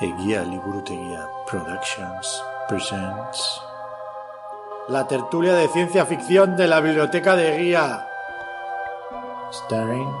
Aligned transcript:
Eguía 0.00 0.44
Liburuteguía 0.44 1.28
Productions 1.50 2.44
presents 2.68 3.60
La 4.88 5.06
tertulia 5.08 5.54
de 5.54 5.66
ciencia 5.68 6.06
ficción 6.06 6.56
de 6.56 6.68
la 6.68 6.80
Biblioteca 6.80 7.34
de 7.34 7.58
Guía 7.58 8.06
Starring 9.52 10.12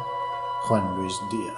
Juan 0.66 0.96
Luis 0.96 1.14
Díaz 1.30 1.54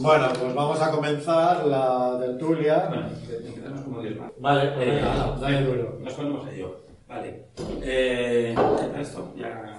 Bueno, 0.00 0.28
pues 0.38 0.54
vamos 0.54 0.80
a 0.80 0.90
comenzar 0.90 1.64
la 1.66 2.18
tertulia. 2.20 2.86
Bueno, 2.88 3.08
empezamos 3.08 3.80
como 3.82 4.00
Dios 4.00 4.16
manda. 4.16 4.32
Vale, 4.38 4.70
pues 4.72 4.86
Eh, 4.88 4.90
venga, 4.94 5.36
dale 5.40 5.62
duro. 5.64 5.98
Nos 6.00 6.14
ponemos 6.14 6.46
a 6.46 6.50
ello. 6.52 6.80
Vale. 7.08 7.46
Eh, 7.82 8.54
¿Qué 8.54 8.86
tal 8.86 9.00
esto? 9.00 9.32
Ya. 9.36 9.78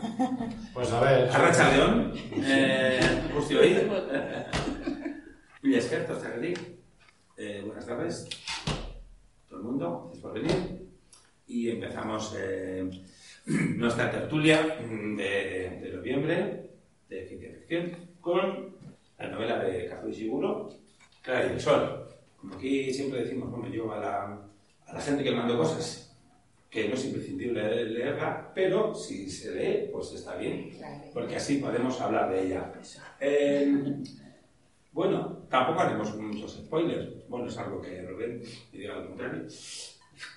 Pues 0.89 1.03
a 1.03 1.05
ver. 1.05 1.29
Arracha 1.29 1.71
León. 1.71 2.13
Eh, 2.33 2.99
Guzti 3.31 3.55
hoy. 3.55 3.77
Mila 5.61 5.77
esker, 5.77 6.07
Tostarelli. 6.07 6.51
Eh, 7.37 7.61
buenas 7.63 7.85
tardes. 7.85 8.27
Todo 9.47 9.59
el 9.59 9.65
mundo, 9.65 10.05
gracias 10.05 10.23
por 10.23 10.33
venir. 10.33 10.89
Y 11.45 11.69
empezamos 11.69 12.35
eh, 12.39 12.89
nuestra 13.45 14.09
tertulia 14.09 14.63
de, 14.63 15.79
de 15.79 15.93
noviembre 15.95 16.71
de 17.07 17.27
ciencia 17.27 17.51
ficción 17.51 17.91
con 18.19 18.75
la 19.19 19.27
novela 19.27 19.59
de 19.59 19.85
Kazuo 19.85 20.09
Ishiguro, 20.09 20.69
Clara 21.21 21.45
y 21.45 21.53
el 21.53 21.59
Sol. 21.59 22.07
Como 22.35 22.55
aquí 22.55 22.91
siempre 22.91 23.25
decimos, 23.25 23.51
bueno, 23.51 23.67
yo 23.67 23.93
a 23.93 23.99
la, 23.99 24.41
a 24.87 24.93
la 24.93 25.01
gente 25.01 25.23
que 25.23 25.35
mando 25.35 25.55
cosas 25.55 25.79
es 25.79 25.98
pero 28.53 28.93
si 28.93 29.29
se 29.29 29.51
lee, 29.55 29.89
pues 29.91 30.13
está 30.13 30.35
bien, 30.35 30.71
porque 31.13 31.35
así 31.37 31.57
podemos 31.57 31.99
hablar 32.01 32.29
de 32.31 32.45
ella. 32.45 32.71
Eh, 33.19 33.95
bueno, 34.91 35.39
tampoco 35.49 35.81
haremos 35.81 36.15
muchos 36.15 36.53
spoilers. 36.53 37.27
Bueno, 37.29 37.47
es 37.47 37.57
algo 37.57 37.81
que 37.81 38.01
Rubén 38.01 38.41
me 38.71 38.79
diga 38.79 38.95
lo 38.95 39.07
contrario. 39.07 39.43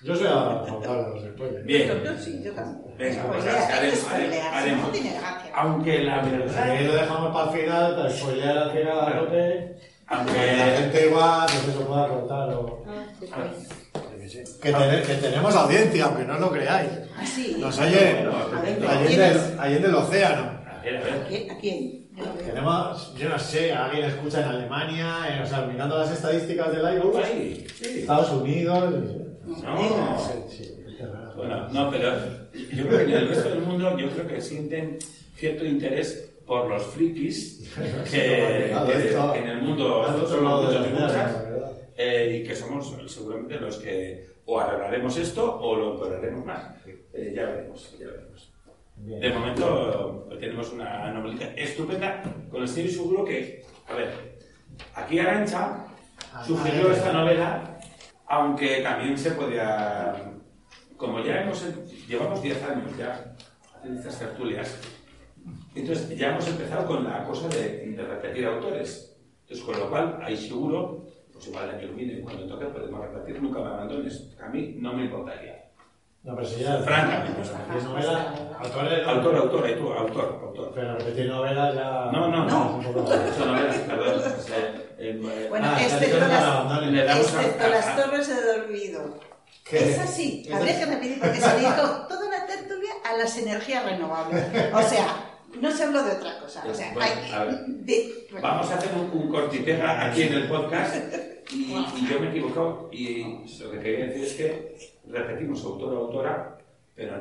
Yo 0.01 0.15
soy 0.15 0.27
a 0.27 0.63
favor 0.65 1.13
de 1.13 1.21
los 1.21 1.33
spoilers. 1.33 1.65
Bien, 1.65 1.87
Yo 2.03 2.17
sí, 2.17 2.41
yo 2.43 2.53
también. 2.53 2.97
Venga, 2.97 3.23
pues 3.27 3.43
Spoilear, 3.43 3.71
haremos, 3.73 3.99
spoilear, 3.99 4.53
haremos. 4.53 4.85
No 4.85 4.89
tiene 4.93 5.11
gracia. 5.19 5.51
aunque 5.55 6.03
la 6.03 6.23
Si 6.23 6.29
verdad, 6.31 6.81
lo 6.81 6.93
dejamos 6.93 7.33
para 7.33 7.51
el 7.51 7.59
final, 7.59 7.95
para 7.95 8.09
spoilear 8.09 8.57
al 8.57 8.71
final 8.71 8.99
a 8.99 9.19
tope, 9.19 9.33
que 9.33 9.75
la 10.07 10.17
aunque 10.17 10.77
gente 10.77 11.07
igual 11.07 11.41
no 11.41 11.73
se 11.73 11.79
lo 11.79 11.87
pueda 11.87 12.07
contar 12.07 12.49
o... 12.53 12.85
Que, 14.61 14.71
tenemos 15.21 15.55
audiencia, 15.55 16.05
aunque 16.05 16.23
no 16.25 16.39
lo 16.39 16.51
creáis. 16.51 16.89
Ah, 17.17 17.25
sí. 17.25 17.55
Nos 17.59 17.77
oye 17.79 17.99
Adentro. 17.99 18.89
allende, 18.89 19.07
¿Quiénes? 19.07 19.37
allende 19.59 19.87
el 19.87 19.95
océano. 19.95 20.41
a 20.43 20.81
ver, 20.83 20.97
a 20.97 20.99
¿A 21.01 21.29
ver, 21.29 21.47
quién? 21.61 22.03
Tenemos, 22.45 23.15
yo 23.15 23.29
no 23.29 23.39
sé, 23.39 23.71
alguien 23.73 24.05
escucha 24.05 24.41
en 24.41 24.47
Alemania, 24.47 25.15
eh, 25.29 25.41
o 25.43 25.45
sea, 25.47 25.61
mirando 25.61 25.97
las 25.97 26.11
estadísticas 26.11 26.71
del 26.71 26.97
iVoox, 26.97 27.17
Ay, 27.25 27.67
sí. 27.75 27.99
Estados 28.01 28.29
Unidos. 28.31 28.93
No. 29.45 30.19
Sí, 30.19 30.55
sí. 30.57 30.69
Bueno, 31.35 31.67
no, 31.69 31.89
pero 31.89 32.13
yo 32.53 32.87
creo 32.87 32.97
que 32.99 33.03
en 33.05 33.11
el 33.11 33.27
resto 33.29 33.49
del 33.49 33.61
mundo 33.61 33.97
yo 33.97 34.09
creo 34.11 34.27
que 34.27 34.41
sienten 34.41 34.99
cierto 35.35 35.65
interés 35.65 36.29
por 36.45 36.69
los 36.69 36.83
frikis 36.87 37.63
que, 38.11 38.11
que- 38.11 38.73
que 39.33 39.39
en 39.39 39.49
el 39.49 39.61
mundo 39.63 40.03
la 40.05 40.11
verdad. 41.09 41.71
Eh, 41.97 42.39
y 42.41 42.47
que 42.47 42.55
somos 42.55 42.95
seguramente 43.07 43.59
los 43.59 43.77
que 43.77 44.33
o 44.45 44.59
arreglaremos 44.59 45.17
esto 45.17 45.59
o 45.59 45.75
lo 45.75 45.93
empeoraremos 45.93 46.45
más. 46.45 46.75
Eh, 46.85 47.33
ya 47.35 47.45
veremos, 47.45 47.97
ya 47.99 48.07
veremos. 48.07 48.51
Bien. 48.95 49.19
De 49.19 49.29
momento 49.29 50.27
tenemos 50.39 50.71
una 50.71 51.11
novelita 51.11 51.45
estupenda 51.55 52.21
con 52.49 52.61
el 52.61 52.67
señor 52.67 52.91
seguro 52.91 53.25
que, 53.25 53.65
a 53.87 53.95
ver, 53.95 54.37
aquí 54.95 55.19
Arancha 55.19 55.85
sugirió 56.45 56.89
Ah, 56.89 56.93
esta 56.93 57.13
novela, 57.13 57.79
aunque 58.27 58.81
también 58.81 59.17
se 59.17 59.31
podía, 59.31 60.33
como 60.97 61.23
ya 61.23 61.41
hemos, 61.41 61.65
llevamos 62.07 62.41
10 62.41 62.63
años 62.63 62.97
ya 62.97 63.35
haciendo 63.75 63.99
estas 63.99 64.19
tertulias, 64.19 64.79
entonces 65.75 66.17
ya 66.17 66.31
hemos 66.31 66.47
empezado 66.47 66.85
con 66.85 67.03
la 67.03 67.23
cosa 67.25 67.47
de, 67.49 67.87
de 67.87 68.03
repetir 68.03 68.45
autores. 68.45 69.17
Entonces, 69.41 69.65
con 69.65 69.79
lo 69.79 69.89
cual, 69.89 70.19
ahí 70.23 70.37
seguro, 70.37 71.05
año 71.55 71.79
que 71.79 71.85
viene, 71.87 72.21
cuando 72.21 72.47
toque, 72.47 72.65
podemos 72.67 73.01
repetir, 73.01 73.41
nunca 73.41 73.59
me 73.59 73.67
abandones. 73.67 74.29
A 74.43 74.47
mí 74.49 74.75
no 74.79 74.93
me 74.93 75.05
importaría. 75.05 75.59
No, 76.23 76.35
pero 76.35 76.47
si 76.47 76.61
ya. 76.63 76.77
Francamente. 76.77 77.33
Pues 77.35 77.51
repetir 77.51 77.83
novela, 77.83 78.33
autores. 78.59 79.07
Autor, 79.07 79.35
autor, 79.35 79.65
ahí 79.65 79.75
tú, 79.75 79.91
autor, 79.91 80.39
autor. 80.41 80.71
Pero 80.73 80.97
repetir 80.97 81.25
novela 81.27 81.73
ya. 81.73 82.11
No, 82.17 82.27
no, 82.29 82.45
no. 82.45 82.79
es 82.81 83.35
Son 83.35 83.47
novelas, 83.51 83.77
perdón. 83.79 84.21
eh, 84.49 84.87
eh, 84.99 85.47
Bueno, 85.49 85.67
Ah, 85.69 85.81
excepto 85.83 86.19
la 86.19 86.27
las, 86.29 86.87
le 86.91 87.03
damos 87.03 87.25
excepto 87.33 87.63
a- 87.65 87.67
las 87.67 87.95
torres 87.97 88.27
de 88.29 88.41
dormido. 88.57 89.19
¿Qué? 89.69 89.91
Es 89.91 89.99
así. 89.99 90.43
Es 90.47 90.53
Habría 90.53 90.79
que 90.79 90.85
repetir 90.85 91.19
porque 91.19 91.41
se 91.41 91.55
dedicó 91.55 92.07
toda 92.07 92.27
una 92.27 92.45
tertulia 92.45 92.91
a 93.03 93.17
las 93.17 93.37
energías 93.37 93.83
renovables. 93.85 94.45
O 94.73 94.81
sea, 94.81 95.07
no 95.59 95.71
se 95.71 95.83
habló 95.83 96.03
de 96.03 96.11
otra 96.13 96.39
cosa. 96.39 96.63
O 96.69 96.73
sea, 96.73 96.93
Bueno, 96.93 97.11
hay 97.33 97.65
de- 97.67 98.27
bueno, 98.31 98.47
Vamos 98.47 98.71
a 98.71 98.75
hacer 98.77 98.91
un, 98.95 99.11
un 99.21 99.29
cortipega 99.29 100.05
aquí 100.05 100.23
en 100.23 100.33
el 100.35 100.47
podcast 100.47 100.95
y, 101.53 101.71
y 101.71 102.07
yo 102.09 102.19
me 102.19 102.27
he 102.27 102.29
equivocado 102.29 102.89
y 102.91 103.23
lo 103.59 103.71
que 103.71 103.79
quería 103.79 104.05
decir 104.07 104.23
es 104.23 104.33
que 104.33 104.77
repetimos 105.07 105.63
autor 105.63 105.93
o 105.93 105.97
autora, 106.05 106.57
pero 106.95 107.13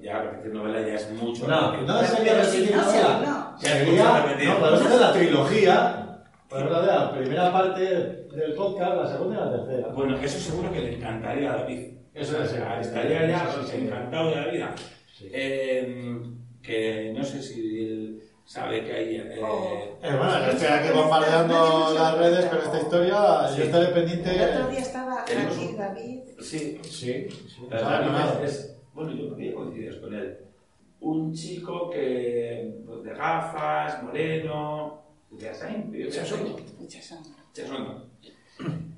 ya 0.00 0.22
repetir 0.22 0.52
novela 0.52 0.80
ya 0.80 0.94
es 0.94 1.10
mucho. 1.12 1.46
No, 1.46 1.80
no 1.82 2.02
sería 2.04 2.34
repetir 2.34 2.76
novela. 2.76 3.20
no. 3.24 4.44
No, 4.44 4.60
podemos 4.60 4.82
hacer 4.82 5.00
la 5.00 5.12
trilogía. 5.12 6.04
Podemos 6.48 6.72
hacer 6.76 6.86
la 6.86 7.12
primera 7.12 7.52
parte 7.52 7.80
del 7.80 8.54
podcast, 8.54 8.96
la 8.96 9.08
segunda 9.08 9.36
y 9.36 9.40
la 9.40 9.56
tercera. 9.56 9.88
Bueno, 9.88 10.16
eso 10.18 10.38
seguro 10.38 10.72
que 10.72 10.80
le 10.80 10.94
encantaría 10.96 11.52
a 11.52 11.56
David. 11.58 11.88
Eso 12.14 12.42
es. 12.42 12.52
Estaría 12.52 13.28
ya 13.28 13.48
encantado 13.74 14.30
de 14.30 14.36
la 14.36 14.46
vida. 14.48 14.74
Sí. 15.12 15.28
Eh, 15.32 16.22
que 16.62 17.12
no 17.16 17.24
sé 17.24 17.42
si 17.42 17.84
él 17.84 18.22
sabe 18.48 18.82
que 18.84 18.92
hay... 18.92 19.16
eh, 19.16 19.40
Oh. 19.42 19.98
Eh, 20.02 20.16
bueno, 20.16 20.38
yo 20.46 20.50
estoy 20.52 20.66
aquí 20.68 20.88
bombardeando 20.96 21.92
las 21.94 22.18
redes 22.18 22.46
con 22.46 22.58
esta 22.58 22.80
historia. 22.80 23.48
Sí. 23.50 23.58
Yo 23.58 23.64
estaré 23.64 23.86
pendiente. 23.88 24.34
El 24.34 24.56
otro 24.56 24.68
día 24.70 24.80
estaba 24.80 25.20
aquí 25.22 25.66
un- 25.68 25.76
David. 25.76 26.20
Sí, 26.40 26.80
Sí, 26.82 27.28
sí. 27.30 27.66
Pero 27.68 27.84
no, 27.84 27.90
David 27.90 28.10
no. 28.10 28.44
es, 28.44 28.50
es- 28.54 28.76
bueno, 28.94 29.12
yo 29.12 29.28
podría 29.28 29.54
coincidir 29.54 30.00
con 30.00 30.14
él. 30.14 30.38
Un 31.00 31.32
chico 31.34 31.90
que, 31.90 32.74
pues, 32.86 33.02
de 33.04 33.10
gafas, 33.14 34.02
moreno, 34.02 35.02
de 35.30 35.48
Asain, 35.50 35.90
vive 35.92 36.08
en 36.08 36.26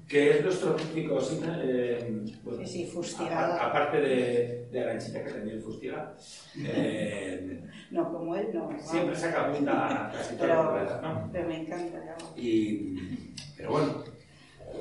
Que 0.09 0.31
es 0.31 0.45
nuestro 0.45 0.73
típico 0.75 1.21
signo, 1.21 1.53
eh, 1.63 2.25
bueno, 2.43 2.67
Sí, 2.67 2.85
sí, 2.85 3.25
aparte 3.31 4.01
de, 4.01 4.67
de 4.73 4.81
Aranchita, 4.83 5.23
que 5.23 5.31
también 5.31 5.63
fustiga, 5.63 6.15
eh, 6.59 7.61
No, 7.93 8.13
como 8.13 8.35
él 8.37 8.49
no. 8.53 8.77
siempre 8.81 9.15
saca 9.15 9.53
punta 9.53 10.11
casi 10.13 10.35
todas 10.37 10.49
las 10.51 10.65
novelas, 10.65 11.03
¿no? 11.03 11.29
pero 11.33 11.49
me 11.49 11.61
encanta. 11.63 12.17
Y, 12.37 12.97
pero 13.57 13.71
bueno, 13.71 14.05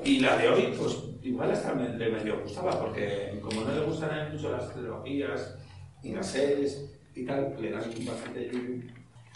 y 0.03 0.19
la 0.19 0.37
de 0.37 0.49
hoy, 0.49 0.73
pues 0.77 0.97
igual 1.21 1.51
hasta 1.51 1.73
me, 1.73 1.89
le 1.89 2.09
medio 2.11 2.41
gustaba, 2.41 2.79
porque 2.79 3.39
como 3.41 3.61
no 3.61 3.73
le 3.73 3.81
gustan 3.85 4.31
mucho 4.31 4.51
las 4.51 4.71
trilogías 4.73 5.57
y 6.01 6.13
las 6.13 6.27
series 6.27 6.89
y 7.15 7.25
tal, 7.25 7.55
le 7.59 7.71
dan 7.71 7.83
bastante. 8.05 8.51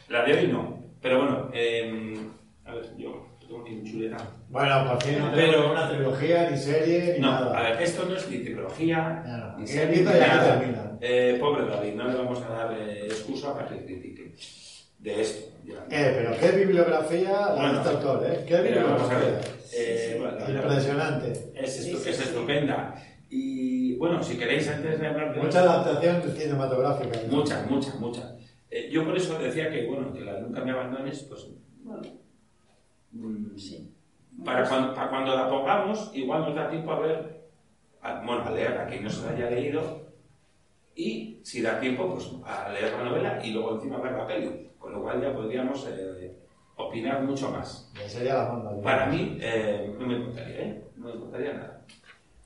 La 0.10 0.24
de 0.25 0.34
hoy 0.34 0.48
no, 0.48 0.80
pero 1.02 1.20
bueno, 1.20 1.50
eh, 1.54 2.18
a 2.66 2.75
ver, 2.75 2.96
yo 2.98 3.28
mi 3.59 3.84
chuleta. 3.91 4.18
Bueno, 4.50 4.86
por 4.90 5.03
fin 5.03 5.19
no 5.19 5.31
Pero- 5.34 5.72
una 5.72 5.90
trilogía, 5.90 6.50
ni 6.50 6.58
serie, 6.58 7.14
ni 7.16 7.19
No, 7.19 7.31
nada. 7.31 7.58
a 7.59 7.64
ver, 7.72 7.81
esto 7.81 8.06
no 8.08 8.16
es 8.16 8.30
ni 8.30 8.38
trilogía, 8.40 9.24
no. 9.25 9.58
ni 9.59 9.68
serie, 9.68 9.97
ni 9.97 10.03
nada. 10.03 10.59
termina. 10.59 10.98
Eh, 11.01 11.38
pobre 11.39 11.66
David, 11.66 11.94
no 11.95 12.07
le 12.07 12.16
vamos 12.16 12.42
a 12.42 12.50
dar 12.50 12.78
eh, 12.80 13.06
excusa 13.06 13.54
para 13.54 13.68
que 13.69 13.86
critique 13.86 14.33
de 15.00 15.22
esto. 15.22 15.51
ya. 15.66 15.86
Eh, 15.89 16.13
pero 16.18 16.31
qué 16.39 16.57
bibliografía 16.57 17.31
la 17.31 17.54
Bueno, 17.56 17.74
de 17.74 17.78
este 17.80 17.89
autor, 17.89 18.25
¿eh? 18.25 18.45
Qué 18.48 18.62
bibliografía. 18.62 19.42
eh, 19.75 20.18
bueno, 20.19 20.60
Impresionante. 20.62 21.31
Es, 21.56 21.74
Sí, 21.75 21.92
estu- 21.92 21.98
sí, 22.00 22.10
es 22.10 22.16
sí. 22.18 22.24
estupenda. 22.24 22.95
Y 23.30 23.95
bueno, 23.95 24.22
si 24.24 24.38
queréis, 24.38 24.68
antes 24.69 25.00
de 25.00 25.07
hablar 25.07 25.33
de 25.33 25.42
Mucha 25.42 25.62
adaptación 25.62 26.22
cinematográfica. 26.38 27.19
¿no? 27.28 27.38
mucha, 27.38 27.66
mucha, 27.69 27.95
mucha. 27.95 28.36
Eh, 28.69 28.89
yo 28.92 29.04
por 29.06 29.18
eso 29.18 29.38
decía 29.39 29.69
que, 29.72 29.86
bueno, 29.88 30.13
que 30.13 30.22
la 30.22 30.39
Nunca 30.39 30.63
me 30.63 30.72
abandones, 30.72 31.19
pues, 31.30 31.48
Bueno, 31.83 32.01
sí. 33.57 33.92
para, 34.44 34.68
cuando, 34.68 34.94
para 34.94 35.10
cuando 35.10 35.36
la 35.36 35.50
pongamos, 35.50 36.12
igual 36.13 36.42
nos 36.42 36.56
da 36.56 36.69
tiempo 36.69 36.92
a 36.92 37.00
ver, 37.00 37.42
a- 38.01 38.21
bueno, 38.25 38.44
a 38.45 38.51
leer 38.51 38.77
a 38.77 38.88
quien 38.88 39.04
no 39.04 39.10
se 39.10 39.25
la 39.25 39.31
haya 39.31 39.50
leído, 39.50 40.01
y 40.95 41.39
si 41.44 41.62
da 41.62 41.80
tiempo, 41.80 42.12
pues 42.13 42.30
a 42.45 42.69
leer 42.69 42.94
la 42.94 43.04
novela 43.04 43.45
y 43.45 43.51
luego 43.51 43.75
encima 43.75 43.98
ver 44.00 44.12
la 44.13 44.27
peli, 44.27 44.69
con 44.77 44.92
lo 44.94 45.01
cual 45.01 45.21
ya 45.21 45.33
podríamos 45.33 45.88
eh, 45.89 46.36
opinar 46.75 47.24
mucho 47.24 47.50
más. 47.51 47.92
Sería 48.07 48.36
la. 48.36 48.81
Para 48.83 49.07
mí, 49.07 49.38
eh, 49.42 49.95
no 50.00 50.06
me 50.06 50.16
importaría, 50.18 50.59
¿eh? 50.62 50.83
No 50.95 51.07
me 51.07 51.13
importaría 51.13 51.54
nada. 51.54 51.86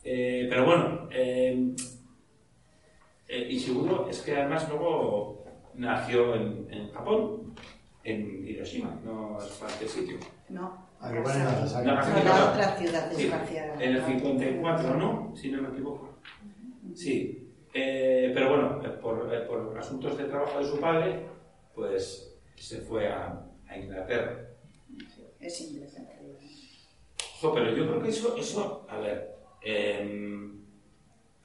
Eh, 0.04 0.48
pero 0.50 0.66
bueno, 0.66 1.08
eh, 1.12 1.76
eh, 3.28 3.48
Ishiguro 3.50 4.08
es 4.10 4.22
que 4.22 4.36
además 4.38 4.68
luego 4.70 5.44
nació 5.74 6.36
en, 6.36 6.68
en 6.72 6.92
Japón, 6.92 7.54
en 8.08 8.48
Hiroshima, 8.48 9.00
no 9.04 9.38
es 9.38 9.52
cualquier 9.60 9.90
sitio. 9.90 10.18
No. 10.50 10.88
Aquí 11.02 11.18
ponen 11.22 11.44
Nagasaki. 11.44 11.86
Nagasaki. 11.88 12.20
No, 12.28 12.34
la 12.38 12.52
otra 12.52 12.76
ciudad 12.78 13.12
Sí, 13.14 13.24
espacial. 13.26 13.82
En 13.82 13.96
el 13.96 14.04
54, 14.04 14.96
¿no? 14.96 15.36
Si 15.36 15.52
no 15.52 15.62
me 15.62 15.70
equivoco. 15.70 16.16
Sí. 16.96 17.54
Eh, 17.74 18.32
pero 18.34 18.50
bueno, 18.50 18.82
eh, 18.84 18.98
por, 19.02 19.32
eh, 19.34 19.42
por 19.42 19.78
asuntos 19.78 20.18
de 20.18 20.24
trabajo 20.24 20.58
de 20.60 20.66
su 20.66 20.80
padre, 20.80 21.26
pues 21.76 22.34
se 22.56 22.80
fue 22.82 23.08
a, 23.12 23.46
a 23.68 23.78
Inglaterra. 23.78 24.48
Es 25.40 25.62
inglés 25.62 25.96
en 25.98 26.08
realidad. 26.08 26.40
Jo, 27.42 27.54
pero 27.54 27.76
yo 27.76 27.88
creo 27.88 28.02
que 28.02 28.10
eso, 28.10 28.36
eso 28.38 28.88
a 28.90 28.98
ver, 29.00 29.36
eh, 29.64 30.50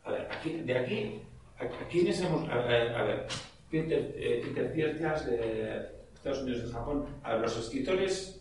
a 0.05 0.12
ver, 0.12 0.29
aquí, 0.31 0.61
de 0.62 0.79
aquí, 0.79 1.20
a, 1.59 1.64
a 1.64 1.88
quiénes 1.88 2.23
hemos, 2.23 2.49
a, 2.49 2.55
a- 2.55 3.00
a 3.00 3.03
ver, 3.03 3.26
Peter, 3.70 4.14
eh, 4.17 4.41
Peter 4.44 4.73
Ciertas 4.73 5.26
de 5.26 6.01
Estados 6.22 6.42
Unidos 6.44 6.69
y 6.69 6.72
Japón, 6.72 7.04
a 7.24 7.34
los 7.36 7.56
escritores, 7.58 8.40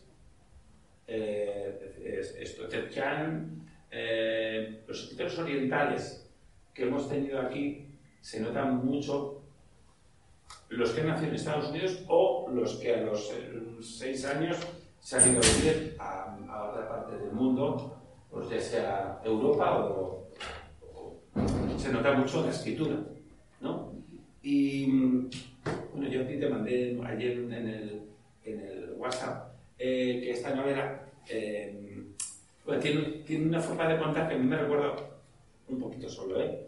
eh, 1.07 1.95
es- 2.19 2.36
esto, 2.36 2.68
eh, 3.89 4.83
los 4.88 5.01
escritores 5.04 5.39
orientales 5.39 6.30
que 6.75 6.83
hemos 6.83 7.10
tenido 7.10 7.42
aquí, 7.42 7.88
se 8.22 8.39
notan 8.39 8.86
mucho 8.86 9.42
los 10.69 10.92
que 10.92 11.04
nacido 11.04 11.30
en 11.30 11.36
Estados 11.36 11.69
Unidos 11.72 12.04
o 12.07 12.48
los 12.54 12.75
que 12.75 12.94
a 12.94 13.01
los 13.01 13.31
eh, 13.31 13.51
seis 13.81 14.25
años 14.25 14.57
se 15.00 15.18
han 15.18 15.31
ido 15.31 15.39
a 15.42 15.57
vivir 15.57 15.95
a, 16.00 16.38
otra 16.69 16.88
parte 16.88 17.18
del 17.18 17.31
mundo, 17.31 17.98
pues 18.30 18.48
ya 18.48 18.62
sea 18.62 19.22
Europa 19.25 19.86
o, 19.88 20.27
o- 20.86 21.19
se 21.80 21.92
nota 21.92 22.13
mucho 22.13 22.45
la 22.45 22.51
escritura, 22.51 22.98
¿no? 23.60 23.92
Y 24.44 25.27
bueno, 25.94 26.10
yo 26.10 26.22
a 26.22 26.28
ti 26.28 26.38
te 26.40 26.50
mandé 26.50 27.00
ayer 27.06 27.31
en 27.38 27.54
el, 27.54 28.02
en 28.46 28.60
el 28.60 28.94
WhatsApp 28.98 29.54
eh, 29.78 30.19
que 30.24 30.31
esta 30.31 30.54
novela 30.56 31.02
eh, 31.30 32.04
tiene, 32.81 33.02
tiene 33.25 33.46
una 33.48 33.60
forma 33.60 33.88
de 33.88 33.98
contar 34.00 34.28
que 34.30 34.36
a 34.36 34.38
mí 34.38 34.46
me 34.46 34.58
recuerda 34.58 34.94
un 35.68 35.80
poquito 35.80 36.10
solo, 36.10 36.42
¿eh? 36.42 36.68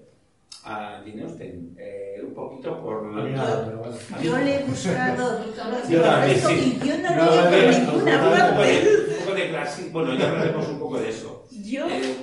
A 0.65 1.01
Jane 1.05 1.23
Austen, 1.23 1.75
eh, 1.77 2.21
un 2.23 2.33
poquito 2.33 2.81
por... 2.81 3.05
A 3.05 3.23
mí 3.23 3.31
nada, 3.31 3.65
pero 3.65 3.79
bueno. 3.79 3.95
Yo 4.21 4.37
le 4.37 4.55
he 4.55 4.63
buscado 4.63 5.43
Yo 5.89 6.01
también, 6.01 6.39
sí. 6.39 6.79
y 6.81 6.87
yo 6.87 6.97
no 6.99 7.09
No, 7.15 7.25
lo 7.25 7.31
por 7.43 7.51
no, 7.51 7.69
ninguna 7.69 8.15
no, 8.15 8.21
no, 8.21 8.29
un 8.29 8.39
poco 8.39 8.57
parte. 8.57 8.71
de, 8.71 8.89
un 9.19 9.19
poco 9.25 9.35
de 9.35 9.49
clásico. 9.49 9.89
Bueno, 9.91 10.15
ya 10.15 10.29
hablaremos 10.29 10.67
un 10.69 10.79
poco 10.79 10.99
de 10.99 11.09
eso. 11.09 11.45
Yo 11.65 11.87
Eh, 11.89 12.15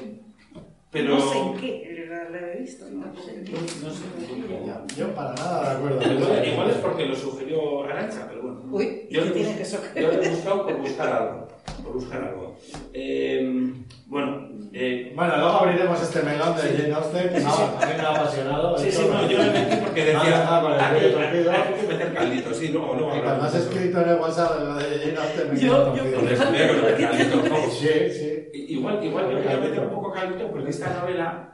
pero. 0.90 1.17
no 1.19 1.20
sé 1.32 1.38
en 1.38 1.56
qué 1.58 1.89
lo 2.38 2.47
he 2.47 2.56
visto, 2.61 2.85
no 2.91 3.05
sé. 3.15 3.43
No, 3.50 3.61
no 3.88 3.91
sé. 3.94 4.97
Yo 4.97 5.15
para 5.15 5.32
nada 5.35 5.71
de 5.71 5.77
acuerdo. 5.77 6.12
Igual, 6.12 6.47
igual 6.49 6.71
es 6.71 6.77
porque 6.77 7.06
lo 7.06 7.17
sugirió 7.17 7.85
Arancha, 7.85 8.27
pero 8.29 8.43
bueno. 8.43 8.61
Uy, 8.71 9.09
Yo 9.11 9.23
¿qué 9.23 9.29
lo, 9.29 9.35
tiene 9.35 9.49
bus- 9.59 9.59
que 9.94 10.00
yo 10.03 10.09
lo 10.12 10.23
he 10.23 10.29
buscado 10.29 10.67
por 10.67 10.77
buscar 10.79 11.09
algo. 11.12 11.49
Por 11.85 11.93
buscar 11.94 12.23
algo. 12.25 12.56
Eh, 12.93 13.73
bueno, 14.06 14.49
eh, 14.73 15.12
Bueno, 15.15 15.37
luego 15.37 15.50
abriremos 15.53 16.03
este 16.03 16.23
melón 16.23 16.55
de 16.56 16.62
Jane 16.62 16.94
Austen, 16.94 17.29
que 17.32 17.41
no, 17.41 17.49
a 17.55 17.87
mí 17.87 17.93
me 17.97 18.03
ha 18.03 18.11
apasionado. 18.11 18.79
sí, 18.79 18.91
sí, 18.93 19.06
no, 19.11 19.29
yo 19.29 19.38
me 19.38 19.50
metí 19.50 19.77
porque 19.85 20.05
decía. 20.05 20.47
ah, 20.49 20.61
con 20.62 20.73
el 20.73 20.81
hay, 20.81 21.81
que 21.81 21.87
meter 21.88 22.15
caldito, 22.15 22.55
sí, 22.55 22.69
luego, 22.69 22.94
luego 22.94 23.17
Y 23.17 23.21
cuando 23.21 23.44
has 23.44 23.55
escrito 23.55 24.00
en 24.03 24.09
el 24.11 24.17
WhatsApp 24.21 24.61
lo 24.61 24.75
de 24.75 24.99
Jane 24.99 25.17
Austen, 25.17 25.55
me 25.55 25.61
Yo- 25.61 25.97
yo- 25.97 26.05
meter 26.23 26.97
caldito. 27.00 27.43
Sí, 27.71 27.88
sí. 28.12 28.49
Igual, 28.53 29.05
igual 29.05 29.31
yo 29.31 29.37
voy 29.43 29.53
a 29.53 29.56
meter 29.56 29.81
un 29.81 29.91
poco 29.91 30.12
caldito 30.12 30.49
porque 30.50 30.71
esta 30.71 31.00
novela. 31.00 31.47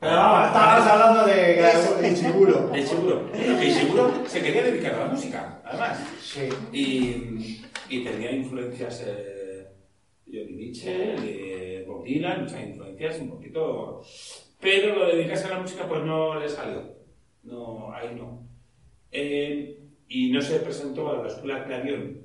Pero 0.00 0.12
vamos, 0.12 0.46
estabas 0.46 0.86
hablando 0.86 1.26
de 1.26 1.58
Eso. 1.58 2.00
de 2.00 2.14
se 4.28 4.42
quería 4.42 4.62
dedicar 4.62 4.94
a 4.94 5.06
la 5.06 5.06
música, 5.06 5.60
además. 5.64 5.98
Sí. 6.22 6.48
Y, 6.72 7.62
y 7.88 8.04
tenía 8.04 8.30
influencias 8.30 9.04
eh, 9.06 9.66
de 10.26 10.40
Johnny 10.40 10.52
Mitchell, 10.52 11.20
de 11.20 11.84
Bob 11.86 12.04
Dylan, 12.04 12.42
muchas 12.42 12.62
influencias 12.62 13.18
un 13.20 13.30
poquito. 13.30 14.02
Pero 14.60 14.94
lo 14.94 15.06
de 15.06 15.16
dedicarse 15.16 15.46
a 15.46 15.50
la 15.50 15.60
música, 15.60 15.88
pues 15.88 16.04
no 16.04 16.38
le 16.38 16.48
salió. 16.48 16.82
No, 17.42 17.92
ahí 17.92 18.14
no. 18.14 18.46
Eh, 19.10 19.80
y 20.08 20.30
no 20.30 20.40
se 20.40 20.60
presentó 20.60 21.10
a 21.10 21.22
la 21.22 21.28
escuela 21.28 21.64
Clarion. 21.64 22.20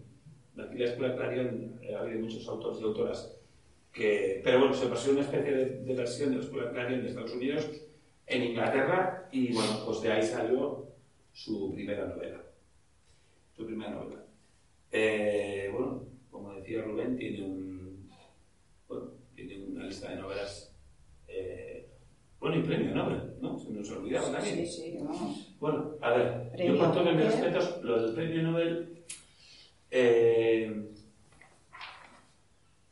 Aquí 0.59 0.77
la 0.77 0.85
escuela 0.85 1.15
Clarion 1.15 1.79
eh, 1.81 1.95
ha 1.95 2.01
habido 2.01 2.19
muchos 2.19 2.47
autores 2.47 2.79
y 2.79 2.83
autoras 2.83 3.35
que. 3.93 4.41
Pero 4.43 4.59
bueno, 4.59 4.73
se 4.73 4.87
pasó 4.87 5.11
una 5.11 5.21
especie 5.21 5.51
de, 5.51 5.65
de 5.81 5.93
versión 5.93 6.31
de 6.31 6.37
la 6.37 6.43
escuela 6.43 6.71
Clarion 6.71 7.01
de 7.01 7.09
Estados 7.09 7.33
Unidos 7.33 7.69
en 8.27 8.43
Inglaterra 8.43 9.29
y 9.31 9.53
bueno, 9.53 9.85
pues 9.85 10.01
de 10.01 10.11
ahí 10.11 10.23
salió 10.23 10.87
su 11.31 11.71
primera 11.73 12.07
novela. 12.07 12.41
Su 13.55 13.65
primera 13.65 13.91
novela. 13.91 14.23
Eh, 14.91 15.69
bueno, 15.71 16.05
como 16.29 16.53
decía 16.53 16.81
Rubén, 16.81 17.15
tiene 17.15 17.43
un 17.43 18.09
bueno, 18.87 19.11
tiene 19.35 19.65
una 19.65 19.85
lista 19.85 20.09
de 20.09 20.17
novelas 20.17 20.73
eh, 21.27 21.87
bueno, 22.39 22.57
y 22.57 22.63
premio 22.63 22.93
Nobel, 22.93 23.35
¿no? 23.39 23.57
Se 23.57 23.71
nos 23.71 23.89
olvidaba 23.91 24.29
también. 24.31 24.57
Sí, 24.57 24.67
sí, 24.67 24.97
vamos. 24.99 25.55
Bueno, 25.61 25.95
a 26.01 26.11
ver, 26.11 26.51
Premio 26.51 26.73
yo 26.73 26.79
con 26.79 26.91
todos 26.91 27.15
mis 27.15 27.25
respetos, 27.25 27.81
lo 27.83 28.03
del 28.03 28.13
premio 28.13 28.43
Nobel, 28.43 29.03
eh, 29.89 30.89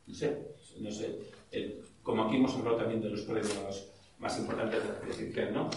no 0.06 0.14
sé, 0.14 0.51
no 0.80 0.90
sé, 0.90 1.18
eh, 1.52 1.80
como 2.02 2.24
aquí 2.24 2.36
hemos 2.36 2.54
hablado 2.54 2.76
también 2.76 3.00
de 3.02 3.10
los 3.10 3.20
premios 3.22 3.88
más 4.18 4.38
importantes 4.38 4.82
de 4.82 4.88
la 4.88 5.14
ficción, 5.14 5.52
¿no? 5.54 5.70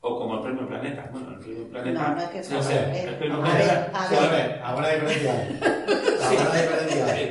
O 0.00 0.18
como 0.18 0.34
el 0.36 0.40
premio 0.42 0.68
Planeta, 0.68 1.08
bueno, 1.12 1.30
el 1.32 1.38
premio 1.38 1.68
Planeta, 1.68 2.00
No, 2.08 2.14
no 2.14 2.20
hay 2.20 2.26
que 2.28 2.38
no 2.54 2.62
sé, 2.62 3.02
el 3.08 3.14
premio 3.16 3.36
A 3.36 3.40
Planeta, 3.44 3.74
ver, 3.74 3.90
a 3.94 4.08
Sí, 4.08 4.14
a 4.16 4.30
ver, 4.30 4.60
alguna 4.62 4.88
diferencia 4.90 5.48
eh, 7.16 7.30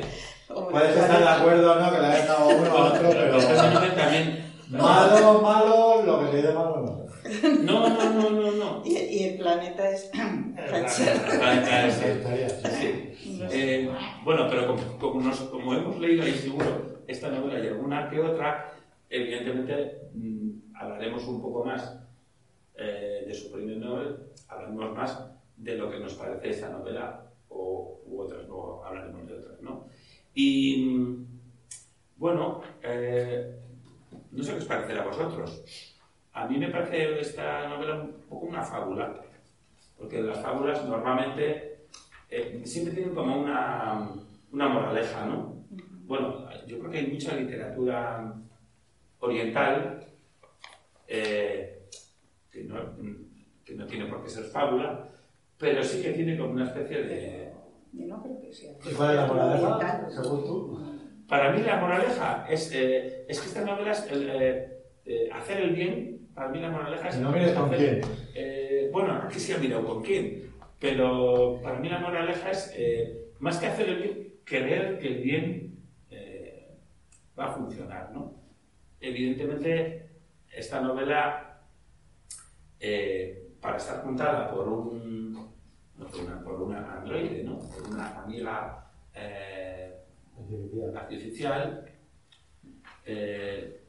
Puedes 0.70 0.96
estar 0.96 1.18
de 1.18 1.28
acuerdo 1.28 1.72
o 1.72 1.80
no, 1.80 1.92
que 1.92 1.98
le 2.00 2.06
hayas 2.06 2.28
dado 2.28 2.50
a 2.50 2.54
uno 2.54 2.74
o 2.74 2.78
a 2.78 2.84
otro, 2.92 3.08
el 3.10 3.16
premio 3.16 3.38
pero. 3.48 3.92
También, 3.94 4.52
Malo, 4.70 5.40
malo, 5.42 6.02
lo 6.04 6.20
que 6.20 6.30
se 6.32 6.36
dice 6.38 6.52
malo 6.52 6.76
no. 6.82 7.06
no, 7.62 7.88
no, 7.88 8.10
no, 8.10 8.30
no, 8.30 8.50
no. 8.52 8.82
Y, 8.84 8.96
y 8.98 9.24
el 9.28 9.38
planeta 9.38 9.88
es 9.90 10.10
El 10.14 10.64
Planeta 11.38 11.86
es 11.86 12.02
el- 12.02 12.10
Estaría, 12.18 12.45
sí. 12.45 12.45
Como, 14.98 15.74
hemos 15.74 15.98
leído 15.98 16.22
ahí 16.22 16.32
seguro 16.32 17.00
esta 17.06 17.30
novela 17.30 17.62
y 17.62 17.68
alguna 17.68 18.08
que 18.10 18.20
otra, 18.20 18.72
evidentemente 19.08 20.08
mm, 20.14 20.74
hablaremos 20.74 21.24
un 21.26 21.40
poco 21.40 21.64
más 21.64 21.98
eh, 22.74 23.24
de 23.26 23.34
su 23.34 23.52
primer 23.52 23.76
Nobel, 23.76 24.16
hablaremos 24.48 24.96
más 24.96 25.30
de 25.56 25.76
lo 25.76 25.90
que 25.90 26.00
nos 26.00 26.14
parece 26.14 26.50
esta 26.50 26.68
novela 26.68 27.24
o, 27.48 28.00
u 28.06 28.20
otras, 28.20 28.46
luego 28.46 28.84
hablaremos 28.84 29.26
de 29.26 29.34
otras, 29.34 29.60
¿no? 29.62 29.86
Y 30.34 30.84
mm, 30.84 31.26
bueno, 32.16 32.62
eh, 32.82 33.54
no 34.32 34.42
sé 34.42 34.52
qué 34.52 34.58
os 34.58 34.64
parecerá 34.64 35.02
a 35.02 35.06
vosotros. 35.06 35.94
A 36.32 36.46
mí 36.46 36.58
me 36.58 36.68
parece 36.68 37.20
esta 37.20 37.68
novela 37.68 38.02
un 38.02 38.12
poco 38.28 38.46
una 38.46 38.62
fábula, 38.62 39.22
porque 39.96 40.20
las 40.20 40.40
fábulas 40.40 40.84
normalmente 40.84 41.86
eh, 42.28 42.60
siempre 42.64 42.94
tienen 42.94 43.14
como 43.14 43.40
una, 43.40 44.10
una 44.52 44.68
moraleja, 44.68 45.24
¿no? 45.26 45.64
Bueno, 46.06 46.46
yo 46.66 46.78
creo 46.78 46.90
que 46.90 46.98
hay 46.98 47.06
mucha 47.08 47.34
literatura 47.36 48.34
oriental 49.20 50.06
eh, 51.08 51.88
que, 52.50 52.64
no, 52.64 52.76
que 53.64 53.74
no 53.74 53.86
tiene 53.86 54.06
por 54.06 54.22
qué 54.22 54.30
ser 54.30 54.44
fábula, 54.44 55.08
pero 55.58 55.82
sí 55.82 56.02
que 56.02 56.12
tiene 56.12 56.36
como 56.38 56.52
una 56.52 56.64
especie 56.64 57.02
de... 57.02 57.52
Yo 57.92 58.06
no 58.06 58.22
creo 58.22 58.40
que 58.40 58.52
sea. 58.52 58.72
¿Y 58.84 58.94
cuál 58.94 59.10
es 59.10 59.16
la 59.16 59.26
moraleja, 59.26 60.08
según 60.10 60.44
tú? 60.44 60.80
Para 61.28 61.52
mí 61.52 61.62
la 61.62 61.76
moraleja 61.80 62.46
es, 62.48 62.70
eh, 62.72 63.24
es 63.28 63.40
que 63.40 63.46
esta 63.48 63.64
novela 63.64 63.92
es 63.92 64.06
el, 64.12 64.28
eh, 64.30 64.68
eh, 65.06 65.28
hacer 65.32 65.60
el 65.60 65.70
bien, 65.74 66.28
para 66.34 66.48
mí 66.48 66.60
la 66.60 66.70
moraleja 66.70 67.08
es... 67.08 67.18
No 67.18 67.32
mires 67.32 67.52
con 67.52 67.72
hacer- 67.74 68.00
quién. 68.00 68.12
Eh, 68.34 68.90
bueno, 68.92 69.14
aquí 69.24 69.40
sí 69.40 69.52
ha 69.52 69.58
mirado 69.58 69.84
con 69.86 70.02
quién, 70.02 70.52
pero 70.78 71.58
para 71.62 71.78
mí 71.80 71.88
la 71.88 71.98
moraleja 71.98 72.50
es, 72.50 72.72
eh, 72.76 73.32
más 73.40 73.58
que 73.58 73.66
hacer 73.66 73.88
el 73.88 74.02
bien, 74.02 74.25
creer 74.46 74.98
que 75.00 75.08
el 75.08 75.22
bien 75.22 75.84
eh, 76.08 76.78
va 77.38 77.46
a 77.46 77.52
funcionar, 77.52 78.12
¿no? 78.12 78.32
Evidentemente, 79.00 80.08
esta 80.50 80.80
novela, 80.80 81.60
eh, 82.78 83.50
para 83.60 83.76
estar 83.76 84.02
contada 84.02 84.50
por 84.50 84.68
un, 84.68 85.32
no, 85.96 86.06
por 86.06 86.20
una, 86.20 86.42
por 86.42 86.62
una 86.62 86.98
androide, 86.98 87.42
¿no? 87.42 87.58
Por 87.58 87.88
una 87.92 88.22
amiga 88.22 88.88
eh, 89.14 89.96
artificial, 90.94 91.84
eh, 93.04 93.82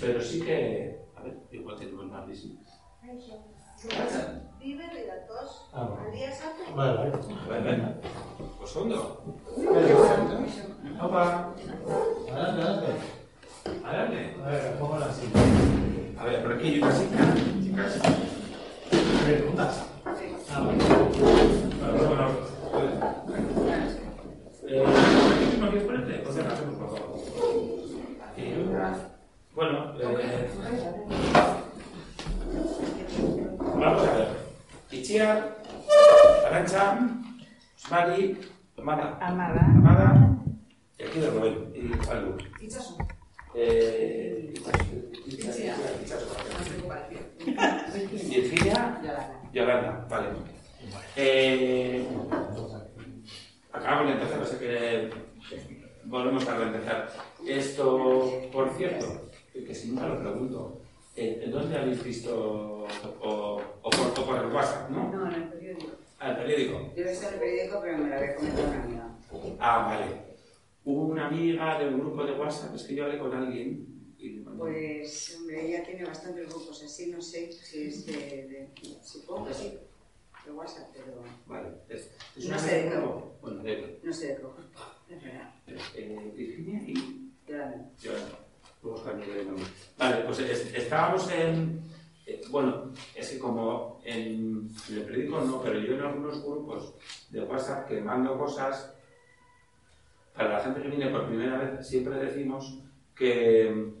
pero 0.00 0.20
sí 0.20 0.40
que, 0.42 1.00
a 1.16 1.22
ver, 1.22 1.38
igual 1.50 1.76
tenemos 1.76 2.06
más 2.06 2.26
visible. 2.28 2.60
Vive 4.60 4.88
Ridatos. 4.88 5.68
Ah, 5.74 5.88
al 6.06 6.12
día. 6.12 6.30
Vale, 6.74 6.96
vale. 6.96 7.12
Pues. 8.58 8.76
Opa. 11.02 11.52
Adelante, 12.32 12.62
adelante. 12.62 12.86
Adelante. 13.84 14.36
A 14.42 14.48
ver, 14.48 14.78
pongo 14.78 14.98
la. 14.98 15.06
A 15.06 15.08
ver, 15.08 16.14
ah, 16.18 16.32
eh, 16.32 16.42
por 16.42 16.52
aquí 16.54 16.80
yo 16.80 16.86
casi. 16.86 17.04
Chicas. 17.62 18.00
¿Preguntas? 19.24 19.84
Bueno, 29.54 29.94
eh, 30.00 31.53
vamos 33.84 34.08
a 34.08 34.12
ver. 34.16 34.28
Itziar, 34.90 35.58
Arancha, 36.46 36.98
Mari, 37.90 38.38
Amada. 38.78 39.18
Amada. 39.20 39.60
Amada. 39.60 40.36
Y 40.98 41.04
aquí 41.04 41.20
de 41.20 41.30
Rubén. 41.30 41.72
Y 41.74 42.10
Albu. 42.10 42.36
Itxaso. 42.60 42.96
Eh. 43.54 44.52
Virginia, 48.28 49.00
Yolanda. 49.52 50.06
Vale. 50.08 50.28
Eh, 51.16 52.06
acabamos 53.72 54.06
de 54.06 54.12
empezar, 54.12 54.46
sea 54.46 54.58
que 54.58 55.10
volvemos 56.04 56.48
a 56.48 56.62
empezar. 56.62 57.08
Esto, 57.46 58.30
por 58.52 58.70
cierto, 58.76 59.30
que 59.52 59.74
si 59.74 59.88
nunca 59.92 60.08
lo 60.08 60.18
pregunto, 60.20 60.83
¿en 61.16 61.50
dónde 61.50 61.76
habéis 61.78 62.02
visto 62.02 62.34
o, 62.36 62.86
o, 63.20 63.90
por, 63.90 64.18
o 64.18 64.26
por 64.26 64.36
el 64.44 64.52
WhatsApp, 64.52 64.90
no? 64.90 65.10
No, 65.12 65.28
en 65.28 65.42
el 65.42 65.48
periódico. 65.48 65.92
Al 66.18 66.36
periódico. 66.36 66.92
Yo 66.96 67.04
he 67.04 67.10
visto 67.10 67.28
en 67.28 67.34
el 67.34 67.40
periódico, 67.40 67.80
pero 67.82 67.98
me 67.98 68.08
lo 68.08 68.14
había 68.16 68.34
comentado 68.36 68.68
una 68.68 68.82
amiga. 68.82 69.08
Ah, 69.60 69.86
vale. 69.86 70.06
Hubo 70.84 71.06
una 71.06 71.26
amiga 71.28 71.78
de 71.78 71.88
un 71.88 72.00
grupo 72.00 72.24
de 72.24 72.32
WhatsApp, 72.32 72.74
es 72.74 72.82
que 72.84 72.94
yo 72.94 73.04
hablé 73.04 73.18
con 73.18 73.32
alguien 73.34 73.86
y 74.18 74.40
Pues, 74.40 75.36
hombre, 75.38 75.66
ella 75.68 75.82
tiene 75.84 76.04
bastantes 76.04 76.46
grupos 76.48 76.82
así, 76.82 77.10
no 77.10 77.20
sé 77.20 77.50
si 77.52 77.86
es 77.88 78.06
de. 78.06 78.12
de 78.12 78.68
supongo 79.02 79.46
que 79.48 79.54
sí, 79.54 79.78
de 80.44 80.52
WhatsApp, 80.52 80.88
pero 80.92 81.22
Vale, 81.46 81.68
es, 81.88 82.10
es 82.36 82.44
No 82.44 82.50
una 82.50 82.58
sé 82.58 82.82
de 82.82 82.90
grupo. 82.90 83.36
Bueno, 83.40 83.62
de 83.62 84.00
no 84.02 84.12
sé 84.12 84.26
de 84.28 84.34
qué 84.34 84.40
grupo. 84.40 84.56
Es 85.10 85.22
verdad. 85.22 85.54
eh, 85.94 86.32
Virginia 86.34 86.82
y 86.86 87.30
Yolanda. 87.48 88.38
Nombre. 88.82 89.64
Vale, 90.10 90.24
pues 90.24 90.38
es- 90.40 90.74
estábamos 90.74 91.30
en. 91.32 91.80
eh, 92.26 92.40
bueno, 92.50 92.92
es 93.14 93.30
que 93.30 93.38
como 93.38 94.00
en, 94.04 94.68
en 94.88 94.94
el 94.96 95.02
periódico 95.02 95.40
no, 95.40 95.62
pero 95.62 95.78
yo 95.78 95.94
en 95.94 96.00
algunos 96.02 96.42
grupos 96.44 96.94
de 97.30 97.40
WhatsApp 97.42 97.86
que 97.88 98.00
mando 98.00 98.38
cosas, 98.38 98.94
para 100.34 100.54
la 100.54 100.60
gente 100.60 100.82
que 100.82 100.88
viene 100.88 101.08
por 101.10 101.26
primera 101.26 101.56
vez, 101.58 101.86
siempre 101.86 102.16
decimos 102.16 102.78
que 103.14 103.92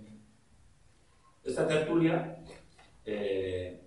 esta 1.44 1.66
tertulia, 1.66 2.36
eh, 3.06 3.80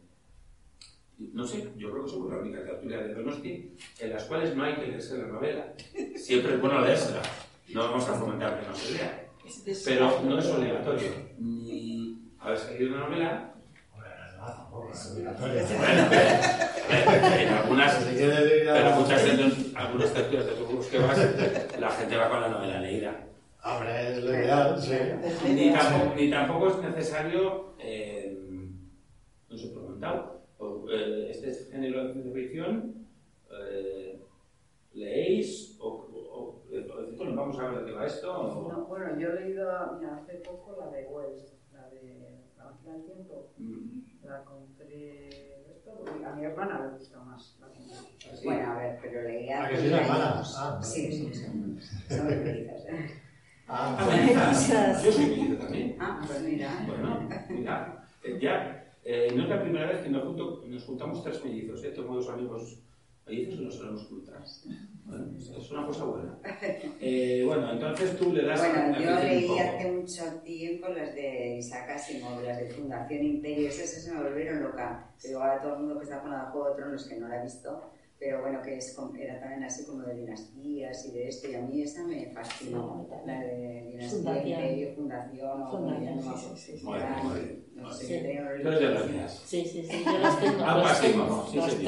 no 1.20 1.46
sé, 1.46 1.72
yo 1.78 1.92
creo 1.92 2.06
que 2.06 2.10
somos 2.12 2.32
la 2.32 2.40
única 2.40 2.64
tertulia 2.64 2.98
de 3.00 3.14
Donosti 3.14 3.76
en 4.00 4.10
las 4.14 4.24
cuales 4.26 4.56
no 4.56 4.64
hay 4.64 4.76
que 4.76 4.88
leerse 4.88 5.18
la 5.18 5.28
novela. 5.28 5.74
Siempre 6.16 6.56
es 6.56 6.62
bueno 6.62 6.82
leérsela. 6.82 7.22
No 7.74 7.82
vamos 7.84 8.08
a 8.08 8.14
fomentar 8.14 8.60
que 8.60 8.68
no 8.68 8.76
se 8.76 8.94
lea. 8.94 9.24
Pero 9.86 10.22
no 10.24 10.38
es 10.40 10.46
obligatorio. 10.48 11.10
Ni 11.40 11.97
haber 12.48 12.72
leído 12.80 12.96
una 12.96 13.06
novela. 13.08 13.54
Algunas, 16.88 18.06
pero 18.06 18.96
muchas 18.96 19.24
veces, 19.24 19.76
algunas 19.76 20.14
tertulias 20.14 20.46
de 20.46 20.54
grupos 20.56 20.88
que 20.88 21.00
vas, 21.00 21.18
la 21.80 21.90
gente 21.92 22.18
va 22.18 22.30
con 22.30 22.42
la 22.42 22.50
novela 22.50 22.80
leída. 22.82 23.28
Hombre, 23.64 24.12
es 24.12 24.24
lo 24.24 24.30
ideal, 24.34 24.82
sí. 24.82 24.96
Ni 25.54 25.72
tampoco, 25.74 26.16
ni 26.16 26.30
tampoco 26.30 26.68
es 26.70 26.78
necesario, 26.84 27.74
eh, 27.80 28.38
no 29.50 29.58
sé, 29.58 29.68
preguntado, 29.70 30.42
eh, 30.92 31.28
este 31.32 31.54
género 31.72 32.06
de 32.08 32.14
ciencia 32.14 32.34
ficción, 32.34 33.08
eh, 33.52 34.22
¿leéis? 34.94 35.76
O, 35.80 35.88
o, 35.88 36.18
o- 36.40 36.64
bueno, 37.18 37.36
vamos 37.36 37.60
a 37.60 37.68
ver 37.70 37.80
de 37.80 37.86
qué 37.86 37.92
va 37.98 38.06
esto. 38.06 38.32
o- 38.40 38.72
No, 38.72 38.86
bueno, 38.86 39.20
yo 39.20 39.30
he 39.32 39.42
leído 39.42 39.98
mira, 40.00 40.16
hace 40.16 40.36
poco 40.36 40.78
la 40.80 40.88
de 40.96 41.06
Wells, 41.08 41.54
la 41.74 41.90
de 41.90 42.02
La 42.32 42.37
máquina 42.72 42.94
del 42.94 43.06
tiempo. 43.06 43.52
Mm, 43.58 44.26
La 44.26 44.44
compré. 44.44 45.66
Esto, 45.72 46.04
a 46.26 46.36
mi 46.36 46.44
hermana 46.46 46.82
le 46.92 46.98
gusta 46.98 47.20
más. 47.20 47.58
La 47.60 47.68
compré. 47.68 47.94
así. 48.32 48.46
Bueno, 48.46 48.72
a 48.72 48.76
ver, 48.80 49.00
pero 49.02 49.22
leía. 49.24 49.64
Ah, 49.66 49.70
que 49.70 49.78
sí, 49.78 49.88
la 49.88 50.02
hermana. 50.02 50.34
años. 50.36 50.56
Ah, 50.58 50.80
sí, 50.84 51.12
sí, 51.12 51.30
sí. 51.34 51.46
Son 52.16 52.26
muy 52.26 52.34
felices, 52.36 52.84
¿eh? 52.90 53.10
Ah, 53.68 53.98
Ah. 54.00 55.02
Yo 55.04 55.12
soy 55.12 55.26
mellizo 55.26 55.56
también. 55.58 55.98
Ah, 56.00 56.22
pues 56.26 56.42
mira. 56.42 56.84
Bueno, 56.88 57.30
mira, 57.50 58.08
eh, 58.24 58.38
ya, 58.42 58.94
eh, 59.04 59.28
no 59.36 59.44
es 59.44 59.50
la 59.50 59.62
primera 59.62 59.88
vez 59.88 60.02
que 60.02 60.10
nos, 60.10 60.24
junto- 60.24 60.64
nos 60.68 60.84
juntamos 60.86 61.24
tres 61.24 61.44
mellizos, 61.44 61.84
¿eh? 61.84 61.90
Tengo 61.92 62.16
dos 62.16 62.30
amigos 62.30 62.80
mellizos 63.28 63.60
y 63.60 63.66
nos 63.66 63.76
solemos 63.76 64.06
juntar. 64.08 64.44
Bueno, 65.06 65.26
es 65.38 65.72
una 65.72 65.86
cosa 65.86 66.06
buena. 66.06 66.38
Eh, 67.00 67.44
bueno, 67.46 67.72
entonces 67.72 68.18
tú 68.18 68.34
le 68.34 68.44
das... 68.44 68.60
Bueno, 68.60 69.00
yo 69.00 69.16
leí 69.22 69.60
hace 69.60 69.92
mucho 69.92 70.24
tiempo 70.44 70.90
las 70.90 71.16
de 71.16 71.58
Isaac 71.58 71.90
Asimov, 71.92 72.44
las 72.44 72.60
de 72.60 72.70
Fundación 72.70 73.24
Imperio, 73.24 73.70
esas 73.70 74.04
se 74.04 74.12
me 74.12 74.24
volvieron 74.24 74.64
loca. 74.64 75.12
Pero 75.22 75.42
ahora 75.42 75.62
todo 75.62 75.74
el 75.76 75.80
mundo 75.80 75.98
que 76.00 76.04
está 76.04 76.22
con 76.22 76.32
la 76.32 76.46
de 76.46 76.52
Juego 76.52 76.70
de 76.70 76.76
Tronos, 76.76 77.08
que 77.08 77.18
no 77.18 77.28
la 77.28 77.40
ha 77.40 77.44
visto, 77.44 77.92
pero 78.20 78.42
bueno, 78.42 78.62
que 78.62 78.78
es, 78.78 78.96
era 79.20 79.40
también 79.40 79.64
así 79.64 79.86
como 79.86 80.04
de 80.04 80.16
dinastías 80.16 81.06
y 81.06 81.12
de 81.12 81.28
esto, 81.30 81.50
y 81.50 81.56
a 81.56 81.62
mí 81.62 81.82
esa 81.82 82.04
me 82.04 82.28
fascinó. 82.34 83.08
La 83.26 83.42
de 83.42 83.84
dinastía. 83.98 84.60
Imperio, 84.60 84.96
Fundación, 84.96 85.64
o 85.64 85.70
Fundación, 85.70 86.58
sí, 86.58 86.78
sí. 86.78 86.86
No 87.76 87.94
sé, 87.94 88.06
Sí. 88.06 88.22
yo. 88.24 88.30
Sí, 89.46 89.66
sí, 89.66 89.84
sí, 89.88 90.04
yo 90.06 90.18
las 90.18 90.40
tengo. 90.40 90.64
Ah, 90.66 90.98
tengo, 91.02 91.48
sí. 91.48 91.86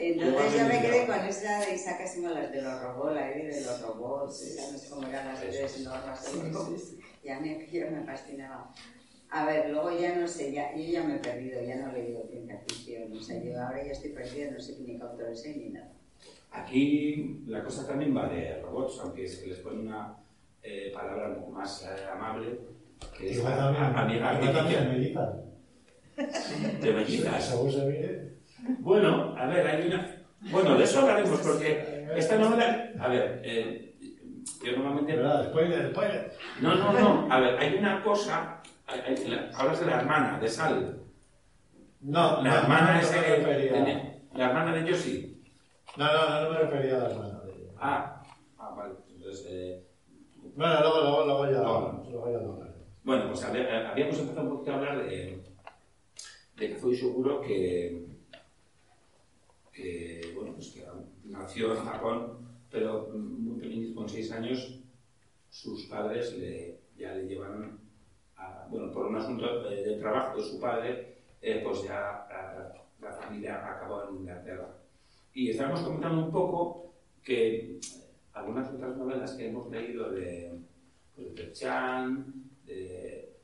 Entonces 0.00 0.60
yo 0.60 0.66
me 0.68 0.80
quedé 0.82 1.06
con 1.06 1.20
esa 1.26 1.60
de 1.60 1.74
Isaac 1.74 2.00
Asimov, 2.02 2.32
las 2.32 2.50
de 2.52 2.62
los 2.62 2.80
robots, 2.82 3.14
la 3.14 3.30
idea 3.30 3.54
de 3.54 3.60
los 3.62 3.82
robots, 3.82 4.56
no 4.72 4.78
sé 4.78 4.88
cómo 4.90 5.06
eran 5.08 5.26
las 5.28 5.40
tres 5.40 5.80
normas. 5.80 6.24
Ya 7.24 7.38
me, 7.38 7.68
ya 7.70 7.86
me 7.90 8.02
fascinaba. 8.04 8.72
A 9.32 9.46
ver, 9.46 9.70
luego 9.70 9.96
ya 9.96 10.16
no 10.16 10.26
sé, 10.26 10.52
ya, 10.52 10.74
yo 10.74 10.82
ya 10.82 11.04
me 11.04 11.16
he 11.16 11.18
perdido, 11.18 11.62
ya 11.62 11.76
no 11.76 11.90
he 11.90 12.02
leído 12.02 12.26
ciencia 12.26 12.60
ficción, 12.66 13.12
o 13.12 13.20
sea, 13.20 13.40
yo 13.40 13.60
ahora 13.60 13.84
ya 13.84 13.92
estoy 13.92 14.10
perdida, 14.10 14.50
no 14.50 14.60
sé 14.60 14.76
ni 14.80 14.96
qué 14.96 15.02
autores 15.02 15.44
hay 15.44 15.54
ni 15.54 15.68
nada. 15.70 15.92
Aquí 16.50 17.42
la 17.46 17.62
cosa 17.62 17.86
también 17.86 18.16
va 18.16 18.28
de 18.28 18.60
robots, 18.60 18.98
aunque 19.00 19.28
se 19.28 19.46
les 19.46 19.58
pone 19.58 19.82
una 19.82 20.16
eh, 20.62 20.90
palabra 20.92 21.28
un 21.28 21.34
poco 21.36 21.52
más 21.52 21.84
eh, 21.84 22.04
amable, 22.12 22.58
que 23.16 23.30
es 23.30 23.44
amiga 23.44 24.30
artificial. 24.30 25.44
de 26.80 26.92
mellizas. 26.92 27.56
Bueno, 28.80 29.34
a 29.38 29.46
ver, 29.46 29.66
hay 29.66 29.86
una... 29.86 30.16
Bueno, 30.50 30.76
de 30.76 30.84
eso 30.84 31.00
hablaremos, 31.00 31.38
porque 31.40 32.06
esta 32.16 32.36
novela... 32.36 32.92
A 32.98 33.08
ver, 33.08 33.40
eh, 33.44 33.94
yo 34.64 34.72
normalmente... 34.72 35.14
Spoiler. 35.50 36.32
No, 36.60 36.74
no, 36.74 36.92
no. 36.92 37.32
A 37.32 37.40
ver, 37.40 37.58
hay 37.58 37.76
una 37.76 38.02
cosa... 38.02 38.59
hablas 39.54 39.80
de 39.80 39.86
la 39.86 40.00
hermana, 40.00 40.38
de 40.40 40.48
Sal. 40.48 41.00
No, 42.00 42.42
La 42.42 42.50
no, 42.50 42.56
hermana 42.58 42.94
no, 42.94 43.00
es... 43.00 43.10
no 43.10 43.16
me 43.20 43.36
refería. 43.36 44.20
La 44.34 44.48
hermana 44.48 44.74
de 44.74 44.90
Josie. 44.90 45.36
No, 45.96 46.06
no, 46.06 46.28
no, 46.28 46.42
no 46.44 46.50
me 46.50 46.58
refería 46.58 46.96
a 46.96 46.98
la 47.00 47.10
hermana 47.10 47.40
de 47.40 47.52
ella. 47.52 47.70
Ah, 47.78 48.22
ah 48.58 48.74
vale. 48.76 48.94
Entonces... 49.14 49.46
eh, 49.50 49.84
Bueno, 50.56 50.80
luego, 50.80 51.00
luego, 51.02 51.24
luego 51.26 51.44
ya 51.46 51.50
Luego. 51.62 52.04
luego 52.10 52.30
ya 52.32 52.38
hablaré. 52.38 52.70
Bueno, 53.02 53.26
pues 53.28 53.44
a 53.44 53.50
ver, 53.52 53.66
eh, 53.66 53.86
habíamos 53.86 54.18
empezado 54.18 54.42
un 54.48 54.56
poquito 54.56 54.72
a 54.72 54.74
hablar 54.76 55.04
de, 55.06 55.42
de 56.56 56.70
Kazuo 56.72 56.92
Ishiguro 56.92 57.40
que, 57.40 58.06
que, 59.72 60.32
bueno, 60.34 60.52
pues 60.54 60.68
que 60.70 60.84
nació 61.24 61.74
en 61.74 61.84
Japón, 61.84 62.38
pero 62.70 63.08
muy 63.14 63.58
pequeñito, 63.60 63.94
con 63.94 64.08
seis 64.08 64.30
años, 64.32 64.80
sus 65.48 65.86
padres 65.86 66.36
le, 66.38 66.80
ya 66.96 67.14
le 67.14 67.24
llevaron, 67.26 67.79
a, 68.40 68.66
bueno, 68.70 68.90
por 68.92 69.06
un 69.06 69.16
asunto 69.16 69.62
de, 69.68 69.82
de 69.84 69.96
trabajo 69.98 70.36
de 70.38 70.42
su 70.44 70.58
padre, 70.60 71.16
eh, 71.40 71.60
pues 71.64 71.82
ya 71.84 72.26
la, 72.28 72.74
la 73.00 73.12
familia 73.12 73.66
acabó 73.66 74.08
en 74.08 74.16
Inglaterra. 74.16 74.76
Y 75.34 75.50
estábamos 75.50 75.80
comentando 75.82 76.24
un 76.26 76.32
poco 76.32 76.94
que 77.22 77.78
algunas 78.32 78.72
otras 78.72 78.96
novelas 78.96 79.32
que 79.32 79.48
hemos 79.48 79.70
leído 79.70 80.10
de, 80.10 80.58
pues, 81.14 81.34
de 81.34 81.52
Chan, 81.52 82.34
de- 82.66 83.36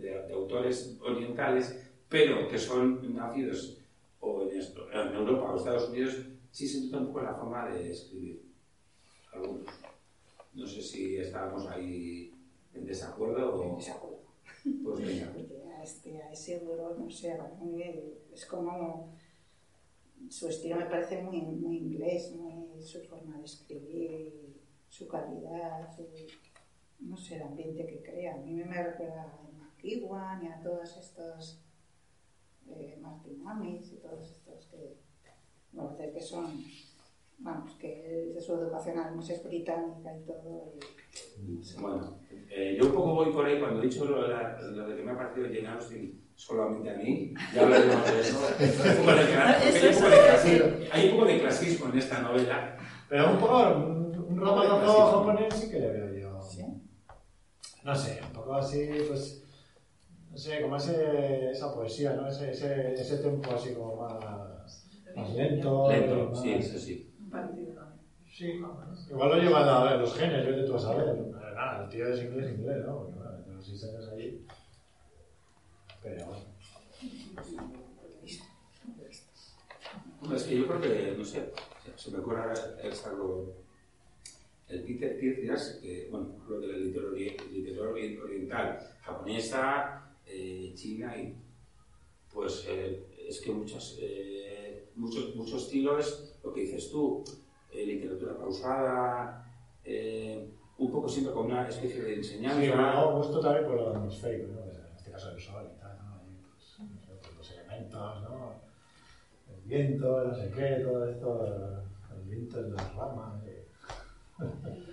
de- 0.00 0.22
de 0.26 0.32
autores 0.32 0.98
orientales, 1.02 1.90
pero 2.08 2.48
que 2.48 2.58
son 2.58 3.14
nacidos 3.14 3.78
o 4.20 4.42
en, 4.42 4.58
esto- 4.58 4.90
en 4.92 5.14
Europa 5.14 5.52
o 5.52 5.56
Estados 5.56 5.90
Unidos, 5.90 6.16
sí 6.50 6.66
se 6.68 6.86
nota 6.86 6.98
un 6.98 7.06
poco 7.08 7.22
la 7.22 7.34
forma 7.34 7.68
de 7.68 7.90
escribir. 7.90 8.42
Algunos. 9.32 9.66
No 10.54 10.66
sé 10.66 10.80
si 10.82 11.16
estábamos 11.16 11.66
ahí 11.68 12.32
en 12.74 12.84
desacuerdo 12.84 13.54
o... 13.54 13.76
desacuerdo. 13.76 14.18
Pues 14.82 15.00
venga. 15.06 15.32
Porque 15.34 15.62
a, 15.76 15.82
este, 15.82 16.22
a 16.22 16.32
ese 16.32 16.60
duro, 16.60 16.94
no 16.98 17.10
sé, 17.10 17.36
es 18.32 18.46
como. 18.46 19.12
Su 20.30 20.48
estilo 20.48 20.76
me 20.76 20.86
parece 20.86 21.20
muy, 21.22 21.42
muy 21.42 21.76
inglés, 21.78 22.32
muy, 22.34 22.80
su 22.82 23.00
forma 23.02 23.36
de 23.38 23.44
escribir, 23.44 24.56
su 24.88 25.06
calidad, 25.06 25.94
su- 25.94 26.06
no 27.00 27.16
sé, 27.16 27.36
el 27.36 27.42
ambiente 27.42 27.86
que 27.86 28.02
crea. 28.02 28.34
A 28.34 28.38
mí 28.38 28.54
me 28.54 28.82
recuerda 28.82 29.22
a 29.24 29.42
McEwan 29.58 30.42
y 30.44 30.48
a 30.48 30.60
todos 30.62 30.96
estos 30.96 31.60
eh, 32.68 32.96
Martin 33.02 33.46
Amis 33.46 33.92
y 33.92 33.96
todos 33.96 34.30
estos 34.30 34.66
que 34.68 34.96
parece 35.76 36.10
que 36.12 36.20
son 36.22 36.64
vamos, 37.38 37.72
que 37.78 38.32
de 38.34 38.40
su 38.40 38.54
educación 38.54 38.98
además 38.98 39.28
es 39.30 39.42
británica 39.44 40.16
y 40.16 40.24
todo. 40.26 40.72
y- 40.76 41.80
Bueno, 41.80 42.18
eh, 42.50 42.76
yo 42.78 42.86
un 42.88 42.92
poco 42.94 43.14
voy 43.14 43.32
por 43.32 43.44
ahí 43.46 43.58
cuando 43.60 43.80
he 43.82 43.86
dicho 43.86 44.04
lo 44.04 44.22
de, 44.22 44.28
la- 44.28 44.60
lo 44.60 44.88
de 44.88 44.96
que 44.96 45.02
me 45.02 45.12
ha 45.12 45.16
parecido 45.16 45.46
Jane 45.48 45.68
Austen 45.68 46.20
solamente 46.36 46.90
a 46.90 46.94
mí, 46.96 47.32
ya 47.54 47.62
hablaremos 47.62 48.04
de 48.10 48.20
eso. 48.20 48.38
Hay, 48.62 49.88
un 49.88 49.94
poco 49.94 50.10
de 50.10 50.20
clasismo, 50.20 50.66
hay 50.92 51.08
un 51.08 51.14
poco 51.14 51.26
de 51.26 51.40
clasismo 51.40 51.88
en 51.90 51.98
esta 51.98 52.22
novela. 52.22 52.76
Pero 53.08 53.30
un 53.32 53.38
poco, 53.38 53.58
un, 53.76 54.26
un 54.30 54.36
romanzo 54.38 55.06
japonés 55.06 55.54
sí 55.54 55.70
que 55.70 55.78
le 55.80 55.88
veo 55.92 56.12
yo. 56.14 56.42
¿Sí? 56.42 56.64
No 57.84 57.94
sé, 57.94 58.20
un 58.26 58.32
poco 58.32 58.54
así, 58.54 58.88
pues. 59.08 59.40
No 60.30 60.36
sé, 60.38 60.60
como 60.62 60.76
ese, 60.76 61.50
esa 61.52 61.72
poesía, 61.72 62.14
¿no? 62.14 62.26
Ese, 62.26 62.50
ese, 62.50 62.94
ese 62.94 63.18
tempo 63.18 63.52
así 63.54 63.72
como 63.74 63.94
más, 63.96 64.14
más 65.14 65.32
lento. 65.34 65.88
Lento, 65.88 66.30
más- 66.30 66.42
sí, 66.42 66.52
eso 66.54 66.78
sí. 66.78 67.13
Parecido 67.34 67.74
también. 67.74 68.00
Sí, 68.30 68.46
igual 69.10 69.28
lo 69.30 69.36
llevan 69.36 69.68
a 69.68 69.84
ver 69.84 70.00
los 70.00 70.14
genes, 70.14 70.46
vete 70.46 70.62
tú 70.64 70.74
a 70.74 70.78
saber. 70.78 71.16
Nada, 71.54 71.84
el 71.84 71.88
tío 71.90 72.08
es 72.08 72.22
inglés, 72.22 72.52
inglés, 72.58 72.84
¿no? 72.86 72.98
Porque 72.98 73.18
bueno, 73.18 73.38
de 73.46 73.52
los 73.54 73.64
seis 73.66 73.84
años 73.84 74.08
allí. 74.08 74.46
Pero 76.02 76.26
bueno. 76.26 76.44
Hombre, 80.20 80.36
es 80.38 80.44
que 80.44 80.56
yo 80.58 80.66
creo 80.66 80.80
que, 80.80 81.14
no 81.18 81.24
sé, 81.24 81.52
se 81.96 82.10
me 82.10 82.18
ocurre 82.18 82.52
es 82.82 83.06
algo. 83.06 83.54
El 84.68 84.82
Peter 84.82 85.18
Tircias, 85.20 85.78
que, 85.82 86.08
bueno, 86.10 86.36
hablo 86.42 86.60
de 86.60 86.68
la 86.68 86.78
literatura, 86.78 87.16
ori- 87.18 87.50
literatura 87.50 87.90
ori- 87.90 88.18
oriental, 88.22 88.78
japonesa, 89.02 90.10
eh, 90.26 90.72
china, 90.74 91.16
y 91.18 91.36
pues 92.32 92.64
eh, 92.68 93.04
es 93.28 93.40
que 93.42 93.52
muchos, 93.52 93.98
eh, 94.00 94.88
muchos, 94.96 95.36
muchos 95.36 95.64
estilos, 95.64 96.33
lo 96.44 96.52
que 96.52 96.60
dices 96.60 96.90
tú, 96.90 97.24
eh, 97.72 97.86
literatura 97.86 98.36
pausada, 98.36 99.44
eh, 99.84 100.48
un 100.78 100.90
poco 100.90 101.08
siempre 101.08 101.32
con 101.32 101.46
una 101.46 101.68
especie 101.68 102.02
de 102.02 102.14
enseñanza. 102.16 102.60
Sí, 102.60 102.66
luego 102.66 103.16
gusto 103.18 103.40
también 103.40 103.66
por 103.66 103.76
lo 103.76 103.90
atmosférico, 103.90 104.48
¿no? 104.52 104.62
En 104.64 104.96
este 104.96 105.10
caso 105.10 105.30
el 105.30 105.40
sol 105.40 105.68
y 105.74 105.80
tal, 105.80 105.98
¿no? 105.98 106.22
Y, 106.28 106.36
pues, 106.42 106.78
pues, 107.22 107.36
los 107.36 107.50
elementos, 107.52 108.22
¿no? 108.22 108.54
El 109.48 109.62
viento, 109.68 110.24
no 110.24 110.34
sé 110.34 110.50
qué, 110.54 110.82
todo 110.84 111.08
esto, 111.08 111.82
el 112.16 112.28
viento 112.28 112.62
de 112.62 112.70
las 112.70 112.94
ramas. 112.94 113.42
eh. 113.46 113.66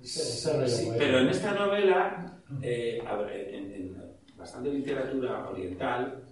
Ese, 0.00 0.22
ese 0.22 0.52
rollo 0.52 0.68
Sí, 0.68 0.92
pero 0.96 1.18
en 1.18 1.28
esta 1.28 1.54
novela, 1.54 2.40
eh, 2.62 3.02
a 3.04 3.16
ver, 3.16 3.52
en, 3.52 3.72
en 3.72 4.16
bastante 4.36 4.70
literatura 4.70 5.48
oriental, 5.50 6.22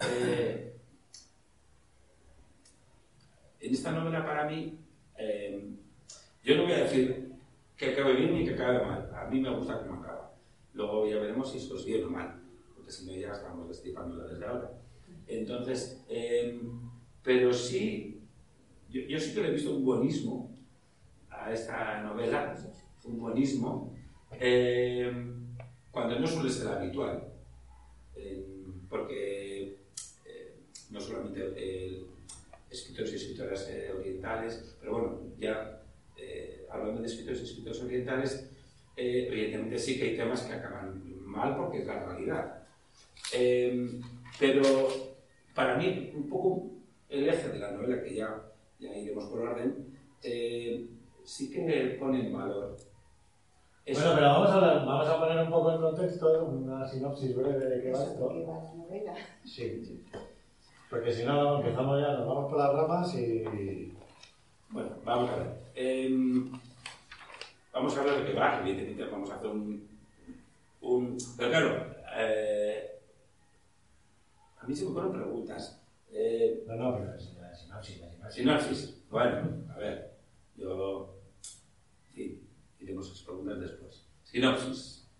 eh, 0.00 0.73
en 3.64 3.72
esta 3.72 3.92
novela 3.92 4.24
para 4.24 4.46
mí, 4.46 4.78
eh, 5.16 5.70
yo 6.42 6.56
no 6.56 6.64
voy 6.64 6.72
a 6.72 6.84
decir 6.84 7.32
que 7.76 7.92
acabe 7.92 8.14
bien 8.14 8.34
ni 8.34 8.44
que 8.44 8.54
acabe 8.54 8.84
mal. 8.84 9.10
A 9.14 9.24
mí 9.30 9.40
me 9.40 9.54
gusta 9.56 9.78
cómo 9.78 10.02
acaba. 10.02 10.34
Luego 10.74 11.08
ya 11.08 11.18
veremos 11.18 11.50
si 11.50 11.58
esto 11.58 11.76
es 11.76 11.86
bien 11.86 12.04
o 12.04 12.10
mal, 12.10 12.42
porque 12.74 12.90
si 12.90 13.06
no 13.06 13.14
ya 13.14 13.32
estamos 13.32 13.68
destripándola 13.68 14.24
desde 14.24 14.44
ahora. 14.44 14.70
Entonces, 15.26 16.04
eh, 16.10 16.60
pero 17.22 17.54
sí, 17.54 18.20
yo, 18.90 19.00
yo 19.02 19.18
sí 19.18 19.32
que 19.32 19.40
le 19.40 19.48
he 19.48 19.52
visto 19.52 19.74
un 19.74 19.84
buenismo 19.84 20.54
a 21.30 21.50
esta 21.50 22.02
novela, 22.02 22.54
un 23.04 23.18
buenismo, 23.18 23.94
eh, 24.32 25.10
cuando 25.90 26.18
no 26.18 26.26
suele 26.26 26.50
ser 26.50 26.68
habitual. 26.68 27.32
Eh, 28.14 28.46
porque 28.90 29.78
eh, 30.26 30.56
no 30.90 31.00
solamente 31.00 31.52
eh, 31.56 32.04
escritores 32.74 33.12
y 33.12 33.16
escritoras 33.16 33.68
eh, 33.70 33.92
orientales, 33.96 34.76
pero 34.80 34.92
bueno, 34.92 35.18
ya 35.38 35.80
eh, 36.16 36.66
hablando 36.70 37.00
de 37.00 37.06
escritores 37.06 37.40
y 37.40 37.44
escritoras 37.44 37.80
orientales, 37.82 38.50
eh, 38.96 39.26
evidentemente 39.30 39.78
sí 39.78 39.98
que 39.98 40.04
hay 40.10 40.16
temas 40.16 40.42
que 40.42 40.52
acaban 40.52 41.02
mal 41.24 41.56
porque 41.56 41.78
es 41.78 41.86
la 41.86 42.04
realidad. 42.04 42.62
Eh, 43.34 44.00
pero 44.38 44.62
para 45.54 45.76
mí, 45.76 46.12
un 46.14 46.28
poco 46.28 46.70
el 47.08 47.28
eje 47.28 47.48
de 47.48 47.58
la 47.58 47.70
novela, 47.72 48.02
que 48.02 48.14
ya, 48.14 48.42
ya 48.78 48.94
iremos 48.96 49.24
por 49.26 49.40
orden, 49.40 49.96
eh, 50.22 50.88
sí 51.24 51.50
que 51.50 51.96
pone 51.98 52.26
en 52.26 52.32
valor. 52.32 52.76
eso. 53.84 54.00
Bueno, 54.00 54.14
pero 54.16 54.26
vamos 54.28 54.50
a, 54.50 54.54
hablar- 54.54 54.86
vamos 54.86 55.06
a 55.08 55.20
poner 55.20 55.44
un 55.44 55.50
poco 55.50 55.72
en 55.74 55.80
contexto, 55.80 56.44
una 56.46 56.86
sinopsis 56.88 57.34
breve 57.36 57.66
de 57.66 57.82
qué 57.82 57.90
va 57.92 58.02
esto. 58.04 58.20
novela. 58.76 59.14
Sí. 59.44 60.02
Porque 60.94 61.12
si 61.12 61.24
no, 61.24 61.56
empezamos 61.56 62.00
ya, 62.00 62.12
nos 62.12 62.24
vamos 62.28 62.48
por 62.48 62.56
las 62.56 62.72
ramas 62.72 63.12
y. 63.16 63.92
Bueno, 64.68 64.90
vamos 65.04 65.28
a 65.28 65.36
ver. 65.38 65.56
Em, 65.74 66.52
vamos 67.72 67.96
a 67.96 68.00
hablar 68.00 68.20
de 68.20 68.26
qué 68.26 68.32
va, 68.32 68.60
evidentemente 68.60 69.04
vamos 69.06 69.28
a 69.28 69.34
hacer 69.34 69.50
un... 69.50 69.88
un 70.82 71.18
pero 71.36 71.50
claro, 71.50 71.96
eh, 72.16 73.00
a 74.60 74.66
mí 74.68 74.76
se 74.76 74.84
me 74.84 74.92
ocurren 74.92 75.12
preguntas. 75.14 75.82
Eh, 76.12 76.62
No, 76.68 76.76
no, 76.76 76.96
pero 76.96 77.12
es 77.16 77.34
la 77.40 77.52
sinopsis, 77.52 78.00
la 78.00 78.10
sinopsis. 78.30 78.34
sinopsis. 78.36 79.04
Bueno, 79.10 79.64
a 79.74 79.78
ver, 79.78 80.12
yo... 80.54 81.18
Sí, 82.14 82.40
iremos 82.78 83.08
a 83.08 83.10
las 83.10 83.22
preguntas 83.22 83.60
después. 83.60 84.06
Sinopsis. 84.22 85.10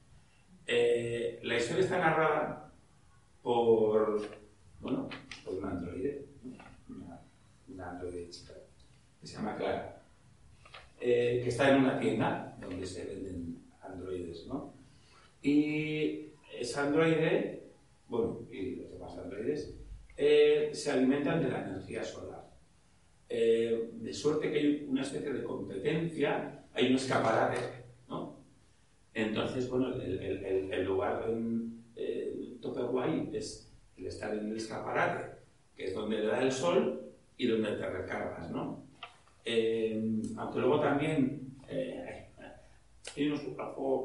Eh, 0.68 1.40
la 1.42 1.56
historia 1.56 1.82
está 1.82 1.98
narrada 1.98 2.72
por... 3.42 4.43
Bueno, 4.84 5.08
por 5.42 5.54
un 5.54 5.64
androide. 5.64 6.26
Una, 6.90 7.18
una 7.68 7.90
androide 7.92 8.28
chica 8.28 8.52
que 9.18 9.26
se 9.26 9.36
llama 9.36 9.56
Clara, 9.56 10.02
eh, 11.00 11.40
que 11.42 11.48
está 11.48 11.70
en 11.70 11.80
una 11.80 11.98
tienda 11.98 12.54
donde 12.60 12.86
se 12.86 13.06
venden 13.06 13.62
androides, 13.80 14.46
¿no? 14.46 14.74
Y 15.40 16.26
ese 16.60 16.80
androide, 16.80 17.62
bueno, 18.08 18.40
y 18.52 18.76
los 18.76 18.92
demás 18.92 19.16
androides, 19.16 19.74
eh, 20.18 20.68
se 20.74 20.90
alimentan 20.90 21.42
de 21.42 21.48
la 21.48 21.64
energía 21.64 22.04
solar. 22.04 22.44
Eh, 23.30 23.88
de 23.90 24.12
suerte 24.12 24.52
que 24.52 24.58
hay 24.58 24.86
una 24.86 25.00
especie 25.00 25.32
de 25.32 25.44
competencia, 25.44 26.66
hay 26.74 26.90
un 26.90 26.96
escaparate, 26.96 27.58
¿no? 28.06 28.38
Entonces, 29.14 29.66
bueno, 29.70 29.94
el, 29.94 30.84
lugar 30.84 31.24
en 31.30 31.84
el 31.96 32.58
tope 32.60 32.82
guay 32.82 33.30
es 33.32 33.63
el 34.04 34.08
estar 34.08 34.34
en 34.34 34.50
el 34.50 34.56
escaparate, 34.56 35.38
que 35.74 35.86
es 35.86 35.94
donde 35.94 36.18
le 36.18 36.26
da 36.26 36.42
el 36.42 36.52
sol 36.52 37.00
y 37.38 37.46
donde 37.46 37.72
te 37.72 37.88
recargas, 37.88 38.50
¿no? 38.50 38.84
Eh, 39.44 40.22
aunque 40.36 40.60
luego 40.60 40.80
también 40.80 41.56
eh, 41.68 42.26
hay 43.16 43.28
unos 43.28 43.42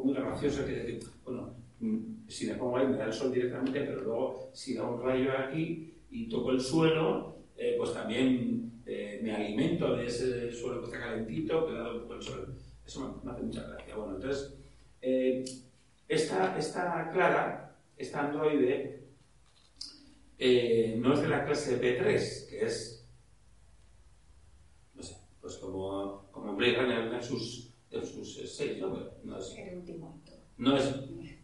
muy 0.04 0.14
gracioso 0.14 0.66
que 0.66 0.72
decir, 0.72 1.00
bueno, 1.26 1.54
mm, 1.80 2.28
si 2.28 2.48
me 2.48 2.56
pongo 2.56 2.78
ahí 2.78 2.88
me 2.88 2.98
da 2.98 3.06
el 3.06 3.14
sol 3.14 3.34
directamente, 3.34 3.82
pero 3.82 4.02
luego 4.02 4.50
si 4.54 4.76
da 4.76 4.84
un 4.84 5.02
rayo 5.02 5.32
aquí 5.38 5.94
y 6.12 6.30
toco 6.30 6.52
el 6.52 6.62
suelo, 6.62 7.36
eh, 7.58 7.76
pues 7.78 7.94
también 7.94 8.82
eh, 8.86 9.20
me 9.22 9.36
alimento 9.36 9.96
de 9.96 10.06
ese 10.06 10.52
suelo 10.52 10.80
que 10.80 10.88
está 10.88 11.00
calentito, 11.00 11.68
que 11.68 11.74
dado 11.74 11.96
un 11.96 12.02
poco 12.04 12.14
el 12.16 12.24
sol. 12.24 12.56
Eso 12.86 13.22
me, 13.24 13.32
hace 13.32 13.44
mucha 13.44 13.68
gracia. 13.68 13.96
Bueno, 13.96 14.16
entonces, 14.16 14.56
esta, 16.08 16.58
esta 16.58 17.12
Clara, 17.12 17.76
esta 17.98 18.28
androide, 18.28 18.99
eh, 20.40 20.96
no 20.98 21.14
es 21.14 21.22
de 21.22 21.28
la 21.28 21.44
clase 21.44 21.82
P3, 21.82 22.50
que 22.50 22.66
es, 22.66 23.06
no 24.96 25.04
sé, 25.04 25.18
pues 25.42 25.58
como, 25.58 26.30
como 26.32 26.56
Blade 26.56 26.78
Runner 26.82 27.14
en 27.14 27.22
sus, 27.24 27.74
en 27.92 28.06
sus 28.06 28.56
seis, 28.56 28.78
¿no? 28.80 28.98
No 29.24 29.38
es, 29.38 29.56
no 30.58 30.78
es, 30.78 30.96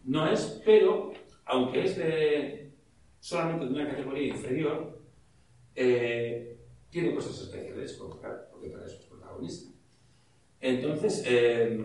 no 0.04 0.26
es, 0.26 0.62
pero 0.64 1.12
aunque 1.44 1.84
es 1.84 1.96
de 1.98 2.72
solamente 3.20 3.66
de 3.66 3.72
una 3.72 3.90
categoría 3.90 4.28
inferior, 4.28 5.02
eh, 5.74 6.58
tiene 6.88 7.14
cosas 7.14 7.38
especiales 7.42 7.92
porque, 7.94 8.68
para 8.70 8.86
eso 8.86 8.98
es 8.98 9.06
protagonista. 9.06 9.70
Entonces, 10.58 11.22
eh, 11.26 11.78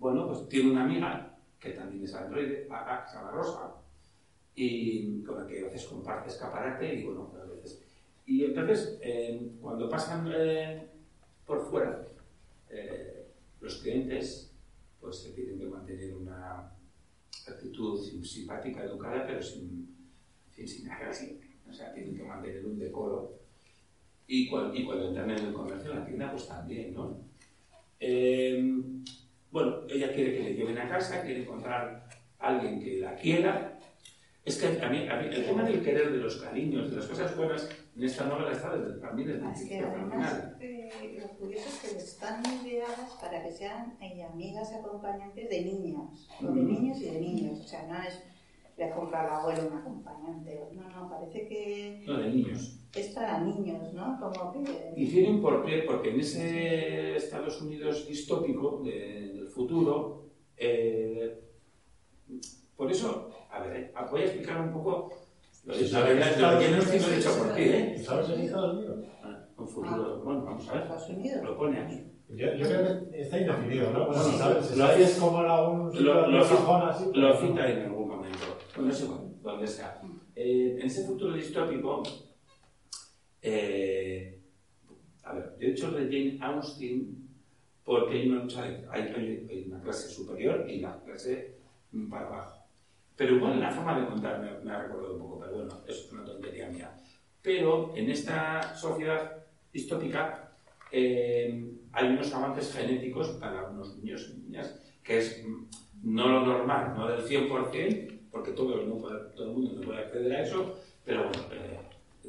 bueno, 0.00 0.26
pues 0.26 0.48
tiene 0.48 0.72
una 0.72 0.82
amiga 0.82 1.38
que 1.60 1.70
también 1.70 2.02
es 2.02 2.14
androide, 2.14 2.66
llama 2.68 3.30
Rosa, 3.30 3.74
y 4.60 5.22
con 5.22 5.40
la 5.40 5.46
que 5.46 5.60
a 5.60 5.64
veces 5.66 5.84
comparte 5.86 6.28
escaparate 6.30 6.94
y 6.94 7.04
bueno, 7.04 7.32
a 7.40 7.44
veces. 7.46 7.80
Y 8.26 8.44
entonces, 8.44 8.98
eh, 9.02 9.52
cuando 9.60 9.88
pasan 9.88 10.28
eh, 10.34 10.88
por 11.46 11.64
fuera, 11.70 12.04
eh, 12.70 13.28
los 13.60 13.76
clientes 13.76 14.52
pues 15.00 15.16
se 15.18 15.30
tienen 15.30 15.58
que 15.58 15.66
mantener 15.66 16.14
una 16.16 16.72
actitud 17.46 17.98
simpática, 18.24 18.82
educada, 18.82 19.24
pero 19.26 19.40
sin, 19.40 19.94
sin 20.50 20.90
hacer 20.90 21.08
así. 21.08 21.40
O 21.68 21.72
sea, 21.72 21.92
tienen 21.94 22.16
que 22.16 22.24
mantener 22.24 22.66
un 22.66 22.78
decoro. 22.78 23.38
Y, 24.26 24.48
cuan- 24.50 24.74
y 24.76 24.84
cuando 24.84 25.08
entran 25.08 25.30
en 25.30 25.38
el 25.46 25.52
comercio, 25.54 25.92
en 25.92 25.98
la 26.00 26.04
tienda, 26.04 26.30
pues 26.32 26.48
también, 26.48 26.92
¿no? 26.94 27.16
Eh, 28.00 28.74
bueno, 29.50 29.82
ella 29.88 30.12
quiere 30.12 30.36
que 30.36 30.42
le 30.44 30.54
lleven 30.54 30.78
a 30.78 30.88
casa, 30.88 31.22
quiere 31.22 31.42
encontrar 31.42 32.08
a 32.38 32.48
alguien 32.48 32.80
que 32.80 32.98
la 32.98 33.14
quiera. 33.14 33.77
Es 34.48 34.56
que 34.56 34.66
a 34.82 34.88
mí, 34.88 35.06
a 35.08 35.16
mí 35.20 35.26
el 35.30 35.44
tema 35.44 35.62
del 35.62 35.82
querer, 35.82 36.10
de 36.10 36.18
los 36.18 36.36
cariños, 36.36 36.90
de 36.90 36.96
las 36.96 37.06
cosas 37.06 37.36
buenas, 37.36 37.68
en 37.96 38.02
esta 38.04 38.24
novela 38.26 38.50
está 38.52 38.74
desde, 38.76 38.98
también 39.00 39.28
desde 39.28 39.44
el 39.46 39.52
Es 39.52 39.64
que 39.68 39.78
además 39.80 40.42
eh, 40.60 41.18
lo 41.20 41.28
curioso 41.38 41.68
es 41.68 41.92
que 41.92 41.98
están 41.98 42.42
ideadas 42.64 43.12
para 43.20 43.42
que 43.44 43.52
sean 43.52 43.98
eh, 44.00 44.22
amigas 44.24 44.72
acompañantes 44.72 45.50
de 45.50 45.64
niños, 45.64 46.28
o 46.42 46.46
de 46.50 46.62
niños 46.62 46.98
y 47.02 47.04
de 47.10 47.20
niños. 47.20 47.60
O 47.60 47.68
sea, 47.68 47.86
no 47.86 48.02
es 48.02 48.22
le 48.78 48.84
ha 48.84 48.94
comprado 48.94 49.28
al 49.28 49.40
abuelo 49.40 49.68
un 49.72 49.78
acompañante. 49.78 50.60
No, 50.72 50.88
no, 50.88 51.10
parece 51.10 51.48
que 51.48 52.04
No, 52.06 52.18
de 52.18 52.30
niños. 52.30 52.80
es 52.94 53.08
para 53.08 53.40
niños, 53.40 53.92
¿no? 53.92 54.18
Como 54.20 54.52
que. 54.64 54.92
Y 54.96 55.08
tiene 55.10 55.30
un 55.30 55.42
porqué, 55.42 55.82
porque 55.86 56.10
en 56.10 56.20
ese 56.20 57.16
Estados 57.16 57.60
Unidos 57.60 58.06
distópico 58.08 58.80
de- 58.84 59.32
del 59.34 59.48
futuro, 59.48 60.30
eh, 60.56 61.38
por 62.78 62.90
eso, 62.92 63.28
a 63.50 63.58
ver, 63.60 63.76
eh, 63.76 63.92
voy 64.08 64.20
a 64.20 64.24
explicar 64.26 64.60
un 64.60 64.72
poco, 64.72 65.10
lo 65.64 65.76
de 65.76 65.88
la 65.88 66.00
verdad, 66.00 66.54
lo 66.54 66.58
que 66.60 66.68
no 66.70 66.76
estoy 66.78 67.16
dicho 67.16 67.36
por 67.36 67.54
qué, 67.56 67.78
¿eh? 67.94 67.98
¿Sabes 67.98 68.30
en 68.30 68.40
Estados 68.42 68.76
Unidos? 68.78 69.04
Ah, 69.24 69.44
Un 69.56 69.66
futuro, 69.68 70.20
bueno, 70.24 70.44
vamos 70.44 70.68
a 70.68 70.72
ver, 70.74 70.82
Estados 70.82 71.08
Unidos. 71.10 71.42
lo 71.44 71.58
pone 71.58 71.80
aquí. 71.80 72.04
Yo, 72.28 72.54
yo 72.54 72.66
creo 72.68 73.10
que 73.10 73.20
está 73.20 73.40
indefinido, 73.40 73.90
¿no? 73.92 74.06
Bueno, 74.06 74.22
Sí. 74.22 74.36
¿sabes? 74.38 74.76
Lo- 74.76 74.86
¿Sabes 74.86 75.16
como 75.18 75.38
algún 75.38 75.90
sitio 75.90 76.06
Lo, 76.14 76.28
lo, 76.28 76.38
así? 76.44 77.04
lo 77.14 77.36
cita 77.40 77.68
en 77.68 77.82
algún 77.86 78.08
momento, 78.08 78.38
bueno, 78.76 78.90
es 78.92 79.02
igual, 79.02 79.20
donde 79.42 79.66
sea. 79.66 80.00
Eh, 80.36 80.76
en 80.80 80.86
ese 80.86 81.04
futuro 81.04 81.32
distópico, 81.34 82.02
eh, 83.42 84.40
a 85.24 85.32
ver, 85.34 85.56
yo 85.58 85.66
he 85.66 85.70
dicho 85.70 85.90
de 85.90 86.04
Jane 86.04 86.38
Austen 86.40 87.28
porque 87.84 88.12
hay 88.14 88.28
una, 88.30 88.42
hay, 88.62 88.84
hay- 88.92 89.46
hay 89.50 89.64
una 89.66 89.80
clase 89.80 90.08
superior 90.08 90.64
y 90.70 90.80
la 90.80 91.00
clase 91.02 91.56
para 92.10 92.26
abajo. 92.26 92.57
Pero 93.18 93.34
igual 93.34 93.58
la 93.58 93.72
forma 93.72 93.98
de 93.98 94.06
contar 94.06 94.40
me, 94.62 94.70
ha 94.70 94.82
recordado 94.84 95.14
un 95.14 95.20
poco, 95.20 95.40
pero 95.40 95.56
bueno, 95.56 95.74
eso 95.88 96.04
es 96.06 96.12
una 96.12 96.24
tontería 96.24 96.68
mía. 96.68 96.96
Pero 97.42 97.92
en 97.96 98.08
esta 98.10 98.76
sociedad 98.76 99.44
distópica 99.72 100.52
eh, 100.92 101.68
hay 101.92 102.08
unos 102.08 102.32
avances 102.32 102.72
genéticos 102.72 103.30
para 103.40 103.70
unos 103.70 103.96
niños 103.98 104.30
y 104.30 104.40
niñas 104.42 104.80
que 105.02 105.18
es 105.18 105.44
mm, 105.44 105.64
no 106.04 106.28
lo 106.28 106.46
normal, 106.46 106.94
no 106.96 107.08
del 107.08 107.24
100%, 107.24 108.20
porque 108.30 108.52
todo, 108.52 108.84
no 108.84 108.98
puede- 108.98 109.30
todo 109.34 109.46
el 109.46 109.52
mundo 109.52 109.72
no 109.74 109.80
puede 109.80 109.98
acceder 109.98 110.32
a 110.34 110.42
eso, 110.42 110.78
pero 111.04 111.24
bueno, 111.24 111.42
eh, 111.52 111.78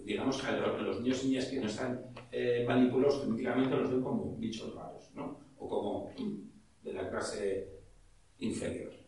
digamos 0.03 0.41
que 0.41 0.51
los, 0.53 1.01
niños 1.01 1.23
y 1.23 1.27
niñas 1.27 1.45
que 1.45 1.59
no 1.59 1.67
están 1.67 2.01
eh, 2.31 2.65
manipulados 2.67 3.21
genéticamente 3.21 3.75
los 3.75 3.91
ven 3.91 4.01
como 4.01 4.35
bichos 4.37 4.73
raros, 4.73 5.11
¿no? 5.13 5.37
O 5.59 5.69
como 5.69 6.11
de 6.83 6.93
la 6.93 7.07
clase 7.09 7.67
inferior. 8.39 8.98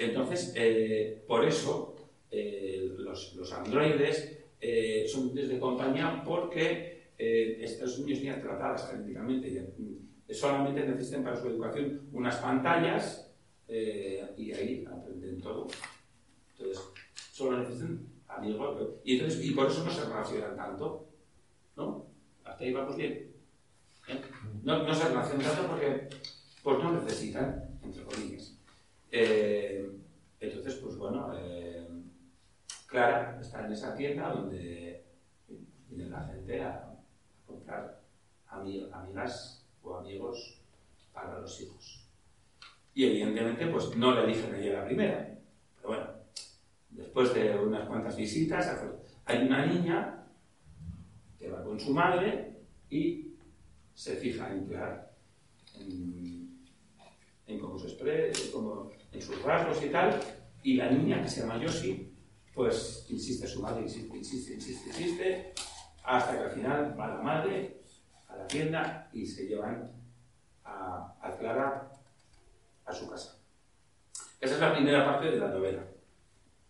Entonces, 0.00 0.54
eh, 0.56 1.22
por 1.26 1.44
eso 1.44 1.94
eh, 2.30 2.94
los, 2.96 3.34
los 3.34 3.52
androides 3.52 4.38
eh, 4.58 5.04
son 5.06 5.26
útiles 5.26 5.50
de 5.50 5.58
compañía 5.58 6.22
porque 6.24 6.88
estos 7.18 7.98
niños 7.98 8.20
niñas 8.20 8.40
tratadas 8.40 8.90
genéticamente 8.90 9.74
mm, 9.76 10.32
solamente 10.32 10.86
necesitan 10.86 11.22
para 11.22 11.36
su 11.36 11.48
educación 11.48 12.08
unas 12.12 12.36
pantallas 12.36 13.30
y 13.68 14.52
ahí 14.52 14.86
aprenden 14.90 15.38
todo. 15.38 15.68
Entonces, 16.52 16.82
solo 17.30 17.58
necesitan 17.58 18.06
amigos. 18.26 18.94
Y, 19.04 19.16
entonces, 19.16 19.44
y 19.44 19.50
por 19.50 19.66
eso 19.66 19.84
no 19.84 19.90
se 19.90 20.06
relacionan 20.06 20.56
tanto. 20.56 21.10
¿No? 21.76 22.06
Hasta 22.42 22.64
ahí 22.64 22.72
vamos 22.72 22.96
bien. 22.96 23.32
No, 24.62 24.82
no 24.82 24.94
se 24.94 25.08
relacionan 25.08 25.46
tanto 25.46 25.68
porque 25.68 26.08
pues 26.62 26.78
no 26.78 26.92
necesitan, 26.92 27.78
entre 27.82 28.02
comillas. 28.02 28.59
Eh, 29.10 29.90
entonces, 30.40 30.74
pues 30.76 30.96
bueno, 30.96 31.32
eh, 31.38 31.86
Clara 32.86 33.38
está 33.40 33.66
en 33.66 33.72
esa 33.72 33.94
tienda 33.94 34.30
donde 34.32 35.04
viene 35.88 36.08
la 36.08 36.24
gente 36.26 36.62
a, 36.62 36.74
a 36.76 36.94
comprar 37.46 38.00
ami- 38.50 38.88
amigas 38.92 39.66
o 39.82 39.96
amigos 39.96 40.60
para 41.12 41.40
los 41.40 41.60
hijos. 41.60 42.06
Y 42.94 43.04
evidentemente, 43.04 43.66
pues 43.66 43.96
no 43.96 44.12
le 44.14 44.24
eligen 44.24 44.54
a 44.54 44.58
ella 44.58 44.80
la 44.80 44.84
primera. 44.86 45.38
Pero 45.76 45.88
bueno, 45.88 46.06
después 46.90 47.34
de 47.34 47.56
unas 47.58 47.86
cuantas 47.88 48.16
visitas, 48.16 48.76
hay 49.24 49.46
una 49.46 49.66
niña 49.66 50.26
que 51.38 51.48
va 51.50 51.62
con 51.62 51.78
su 51.78 51.92
madre 51.92 52.56
y 52.88 53.34
se 53.94 54.16
fija 54.16 54.50
en 54.52 54.66
Clara, 54.66 55.12
en, 55.78 56.64
en 57.46 57.58
cómo 57.60 57.78
se 57.78 57.88
expresa, 57.88 58.50
cómo- 58.52 58.90
en 59.12 59.22
sus 59.22 59.42
rasgos 59.42 59.82
y 59.82 59.88
tal, 59.88 60.20
y 60.62 60.74
la 60.74 60.90
niña 60.90 61.22
que 61.22 61.28
se 61.28 61.40
llama 61.40 61.58
Yoshi, 61.58 62.12
pues 62.54 63.06
insiste 63.08 63.46
su 63.46 63.62
madre, 63.62 63.82
insiste, 63.82 64.16
insiste, 64.16 64.54
insiste, 64.54 64.88
insiste, 64.88 65.54
hasta 66.04 66.32
que 66.32 66.38
al 66.38 66.50
final 66.50 66.98
va 66.98 67.08
la 67.08 67.22
madre 67.22 67.80
a 68.28 68.36
la 68.36 68.46
tienda 68.46 69.08
y 69.12 69.26
se 69.26 69.46
llevan 69.46 69.90
a, 70.64 71.36
Clara 71.38 71.90
a 72.84 72.92
su 72.92 73.08
casa. 73.08 73.38
Esa 74.40 74.54
es 74.54 74.60
la 74.60 74.74
primera 74.74 75.06
parte 75.06 75.30
de 75.30 75.38
la 75.38 75.48
novela. 75.48 75.86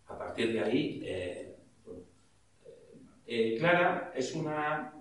A 0.07 0.17
partir 0.17 0.53
de 0.53 0.61
ahí, 0.61 1.01
eh, 1.03 1.57
bueno, 1.83 2.03
eh, 3.25 3.57
Clara 3.57 4.11
es 4.15 4.33
una 4.35 4.93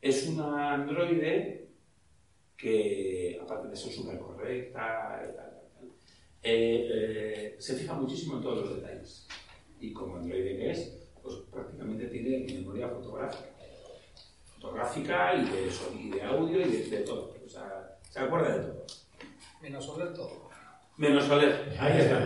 es 0.00 0.26
una 0.28 0.74
androide 0.74 1.69
que, 2.60 3.38
aparte 3.42 3.68
de 3.68 3.76
ser 3.76 3.92
súper 3.92 4.18
correcta, 4.18 4.70
y 4.70 4.72
tal, 4.72 5.36
tal, 5.36 5.50
tal, 5.74 5.88
eh, 6.42 6.88
eh, 6.92 7.56
se 7.58 7.76
fija 7.76 7.94
muchísimo 7.94 8.36
en 8.36 8.42
todos 8.42 8.58
los 8.66 8.76
detalles. 8.76 9.26
Y 9.80 9.92
como 9.92 10.16
androide 10.16 10.56
que 10.56 10.70
es, 10.70 11.08
pues 11.22 11.36
prácticamente 11.50 12.06
tiene 12.06 12.52
memoria 12.52 12.88
fotográfica. 12.88 13.48
Fotográfica 14.54 15.34
y 15.36 15.44
de, 15.44 15.70
son- 15.70 15.98
y 15.98 16.10
de 16.10 16.22
audio 16.22 16.60
y 16.60 16.70
de, 16.70 16.90
de 16.90 16.98
todo. 17.02 17.34
O 17.44 17.48
sea, 17.48 17.96
se 18.10 18.20
acuerda 18.20 18.56
de 18.58 18.64
todo. 18.66 18.84
Menos 19.62 19.88
oler 19.88 20.12
todo. 20.14 20.50
Menos 20.98 21.28
oler. 21.30 21.74
Ahí 21.78 21.98
está. 22.00 22.18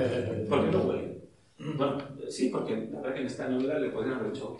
¿Por 0.49 0.65
qué 0.65 0.71
no 0.73 0.83
huele? 0.85 1.15
Bueno, 1.59 1.99
sí, 2.29 2.49
porque 2.49 2.77
la 2.91 3.01
verdad 3.01 3.15
que 3.15 3.21
en 3.21 3.27
esta 3.27 3.49
novela 3.49 3.79
le 3.79 3.91
podrían 3.91 4.19
haber 4.19 4.33
hecho. 4.33 4.57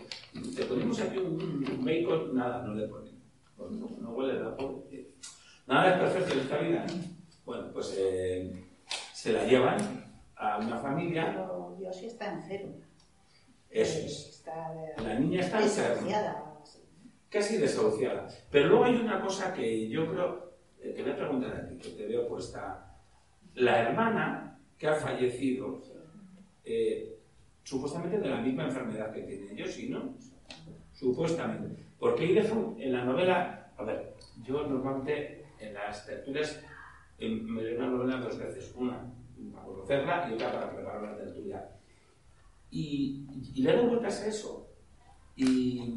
Te 0.55 0.63
ponemos 0.65 0.99
aquí 1.01 1.17
un, 1.17 1.33
un 1.69 1.85
bacon, 1.85 2.33
nada, 2.35 2.63
no 2.65 2.73
le 2.73 2.87
ponen. 2.87 3.13
Pues 3.57 3.71
no, 3.71 3.89
no 4.01 4.09
huele 4.11 4.39
la 4.39 4.55
pobre. 4.55 4.94
Nada 5.67 5.93
es 5.95 5.99
perfecto 5.99 6.33
en 6.33 6.39
esta 6.39 6.57
vida. 6.59 6.85
Bueno, 7.45 7.71
pues 7.73 7.95
eh, 7.97 8.65
se 9.13 9.33
la 9.33 9.43
llevan 9.45 9.77
a 10.35 10.57
una 10.59 10.77
familia. 10.77 11.27
Pero 11.31 11.93
sí 11.93 12.05
está 12.07 12.31
enferma. 12.33 12.73
Eso 13.69 13.99
es. 14.05 14.29
Está 14.29 14.73
de- 14.73 15.03
La 15.03 15.19
niña 15.19 15.41
está 15.41 15.59
desahuciada. 15.61 16.41
casi 17.29 17.57
desahuciada. 17.57 18.27
Pero 18.49 18.67
luego 18.69 18.85
hay 18.85 18.95
una 18.95 19.19
cosa 19.21 19.53
que 19.53 19.89
yo 19.89 20.09
creo, 20.09 20.51
eh, 20.81 20.93
te 20.95 21.01
voy 21.03 21.11
a 21.11 21.17
preguntar 21.17 21.53
a 21.55 21.67
ti, 21.67 21.77
que 21.77 21.89
te 21.89 22.07
veo 22.07 22.27
puesta. 22.27 22.95
La 23.55 23.79
hermana 23.81 24.59
que 24.77 24.87
ha 24.87 24.95
fallecido, 24.95 25.81
eh, 26.63 27.17
supuestamente 27.63 28.19
de 28.19 28.29
la 28.29 28.37
misma 28.41 28.65
enfermedad 28.65 29.11
que 29.11 29.21
tiene 29.23 29.55
yo, 29.55 29.65
sí, 29.67 29.89
¿no? 29.89 30.13
Supuestamente. 30.93 31.83
Porque 31.99 32.23
ahí 32.23 32.33
dejo 32.33 32.75
en 32.79 32.93
la 32.93 33.03
novela, 33.03 33.71
a 33.77 33.83
ver, 33.83 34.13
yo 34.43 34.65
normalmente 34.67 35.44
las 35.73 36.05
tertulias 36.05 36.61
eh, 37.17 37.29
me 37.29 37.61
leo 37.61 37.77
una 37.77 37.87
novela 37.87 38.17
dos 38.17 38.37
veces, 38.37 38.73
una 38.75 39.11
para 39.53 39.65
conocerla 39.65 40.29
y 40.29 40.33
otra 40.33 40.51
para 40.51 40.71
preparar 40.73 41.01
la 41.01 41.17
tertulia. 41.17 41.69
Y, 42.71 43.25
y 43.53 43.61
le 43.61 43.73
doy 43.73 43.87
vueltas 43.87 44.21
a 44.21 44.27
eso. 44.27 44.69
Y 45.35 45.93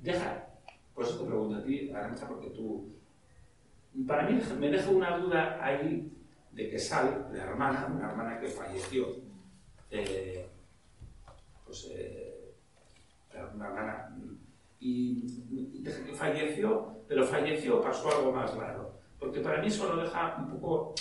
deja, 0.00 0.46
por 0.94 1.04
eso 1.04 1.18
te 1.18 1.26
pregunto 1.26 1.56
a 1.56 1.64
ti, 1.64 1.90
Arancha, 1.90 2.28
porque 2.28 2.50
tú, 2.50 2.92
para 4.06 4.28
mí 4.28 4.40
me 4.58 4.70
deja 4.70 4.90
una 4.90 5.16
duda 5.18 5.58
ahí 5.64 6.12
de 6.52 6.68
que 6.68 6.78
Sal, 6.78 7.28
la 7.32 7.44
hermana, 7.44 7.88
una 7.90 8.10
hermana 8.10 8.40
que 8.40 8.48
falleció, 8.48 9.08
eh, 9.90 10.46
pues 11.64 11.88
eh, 11.92 12.54
una 13.54 13.66
hermana, 13.68 14.16
y 14.82 15.24
y 15.84 15.84
falleció, 16.14 17.02
pero 17.08 17.24
falleció 17.24 17.80
pasó 17.80 18.08
algo 18.16 18.32
más 18.32 18.54
raro, 18.56 18.92
porque 19.18 19.40
para 19.40 19.60
mí 19.60 19.68
eso 19.68 19.92
lo 19.94 20.02
deja 20.02 20.36
un 20.38 20.50
poco, 20.58 20.94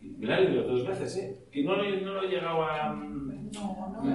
y 0.00 0.08
me 0.10 0.26
la 0.26 0.38
he 0.38 0.44
leído 0.44 0.62
dos 0.64 0.86
veces, 0.86 1.16
¿eh? 1.16 1.38
que 1.50 1.62
no, 1.64 1.76
lo- 1.76 2.00
no 2.00 2.14
lo 2.14 2.22
he 2.22 2.28
llegado 2.28 2.62
a... 2.64 2.92
No, 2.94 3.90
no, 3.92 4.02
no 4.02 4.14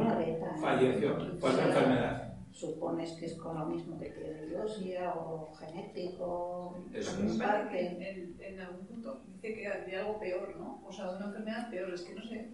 ¿no? 0.00 0.58
Falleció, 0.60 1.16
esa 1.18 1.66
enfermedad. 1.68 2.34
Supones 2.52 3.12
que 3.18 3.26
es 3.26 3.34
con 3.34 3.58
lo 3.58 3.66
mismo 3.66 3.98
que 3.98 4.10
tiene 4.10 4.46
Dios, 4.46 4.80
y 4.80 4.94
algo 4.94 5.52
genético, 5.58 6.76
Eso 6.92 7.10
es. 7.24 7.36
En, 7.72 8.36
en 8.40 8.60
algún 8.60 8.86
punto 8.86 9.22
dice 9.26 9.54
que 9.54 9.90
de 9.90 9.96
algo 9.96 10.20
peor, 10.20 10.54
¿no? 10.56 10.80
O 10.86 10.92
sea, 10.92 11.10
de 11.10 11.16
una 11.16 11.26
enfermedad 11.26 11.68
peor, 11.70 11.92
es 11.92 12.02
que 12.02 12.14
no 12.14 12.22
sé. 12.22 12.50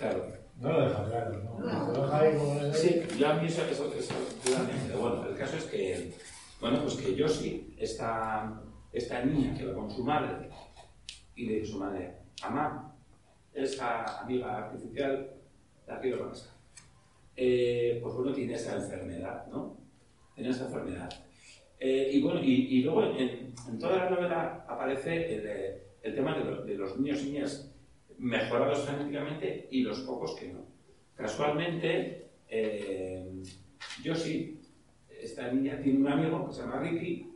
Claro. 0.00 0.26
No 0.58 0.72
lo 0.72 0.88
deja 0.88 1.04
claro, 1.04 1.42
¿no? 1.44 1.58
No. 1.60 1.92
Lo 1.92 2.02
deja 2.04 2.18
ahí 2.20 2.36
como... 2.36 2.72
Sí, 2.72 3.02
yo 3.18 3.28
a 3.28 3.34
mí 3.34 3.46
eso, 3.46 3.62
eso, 3.66 3.92
eso 3.94 4.14
claramente. 4.42 4.96
Bueno, 4.96 5.26
el 5.26 5.36
caso 5.36 5.56
es 5.58 5.64
que, 5.64 6.14
bueno, 6.58 6.80
pues 6.82 6.94
que 6.94 7.14
Yoshi, 7.14 7.74
esta, 7.78 8.62
esta 8.92 9.22
niña 9.24 9.54
que 9.54 9.66
va 9.66 9.74
con 9.74 9.90
su 9.90 10.02
madre, 10.02 10.48
y 11.36 11.46
le 11.46 11.54
dice 11.56 11.68
a 11.68 11.72
su 11.72 11.78
madre, 11.78 12.14
mamá, 12.42 12.96
esa 13.52 14.20
amiga 14.22 14.56
artificial, 14.56 15.34
la 15.86 16.00
quiero 16.00 16.28
pasar. 16.28 16.54
Eh, 17.36 17.98
pues 18.02 18.14
bueno, 18.14 18.32
tiene 18.32 18.54
esa 18.54 18.76
enfermedad, 18.76 19.46
¿no? 19.48 19.76
Tiene 20.34 20.50
esa 20.50 20.64
enfermedad. 20.64 21.10
Eh, 21.78 22.10
y 22.12 22.22
bueno, 22.22 22.40
y, 22.42 22.78
y 22.78 22.82
luego 22.82 23.04
en, 23.04 23.54
en, 23.68 23.78
toda 23.78 23.96
la 23.96 24.10
novela 24.10 24.64
aparece 24.66 25.34
el, 25.34 25.46
eh, 25.46 25.82
el 26.02 26.14
tema 26.14 26.36
de, 26.38 26.44
lo, 26.44 26.64
de, 26.64 26.74
los 26.74 26.98
niños 26.98 27.22
y 27.22 27.32
niñas 27.32 27.70
mejorados 28.20 28.86
genéticamente 28.86 29.66
y 29.70 29.82
los 29.82 30.00
pocos 30.00 30.34
que 30.36 30.52
no. 30.52 30.60
Casualmente, 31.16 32.28
eh, 32.48 33.42
esta 35.22 35.50
niña 35.50 35.80
tiene 35.82 36.00
un 36.00 36.08
amigo 36.08 36.46
que 36.46 36.54
se 36.54 36.60
llama 36.60 36.80
Ricky, 36.80 37.30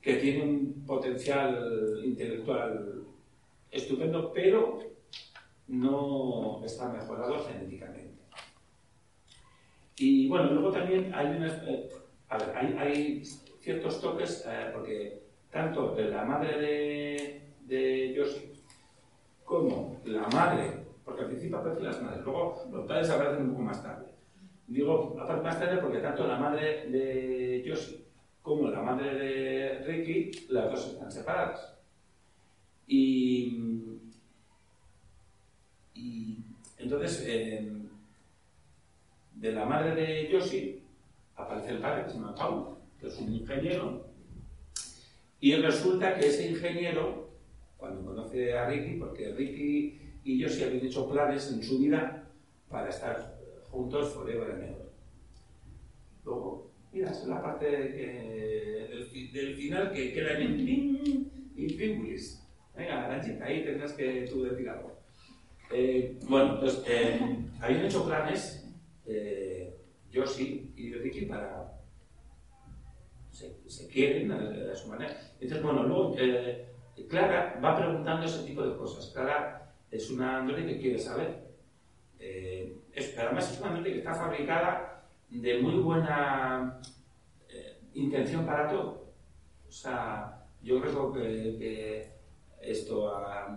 que 0.00 0.14
tiene 0.14 0.42
un 0.42 0.84
potencial 0.86 2.00
intelectual 2.02 3.04
estupendo, 3.70 4.32
pero 4.32 4.78
no 5.68 6.62
está 6.64 6.88
mejorado 6.88 7.44
genéticamente. 7.44 8.20
Y 9.98 10.28
bueno, 10.28 10.52
luego 10.52 10.70
también 10.70 11.12
hay, 11.14 11.26
unas, 11.36 11.62
eh, 11.66 11.90
ciertos 13.60 14.00
toques, 14.00 14.46
eh, 14.48 14.70
porque 14.72 15.22
tanto 15.50 15.94
la 15.94 16.24
madre 16.24 16.58
de, 16.58 17.42
de 17.66 18.14
como 19.50 20.00
la 20.04 20.28
madre, 20.28 20.86
porque 21.04 21.22
al 21.22 21.26
principio 21.26 21.58
aparecen 21.58 21.84
las 21.84 22.00
madres, 22.00 22.24
luego 22.24 22.68
los 22.70 22.86
padres 22.86 23.10
aparecen 23.10 23.42
un 23.42 23.50
poco 23.50 23.62
más 23.62 23.82
tarde. 23.82 24.06
Digo 24.68 25.16
aparecen 25.20 25.42
más 25.42 25.58
tarde 25.58 25.82
porque 25.82 25.98
tanto 25.98 26.24
la 26.28 26.38
madre 26.38 26.88
de 26.88 27.64
Yoshi 27.66 28.06
como 28.42 28.68
la 28.68 28.80
madre 28.80 29.14
de 29.16 29.78
Ricky, 29.80 30.46
las 30.50 30.70
dos 30.70 30.86
están 30.86 31.10
separadas. 31.10 31.76
Y, 32.86 33.98
y 35.94 36.44
entonces, 36.78 37.26
de 39.34 39.52
la 39.52 39.64
madre 39.64 39.96
de 39.96 40.28
Yoshi 40.30 40.80
aparece 41.34 41.70
el 41.70 41.78
padre 41.80 42.04
que 42.04 42.10
se 42.10 42.16
llama 42.18 42.36
Paul, 42.36 42.76
que 43.00 43.08
es 43.08 43.18
un 43.18 43.34
ingeniero, 43.34 44.06
y 45.40 45.56
resulta 45.56 46.14
que 46.14 46.28
ese 46.28 46.50
ingeniero, 46.50 47.29
cuando 47.80 48.04
conoce 48.04 48.52
a 48.52 48.68
Ricky, 48.68 48.98
porque 48.98 49.32
Ricky 49.32 49.98
y 50.22 50.38
Yoshi 50.38 50.64
habían 50.64 50.86
hecho 50.86 51.08
planes 51.08 51.50
en 51.50 51.62
su 51.62 51.78
vida 51.78 52.28
para 52.68 52.90
estar 52.90 53.40
juntos 53.70 54.12
forever 54.12 54.52
and 54.52 54.62
ever. 54.62 54.90
Luego, 56.24 56.70
mira, 56.92 57.10
es 57.10 57.26
la 57.26 57.42
parte 57.42 57.66
del, 57.66 59.04
final 59.56 59.92
que 59.92 60.12
queda 60.12 60.38
en 60.38 61.32
Infingulis. 61.56 62.46
Venga, 62.76 63.06
Aranchita, 63.06 63.46
ahí 63.46 63.64
tendrás 63.64 63.92
que 63.94 64.26
tú 64.30 64.42
decir 64.42 64.68
algo. 64.68 64.98
Eh, 65.72 66.18
bueno, 66.28 66.60
pues 66.60 66.82
eh, 66.86 67.18
habían 67.60 67.86
hecho 67.86 68.04
planes 68.06 68.68
eh, 69.06 69.74
Yoshi 70.10 70.72
y 70.76 70.92
Ricky 70.94 71.26
para 71.26 71.80
se, 73.30 73.88
quieren 73.88 74.30
a, 74.32 74.72
a, 74.72 74.76
su 74.76 74.88
manera. 74.88 75.16
Entonces, 75.40 75.62
bueno, 75.62 75.84
luego 75.84 76.14
Clara 77.08 77.58
va 77.62 77.76
preguntando 77.76 78.26
ese 78.26 78.44
tipo 78.44 78.62
de 78.62 78.76
cosas. 78.76 79.10
Clara 79.12 79.72
es 79.90 80.10
una 80.10 80.38
androide 80.38 80.66
que 80.66 80.80
quiere 80.80 80.98
saber. 80.98 81.50
Eh, 82.18 82.76
es, 82.92 83.16
además 83.18 83.52
es 83.52 83.60
una 83.60 83.70
androide 83.70 83.92
que 83.92 83.98
está 83.98 84.14
fabricada 84.14 85.04
de 85.28 85.58
muy 85.60 85.76
buena 85.76 86.80
eh, 87.48 87.78
intención 87.94 88.44
para 88.44 88.68
todo. 88.68 89.12
O 89.68 89.70
sea, 89.70 90.44
yo 90.62 90.80
creo 90.80 91.12
que, 91.12 92.10
esto 92.60 93.14
a, 93.14 93.56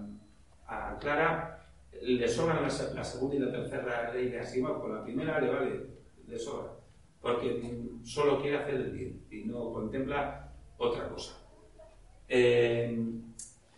Clara 1.00 1.68
le 2.02 2.28
sobran 2.28 2.62
la, 2.62 2.94
la, 2.94 3.04
segunda 3.04 3.36
y 3.36 3.40
la 3.40 3.52
tercera 3.52 4.14
ley 4.14 4.30
de 4.30 4.40
Asimov, 4.40 4.82
con 4.82 4.96
la 4.96 5.04
primera 5.04 5.40
le 5.40 5.50
vale 5.50 5.86
de 6.26 6.40
sobra 6.40 6.72
porque 7.24 7.62
solo 8.04 8.42
quiere 8.42 8.58
hacer 8.58 8.76
el 8.76 8.92
bien 8.92 9.26
y 9.32 9.46
no 9.46 9.72
contempla 9.72 10.52
otra 10.78 11.08
cosa. 11.08 11.42
Eh, 12.28 13.00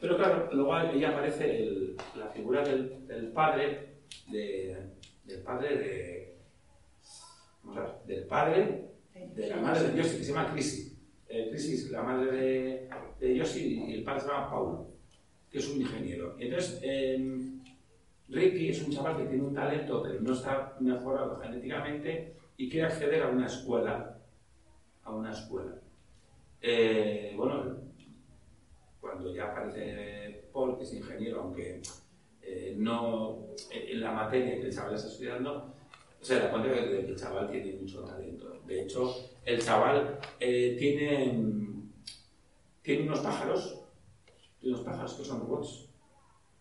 pero 0.05 0.17
claro, 0.17 0.49
luego 0.51 0.77
ella 0.93 1.09
aparece 1.09 1.95
la 2.15 2.27
figura 2.27 2.63
del, 2.63 3.31
padre, 3.33 3.95
de, 4.29 4.77
del 5.23 5.41
padre 5.41 5.77
de, 5.77 6.37
del 8.05 8.25
padre 8.25 8.85
de 9.33 9.49
la 9.49 9.55
madre 9.57 9.89
de 9.89 9.97
Yossi, 9.97 10.17
que 10.17 10.23
se 10.23 10.31
llama 10.31 10.51
Crisi. 10.51 10.95
Eh, 11.27 11.51
la 11.89 12.03
madre 12.03 12.31
de, 12.31 12.89
de 13.19 13.33
y 13.33 13.93
el 13.93 14.03
padre 14.03 14.21
se 14.21 14.27
llama 14.27 14.49
Paulo, 14.51 14.91
que 15.49 15.57
es 15.57 15.67
un 15.69 15.81
ingeniero. 15.81 16.35
Entonces, 16.37 16.79
eh, 16.83 17.51
Ricky 18.29 18.69
es 18.69 18.83
un 18.83 18.91
chaval 18.91 19.17
que 19.17 19.25
tiene 19.25 19.43
un 19.43 19.55
talento, 19.55 20.03
pero 20.03 20.21
no 20.21 20.33
está 20.33 20.75
mejorado 20.81 21.39
genéticamente 21.39 22.35
y 22.57 22.69
quiere 22.69 22.85
acceder 22.85 23.23
a 23.23 23.29
una 23.29 23.47
escuela. 23.47 24.19
A 25.03 25.15
una 25.15 25.31
escuela. 25.31 25.73
Eh, 26.61 27.33
bueno, 27.35 27.84
cuando 29.05 29.31
ya 29.31 29.51
aparece 29.51 30.45
Paul, 30.51 30.77
que 30.77 30.83
es 30.83 30.93
ingeniero, 30.93 31.41
aunque 31.41 31.79
eh, 32.41 32.73
no 32.75 33.49
en 33.69 34.01
la 34.01 34.11
materia 34.11 34.55
que 34.55 34.65
el 34.65 34.73
chaval 34.73 34.95
está 34.95 35.07
estudiando, 35.07 35.75
se 36.21 36.39
da 36.39 36.49
cuenta 36.49 36.69
de 36.69 37.05
que 37.05 37.11
el 37.11 37.15
chaval 37.15 37.51
tiene 37.51 37.73
mucho 37.73 38.03
talento. 38.03 38.61
De 38.65 38.81
hecho, 38.81 39.13
el 39.45 39.61
chaval 39.61 40.19
eh, 40.39 40.75
tiene, 40.79 41.39
tiene 42.81 43.03
unos 43.03 43.19
pájaros, 43.19 43.83
tiene 44.59 44.75
unos 44.75 44.87
pájaros 44.87 45.13
que 45.13 45.23
son 45.23 45.41
robots. 45.41 45.87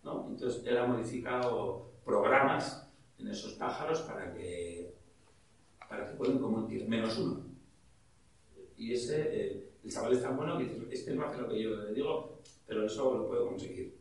¿no? 0.03 0.27
Entonces, 0.29 0.67
él 0.67 0.77
ha 0.77 0.87
modificado 0.87 1.93
programas 2.05 2.87
en 3.19 3.29
esos 3.29 3.55
pájaros 3.55 4.03
para 4.03 4.35
que 4.35 4.93
para 5.89 6.07
que 6.07 6.17
puedan 6.17 6.39
como 6.39 6.69
menos 6.69 7.17
uno. 7.19 7.47
Y 8.77 8.93
ese, 8.93 9.29
eh, 9.33 9.64
el 9.85 9.91
chaval 9.91 10.13
es 10.15 10.23
tan 10.23 10.37
bueno 10.37 10.57
que 10.57 10.65
dice, 10.65 10.87
este 10.91 11.15
no 11.15 11.27
hace 11.27 11.41
lo 11.41 11.49
que 11.49 11.63
yo 11.63 11.77
le 11.77 11.93
digo, 11.93 12.41
pero 12.67 12.87
eso 12.87 13.19
lo 13.19 13.29
puedo 13.29 13.49
conseguir. 13.49 13.95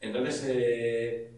Entonces, 0.00 0.44
eh, 0.48 1.30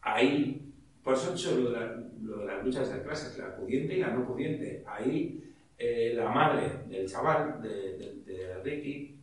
ahí, 0.00 0.72
por 1.02 1.14
eso 1.14 1.30
he 1.30 1.34
hecho 1.34 1.56
lo 1.56 1.70
de, 1.70 2.46
las 2.46 2.64
luchas 2.64 2.92
de 2.92 3.02
clases, 3.02 3.36
la 3.38 3.56
pudiente 3.56 3.96
y 3.96 4.00
la 4.00 4.10
no 4.10 4.26
pudiente. 4.26 4.84
Ahí, 4.86 5.52
eh, 5.76 6.12
la 6.14 6.30
madre 6.30 6.84
del 6.88 7.10
chaval, 7.10 7.60
de, 7.60 8.60
Ricky, 8.62 9.18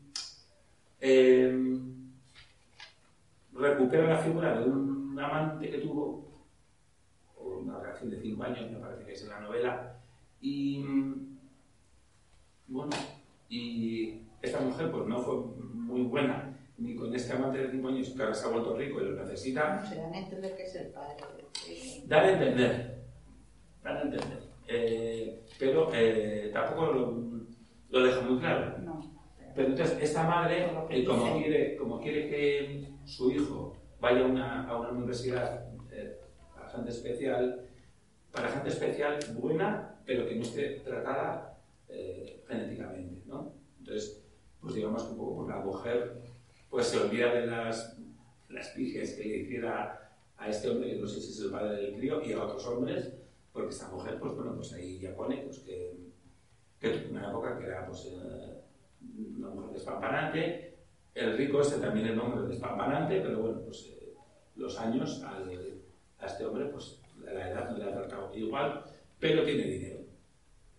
eh, 1.00 1.80
recupera 3.54 4.10
la 4.10 4.18
figura 4.18 4.60
de 4.60 4.70
un 4.70 5.18
amante 5.18 5.70
que 5.70 5.78
tuvo 5.78 6.28
una 7.38 7.80
relación 7.80 8.10
de 8.10 8.22
5 8.22 8.44
años, 8.44 8.72
me 8.72 8.80
parece 8.80 9.06
que 9.06 9.14
es 9.14 9.24
en 9.24 9.30
la 9.30 9.40
novela. 9.40 9.96
Y 10.42 10.84
bueno, 12.68 12.92
y 13.50 14.22
esta 14.42 14.60
mujer 14.62 14.92
pues 14.92 15.06
no 15.08 15.20
fue 15.20 15.36
muy 15.74 16.04
buena 16.04 16.56
ni 16.78 16.96
con 16.96 17.14
este 17.14 17.34
amante 17.34 17.58
de 17.58 17.72
5 17.72 17.88
años 17.90 18.10
que 18.10 18.22
ahora 18.22 18.34
se 18.34 18.48
ha 18.48 18.52
vuelto 18.52 18.78
rico 18.78 19.02
y 19.02 19.06
lo 19.06 19.24
necesita. 19.24 19.86
Se 19.86 19.96
dan 19.96 20.14
a 20.14 20.20
entender 20.20 20.56
que 20.56 20.64
es 20.64 20.76
el 20.76 20.88
padre. 20.92 21.18
Dan 22.06 22.24
a 22.26 22.32
entender. 22.32 23.04
Dan 23.84 23.98
a 23.98 24.02
entender. 24.04 24.40
Eh, 24.68 25.42
pero 25.58 25.90
eh, 25.94 26.52
tampoco 26.54 26.94
lo, 26.94 27.24
lo, 27.90 28.06
deja 28.06 28.22
muy 28.22 28.40
claro. 28.40 28.78
No. 28.80 29.02
Pero 29.56 29.68
entonces, 29.68 29.98
esta 30.02 30.24
madre, 30.24 30.68
eh, 30.90 31.04
como, 31.04 31.38
quiere, 31.38 31.76
como 31.76 32.00
quiere 32.00 32.30
que 32.30 32.88
su 33.04 33.32
hijo 33.32 33.76
vaya 34.00 34.22
a 34.22 34.26
una, 34.26 34.70
a 34.70 34.80
una 34.80 34.90
universidad 34.92 35.70
gente 36.70 36.92
especial, 36.92 37.62
para 38.32 38.50
gente 38.50 38.70
especial 38.70 39.20
buena, 39.38 39.96
pero 40.06 40.28
que 40.28 40.36
no 40.36 40.44
esté 40.44 40.82
tratada 40.86 41.49
eh, 41.90 42.44
genéticamente, 42.48 43.24
¿no? 43.26 43.54
Entonces, 43.80 44.24
pues 44.62 44.76
digamos 44.76 45.04
que 45.04 45.12
un 45.12 45.18
poco 45.18 45.36
pues, 45.38 45.50
la 45.50 45.64
mujer 45.64 46.22
pues 46.70 46.88
se 46.88 47.00
olvida 47.00 47.34
de 47.34 47.48
las, 47.48 47.98
las 48.50 48.68
pijes 48.70 49.16
que 49.16 49.24
le 49.24 49.38
hiciera 49.38 50.12
a 50.38 50.50
este 50.50 50.70
hombre, 50.70 50.92
que 50.92 51.02
no 51.02 51.08
sé 51.08 51.20
si 51.20 51.32
es 51.32 51.40
el 51.42 51.52
padre 51.52 51.76
del 51.78 51.96
crío, 51.96 52.22
y 52.24 52.34
a 52.34 52.44
otros 52.44 52.66
hombres, 52.68 53.12
porque 53.52 53.70
esta 53.70 53.90
mujer, 53.90 54.20
pues 54.20 54.34
bueno, 54.34 54.56
pues 54.56 54.72
ahí 54.74 55.00
ya 55.00 55.16
pone 55.16 55.38
pues, 55.38 55.60
que, 55.60 55.98
que 56.80 56.90
tuvo 56.90 57.12
una 57.12 57.30
época 57.30 57.58
que 57.58 57.66
era 57.66 57.86
pues, 57.86 58.06
eh, 58.06 58.62
una 59.38 59.50
mujer 59.50 59.74
despampanante, 59.74 60.78
el 61.16 61.38
rico 61.38 61.62
este 61.62 61.80
también 61.80 62.08
es 62.08 62.14
un 62.14 62.20
hombre 62.20 62.48
despampanante, 62.48 63.20
pero 63.22 63.40
bueno, 63.40 63.62
pues 63.62 63.88
eh, 63.88 64.14
los 64.56 64.78
años 64.80 65.24
a 65.24 66.26
este 66.26 66.46
hombre, 66.46 66.66
pues 66.66 67.02
la 67.24 67.50
edad 67.50 67.72
no 67.72 67.78
le 67.78 67.84
ha 67.86 67.94
tratado 67.94 68.34
igual, 68.36 68.84
pero 69.20 69.44
tiene 69.44 69.64
dinero. 69.64 69.99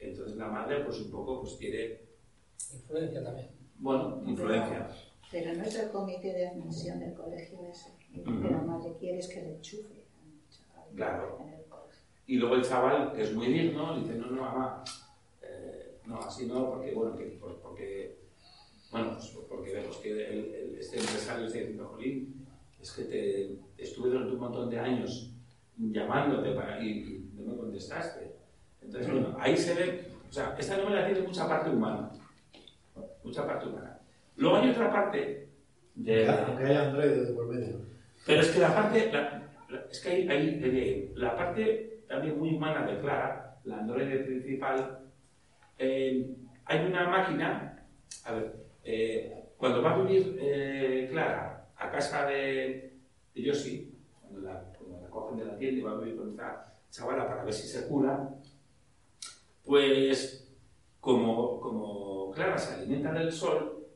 Entonces 0.00 0.36
la 0.36 0.48
madre, 0.48 0.84
pues 0.84 1.00
un 1.00 1.10
poco, 1.10 1.40
pues 1.42 1.54
quiere... 1.54 2.06
Influencia 2.72 3.22
también. 3.22 3.48
Bueno, 3.78 4.22
influencia. 4.26 4.88
Pero 5.30 5.54
no 5.54 5.62
es 5.62 5.74
el 5.76 5.90
comité 5.90 6.32
de 6.32 6.48
admisión 6.48 6.98
del 7.00 7.14
colegio 7.14 7.58
ese. 7.70 7.90
Lo 8.14 8.24
que 8.24 8.30
uh 8.30 8.34
-huh. 8.34 8.50
la 8.50 8.62
madre 8.62 8.96
quiere 8.98 9.18
es 9.18 9.28
que 9.28 9.42
le 9.42 9.56
enchufe 9.56 10.04
chaval 10.50 10.88
Claro. 10.96 11.38
en 11.42 11.48
el 11.54 11.64
colegio. 11.66 12.02
Y 12.26 12.36
luego 12.36 12.54
el 12.56 12.62
chaval, 12.64 13.12
que 13.12 13.22
es 13.22 13.32
muy 13.34 13.46
digno, 13.46 13.98
dice, 14.00 14.14
no, 14.16 14.26
no, 14.30 14.42
mamá, 14.42 14.84
eh, 15.42 15.98
no, 16.06 16.18
así 16.18 16.46
no, 16.46 16.70
porque, 16.70 16.92
bueno, 16.92 17.16
que, 17.16 17.24
pues, 17.40 17.54
porque, 17.62 18.18
bueno, 18.90 19.12
pues 19.14 19.30
porque 19.48 19.72
vemos 19.74 19.96
que 19.98 20.10
el, 20.10 20.20
el, 20.54 20.78
este 20.78 20.98
empresario 20.98 21.46
está 21.46 21.58
diciendo, 21.58 21.88
Jolín, 21.88 22.46
es 22.80 22.90
que 22.92 23.04
te, 23.04 23.42
es 23.44 23.48
tu 23.50 23.62
estuve 23.78 24.08
durante 24.10 24.32
un 24.34 24.40
montón 24.40 24.70
de 24.70 24.78
años 24.78 25.32
llamándote 25.76 26.52
para, 26.52 26.82
y, 26.82 26.88
y 26.90 27.30
no 27.34 27.52
me 27.52 27.56
contestaste. 27.56 28.29
Entonces, 28.82 29.10
bueno, 29.12 29.36
ahí 29.38 29.56
se 29.56 29.74
ve, 29.74 30.04
o 30.28 30.32
sea, 30.32 30.54
esta 30.58 30.76
novela 30.76 31.06
tiene 31.06 31.20
mucha 31.26 31.46
parte 31.48 31.70
humana, 31.70 32.10
mucha 33.22 33.46
parte 33.46 33.66
humana. 33.68 33.98
Luego 34.36 34.56
hay 34.56 34.70
otra 34.70 34.90
parte 34.92 35.48
de... 35.94 36.28
Aunque 36.46 36.64
haya 36.64 36.86
androides 36.88 37.28
de 37.28 37.34
por 37.34 37.46
medio. 37.46 37.76
Pero 38.26 38.40
es 38.40 38.50
que 38.50 38.58
la 38.60 38.74
parte, 38.74 39.10
la- 39.12 39.42
la- 39.68 39.84
es 39.90 40.00
que 40.00 40.08
hay, 40.10 40.28
hay- 40.28 40.60
eh, 40.62 41.12
la 41.16 41.36
parte 41.36 42.02
también 42.08 42.38
muy 42.38 42.54
humana 42.54 42.86
de 42.86 42.98
Clara, 43.00 43.56
la 43.64 43.78
androide 43.78 44.18
principal, 44.20 44.98
eh, 45.78 46.34
hay 46.64 46.86
una 46.86 47.08
máquina, 47.08 47.84
a 48.24 48.32
ver, 48.32 48.56
eh, 48.84 49.44
cuando 49.56 49.82
va 49.82 49.94
a 49.94 49.98
vivir 50.02 50.36
eh, 50.40 51.08
Clara 51.10 51.66
a 51.76 51.90
casa 51.90 52.26
de, 52.26 52.94
de 53.34 53.42
Yoshi, 53.42 53.92
cuando 54.20 54.40
la, 54.40 54.62
cuando 54.78 55.00
la 55.02 55.08
cogen 55.08 55.38
de 55.38 55.44
la 55.44 55.56
tienda 55.56 55.80
y 55.80 55.82
va 55.82 55.92
a 55.92 55.98
vivir 55.98 56.16
con 56.16 56.30
esta 56.30 56.72
chavala 56.90 57.26
para 57.28 57.44
ver 57.44 57.52
si 57.54 57.66
se 57.68 57.86
cura, 57.86 58.28
pues 59.64 60.48
como, 61.00 61.60
como 61.60 62.30
Clara 62.32 62.58
se 62.58 62.74
alimenta 62.74 63.12
del 63.12 63.32
sol, 63.32 63.86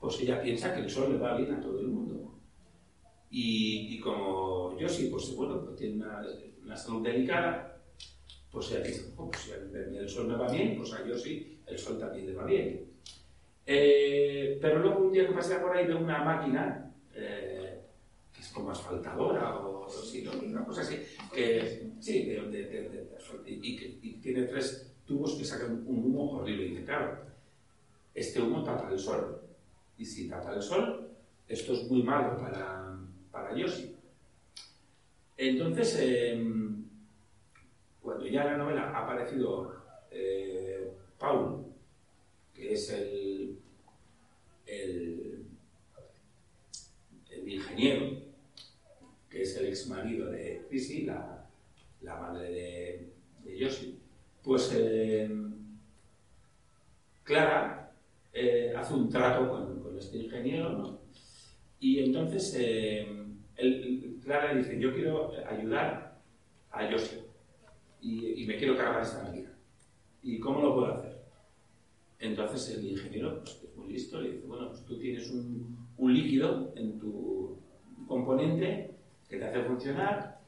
pues 0.00 0.20
ella 0.20 0.40
piensa 0.40 0.74
que 0.74 0.80
el 0.80 0.90
sol 0.90 1.12
le 1.12 1.18
va 1.18 1.36
bien 1.36 1.52
a 1.54 1.60
todo 1.60 1.80
el 1.80 1.88
mundo. 1.88 2.34
Y, 3.30 3.94
y 3.96 4.00
como 4.00 4.76
yo 4.78 4.88
sí, 4.88 5.08
pues 5.10 5.34
bueno, 5.34 5.62
pues 5.64 5.76
tiene 5.76 5.96
una, 5.96 6.22
una 6.64 6.76
salud 6.76 7.02
delicada, 7.04 7.80
pues 8.50 8.70
ella 8.70 8.82
piensa, 8.82 9.02
"Oh, 9.16 9.26
pues 9.30 9.42
si 9.42 9.50
el, 9.52 10.08
sol 10.08 10.28
me 10.28 10.36
va 10.36 10.50
bien, 10.50 10.76
pues 10.76 10.92
a 10.94 11.06
yo 11.06 11.16
sí, 11.16 11.60
el 11.66 11.78
sol 11.78 11.98
también 11.98 12.26
le 12.26 12.34
va 12.34 12.44
bien. 12.44 12.86
Eh, 13.66 14.58
pero 14.62 14.78
luego 14.78 15.00
un 15.00 15.12
día 15.12 15.26
que 15.26 15.34
pasé 15.34 15.56
por 15.56 15.76
ahí 15.76 15.86
de 15.86 15.94
una 15.94 16.24
máquina, 16.24 16.90
eh, 17.14 17.82
que 18.32 18.40
es 18.40 18.48
como 18.48 18.70
asfaltadora 18.70 19.58
o 19.58 19.88
sí, 19.90 20.26
una 20.26 20.64
cosa 20.64 20.80
así, 20.80 20.96
que 21.34 21.90
sí, 22.00 22.24
de, 22.24 22.40
de- 22.48 23.08
y 23.46 23.76
que 23.76 23.98
y 24.02 24.12
tiene 24.20 24.44
tres 24.44 24.94
tubos 25.08 25.34
que 25.34 25.44
sacan 25.44 25.82
un 25.86 26.04
humo 26.04 26.32
horrible. 26.32 26.66
Y 26.66 26.68
dice, 26.68 26.84
claro, 26.84 27.18
este 28.14 28.40
humo 28.40 28.62
tapa 28.62 28.92
el 28.92 28.98
sol. 28.98 29.40
Y 29.96 30.04
si 30.04 30.28
tapa 30.28 30.54
el 30.54 30.62
sol, 30.62 31.08
esto 31.48 31.72
es 31.72 31.90
muy 31.90 32.02
malo 32.02 32.36
para, 32.38 32.96
para 33.32 33.56
Yoshi. 33.56 33.96
Entonces, 35.36 35.96
em, 36.00 36.84
cuando 38.02 38.26
ya 38.26 38.42
en 38.42 38.46
la 38.52 38.56
novela 38.58 38.90
ha 38.90 39.04
aparecido 39.04 39.72
eh, 40.10 40.92
Paul, 41.18 41.64
que 42.54 42.74
es 42.74 42.90
el, 42.90 43.58
el, 44.66 45.46
el 47.30 47.48
ingeniero, 47.48 48.18
que 49.30 49.42
es 49.42 49.56
el 49.56 49.66
ex 49.66 49.86
marido 49.88 50.30
de 50.30 50.66
Chrissy, 50.68 51.04
la, 51.04 51.46
la 52.02 52.16
madre 52.16 52.50
de, 52.50 53.12
de 53.44 53.58
Yoshi, 53.58 53.97
pues 54.48 54.72
em, 54.74 55.52
Clara 57.22 57.92
eh, 58.32 58.72
hace 58.74 58.94
un 58.94 59.10
trato 59.10 59.46
con, 59.46 59.78
con 59.82 59.98
este 59.98 60.16
ingeniero, 60.16 60.70
¿no? 60.70 61.00
Y 61.78 61.98
entonces 61.98 62.56
eh, 62.58 63.06
él- 63.56 64.18
Clara 64.24 64.54
dice, 64.54 64.80
yo 64.80 64.94
quiero 64.94 65.32
ayudar 65.46 66.18
a 66.70 66.90
Yoshi 66.90 67.18
y, 68.00 68.46
me 68.46 68.56
quiero 68.56 68.74
cargar 68.74 69.02
esta 69.02 69.22
máquina. 69.24 69.52
¿Y 70.22 70.38
cómo 70.40 70.62
lo 70.62 70.74
puedo 70.74 70.94
hacer? 70.94 71.18
Entonces 72.18 72.78
el 72.78 72.86
ingeniero, 72.86 73.40
pues, 73.40 73.62
es 73.62 73.76
muy 73.76 73.92
listo, 73.92 74.18
le 74.18 74.30
dice, 74.30 74.46
bueno, 74.46 74.68
pues 74.70 74.82
tú 74.86 74.98
tienes 74.98 75.30
un, 75.30 75.76
un 75.98 76.14
líquido 76.14 76.72
en 76.74 76.98
tu 76.98 77.58
componente 78.06 78.94
que 79.28 79.36
te 79.36 79.44
hace 79.44 79.62
funcionar 79.64 80.40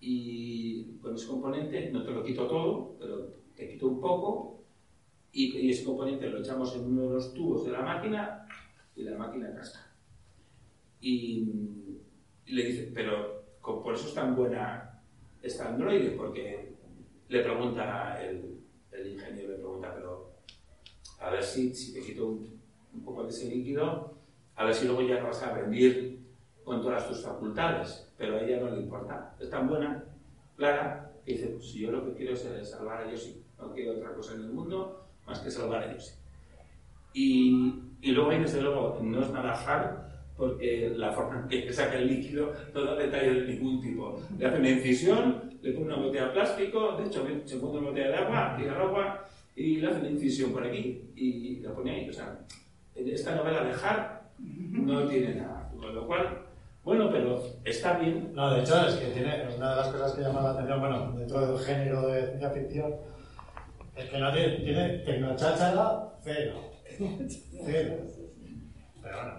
y 0.00 0.84
con 1.02 1.14
ese 1.16 1.26
componente 1.26 1.90
no 1.90 2.02
te 2.02 2.12
lo 2.12 2.24
quito 2.24 2.46
todo, 2.46 2.96
pero 2.98 3.41
te 3.62 3.68
quito 3.72 3.86
un 3.88 4.00
poco 4.00 4.64
y, 5.32 5.70
ese 5.70 5.84
componente 5.84 6.28
lo 6.28 6.40
echamos 6.40 6.74
en 6.74 6.84
uno 6.84 7.08
de 7.08 7.14
los 7.14 7.32
tubos 7.32 7.64
de 7.64 7.72
la 7.72 7.82
máquina 7.82 8.46
y 8.94 9.02
la 9.02 9.16
máquina 9.16 9.54
casca. 9.54 9.92
Y, 11.00 11.48
le 12.46 12.64
dice, 12.64 12.90
pero 12.92 13.44
por 13.62 13.94
eso 13.94 14.08
es 14.08 14.14
tan 14.14 14.36
buena 14.36 15.00
esta 15.40 15.68
androide, 15.68 16.10
porque 16.10 16.74
le 17.28 17.42
pregunta 17.42 18.20
el, 18.22 18.60
ingeniero, 19.06 19.52
le 19.52 19.58
pregunta, 19.58 19.92
pero 19.94 20.32
a 21.20 21.30
ver 21.30 21.42
si, 21.42 21.74
si 21.74 21.94
te 21.94 22.00
quito 22.00 22.28
un, 22.28 22.60
poco 23.04 23.22
de 23.22 23.30
ese 23.30 23.48
líquido, 23.48 24.18
a 24.56 24.64
ver 24.66 24.74
si 24.74 24.86
luego 24.86 25.02
ya 25.02 25.20
no 25.20 25.28
vas 25.28 25.42
a 25.42 25.54
rendir 25.54 26.20
con 26.62 26.82
todas 26.82 27.08
tus 27.08 27.22
facultades, 27.22 28.12
pero 28.18 28.36
a 28.36 28.42
ella 28.42 28.60
no 28.60 28.70
le 28.70 28.82
importa, 28.82 29.34
es 29.40 29.48
tan 29.48 29.68
buena, 29.68 30.04
clara, 30.56 31.12
que 31.24 31.32
dice, 31.32 31.46
pues 31.48 31.70
si 31.70 31.80
yo 31.80 31.90
lo 31.90 32.04
que 32.04 32.14
quiero 32.14 32.34
es 32.34 32.44
eh, 32.44 32.64
salvar 32.64 33.02
a 33.02 33.10
Yoshi, 33.10 33.41
quiero 33.72 33.92
otra 33.92 34.14
cosa 34.14 34.34
en 34.34 34.42
el 34.42 34.50
mundo 34.50 35.06
más 35.26 35.40
que 35.40 35.50
salvar 35.50 35.84
a 35.84 35.92
Yoshi. 35.92 36.12
Y, 37.14 37.74
y 38.00 38.12
luego 38.12 38.30
ahí, 38.30 38.40
desde 38.40 38.62
luego, 38.62 38.98
no 39.02 39.22
es 39.22 39.30
nada 39.30 39.52
hard, 39.52 40.02
porque 40.36 40.92
la 40.96 41.12
forma 41.12 41.46
en 41.48 41.48
que 41.48 41.72
saca 41.72 41.98
el 41.98 42.08
líquido 42.08 42.52
no 42.74 42.84
da 42.84 42.94
detalles 42.96 43.46
de 43.46 43.54
ningún 43.54 43.80
tipo. 43.80 44.20
Le 44.38 44.46
hace 44.46 44.58
una 44.58 44.70
incisión, 44.70 45.58
le 45.60 45.72
pone 45.72 45.86
una 45.86 45.96
botella 45.96 46.26
de 46.26 46.32
plástico, 46.32 46.96
de 46.96 47.06
hecho 47.06 47.24
se 47.44 47.58
pone 47.58 47.78
una 47.78 47.90
botella 47.90 48.08
de 48.08 48.16
agua, 48.16 48.56
tira 48.56 48.80
agua 48.80 49.24
y 49.54 49.76
le 49.76 49.86
hace 49.86 50.00
una 50.00 50.10
incisión 50.10 50.52
por 50.52 50.64
aquí 50.66 51.12
y 51.14 51.60
la 51.60 51.72
pone 51.74 51.90
ahí. 51.92 52.08
O 52.08 52.12
sea, 52.12 52.40
esta 52.94 53.36
novela 53.36 53.62
de 53.62 53.72
Hart 53.72 54.22
no 54.38 55.06
tiene 55.06 55.34
nada. 55.34 55.70
Con 55.78 55.94
lo 55.94 56.06
cual, 56.06 56.38
bueno, 56.84 57.10
pero 57.10 57.42
está 57.64 57.98
bien. 57.98 58.32
No, 58.34 58.52
de 58.52 58.60
hecho, 58.62 58.86
es 58.86 58.94
que 58.96 59.06
tiene 59.08 59.46
una 59.56 59.70
de 59.70 59.76
las 59.76 59.88
cosas 59.88 60.12
que 60.12 60.22
llama 60.22 60.42
la 60.42 60.50
atención, 60.50 60.80
bueno, 60.80 61.12
dentro 61.12 61.46
del 61.46 61.58
género 61.58 62.06
de 62.08 62.26
ciencia 62.26 62.50
ficción, 62.50 62.94
es 63.96 64.08
que 64.08 64.18
no 64.18 64.32
tiene, 64.32 64.56
tiene 64.56 64.88
tecnocháchara 64.98 66.12
cero. 66.22 66.54
Cero. 67.64 67.94
Pero 69.02 69.16
bueno, 69.16 69.34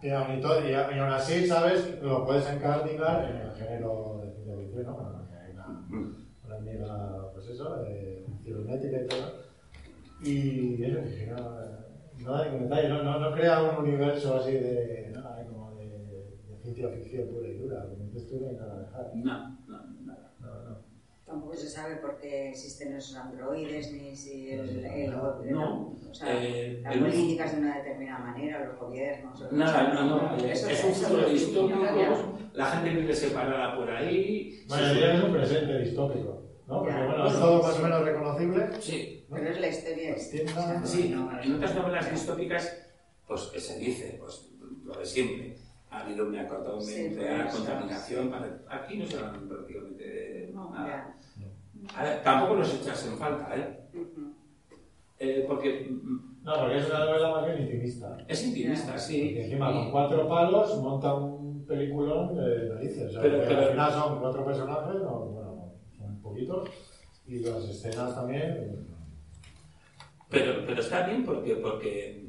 tiene 0.00 0.18
un 0.18 0.38
hito 0.38 0.60
y, 0.64 0.70
y 0.70 0.74
aún 0.74 1.12
así, 1.12 1.46
¿sabes? 1.46 2.00
Lo 2.02 2.24
puedes 2.24 2.48
encardinar 2.48 3.24
en 3.30 3.36
el 3.36 3.52
género 3.52 4.20
de 4.22 4.32
ciencia 4.32 4.56
ficción, 4.56 4.86
¿no? 4.86 4.94
Bueno, 4.94 5.28
hay 5.32 5.52
una, 5.52 5.66
una 6.44 6.56
amiga, 6.56 7.32
pues 7.32 7.48
eso, 7.48 7.76
de 7.82 8.26
cibernética 8.44 9.02
y 9.02 9.06
todo. 9.06 9.48
Y 10.22 10.84
eso, 10.84 11.00
que 11.02 11.26
no, 11.26 11.58
no 12.24 12.58
detalle, 12.58 12.88
no, 12.88 13.02
no, 13.02 13.18
no 13.18 13.32
crea 13.32 13.62
un 13.62 13.86
universo 13.86 14.36
así 14.36 14.52
de, 14.52 15.12
¿no? 15.14 15.22
Como 15.48 15.74
de, 15.76 15.88
de 15.88 16.58
ciencia 16.62 16.88
ficción 16.88 17.28
pura 17.28 17.48
y 17.48 17.58
dura, 17.58 17.84
como 17.88 18.04
dices 18.04 18.28
tú, 18.28 18.40
no 18.40 18.48
hay 18.48 18.56
nada 18.56 18.74
de 18.76 18.84
dejar. 18.84 19.10
No, 19.14 19.58
no. 19.66 19.97
Tampoco 21.28 21.54
se 21.54 21.68
sabe 21.68 21.96
por 21.96 22.16
qué 22.18 22.48
existen 22.48 22.96
esos 22.96 23.14
androides, 23.16 23.92
ni 23.92 24.16
si 24.16 24.50
el, 24.50 24.82
el- 24.84 25.10
No, 25.50 25.94
o 26.10 26.14
sea, 26.14 26.28
eh, 26.42 26.80
la 26.82 26.92
el 26.92 27.02
único- 27.02 27.16
política 27.16 27.44
es 27.44 27.52
de 27.52 27.58
una 27.58 27.76
determinada 27.76 28.18
manera, 28.24 28.64
los 28.64 28.78
gobiernos. 28.80 29.52
Nada, 29.52 29.92
no, 29.92 30.04
no. 30.32 30.36
Eso 30.36 30.70
Es 30.70 30.84
un 30.84 30.92
futuro 30.94 31.22
no- 31.22 31.28
distópico, 31.28 31.78
no, 31.84 32.38
la 32.54 32.66
gente 32.66 32.90
vive 33.00 33.14
separada 33.14 33.76
por 33.76 33.90
ahí. 33.90 34.64
Bueno, 34.68 34.94
que 34.94 35.14
es 35.14 35.22
un 35.24 35.32
presente 35.34 35.78
distópico, 35.80 36.42
¿no? 36.66 36.78
Porque 36.78 36.92
Ya. 36.94 37.06
bueno, 37.06 37.26
es 37.26 37.32
todo 37.34 37.62
más 37.62 37.78
o 37.78 37.82
menos 37.82 38.04
reconocible. 38.04 38.68
Sí, 38.80 39.26
Pero 39.30 39.50
es 39.50 39.60
la 39.60 39.68
historia. 39.68 40.10
Las 40.12 40.30
tiendas, 40.30 40.90
sí, 40.90 41.12
en 41.42 41.54
otras 41.54 41.74
novelas 41.74 42.10
distópicas, 42.10 42.86
pues 43.26 43.42
que 43.52 43.60
se 43.60 43.78
dice, 43.78 44.16
pues 44.18 44.48
lo 44.82 44.98
de 44.98 45.04
siempre. 45.04 45.56
Ha 45.90 46.00
habido 46.04 46.26
una 46.28 46.46
corta 46.46 46.78
Sí, 46.80 47.12
pues, 47.16 47.54
contaminación. 47.54 48.30
para- 48.30 48.60
Aquí 48.68 48.98
no 48.98 49.06
se 49.06 49.16
hablan 49.16 49.48
prácticamente 49.48 50.50
No, 50.52 50.68
nada. 50.70 51.16
Ya. 51.92 52.00
A 52.00 52.04
ver, 52.04 52.22
tampoco 52.22 52.54
los 52.56 52.74
echas 52.74 53.06
en 53.06 53.16
falta, 53.18 53.56
¿eh? 53.56 53.78
Eh, 55.20 55.44
porque 55.48 55.88
mm, 55.90 56.44
No, 56.44 56.54
porque 56.60 56.78
es 56.78 56.86
una 56.88 57.04
novela 57.04 57.30
más 57.32 57.46
bien 57.46 57.62
intimista. 57.62 58.16
es 58.28 58.46
intimista, 58.46 58.94
Y 58.96 58.98
sí. 58.98 59.38
encima 59.38 59.72
con 59.72 59.88
Y- 59.88 59.90
cuatro 59.90 60.28
palos 60.28 60.78
monta 60.80 61.14
un 61.14 61.66
peliculón 61.66 62.34
de 62.36 62.68
narices. 62.68 63.08
O 63.08 63.10
sea, 63.12 63.22
Pero- 63.22 63.40
que 63.40 63.46
pero- 63.48 63.60
al 63.60 63.70
final 63.70 63.92
son 63.92 64.20
cuatro 64.20 64.44
personajes, 64.46 65.02
no, 65.02 65.18
bueno, 65.26 65.72
son 65.96 66.22
poquitos. 66.22 66.68
Y 67.26 67.40
las 67.40 67.64
escenas 67.64 68.14
también. 68.14 68.86
Pero, 70.30 70.64
pero 70.66 70.80
está 70.80 71.06
bien 71.06 71.24
porque, 71.24 71.56
porque 71.56 72.28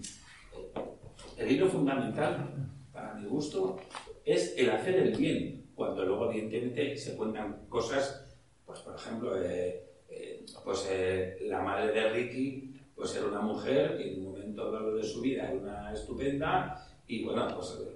el 1.37 1.51
hilo 1.51 1.67
fundamental, 1.67 2.69
para 2.91 3.13
mi 3.13 3.25
gusto, 3.27 3.77
es 4.25 4.55
el 4.57 4.69
hacer 4.71 4.95
el 4.95 5.15
bien, 5.15 5.69
cuando 5.75 6.03
luego 6.05 6.31
evidentemente 6.31 6.97
se 6.97 7.15
cuentan 7.15 7.65
cosas, 7.69 8.28
pues 8.69 8.81
por 8.81 8.93
ejemplo, 8.93 9.35
eh, 9.41 9.83
eh, 10.07 10.45
pues 10.63 10.87
eh, 10.91 11.39
la 11.47 11.59
madre 11.59 11.91
de 11.91 12.09
Ricky 12.11 12.71
pues 12.93 13.15
era 13.15 13.25
una 13.25 13.41
mujer 13.41 13.97
que 13.97 14.13
en 14.13 14.19
un 14.19 14.31
momento 14.31 14.71
dado 14.71 14.95
de 14.95 15.03
su 15.03 15.21
vida 15.21 15.49
era 15.49 15.59
una 15.59 15.91
estupenda 15.91 16.87
y 17.07 17.23
bueno, 17.23 17.47
pues 17.55 17.79
eh, 17.81 17.95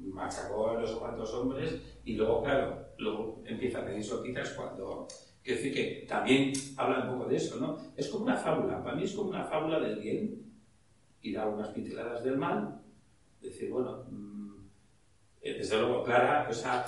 machacó 0.00 0.68
a 0.68 0.82
los 0.82 0.90
cuantos 0.96 1.32
hombres 1.32 1.80
y 2.04 2.14
luego, 2.14 2.42
claro, 2.42 2.88
luego 2.98 3.42
empieza 3.46 3.78
a 3.78 3.86
pedir 3.86 4.04
sopitas 4.04 4.50
cuando... 4.50 5.08
Quiero 5.42 5.58
decir 5.58 5.72
que 5.72 6.06
también 6.06 6.52
habla 6.76 7.04
un 7.04 7.16
poco 7.16 7.30
de 7.30 7.36
eso, 7.36 7.58
¿no? 7.58 7.78
Es 7.96 8.08
como 8.08 8.24
una 8.24 8.36
fábula, 8.36 8.84
para 8.84 8.96
mí 8.96 9.04
es 9.04 9.14
como 9.14 9.30
una 9.30 9.44
fábula 9.44 9.80
del 9.80 9.98
bien 9.98 10.44
y 11.22 11.32
da 11.32 11.46
unas 11.46 11.68
pinceladas 11.68 12.22
del 12.22 12.36
mal, 12.36 12.82
decir, 13.40 13.70
bueno, 13.70 14.04
mm, 14.10 14.56
desde 15.42 15.78
luego, 15.80 16.04
Clara, 16.04 16.46
o 16.50 16.52
sea, 16.52 16.84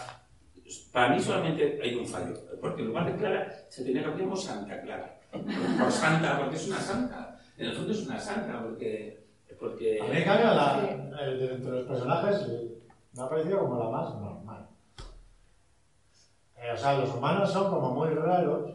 para 0.93 1.15
mí 1.15 1.23
solamente 1.23 1.81
hay 1.83 1.95
un 1.95 2.07
fallo, 2.07 2.35
porque 2.63 2.83
en 2.83 2.89
lugar 2.89 3.11
de 3.11 3.19
Clara 3.19 3.53
se 3.69 3.85
tenía 3.85 4.03
que 4.03 4.09
llamar 4.09 4.21
como 4.23 4.37
Santa 4.37 4.81
Clara. 4.83 5.19
Por 5.33 5.91
santa, 5.91 6.39
porque 6.39 6.55
es 6.55 6.69
una 6.69 6.79
santa. 6.79 7.37
En 7.59 7.67
el 7.67 7.75
fondo 7.75 7.93
es 7.93 8.07
una 8.07 8.21
santa, 8.21 8.63
porque... 8.63 9.27
porque 9.59 10.01
A 10.01 10.05
mí, 10.05 10.23
cambio, 10.23 10.47
la, 10.47 11.25
el 11.25 11.41
de 11.41 11.55
entre 11.55 11.73
los 11.73 11.87
personajes 11.87 12.47
eh, 12.49 12.79
me 13.15 13.23
ha 13.23 13.29
parecido 13.29 13.59
como 13.59 13.83
la 13.83 13.91
más 13.91 14.15
normal. 14.15 14.69
Eh, 16.57 16.71
o 16.73 16.77
sea, 16.77 16.99
los 16.99 17.13
humanos 17.13 17.53
son 17.53 17.69
como 17.69 17.95
muy 17.95 18.15
raros. 18.15 18.71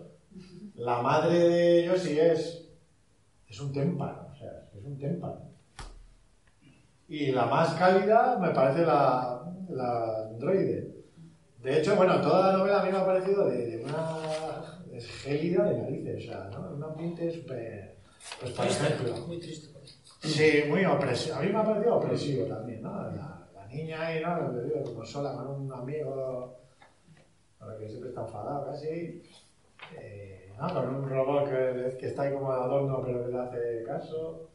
La 0.76 1.02
madre 1.02 1.40
de 1.40 1.80
ellos 1.86 2.02
sí 2.02 2.20
es, 2.20 2.70
es 3.48 3.60
un 3.62 3.72
témpano, 3.72 4.28
o 4.34 4.36
sea, 4.36 4.68
es 4.78 4.84
un 4.84 5.00
témpano. 5.00 5.50
Y 7.08 7.32
la 7.32 7.46
más 7.46 7.74
cálida 7.76 8.38
me 8.38 8.50
parece 8.50 8.86
la, 8.86 9.50
la 9.70 10.28
androide. 10.30 10.97
De 11.68 11.80
hecho, 11.80 11.98
bueno, 11.98 12.22
toda 12.22 12.48
la 12.54 12.58
novela 12.60 12.82
a 12.82 12.86
mí 12.86 12.92
me 12.94 12.98
ha 12.98 13.06
parecido 13.06 13.50
de, 13.50 13.58
de 13.68 13.84
una 13.84 14.80
es 14.94 15.06
gélida 15.22 15.66
de 15.66 15.78
narices, 15.82 16.24
o 16.24 16.32
sea, 16.32 16.50
¿no? 16.50 16.72
Un 16.76 16.82
ambiente 16.82 17.30
súper... 17.30 17.98
Pues, 18.40 18.52
por 18.54 18.66
ejemplo... 18.66 19.28
Muy 19.28 19.38
triste. 19.42 19.78
Sí, 20.22 20.64
muy 20.70 20.86
opresivo. 20.86 21.36
A 21.36 21.42
mí 21.42 21.50
me 21.52 21.60
ha 21.60 21.64
parecido 21.66 21.96
opresivo 21.98 22.46
también, 22.46 22.82
¿no? 22.82 22.92
La, 22.94 23.50
la 23.54 23.68
niña 23.68 24.02
ahí, 24.02 24.24
¿no? 24.24 24.50
Como 24.86 25.04
sola 25.06 25.34
con 25.34 25.48
un 25.48 25.74
amigo, 25.74 26.58
el 27.62 27.78
que 27.80 27.90
siempre 27.90 28.10
está 28.10 28.22
enfadado 28.22 28.68
casi, 28.72 29.22
eh, 30.00 30.54
¿no? 30.58 30.74
Con 30.74 30.96
un 30.96 31.10
robot 31.10 31.50
que, 31.50 31.98
que 32.00 32.08
está 32.08 32.22
ahí 32.22 32.34
como 32.34 32.50
de 32.54 32.60
adorno 32.62 33.04
pero 33.06 33.26
que 33.26 33.32
le 33.34 33.40
hace 33.40 33.84
caso. 33.86 34.52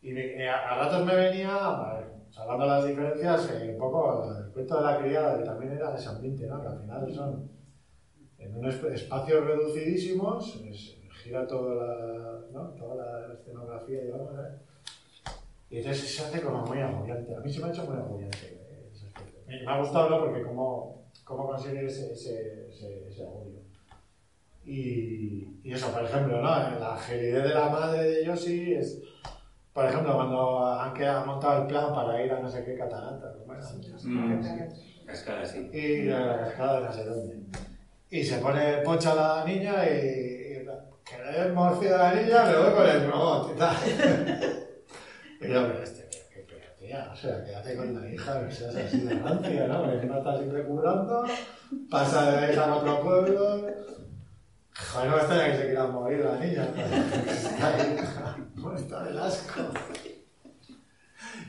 Y 0.00 0.12
me- 0.12 0.42
eh, 0.42 0.48
a, 0.48 0.70
a 0.70 0.78
ratos 0.84 1.04
me 1.04 1.14
venía, 1.14 1.54
vale, 1.54 2.06
salvando 2.30 2.66
las 2.66 2.84
diferencias, 2.86 3.50
eh, 3.52 3.70
un 3.72 3.78
poco 3.78 4.30
el 4.38 4.52
cuento 4.52 4.76
de 4.76 4.82
la 4.84 4.98
criada, 4.98 5.38
que 5.38 5.44
también 5.44 5.72
era 5.72 5.90
de 5.90 5.98
ese 5.98 6.08
ambiente, 6.08 6.46
¿no? 6.46 6.60
Que 6.60 6.66
al 6.68 6.80
final 6.80 7.14
son 7.14 7.50
en 8.38 8.56
unos 8.56 8.74
espacios 8.84 9.44
reducidísimos, 9.44 10.56
es- 10.66 10.96
gira 11.22 11.46
toda 11.46 11.74
la, 11.74 12.40
¿no? 12.50 12.68
toda 12.70 12.94
la 13.28 13.34
escenografía, 13.34 14.00
digamos, 14.04 14.30
¿eh? 14.38 14.56
Y 15.68 15.76
entonces 15.78 16.16
se 16.16 16.22
hace 16.24 16.40
como 16.40 16.64
muy 16.64 16.78
agobiante. 16.80 17.34
A 17.34 17.40
mí 17.40 17.52
se 17.52 17.60
me 17.60 17.66
ha 17.66 17.70
hecho 17.70 17.84
muy 17.84 17.96
agobiante. 17.98 18.58
Me 19.46 19.62
me 19.64 19.70
ha 19.70 19.78
gustado 19.78 20.08
¿no? 20.10 20.20
porque 20.24 20.42
cómo, 20.42 21.04
cómo 21.24 21.46
consigue 21.48 21.84
ese, 21.86 22.12
ese, 22.12 22.68
ese, 22.70 23.08
ese 23.08 23.22
agobio. 23.22 23.60
Y, 24.64 25.60
y 25.64 25.72
eso, 25.72 25.88
por 25.92 26.04
ejemplo, 26.04 26.36
¿no? 26.36 26.42
la 26.42 26.94
agilidad 26.94 27.42
de 27.44 27.54
la 27.54 27.68
madre 27.68 28.04
de 28.10 28.24
Yoshi 28.24 28.74
es, 28.74 29.02
por 29.72 29.84
ejemplo, 29.86 30.14
cuando 30.14 30.66
han, 30.80 30.92
que- 30.94 31.06
han 31.06 31.26
montado 31.26 31.62
el 31.62 31.66
plan 31.68 31.94
para 31.94 32.22
ir 32.22 32.32
a 32.32 32.40
no 32.40 32.48
sé 32.50 32.64
qué 32.64 32.76
catarata, 32.76 33.32
¿cómo 33.38 33.54
era? 33.54 33.62
Mm, 34.02 34.42
cascada, 35.06 35.44
sí. 35.46 35.70
y 35.72 36.10
a 36.10 36.18
la 36.20 36.38
cascada 36.38 36.80
de 36.80 36.86
no 36.86 36.92
sé 36.92 37.04
dónde. 37.04 37.36
Y 38.10 38.24
se 38.24 38.38
pone 38.38 38.78
pocha 38.78 39.14
la 39.14 39.44
niña 39.44 39.84
y, 39.88 39.92
y 39.96 40.66
que 41.04 41.18
le 41.24 41.32
den 41.44 41.54
morcilla 41.54 42.10
a 42.10 42.14
la 42.14 42.20
niña, 42.22 42.44
me 42.44 42.56
voy 42.58 42.72
con 42.74 42.88
el 42.88 43.10
robot 43.10 43.52
y 43.54 43.58
tal. 43.58 43.76
y 45.40 45.48
yo, 45.52 45.66
pero 45.68 45.82
este, 45.82 46.08
qué 46.34 46.46
tía, 46.78 47.08
o 47.12 47.16
sea, 47.16 47.44
quédate 47.44 47.76
con 47.76 47.94
la 48.00 48.08
hija, 48.12 48.40
no 48.40 48.50
seas 48.50 48.74
así 48.74 49.00
de 49.00 49.14
rancia, 49.14 49.66
¿no? 49.68 49.80
Porque 49.80 49.94
encima 49.96 50.18
está 50.18 50.36
siempre 50.36 50.64
curando, 50.64 51.24
pasa 51.90 52.32
de 52.40 52.52
esa 52.52 52.64
a 52.64 52.76
otro 52.76 53.00
pueblo. 53.02 53.60
Joder, 54.92 55.08
no 55.10 55.14
me 55.16 55.20
extraña 55.22 55.46
que 55.50 55.56
se 55.58 55.66
quiera 55.66 55.86
morir 55.86 56.24
la 56.24 56.36
niña. 56.38 56.68
Está 58.60 58.68
ahí, 58.68 58.74
muerta 58.74 59.04
del 59.04 59.18
asco. 59.18 59.60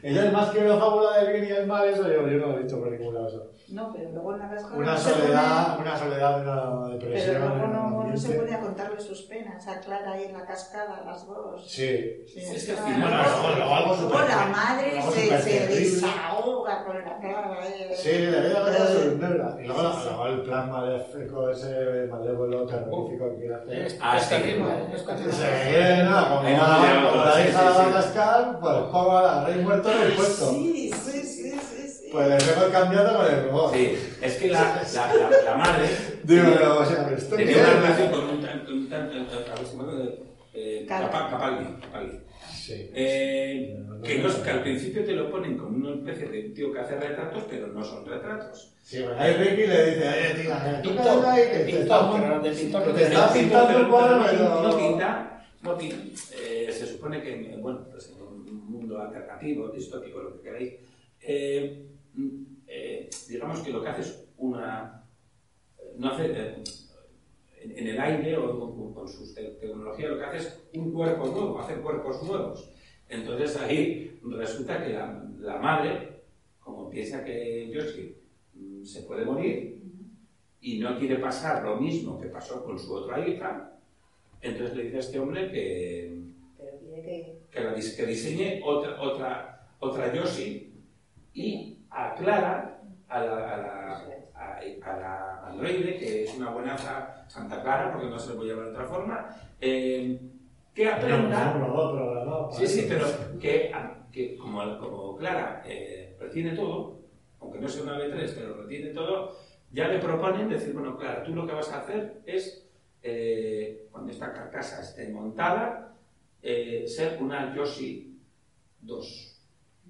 Ella 0.04 0.26
es 0.26 0.34
más 0.34 0.50
que 0.50 0.60
una 0.60 0.78
fábula 0.78 1.18
del 1.18 1.34
bien 1.34 1.46
y 1.46 1.52
el 1.52 1.68
mal, 1.68 1.88
eso 1.88 2.04
yo, 2.04 2.28
yo 2.28 2.38
no 2.38 2.48
lo 2.48 2.60
he 2.60 2.64
dicho 2.64 2.80
por 2.80 2.92
ningún 2.92 3.14
lado. 3.14 3.52
No, 3.72 3.92
pero 3.94 4.10
luego 4.12 4.34
en 4.34 4.40
la 4.40 4.50
cascada 4.50 4.76
Una 4.78 4.92
no 4.92 4.98
se 4.98 5.10
soledad, 5.12 5.80
una 5.80 5.98
soledad, 5.98 6.42
una 6.42 6.88
depresión. 6.94 7.36
Pero 7.36 7.50
luego 7.56 7.68
no, 7.68 8.04
no 8.04 8.18
se 8.18 8.54
a 8.54 8.60
contarle 8.60 9.00
sus 9.00 9.22
penas 9.24 9.66
a 9.68 9.80
Clara 9.80 10.12
ahí 10.12 10.26
en 10.26 10.34
la 10.34 10.46
cascada, 10.46 11.02
las 11.06 11.26
dos. 11.26 11.64
Sí. 11.66 12.24
Sí, 12.28 12.40
Es 12.40 12.66
que 12.66 12.72
al 12.74 12.78
final- 12.78 13.26
Bueno, 14.10 14.28
la 14.28 14.46
madre 14.48 15.02
se, 15.02 15.42
se 15.42 15.68
desahoga 15.68 16.84
con 16.86 16.98
la 17.02 17.18
Clara. 17.20 17.60
eh. 17.68 17.94
Sí, 17.96 18.10
de 18.10 18.32
verdad, 18.32 18.66
de 18.66 18.72
verdad, 18.72 18.96
Eh, 18.96 19.10
de 19.10 19.16
verdad. 19.28 19.60
Y 19.60 19.68
luego, 19.68 19.82
luego 19.82 20.28
el 20.28 20.42
plan 20.42 20.72
maléfico, 20.72 21.50
ese 21.50 22.08
malévolo 22.10 22.66
terrorífico 22.66 23.30
que 23.32 23.38
quiere 23.40 23.56
hacer. 23.56 23.98
Ah, 24.02 24.18
es 24.18 24.24
es 24.24 24.30
terrible. 24.30 24.66
Se 25.32 26.04
¿no? 26.04 26.30
Como 26.30 26.42
Ahí 26.42 26.58
la, 26.58 27.26
la 27.26 27.48
hija 27.48 27.62
de. 27.64 27.70
Madagascar, 27.72 28.60
pues 28.60 28.76
pongo 28.92 29.18
a 29.18 29.22
la 29.24 29.46
rey 29.46 29.64
muerto 29.64 29.92
en 29.92 30.02
el 30.02 30.14
puesto. 30.14 30.50
Sí, 30.50 30.92
sí. 30.94 31.11
Pues 32.12 32.28
le 32.28 32.36
dejo 32.36 32.72
cambiando 32.72 33.16
con 33.18 33.26
el 33.26 33.44
robot. 33.46 33.74
Sí, 33.74 33.98
es 34.22 34.36
que 34.36 34.48
la, 34.50 34.84
la, 34.94 35.14
la, 35.16 35.44
la 35.44 35.56
madre 35.56 35.88
Digo, 36.24 36.44
pero, 36.54 36.80
o 36.80 36.86
sea, 36.86 37.10
esto 37.18 37.36
tenía 37.36 37.58
una 37.58 37.74
relación 37.74 38.12
con 38.12 38.30
un 38.30 38.42
tan, 38.42 38.66
con 38.66 38.74
un 38.74 38.90
tan, 38.90 39.10
eh, 39.12 40.20
eh, 40.54 40.86
Capaldi, 40.88 41.66
Capaldi. 41.82 42.20
Sí. 42.54 42.90
Eh, 42.94 43.80
que, 44.04 44.20
no 44.20 44.28
es- 44.30 44.36
que 44.36 44.50
al 44.50 44.62
principio 44.62 45.04
te 45.06 45.14
lo 45.14 45.32
ponen 45.32 45.58
como 45.58 45.78
una 45.78 45.96
especie 45.96 46.30
de 46.30 46.50
tío 46.50 46.72
que 46.74 46.80
hace 46.80 47.00
retratos, 47.00 47.44
pero 47.50 47.68
no 47.68 47.84
son 47.84 48.06
retratos. 48.06 48.74
Sí, 48.84 49.02
bueno, 49.02 49.16
ahí 49.20 49.34
Ricky 49.34 49.68
le 49.68 49.86
dice, 49.86 50.50
Pintor, 50.84 51.24
que 51.34 51.42
de 51.42 51.64
te 51.64 51.72
pintor, 52.62 53.00
está 53.00 53.34
pintando 53.34 53.90
cuadro, 53.90 54.18
no, 54.18 54.26
pero... 54.26 54.62
no 54.64 54.78
pinta, 54.78 55.46
no 55.62 55.78
pinta. 55.78 55.98
Eh, 56.36 56.70
se 56.72 56.88
supone 56.88 57.22
que, 57.22 57.56
bueno, 57.60 57.88
pues 57.90 58.10
en 58.10 58.22
un 58.22 58.70
mundo 58.72 59.00
alternativo, 59.00 59.70
distópico, 59.70 60.20
lo 60.22 60.36
que 60.36 60.42
queráis, 60.42 60.74
eh, 61.22 61.88
eh, 62.68 63.10
digamos 63.30 63.60
que 63.62 63.72
lo 63.72 63.82
que 63.84 63.90
hace 63.90 64.02
es 64.02 64.26
una... 64.38 65.04
No 65.98 66.12
hace... 66.12 66.26
eh, 66.32 66.64
en, 67.64 67.88
el 67.88 68.00
aire 68.02 68.38
o 68.38 68.60
con, 68.60 68.94
con 68.94 69.08
su 69.08 69.34
te- 69.36 69.52
tecnología 69.60 70.10
lo 70.10 70.18
que 70.18 70.26
hace 70.26 70.38
es 70.40 70.60
un 70.74 70.92
cuerpo 70.92 71.28
nuevo, 71.28 71.60
hace 71.60 71.76
cuerpos 71.76 72.24
nuevos. 72.24 72.70
Entonces 73.08 73.56
ahí 73.58 74.20
resulta 74.24 74.84
que 74.84 74.94
la, 74.94 75.30
la 75.40 75.58
madre, 75.60 76.22
como 76.60 76.90
piensa 76.90 77.24
que 77.24 77.70
Yoshi 77.72 78.16
mm, 78.56 78.84
se 78.84 79.04
puede 79.04 79.26
morir 79.26 79.80
y 80.60 80.80
no 80.80 80.98
quiere 80.98 81.18
pasar 81.18 81.64
lo 81.64 81.76
mismo 81.78 82.20
que 82.20 82.28
pasó 82.30 82.64
con 82.64 82.80
su 82.80 82.94
otra 82.94 83.28
hija, 83.28 83.78
entonces 84.42 84.76
le 84.76 84.84
dice 84.86 84.98
a 84.98 85.00
este 85.02 85.20
hombre 85.20 85.52
que, 85.52 86.20
Pero 86.58 86.80
quiere 86.80 87.02
que. 87.04 87.38
que, 87.52 87.60
la 87.64 87.76
dis- 87.76 87.96
que 87.96 88.06
diseñe 88.08 88.62
otra, 88.64 89.00
otra, 89.02 89.70
otra 89.80 90.14
Yoshi 90.16 90.74
y 91.34 91.78
aclara 91.92 92.82
a 93.08 93.20
la, 93.20 93.34
a 93.54 93.58
la, 93.58 94.04
a, 94.34 94.60
a 94.92 95.00
la 95.00 95.48
androide, 95.48 95.98
que 95.98 96.24
es 96.24 96.36
una 96.36 96.50
buena 96.50 96.78
Santa 97.28 97.62
Clara, 97.62 97.92
porque 97.92 98.08
no 98.08 98.18
se 98.18 98.30
le 98.32 98.36
puede 98.36 98.50
llamar 98.50 98.66
de 98.66 98.72
otra 98.72 98.86
forma, 98.86 99.30
eh, 99.60 100.20
que 100.74 100.88
aprenda... 100.90 101.54
Sí, 102.52 102.68
sí, 102.68 102.86
pero 102.88 103.06
que, 103.40 103.72
que 104.12 104.38
como, 104.38 104.78
como 104.80 105.18
Clara 105.18 105.62
eh, 105.66 106.16
retiene 106.20 106.56
todo, 106.56 107.02
aunque 107.42 107.60
no 107.60 107.68
sea 107.68 107.84
una 107.84 107.98
B3, 108.00 108.34
pero 108.36 108.62
retiene 108.62 108.92
todo, 108.92 109.38
ya 109.72 109.88
le 109.88 110.00
proponen 110.00 110.50
decir, 110.50 110.74
bueno, 110.74 110.98
Clara, 110.98 111.24
tú 111.24 111.34
lo 111.36 111.46
que 111.46 111.54
vas 111.54 111.72
a 111.72 111.80
hacer 111.82 112.22
es, 112.26 112.68
eh, 113.04 113.88
cuando 113.92 114.12
esta 114.12 114.32
carcasa 114.32 114.82
esté 114.82 115.10
montada, 115.10 115.94
eh, 116.42 116.86
ser 116.88 117.22
una 117.22 117.54
Yoshi 117.56 118.18
2. 118.82 119.40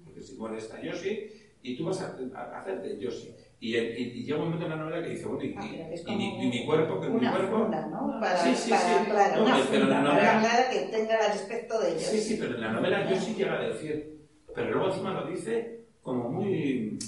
Porque 0.04 0.20
si 0.20 0.36
muere 0.36 0.58
esta 0.58 0.80
Yoshi, 0.80 1.30
y 1.62 1.76
tú 1.76 1.84
vas 1.84 2.00
a, 2.02 2.16
a 2.34 2.58
hacer 2.60 2.82
de 2.82 2.98
Yoshi. 2.98 3.34
Y, 3.60 3.76
y- 3.76 4.12
y 4.18 4.24
llega 4.24 4.38
un 4.38 4.46
momento 4.46 4.64
en 4.64 4.70
la 4.70 4.76
novela 4.76 5.02
que 5.02 5.10
dice, 5.10 5.26
bueno, 5.26 5.44
y, 5.44 5.54
Ah, 5.56 5.60
pero 5.70 5.88
que 5.88 5.94
es 5.94 6.04
y 6.08 6.16
mi, 6.16 6.44
y 6.44 6.48
mi 6.50 6.66
cuerpo, 6.66 7.00
que 7.00 7.08
mi 7.08 7.16
Una 7.16 7.30
cuerpo... 7.30 7.58
funda, 7.58 7.86
¿no? 7.86 8.18
Para, 8.20 8.36
Sí, 8.38 8.54
sí, 8.56 8.70
para 8.70 8.82
sí. 8.82 9.04
Clara, 9.10 9.36
No, 9.36 9.42
una 9.44 9.54
pero 9.54 9.64
funda 9.66 9.86
la 9.86 9.94
para 9.94 10.14
novela- 10.14 10.40
Clara 10.40 10.70
que 10.70 10.78
tenga 10.96 11.14
el 11.26 11.32
aspecto 11.32 11.80
de 11.80 11.88
ellos. 11.90 12.02
Sí, 12.02 12.18
sí, 12.20 12.36
pero 12.40 12.54
en 12.56 12.60
la 12.60 12.72
novela 12.72 13.08
yo 13.10 13.16
sí 13.20 13.34
llega 13.34 13.54
a 13.60 13.62
decir, 13.68 14.26
pero 14.54 14.70
luego 14.70 14.88
encima 14.88 15.12
lo 15.12 15.26
dice 15.28 15.84
como 16.02 16.28
muy, 16.30 16.98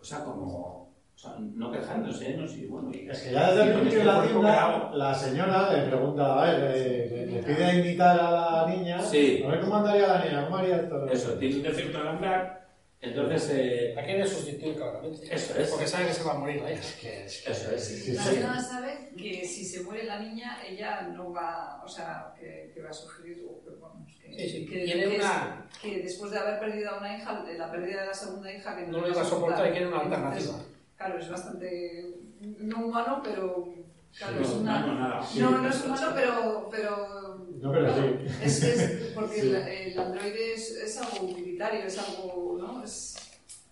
o 0.00 0.04
sea, 0.04 0.22
como, 0.24 0.46
o 0.46 1.18
sea, 1.18 1.34
no 1.40 1.72
quejándose, 1.72 2.36
no 2.36 2.46
sé, 2.46 2.66
bueno, 2.68 2.90
y, 2.94 3.08
Es 3.10 3.20
que 3.22 3.32
ya 3.32 3.50
desde 3.50 3.64
y 3.64 3.68
el 3.70 3.74
principio 3.80 3.98
este 3.98 3.98
de 3.98 4.04
la 4.04 4.22
tienda, 4.28 4.90
la 4.94 5.14
señora 5.14 5.72
le 5.72 5.82
pregunta, 5.88 6.42
a 6.42 6.44
ver, 6.52 6.60
le, 6.76 7.06
le- 7.08 7.26
le 7.26 7.42
pide 7.42 7.80
imitar 7.80 8.20
a 8.20 8.30
la 8.66 8.66
niña. 8.72 9.00
Sí. 9.02 9.42
A 9.44 9.48
ver 9.50 9.60
cómo 9.62 9.76
andaría 9.78 10.06
la 10.06 10.24
niña, 10.24 10.44
cómo 10.44 10.56
haría 10.58 10.76
esto. 10.76 11.06
Eso, 11.08 11.32
tiene 11.32 11.56
un 11.56 11.62
defecto 11.64 11.98
al 11.98 12.06
andar, 12.08 12.63
entonces, 13.04 13.50
eh, 13.54 13.92
La 13.94 14.04
quiere 14.04 14.26
sustituir 14.26 14.76
claramente. 14.76 15.34
Eso 15.34 15.58
es. 15.58 15.68
Porque 15.70 15.86
sabe 15.86 16.06
que 16.08 16.14
se 16.14 16.22
va 16.24 16.32
a 16.32 16.38
morir 16.38 16.62
la 16.62 16.72
hija. 16.72 16.80
Es 16.80 16.92
que, 16.96 17.24
es 17.26 17.46
Eso 17.46 17.70
es. 17.74 17.84
sí, 17.84 18.12
La 18.12 18.22
sí. 18.24 18.36
sabe 18.68 19.10
que 19.16 19.44
si 19.46 19.64
se 19.64 19.82
muere 19.82 20.04
la 20.04 20.18
niña, 20.20 20.58
ella 20.66 21.02
no 21.02 21.32
va, 21.32 21.82
o 21.84 21.88
sea, 21.88 22.32
que, 22.38 22.70
que 22.74 22.82
va 22.82 22.90
a 22.90 22.92
sufrir, 22.92 23.44
o 23.48 23.62
que, 23.64 23.70
vamos, 23.80 24.08
que, 24.20 24.32
Sí, 24.36 24.48
sí. 24.48 24.66
que, 24.66 24.84
Tiene 24.84 25.02
que 25.04 25.16
es- 25.16 25.22
una- 25.24 25.68
que 25.80 26.02
después 26.02 26.30
de 26.32 26.38
haber 26.38 26.58
perdido 26.60 26.90
a 26.90 26.98
una 26.98 27.16
hija, 27.16 27.44
la 27.56 27.70
pérdida 27.70 28.00
de 28.02 28.06
la 28.08 28.14
segunda 28.14 28.52
hija, 28.52 28.76
que 28.76 28.86
No 28.86 29.00
lo 29.00 29.08
iba 29.08 29.20
a 29.22 29.24
soportar 29.24 29.68
y 29.68 29.70
quiere 29.72 29.86
una 29.88 30.00
alternativa. 30.00 30.54
Claro, 30.96 31.18
es 31.18 31.28
bastante 31.28 32.14
no 32.40 32.86
humano, 32.86 33.20
pero 33.24 33.74
claro, 34.18 34.36
no, 34.36 34.42
es 34.42 34.50
una, 34.52 34.86
no, 34.86 34.94
nada. 34.94 35.28
no, 35.38 35.50
no 35.58 35.68
es 35.68 35.84
humano, 35.84 36.12
pero, 36.14 36.68
pero 36.70 37.46
No, 37.60 37.72
pero 37.72 37.94
sí. 37.94 38.26
es, 38.42 38.62
es 38.62 39.12
porque 39.14 39.40
Sí. 39.40 39.48
el, 39.48 39.54
el 39.56 39.98
androide 39.98 40.54
es, 40.54 40.70
es 40.70 40.96
algo 40.98 41.26
utilitario, 41.28 41.84
es 41.84 41.98
algo, 41.98 42.56
¿no? 42.60 42.84
Es, 42.84 43.16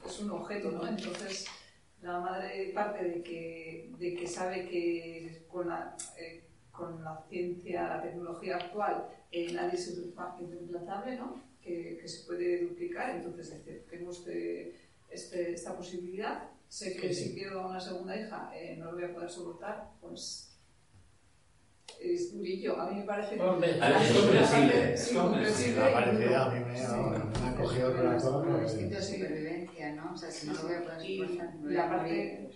es 0.07 0.20
un 0.20 0.30
objeto, 0.30 0.70
¿no? 0.70 0.86
Entonces, 0.86 1.47
la 2.03 2.18
madre 2.20 2.70
parte 2.74 3.05
de 3.05 3.22
que, 3.22 3.93
de 3.99 4.14
que 4.14 4.26
sabe 4.26 4.68
que 4.68 5.45
con 5.49 5.68
la, 5.68 5.97
eh, 6.18 6.43
con 6.72 7.03
la 7.05 7.22
ciencia, 7.28 7.86
la 7.88 8.03
tecnología 8.03 8.57
actual, 8.57 9.09
eh, 9.30 9.53
nadie 9.53 9.78
es 9.78 9.88
implantable, 10.61 11.16
¿no? 11.16 11.40
Que, 11.62 11.97
que 12.01 12.09
se 12.09 12.26
puede 12.26 12.62
duplicar, 12.64 13.11
entonces 13.11 13.62
tengo 13.88 14.11
este, 14.11 14.74
este, 15.11 15.53
esta 15.53 15.76
posibilidad, 15.76 16.49
sé 16.72 16.96
que 16.96 17.12
Sí, 17.12 17.24
si 17.24 17.34
quiero 17.34 17.68
una 17.68 17.78
segunda 17.78 18.16
hija 18.18 18.50
eh, 18.54 18.76
no 18.78 18.86
lo 18.86 18.92
voy 18.92 19.04
a 19.04 19.12
poder 19.12 19.28
soportar, 19.28 19.90
pues 20.00 20.58
es 22.00 22.32
durillo. 22.32 22.80
A 22.80 22.90
mí 22.90 23.00
me 23.00 23.04
parece... 23.04 23.38
Hombre, 23.38 23.74
ver, 23.74 23.92
es 23.92 24.12
comprensible, 24.12 24.72
parte, 24.72 24.92
es 24.94 25.00
sí, 25.04 25.14
comprensible. 25.14 25.80
Me 25.80 25.86
ha 25.88 25.92
parecido 25.92 26.36
a 26.38 26.50
mí 26.50 26.60
me, 26.60 27.40
me 27.40 27.48
ha 27.48 27.54
cogido 27.56 27.88
el 27.90 27.96
corazón. 27.96 28.62
Instinto 28.62 28.96
de 28.96 29.02
supervivencia, 29.02 29.92
¿no? 29.94 30.12
O 30.14 30.16
sea, 30.16 30.30
si 30.30 30.46
no 30.46 30.54
lo 30.54 30.62
voy 30.62 30.74
a 30.74 30.82
poder 30.82 31.06
soportar, 31.06 31.56
voy 31.58 31.72
la 31.74 31.88
parte-. 31.90 32.50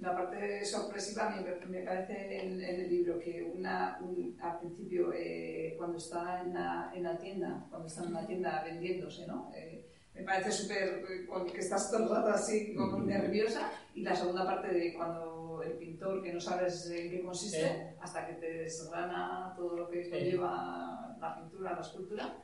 La 0.00 0.16
parte 0.16 0.64
sorpresiva 0.64 1.30
me, 1.30 1.66
me 1.66 1.84
parece 1.84 2.42
en, 2.44 2.60
en 2.62 2.80
el 2.80 2.90
libro 2.90 3.18
que 3.20 3.52
una, 3.56 3.98
un- 4.02 4.36
al 4.40 4.58
principio, 4.58 5.12
eh, 5.14 5.74
cuando 5.78 5.96
está 5.98 6.42
en 6.42 6.52
la, 6.54 6.92
en 6.94 7.02
la 7.04 7.16
tienda, 7.18 7.66
cuando 7.70 7.86
está 7.88 8.04
en 8.04 8.12
la 8.12 8.26
tienda 8.26 8.64
vendiéndose, 8.64 9.26
¿no? 9.26 9.50
Eh, 9.54 9.91
me 10.14 10.22
parece 10.22 10.52
súper, 10.52 11.04
eh, 11.10 11.26
que 11.52 11.60
estás 11.60 11.90
todo 11.90 12.02
el 12.04 12.08
rato 12.10 12.28
así 12.28 12.74
como 12.74 12.98
nerviosa. 13.00 13.70
Y 13.94 14.02
la 14.02 14.14
segunda 14.14 14.44
parte 14.44 14.68
de 14.68 14.94
cuando 14.94 15.62
el 15.64 15.72
pintor, 15.72 16.22
que 16.22 16.32
no 16.32 16.40
sabes 16.40 16.90
en 16.90 17.10
qué 17.10 17.22
consiste, 17.22 17.58
Sí. 17.60 17.96
hasta 18.00 18.26
que 18.26 18.34
te 18.34 18.52
desgrana 18.58 19.52
todo 19.56 19.76
lo 19.76 19.88
que 19.88 20.04
Sí. 20.04 20.10
conlleva 20.10 21.16
la 21.20 21.36
pintura, 21.36 21.72
la 21.74 21.80
escultura. 21.80 22.36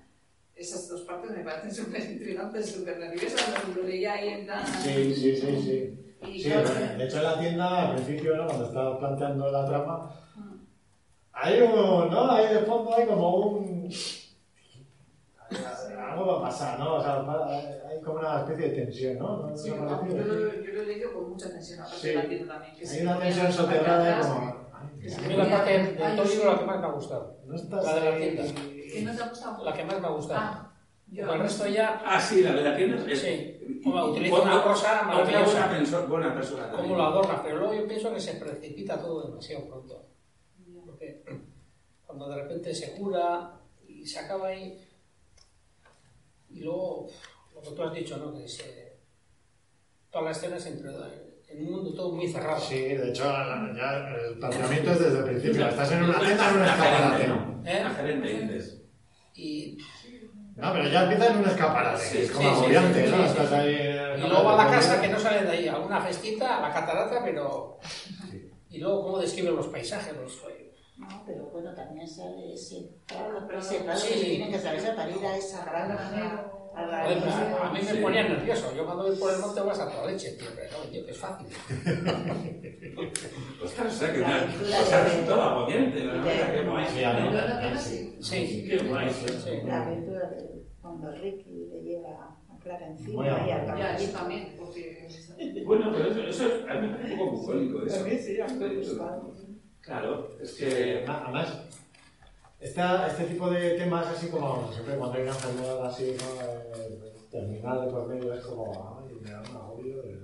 Esas 0.54 0.88
dos 0.88 1.02
partes 1.02 1.30
me 1.30 1.44
parecen 1.44 1.70
súper 1.86 2.10
intrigantes, 2.10 2.70
súper 2.72 2.98
nerviosas. 2.98 3.68
Lo 3.76 3.82
leía 3.82 4.14
ahí 4.14 4.28
en 4.28 4.44
plan... 4.46 4.66
Sí, 4.66 5.14
sí, 5.14 5.36
sí, 5.36 5.62
sí. 5.62 5.94
Y 6.26 6.42
Sí, 6.42 6.50
claro, 6.50 6.68
de 6.98 7.04
hecho 7.04 7.18
en 7.18 7.22
la 7.22 7.38
tienda 7.38 7.90
al 7.90 7.94
principio, 7.94 8.36
¿no? 8.36 8.46
cuando 8.46 8.66
estaba 8.66 8.98
planteando 8.98 9.52
la 9.52 9.64
trama, 9.66 10.10
Mm. 10.34 10.56
hay 11.32 11.60
un, 11.60 12.10
¿no? 12.10 12.30
Ahí 12.30 12.52
de 12.54 12.60
fondo 12.62 12.94
hay 12.96 13.06
como 13.06 13.36
un... 13.36 13.88
Algo 16.18 16.32
va 16.32 16.38
a 16.38 16.42
pasar, 16.50 16.78
¿no? 16.80 16.94
O 16.96 17.00
sea, 17.02 17.16
va- 17.22 17.60
hay 17.88 18.00
como 18.02 18.18
una 18.18 18.40
especie 18.40 18.68
de 18.68 18.74
tensión, 18.84 19.18
¿no? 19.18 19.36
¿No 19.48 19.56
Sí, 19.56 19.68
yo, 19.68 19.76
lo, 19.76 20.06
yo 20.06 20.72
lo 20.72 20.82
he 20.82 20.86
leído 20.86 21.12
con 21.12 21.30
mucha 21.30 21.48
tensión, 21.50 21.80
aparte 21.80 21.98
Sí. 22.08 22.14
la 22.14 22.22
entiendo 22.22 22.52
también. 22.52 22.74
Que 22.76 22.88
Hay 22.88 23.00
una 23.02 23.18
tensión 23.20 23.44
la 23.46 23.52
soterrada 23.52 24.20
como... 24.20 24.68
A 24.78 24.82
mí 25.28 25.36
la 25.36 25.48
parte 25.48 25.70
de 25.78 26.16
todo 26.16 26.24
libro 26.24 26.52
la 26.52 26.58
que 26.58 26.64
más 26.64 26.80
me 26.80 26.86
ha 26.86 26.90
gustado. 26.90 27.38
No 27.46 27.54
estás 27.54 27.84
La 27.84 27.94
de 27.94 28.10
la 28.10 28.16
tienda. 28.16 28.42
¿Que 28.92 29.02
no 29.02 29.16
te 29.16 29.22
ha 29.22 29.28
gustado? 29.28 29.64
La 29.64 29.72
que 29.72 29.84
más 29.84 30.00
me 30.00 30.06
ha 30.06 30.10
gustado. 30.10 30.40
Ah, 30.42 30.72
yo... 31.08 31.32
El 31.34 31.40
resto 31.40 31.66
ya, 31.68 32.02
Ah, 32.04 32.20
sí, 32.20 32.42
la 32.42 32.52
de 32.52 32.62
la 32.62 32.76
tienda. 32.76 33.04
es- 33.12 33.20
Sí. 33.20 33.80
Como 33.84 34.04
utiliza 34.06 34.42
una 34.42 34.62
cosa 34.62 35.02
maravillosa. 35.02 35.66
buena, 35.68 36.06
buena 36.08 36.34
persona. 36.34 36.70
como 36.72 36.96
lo 36.96 37.02
adorna, 37.04 37.40
pero 37.42 37.58
luego 37.58 37.74
yo 37.74 37.86
pienso 37.86 38.12
que 38.12 38.20
se 38.20 38.34
precipita 38.34 39.00
todo 39.00 39.28
demasiado 39.28 39.66
pronto. 39.66 40.04
Porque 40.84 41.22
cuando 42.04 42.28
de 42.28 42.42
repente 42.42 42.74
se 42.74 42.92
cura 42.96 43.52
y 43.86 44.04
se 44.04 44.18
acaba 44.18 44.48
ahí, 44.48 44.84
y 46.50 46.60
luego 46.60 47.08
lo 47.54 47.60
que 47.62 47.70
tú 47.70 47.82
has 47.82 47.94
dicho, 47.94 48.16
¿no? 48.18 48.32
Que 48.34 48.48
se, 48.48 48.96
toda 50.10 50.24
la 50.26 50.30
escena 50.32 50.56
es 50.56 50.66
entre, 50.66 50.90
en 51.48 51.66
un 51.66 51.72
mundo 51.72 51.94
todo 51.94 52.12
muy 52.12 52.28
cerrado. 52.28 52.60
Sí, 52.60 52.78
de 52.82 53.10
hecho, 53.10 53.24
la- 53.24 53.72
ya 53.76 54.08
el 54.14 54.38
planteamiento 54.38 54.92
es 54.92 54.98
desde 55.00 55.18
el 55.18 55.24
principio. 55.24 55.68
Estás 55.68 55.92
en 55.92 56.02
una 56.04 56.18
tienda 56.20 56.50
en 56.50 56.56
un 56.56 56.62
escaparate. 56.64 57.24
¿Eh? 57.64 57.80
La 57.82 57.90
gerente, 57.90 58.28
dices. 58.28 58.80
Y, 59.34 59.78
No, 60.56 60.72
pero 60.72 60.88
ya 60.88 61.02
empieza 61.04 61.26
en 61.30 61.36
un 61.38 61.44
escaparate. 61.48 62.02
Sí, 62.04 62.18
es 62.18 62.30
como 62.32 62.48
sí, 62.50 62.54
agobiante, 62.60 63.04
sí, 63.06 63.10
¿no? 63.10 63.16
sí, 63.18 63.22
Estás 63.28 63.52
ahí... 63.52 63.74
y 64.16 64.28
luego 64.28 64.50
a 64.50 64.64
la 64.64 64.70
casa 64.70 65.00
que 65.00 65.08
no 65.08 65.18
sale 65.20 65.42
de 65.44 65.50
ahí, 65.50 65.68
a 65.68 65.78
una 65.78 66.00
festita, 66.00 66.58
a 66.58 66.68
la 66.68 66.74
catarata, 66.74 67.22
pero... 67.24 67.78
Y 68.70 68.78
luego 68.78 69.02
cómo 69.04 69.18
describen 69.18 69.54
los 69.56 69.68
paisajes, 69.68 70.14
los... 70.16 70.42
No, 70.98 71.06
pero 71.24 71.44
bueno, 71.52 71.72
también 71.74 72.08
sale 72.08 72.52
ese 72.54 72.90
Claro, 73.06 73.44
pero- 73.46 73.60
ese 73.60 73.78
plano 73.80 73.98
sí. 73.98 74.08
que 74.08 74.14
se 74.18 74.24
tienen 74.26 74.50
que 74.50 74.56
atravesar 74.56 74.96
para 74.96 75.10
ir 75.10 75.24
a 75.24 75.36
esa 75.36 75.64
granja, 75.64 76.50
a 76.74 76.86
la 76.86 77.02
Joder, 77.04 77.18
pues 77.22 77.34
a, 77.34 77.68
a 77.68 77.72
mí 77.72 77.78
me 77.82 77.92
Sí. 77.92 77.98
ponía 78.02 78.22
nervioso. 78.28 78.74
Yo 78.76 78.84
cuando 78.84 79.04
voy 79.04 79.16
por 79.16 79.32
el 79.32 79.38
monte 79.40 79.60
vas 79.60 79.78
a 79.80 79.88
toda 79.90 80.10
leche, 80.10 80.32
tío, 80.32 80.48
pero 80.56 80.78
no, 80.84 80.90
tío, 80.90 81.04
que 81.06 81.12
es 81.12 81.18
fácil. 81.18 81.46
Ostras, 83.64 83.94
o 83.94 83.98
sea 83.98 84.12
que 84.12 84.22
o 84.22 84.26
sea, 84.84 85.04
de- 85.04 85.22
verdad, 85.22 86.52
qué 86.52 86.62
guay. 86.68 86.86
Sí, 87.78 88.16
sí. 88.20 88.22
Sí, 88.48 88.68
Qué 88.68 88.76
guay, 88.88 89.08
sí. 89.10 89.26
sí. 89.44 89.50
La 89.66 89.82
aventura 89.86 90.28
de 90.30 90.64
cuando 90.82 91.12
Ricky 91.12 91.66
le 91.70 91.78
lleva 91.82 92.36
a 92.52 92.58
Clara 92.62 92.86
encima 92.88 93.22
Muy 93.22 93.26
y 93.26 93.28
al 93.52 94.12
también, 94.12 94.54
porque... 94.58 95.08
Bueno, 95.64 95.92
pero 95.92 96.10
eso, 96.10 96.20
eso 96.22 96.44
a 96.68 96.74
mí 96.74 96.88
me 96.88 96.94
parece 96.96 97.12
un 97.14 97.18
poco 97.20 97.30
bucólico 97.36 97.86
eso. 97.86 98.00
A 98.00 98.04
mí 98.04 98.18
sí, 98.18 98.40
a 98.40 98.46
mí 98.46 98.54
me 98.54 98.74
gusta. 98.76 99.20
Claro, 99.88 100.28
es 100.40 100.52
que... 100.52 101.04
Además, 101.08 101.62
esta- 102.60 103.06
este 103.06 103.24
tipo 103.24 103.48
de 103.50 103.70
temas, 103.78 104.06
así 104.06 104.28
como 104.28 104.70
siempre 104.72 104.96
cuando 104.96 105.16
hay 105.16 105.22
una 105.22 105.30
enfermedad 105.32 105.86
así, 105.86 106.14
¿no? 106.20 106.40
Eh, 106.76 107.12
terminal 107.30 107.80
de 107.86 107.90
por 107.90 108.06
medio, 108.06 108.34
es 108.34 108.44
como, 108.44 109.00
ay, 109.08 109.14
me 109.22 109.30
da 109.30 109.40
un 109.40 109.56
agobio, 109.56 110.02
de. 110.02 110.18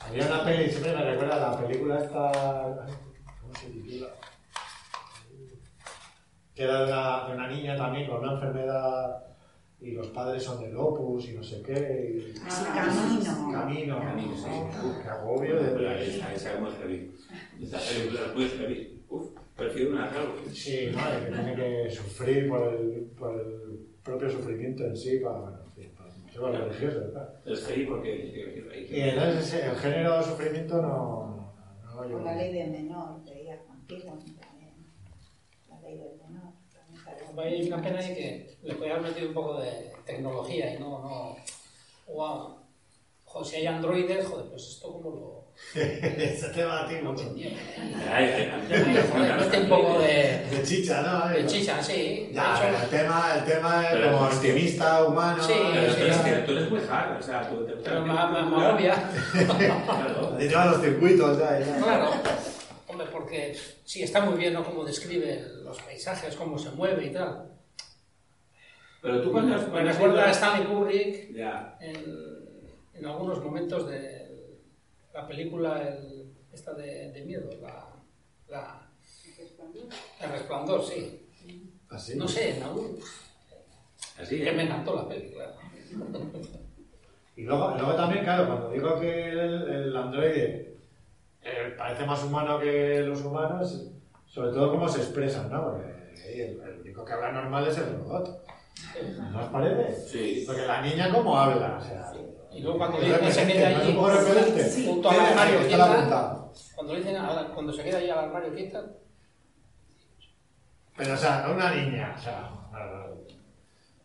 Había 0.00 0.26
una 0.26 0.44
peli, 0.44 0.70
siempre 0.70 0.94
me 0.94 1.02
recuerda 1.04 1.50
la 1.50 1.58
película 1.60 1.98
esta, 1.98 2.86
¿cómo 3.40 3.54
se 3.54 3.66
titula? 3.70 4.08
Que 6.54 6.62
era 6.64 7.26
de 7.26 7.34
una 7.34 7.48
niña 7.48 7.76
también 7.76 8.08
con 8.08 8.20
una 8.20 8.32
enfermedad 8.34 9.24
y 9.80 9.92
los 9.92 10.08
padres 10.08 10.42
son 10.42 10.60
del 10.60 10.76
opus 10.76 11.28
y 11.28 11.34
no 11.34 11.42
sé 11.42 11.62
qué. 11.62 11.72
y- 12.18 12.32
Sí, 12.36 12.64
camino. 12.74 13.52
Camino. 13.52 13.98
Camino, 14.00 14.36
sí. 14.36 14.48
Uf, 14.84 15.02
qué 15.02 15.08
agobio 15.08 15.56
de 15.56 15.72
verdad. 15.74 16.02
esa, 16.02 16.34
esa 16.34 16.54
es 16.54 16.60
muy 16.60 16.70
heavy. 16.72 17.12
Esa 17.62 17.78
película 17.78 18.20
es 18.26 18.34
muy 18.34 18.48
heavy. 18.48 19.02
Uf, 19.08 19.30
prefiero 19.56 19.90
una 19.92 20.06
Halloween. 20.08 20.52
Sí, 20.54 20.90
¿no? 20.92 20.98
Que 20.98 21.32
tiene 21.32 21.54
que 21.56 21.90
sufrir 21.90 22.48
por 22.48 22.74
el, 22.74 23.10
por 23.18 23.40
el 23.40 23.86
propio 24.02 24.28
sufrimiento 24.30 24.84
en 24.84 24.96
sí 24.96 25.18
para, 25.18 25.38
bueno, 25.38 25.58
en 25.64 25.72
fin, 25.72 25.90
para 25.96 26.10
motivos 26.14 26.58
religiosos, 26.58 27.00
¿verdad? 27.12 27.34
Es 27.46 27.64
heavy 27.66 27.86
porque 27.86 28.12
hay 28.12 28.86
que- 28.86 28.96
Y 28.98 29.00
entonces 29.00 29.54
ese- 29.54 29.66
el 29.66 29.76
género 29.76 30.16
de 30.18 30.22
sufrimiento 30.24 30.82
no, 30.82 31.52
no 31.84 31.94
Por 31.96 32.06
llevo. 32.08 32.20
la 32.24 32.34
ley 32.36 32.52
del 32.52 32.70
menor, 32.72 33.24
veía 33.24 33.58
contigo 33.64 34.18
también. 34.18 34.74
La 35.68 35.80
ley 35.80 35.98
del 35.98 36.16
menor. 36.16 36.27
Hay 37.40 37.66
una 37.68 37.80
pena 37.82 37.98
ahí 38.00 38.14
que 38.14 38.56
le 38.62 38.74
podían 38.74 38.98
haber 38.98 39.10
metido 39.10 39.28
un 39.28 39.34
poco 39.34 39.60
de 39.60 39.92
tecnología 40.04 40.74
y 40.74 40.78
no, 40.78 40.98
no. 40.98 41.36
Wow. 42.12 42.56
Joder, 43.24 43.46
si 43.46 43.56
hay 43.56 43.66
androides, 43.66 44.26
joder, 44.26 44.46
pues 44.46 44.62
esto 44.68 44.92
como 44.92 45.10
lo. 45.10 45.38
Ese 45.74 46.48
tema 46.50 46.82
a 46.82 46.88
ti 46.88 46.94
No 47.02 47.12
mucho. 47.12 47.24
un 49.60 49.68
poco 49.68 49.98
de. 50.00 50.46
De 50.50 50.62
chicha, 50.64 51.02
¿no? 51.02 51.28
de 51.28 51.44
chicha, 51.46 51.82
sí. 51.82 52.30
Ya, 52.32 52.58
De 52.60 52.68
hecho, 52.70 52.84
el 52.84 52.88
tema, 52.90 53.34
el 53.36 53.44
tema 53.44 53.82
es 53.84 53.90
Pero- 53.92 54.12
como 54.12 54.26
optimista, 54.26 55.04
humano. 55.04 55.42
Sí, 55.42 55.52
Pero 55.72 55.92
sí, 55.92 55.98
tú 56.00 56.04
eres, 56.06 56.46
tú 56.46 56.52
eres 56.52 56.70
muy 56.70 56.80
hard, 56.88 57.18
o 57.18 57.22
sea, 57.22 57.48
tú 57.50 57.66
te 57.66 57.72
pero 57.72 58.00
me, 58.00 58.06
me, 58.14 58.42
me 58.56 58.64
agobia. 58.64 59.10
Claro. 59.32 60.36
Te 60.38 60.48
llevan 60.48 60.70
los 60.70 60.80
circuitos 60.80 61.38
ya. 61.38 61.58
ya. 61.60 61.76
Claro. 61.76 62.10
Hombre, 62.86 63.06
porque 63.12 63.54
sí, 63.84 64.02
está 64.02 64.20
muy 64.22 64.38
bien, 64.38 64.54
¿no? 64.54 64.64
Cómo 64.64 64.82
describe 64.84 65.44
los 65.68 65.80
paisajes, 65.82 66.34
cómo 66.36 66.58
se 66.58 66.70
mueve 66.70 67.06
y 67.06 67.12
tal. 67.12 67.52
Pero 69.02 69.22
tú 69.22 69.30
cuando 69.32 69.54
has... 69.54 69.68
Me 69.68 69.82
recuerda 69.84 70.24
a 70.24 70.30
Stanley 70.30 70.66
Kubrick 70.66 71.30
en, 71.80 72.68
en 72.94 73.06
algunos 73.06 73.42
momentos 73.42 73.86
de 73.88 74.58
la 75.14 75.26
película 75.26 75.82
el- 75.86 76.32
esta 76.52 76.72
de, 76.74 77.12
de 77.12 77.24
miedo, 77.24 77.50
la, 77.60 77.86
la- 78.48 78.90
El 80.20 80.30
Resplandor, 80.30 80.84
sí. 80.84 81.26
Así. 81.90 82.16
No 82.16 82.26
sé, 82.26 82.56
en 82.56 82.62
algún... 82.62 82.98
Así, 84.20 84.40
Que 84.42 84.52
me 84.52 84.62
¿eh? 84.62 84.66
encantó 84.66 84.96
la 84.96 85.08
película. 85.08 85.54
Y 87.36 87.42
luego, 87.42 87.70
luego 87.76 87.94
también, 87.94 88.24
claro, 88.24 88.46
cuando 88.48 88.70
digo 88.72 88.98
que 88.98 89.28
el, 89.30 89.68
el 89.70 89.96
androide 89.96 90.76
eh, 91.42 91.74
parece 91.78 92.04
más 92.04 92.24
humano 92.24 92.58
que 92.58 93.00
los 93.02 93.22
humanos, 93.22 93.92
sobre 94.28 94.50
todo 94.52 94.70
cómo 94.70 94.88
se 94.88 95.00
expresan, 95.00 95.50
¿no? 95.50 95.64
Porque 95.64 95.86
eh, 96.26 96.58
el, 96.62 96.68
el 96.68 96.80
único 96.80 97.04
que 97.04 97.12
habla 97.12 97.32
normal 97.32 97.66
es 97.66 97.78
el 97.78 97.96
robot. 97.98 98.44
¿No 99.32 99.40
os 99.40 99.46
parece? 99.50 100.00
Sí. 100.08 100.44
Porque 100.46 100.66
la 100.66 100.80
niña, 100.82 101.10
¿cómo 101.12 101.36
habla? 101.38 101.78
O 101.78 101.80
sea, 101.84 102.12
Y 102.52 102.60
luego 102.62 102.78
cuando 102.78 102.98
es 102.98 103.04
dice 103.06 103.20
que 103.20 103.32
se 103.32 103.46
queda 103.46 103.70
¿no 103.70 103.76
es 103.76 103.82
allí 103.82 103.90
un 103.90 103.96
poco 103.96 104.10
repelente? 104.10 104.64
Sí, 104.64 104.86
junto 104.86 105.10
al 105.10 105.20
armario 105.20 105.60
está 105.60 105.76
la 105.76 105.96
quieta, 105.96 106.44
cuando 106.74 106.94
dicen 106.94 107.16
a- 107.16 107.50
cuando 107.54 107.72
se 107.72 107.82
queda 107.84 107.98
allí 107.98 108.10
al 108.10 108.18
armario 108.18 108.54
quieta, 108.54 108.84
Pero, 110.96 111.14
o 111.14 111.16
sea, 111.16 111.44
no 111.46 111.54
una 111.54 111.70
niña, 111.74 112.14
o 112.16 112.20
sea, 112.20 112.50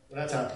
una 0.09 0.27
chava. 0.27 0.51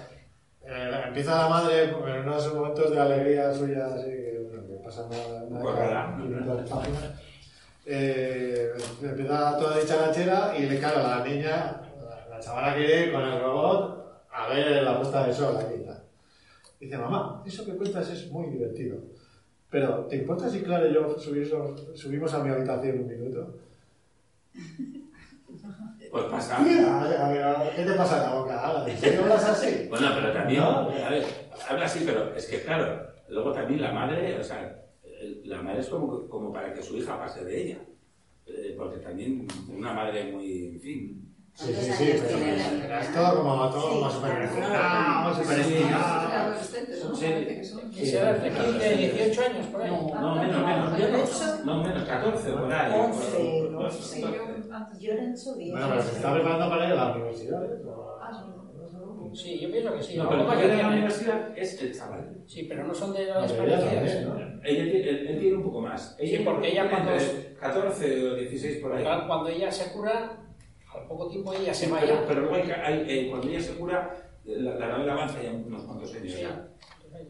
Eh, 0.62 1.02
empieza 1.06 1.42
la 1.42 1.48
madre 1.48 1.84
en 1.84 1.94
unos 2.28 2.54
momentos 2.54 2.90
de 2.90 3.00
alegría 3.00 3.52
suya, 3.54 3.86
así 3.86 4.04
que, 4.04 4.46
bueno, 4.48 4.66
que 4.68 4.74
una 5.48 5.60
Poco 5.60 5.72
rara. 5.72 6.16
500 7.88 8.82
páginas. 8.82 9.02
Eh, 9.02 9.02
empieza 9.02 9.58
toda 9.58 9.78
dicharachera 9.78 10.54
y, 10.58 10.66
le- 10.66 10.78
claro, 10.78 11.02
la 11.02 11.24
niña, 11.24 11.80
la, 12.08 12.26
la 12.36 12.40
chavala 12.40 12.74
quiere 12.76 13.06
ir 13.06 13.12
con 13.12 13.22
el 13.22 13.40
robot 13.40 14.22
a 14.30 14.48
ver 14.48 14.82
la 14.82 14.96
puesta 14.96 15.26
de 15.26 15.32
sol 15.32 15.56
aquí 15.56 15.82
tal. 15.84 16.02
Dice, 16.80 16.96
mamá, 16.98 17.42
eso 17.46 17.64
que 17.64 17.76
cuentas 17.76 18.08
es 18.10 18.30
muy 18.30 18.48
divertido. 18.50 18.98
Pero, 19.70 20.06
¿te 20.06 20.16
importa 20.16 20.48
si 20.48 20.62
Clara 20.62 20.86
y 20.88 20.94
yo 20.94 21.18
subimos, 21.18 21.82
subimos 21.94 22.32
a 22.34 22.42
mi 22.42 22.50
habitación 22.50 23.00
un 23.00 23.06
minuto? 23.08 23.54
Pues 26.10 26.24
pasa. 26.24 26.56
A 26.56 26.64
ver, 26.64 26.84
a 26.86 27.02
ver, 27.28 27.42
a 27.42 27.62
ver, 27.64 27.76
¿Qué 27.76 27.84
te 27.84 27.92
pasa 27.92 28.16
en 28.16 28.22
la 28.30 28.34
boca? 28.38 28.84
¿En 28.86 28.96
serio 28.98 29.22
hablas 29.24 29.44
así? 29.44 29.86
Bueno, 29.90 30.08
pero 30.14 30.32
también, 30.32 30.62
No. 30.62 30.88
a 30.88 31.10
ver, 31.10 31.22
habla 31.68 31.84
así, 31.84 32.02
pero 32.06 32.34
es 32.34 32.46
que 32.46 32.62
claro, 32.62 33.08
luego 33.28 33.52
también 33.52 33.82
la 33.82 33.92
madre, 33.92 34.38
o 34.40 34.42
sea, 34.42 34.74
la 35.44 35.62
madre 35.62 35.80
es 35.80 35.88
como, 35.88 36.28
como 36.28 36.52
para 36.52 36.72
que 36.72 36.82
su 36.82 36.96
hija 36.96 37.18
pase 37.18 37.44
de 37.44 37.62
ella. 37.62 37.78
Eh, 38.46 38.74
porque 38.78 38.98
también 38.98 39.46
una 39.68 39.92
madre 39.92 40.32
muy, 40.32 40.68
en 40.74 40.80
fin. 40.80 41.24
Sí, 41.54 41.74
sí, 41.74 41.92
sí, 41.92 42.12
pero, 42.22 42.38
pero 42.82 42.98
es 43.00 43.12
todo 43.12 43.36
como, 43.42 43.68
todo 43.70 44.08
refinado, 44.08 45.34
súper 45.34 45.58
estirado. 45.58 46.28
Adolescentes, 46.28 47.04
¿no? 47.04 47.14
Sí. 47.16 48.06
Será 48.06 48.32
de 48.34 48.50
15, 48.50 48.96
18 48.96 49.42
años 49.42 49.66
por 49.66 49.82
ahí. 49.82 49.90
No, 49.90 50.34
menos, 50.36 50.66
menos, 50.66 50.98
yo 50.98 51.06
de 51.06 51.12
menos, 51.12 51.42
hecho- 51.42 51.64
no, 51.64 51.82
menos, 51.82 52.04
14 52.08 52.52
por 52.52 52.72
ahí. 52.72 52.92
Once, 53.00 53.36
por- 53.36 53.70
no 53.72 53.78
por- 53.80 53.90
sé. 53.92 54.20
por- 54.20 54.34
Yo 54.34 54.74
antes- 54.74 54.98
Yo 55.00 55.12
era 55.12 55.24
en 55.24 55.36
su 55.36 55.54
día. 55.56 55.72
Bueno, 55.72 55.88
pero 55.90 56.02
se 56.02 56.16
está 56.16 56.32
preparando 56.34 56.70
para 56.70 56.86
ir 56.86 56.92
a 56.92 56.94
la 56.94 57.12
universidad, 57.16 57.64
¿eh? 57.64 57.82
Sí. 59.34 59.58
Yo 59.60 59.70
pienso 59.70 59.94
que 59.96 60.02
sí. 60.02 60.16
No, 60.16 60.22
El 60.24 60.28
pero 60.28 60.42
lo 60.44 60.50
que 60.60 60.68
de 60.68 60.76
la 60.82 60.88
universidad 60.88 61.58
es 61.58 61.82
el 61.82 61.94
chaval. 61.96 62.36
Sí, 62.46 62.64
pero 62.68 62.86
no 62.86 62.94
son 62.94 63.12
de 63.12 63.26
las 63.26 63.56
también, 63.56 64.24
¿no? 64.28 64.38
Ella 64.64 64.84
tiene, 64.90 65.08
él, 65.08 65.26
él 65.28 65.38
tiene 65.38 65.56
un 65.56 65.62
poco 65.64 65.80
más. 65.80 66.16
Sí, 66.20 66.40
porque 66.44 66.68
ella 66.72 66.90
cuando- 66.90 67.12
entre 67.12 67.54
14 67.54 68.26
o 68.28 68.34
16 68.34 68.76
por 68.78 68.92
ahí. 68.92 69.02
Claro, 69.02 69.26
Cuando 69.26 69.48
ella 69.50 69.70
se 69.70 69.92
cura, 69.92 70.44
al 70.94 71.06
poco 71.06 71.28
tiempo 71.28 71.52
ella 71.54 71.72
se 71.72 71.88
va 71.90 72.00
pero, 72.00 72.14
ya. 72.14 72.24
pero 72.26 72.40
luego 72.40 72.54
hay, 72.56 72.62
que- 72.62 72.72
hay- 72.72 73.04
eh, 73.08 73.26
cuando 73.30 73.48
ella 73.48 73.60
se 73.60 73.74
cura, 73.74 74.14
la, 74.44 74.74
la 74.74 74.88
novela 74.96 75.12
avanza 75.12 75.42
ya 75.42 75.52
unos 75.52 75.84
cuantos 75.84 76.14
años 76.14 76.32
Sí. 76.32 76.40
ya. 76.42 76.68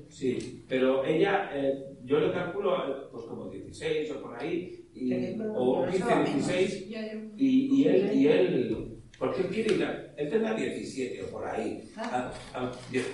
Sí, 0.09 0.65
pero 0.69 1.05
ella, 1.05 1.51
eh, 1.55 1.85
yo 2.05 2.19
le 2.21 2.33
calculo 2.33 2.75
eh, 2.77 3.07
pues 3.11 3.25
como 3.25 3.49
16 3.49 4.11
o 4.13 4.23
por 4.23 4.37
ahí, 4.41 4.87
y, 4.95 5.13
o 5.41 5.85
yo 5.85 5.91
15, 5.91 5.99
pensaba 5.99 6.23
menos. 6.23 6.47
16, 6.49 6.89
Ya, 6.89 7.13
yo- 7.13 7.21
y, 7.37 7.83
y 7.83 7.89
él, 7.89 8.11
y 8.15 8.27
él, 8.29 8.98
porque 9.19 9.43
él 9.43 9.49
quiere 9.49 9.75
ir, 9.75 9.85
a- 9.85 10.07
él 10.17 10.31
tendrá 10.31 10.55
17 10.55 11.23
o 11.25 11.27
por 11.31 11.47
ahí, 11.47 11.91
Ah. 11.97 12.31
a- 12.55 12.59
a 12.59 12.73
10, 12.91 13.07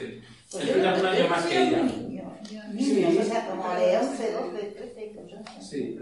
Pues 0.51 0.65
él 0.65 0.73
tendrá 0.73 0.95
un 0.95 1.07
año 1.07 1.29
más 1.29 1.47
que 1.47 1.63
ella. 1.69 1.83
niño, 1.83 2.37
ya- 2.51 2.69
Niños, 2.69 3.17
o 3.19 3.23
sea, 3.25 3.47
como 3.49 3.69
de 3.75 3.97
11, 3.99 4.33
12, 4.33 4.59
13, 4.77 5.13
cosas 5.15 5.57
así. 5.59 5.65
Sí. 5.97 6.01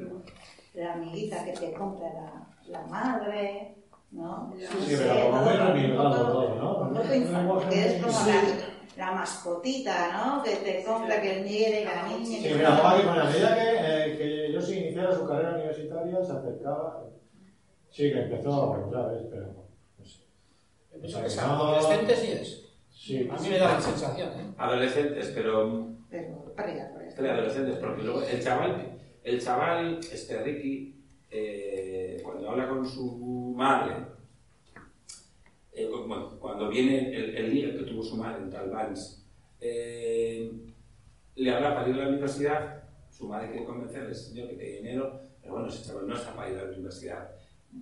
La 0.74 0.94
amiguita 0.94 1.44
que 1.44 1.52
te 1.52 1.72
compra 1.72 2.08
la, 2.14 2.46
la 2.68 2.86
madre, 2.86 3.74
¿no? 4.10 4.52
Sí, 4.58 4.66
Sí, 4.86 4.94
pero 4.98 5.30
muy 5.30 5.52
remilgado 5.52 6.08
un 6.10 6.16
poco- 6.16 6.32
todo, 6.32 6.54
¿no? 6.56 6.78
Un 6.88 6.94
poco 6.94 7.14
infantil, 7.14 7.68
que 7.68 7.86
es 7.86 8.02
como 8.02 8.12
Sí. 8.24 8.30
la, 8.96 9.04
la 9.06 9.12
mascotita, 9.12 10.12
¿no? 10.12 10.42
Que 10.42 10.56
te 10.56 10.82
compra, 10.84 11.20
que 11.20 11.38
el 11.40 11.44
niño, 11.44 11.84
la 11.84 12.08
niña... 12.08 12.26
Sí, 12.26 12.42
que- 12.42 12.54
mira, 12.54 12.76
Juan, 12.76 13.00
que 13.00 13.06
con 13.06 13.18
la 13.18 13.24
medida 13.24 13.54
que, 13.54 13.62
eh, 14.12 14.16
que 14.18 14.52
yo 14.52 14.60
sí 14.62 14.78
iniciara 14.78 15.14
su 15.14 15.26
carrera 15.26 15.54
universitaria, 15.56 16.24
se 16.24 16.32
acercaba. 16.32 17.04
Sí, 17.90 18.10
que 18.10 18.22
empezó, 18.22 18.90
ya 18.90 19.06
ves, 19.08 19.22
pero. 19.30 19.62
No 21.00 21.00
sé. 21.00 21.00
Yo 21.00 21.00
pienso 21.00 21.18
O 21.18 21.22
que 21.22 21.30
sea, 21.30 21.44
es 21.44 21.48
que 21.50 21.54
no- 21.56 21.62
adolescente 21.64 22.16
sí 22.16 22.32
es. 22.32 22.58
Sí, 22.90 23.28
A 23.30 23.36
mí 23.40 23.48
me 23.48 23.58
da 23.58 23.72
la 23.74 23.80
sensación, 23.80 24.28
¿eh? 24.40 24.54
Adolescentes, 24.58 25.32
pero 25.34 25.88
Pero 26.10 26.54
para 26.54 26.72
allá, 26.72 26.92
para 26.92 27.04
allá. 27.06 27.16
preadolescentes, 27.16 27.76
porque 27.78 28.02
luego 28.02 28.22
el 28.22 28.42
chaval, 28.42 28.98
el 29.24 29.40
chaval, 29.40 29.98
este 30.12 30.42
Ricky, 30.42 31.02
eh, 31.30 32.20
cuando 32.22 32.50
habla 32.50 32.68
con 32.68 32.86
su 32.86 33.54
madre, 33.56 33.94
eh, 35.72 35.88
bueno, 35.90 36.38
cuando 36.38 36.68
viene 36.68 37.14
el, 37.16 37.34
el 37.36 37.50
día 37.50 37.72
que 37.72 37.84
tuvo 37.84 38.02
su 38.02 38.16
madre 38.16 38.42
en 38.42 38.50
Talvans, 38.50 39.24
eh, 39.60 40.52
le 41.36 41.50
habla 41.50 41.74
para 41.74 41.88
ir 41.88 41.94
a 41.94 41.98
la 42.04 42.08
universidad, 42.10 42.82
su 43.10 43.26
madre 43.26 43.50
quiere 43.50 43.64
convencerle 43.64 44.08
al 44.08 44.14
señor 44.14 44.48
que 44.50 44.56
tiene 44.56 44.72
dinero, 44.76 45.20
pero 45.40 45.54
bueno, 45.54 45.68
ese 45.68 45.84
chaval 45.84 46.06
no 46.06 46.14
está 46.14 46.34
para 46.36 46.50
ir 46.50 46.58
a 46.58 46.64
la 46.64 46.70
universidad 46.72 47.30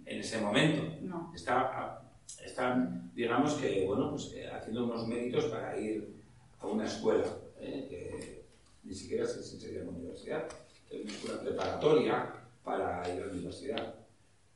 en 0.07 0.21
ese 0.21 0.41
momento. 0.41 0.83
No. 1.03 1.33
Está, 1.35 1.61
a- 1.63 2.10
está 2.45 3.01
digamos 3.15 3.55
que, 3.55 3.85
bueno, 3.87 4.11
pues 4.11 4.33
eh, 4.35 4.49
haciendo 4.49 4.85
unos 4.85 5.07
méritos 5.07 5.47
para 5.47 5.79
ir 5.79 6.15
a 6.59 6.67
una 6.67 6.87
escuela, 6.87 7.27
¿eh? 7.59 7.87
que 7.89 8.45
ni 8.85 8.95
siquiera 8.95 9.27
se, 9.27 9.43
se 9.43 9.83
una 9.83 9.91
universidad, 9.91 10.49
es 10.91 11.25
una 11.25 11.41
preparatoria 11.41 12.33
para 12.65 13.09
ir 13.15 13.23
a 13.23 13.27
la 13.27 13.33
universidad. 13.33 13.95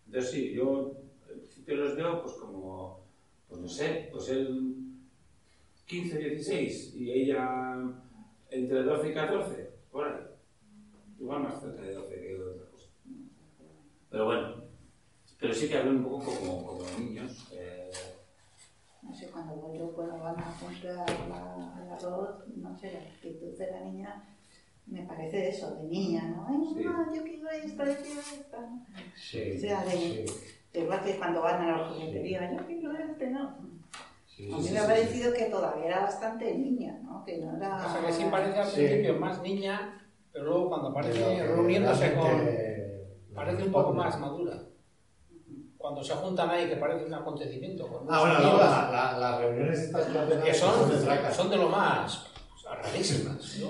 Entonces 0.07 0.31
sí, 0.31 0.53
yo 0.55 0.97
en 1.31 1.41
principio 1.41 1.77
los 1.77 1.97
veo 1.97 2.23
pues 2.23 2.35
como, 2.35 3.05
pues 3.49 3.61
no 3.61 3.69
sé, 3.69 4.09
pues 4.13 4.29
él 4.29 4.75
15, 5.87 6.19
16 6.19 6.95
y 6.97 7.13
ella 7.13 7.77
entre 8.51 8.83
12 8.83 9.11
y 9.11 9.15
14, 9.15 9.71
por 9.91 10.09
ahí. 10.09 10.21
Igual 11.21 11.43
más 11.43 11.61
cerca 11.61 11.83
de 11.83 11.95
12 11.95 12.21
que 12.21 12.41
otra 12.41 12.67
cosa. 12.71 12.89
Pero 14.11 14.25
bueno, 14.27 14.65
pero 15.41 15.55
sí 15.55 15.69
que 15.69 15.79
hablan 15.79 15.97
un 15.99 16.05
poco 16.05 16.25
como, 16.35 16.67
como 16.67 16.83
niños. 16.99 17.49
eh, 17.53 17.91
No 19.03 19.15
sé, 19.15 19.27
cuando 19.29 19.55
voy 19.57 19.79
yo, 19.79 19.93
cuando 19.93 20.19
van 20.19 20.37
a 20.41 20.57
comprar 20.59 21.07
la, 21.29 21.83
el 21.85 21.93
arroz, 21.93 22.47
no 22.57 22.77
sé, 22.79 22.93
la 22.93 23.01
actitud 23.01 23.57
de 23.59 23.71
la 23.71 23.81
niña 23.81 24.25
me 24.87 25.03
parece 25.03 25.49
eso, 25.49 25.75
de 25.77 25.85
niña, 25.85 26.23
¿no? 26.25 26.47
Ay, 26.49 26.75
Sí. 26.75 26.83
mamá, 26.85 27.11
yo 27.15 27.23
quiero 27.23 27.49
esto, 27.51 27.85
yo 27.85 27.97
quiero 27.97 28.21
esto. 28.21 28.59
sí. 29.17 29.53
O 29.57 29.61
sea, 29.61 29.85
de- 29.85 29.91
sí, 29.93 30.25
Igual 30.77 31.05
que 31.05 31.17
cuando 31.19 31.41
van 31.41 31.63
a 31.63 31.79
la 31.79 31.89
juguetería, 31.89 32.51
yo 32.53 32.67
quiero 32.67 32.93
este, 32.99 33.31
¿no? 33.31 33.57
sí, 34.27 34.51
A 34.53 34.57
mí 34.57 34.63
sí, 34.65 34.73
me 34.73 34.79
ha 34.81 34.83
sí. 34.83 34.89
parecido 34.89 35.33
que 35.33 35.45
todavía 35.45 35.85
era 35.87 36.01
bastante 36.01 36.53
niña, 36.53 36.99
¿no? 37.05 37.25
Que 37.25 37.39
no 37.39 37.57
era... 37.57 37.87
O 37.87 37.93
sea 37.93 38.05
que 38.05 38.13
sí 38.13 38.25
parece 38.29 38.59
al 38.59 38.67
Sí. 38.67 38.85
principio 38.85 39.15
más 39.21 39.41
niña, 39.41 40.05
pero 40.33 40.47
luego 40.47 40.69
cuando 40.71 40.89
aparece 40.89 41.47
reuniéndose 41.47 42.13
con... 42.15 42.49
Parece 43.37 43.63
un 43.63 43.73
poco 43.73 43.93
más 43.93 44.19
madura. 44.19 44.61
Cuando 45.85 46.03
se 46.03 46.15
juntan 46.15 46.49
ahí, 46.49 46.67
que 46.67 46.77
parece 46.77 47.05
un 47.05 47.13
acontecimiento. 47.13 47.87
Con 47.87 48.07
Ah, 48.09 48.21
bueno, 48.21 48.37
amigos 48.37 48.59
la- 48.59 48.89
la- 48.91 49.19
las 49.19 49.39
reuniones 49.39 49.79
estas 49.81 50.07
que 50.43 50.55
son, 50.55 50.91
son 51.31 51.51
de 51.51 51.57
lo 51.59 51.69
más 51.69 52.25
rarísimas, 52.83 53.59
¿no? 53.61 53.69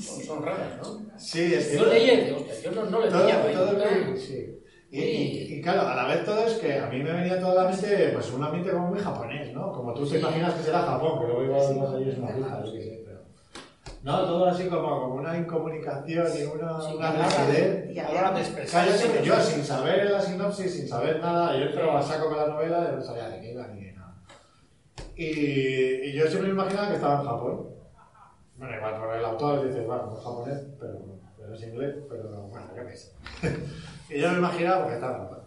Son, 0.00 0.20
son 0.20 0.42
raras, 0.44 0.78
¿no? 0.82 1.00
Sí, 1.16 1.54
es 1.54 1.68
que. 1.68 1.76
Yo 1.78 1.86
leí 1.86 2.10
el 2.10 2.34
hostia, 2.34 2.54
yo 2.64 2.70
no, 2.72 2.90
no 2.90 2.98
le 3.02 3.08
todo, 3.08 3.24
pillaba. 3.24 3.52
todo 3.52 3.78
muy- 3.78 4.18
sí. 4.18 4.58
Y, 4.90 5.00
y- 5.00 5.54
y 5.58 5.62
claro, 5.62 5.82
a 5.88 5.94
la 5.94 6.06
vez 6.08 6.24
todo 6.24 6.44
es 6.44 6.54
que 6.54 6.76
a 6.80 6.86
mí 6.86 6.98
me 7.00 7.12
venía 7.12 7.38
toda 7.38 7.62
la 7.66 7.70
mente, 7.70 8.10
pues 8.12 8.32
un 8.32 8.42
ambiente 8.42 8.72
como 8.72 8.88
muy 8.88 8.98
japonés, 8.98 9.54
¿no? 9.54 9.70
Como 9.70 9.94
tú 9.94 10.04
te 10.04 10.18
imaginas 10.18 10.54
que 10.54 10.64
será 10.64 10.80
Japón, 10.80 11.20
que 11.20 11.26
luego 11.28 11.44
igual 11.44 11.78
vas 11.78 11.94
allí 11.94 12.10
es 12.10 12.18
una. 12.18 12.62
No, 14.02 14.24
todo 14.24 14.46
así 14.46 14.66
como, 14.68 15.00
como 15.00 15.14
una 15.14 15.38
incomunicación 15.38 16.26
y 16.36 16.42
una, 16.42 16.80
Sí, 16.80 16.94
una 16.96 17.14
y 17.92 17.98
a 17.98 18.02
la 18.02 18.10
hora 18.10 18.32
de 18.32 18.62
O 18.62 18.66
sea, 18.66 19.22
yo, 19.22 19.40
sin 19.40 19.64
saber 19.64 20.10
la 20.10 20.20
sinopsis, 20.20 20.74
sin 20.74 20.88
saber 20.88 21.20
nada, 21.20 21.56
yo 21.56 21.66
entro 21.66 21.96
a 21.96 22.02
saco 22.02 22.28
con 22.28 22.38
la 22.38 22.48
novela 22.48 22.90
y 22.92 22.96
no 22.96 23.02
sabía 23.02 23.28
de 23.28 23.40
qué 23.40 23.52
iba 23.52 23.68
ni 23.68 23.84
de 23.84 23.92
nada. 23.92 24.16
Y, 25.14 26.08
y 26.08 26.12
yo 26.14 26.26
siempre 26.26 26.48
me 26.48 26.54
imaginaba 26.54 26.88
que 26.88 26.94
estaba 26.96 27.20
en 27.20 27.26
Japón. 27.26 27.68
Bueno, 28.56 28.76
igual 28.76 28.98
por 28.98 29.14
el 29.14 29.24
autor 29.24 29.66
dices, 29.68 29.86
bueno, 29.86 30.06
no 30.06 30.18
es 30.18 30.24
japonés, 30.24 30.66
pero, 30.80 30.98
pero 31.36 31.54
es 31.54 31.62
inglés, 31.62 31.94
pero 32.08 32.48
bueno, 32.48 32.66
qué 32.74 32.80
ves. 32.80 33.14
y 34.10 34.20
yo 34.20 34.32
me 34.32 34.38
imaginaba 34.38 34.80
porque 34.80 34.94
estaba 34.94 35.16
en 35.16 35.22
Japón. 35.22 35.42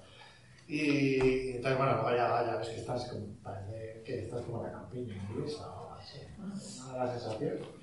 Y 0.67 1.51
entonces, 1.57 1.77
bueno, 1.77 1.93
luego 1.93 2.09
ya, 2.11 2.45
ya 2.45 2.55
ves 2.55 2.69
que 2.69 2.77
estás 2.77 3.05
como, 3.09 3.27
parece 3.43 4.01
que 4.05 4.23
estás 4.23 4.41
como 4.41 4.65
en 4.65 4.71
la 4.71 4.79
campiña 4.79 5.15
inglesa 5.15 5.69
o 5.69 5.89
algo 5.89 5.93
así. 5.99 6.19
¿no? 6.37 6.47
Me 6.47 6.97
da 6.97 7.05
la 7.05 7.11
sensación. 7.11 7.74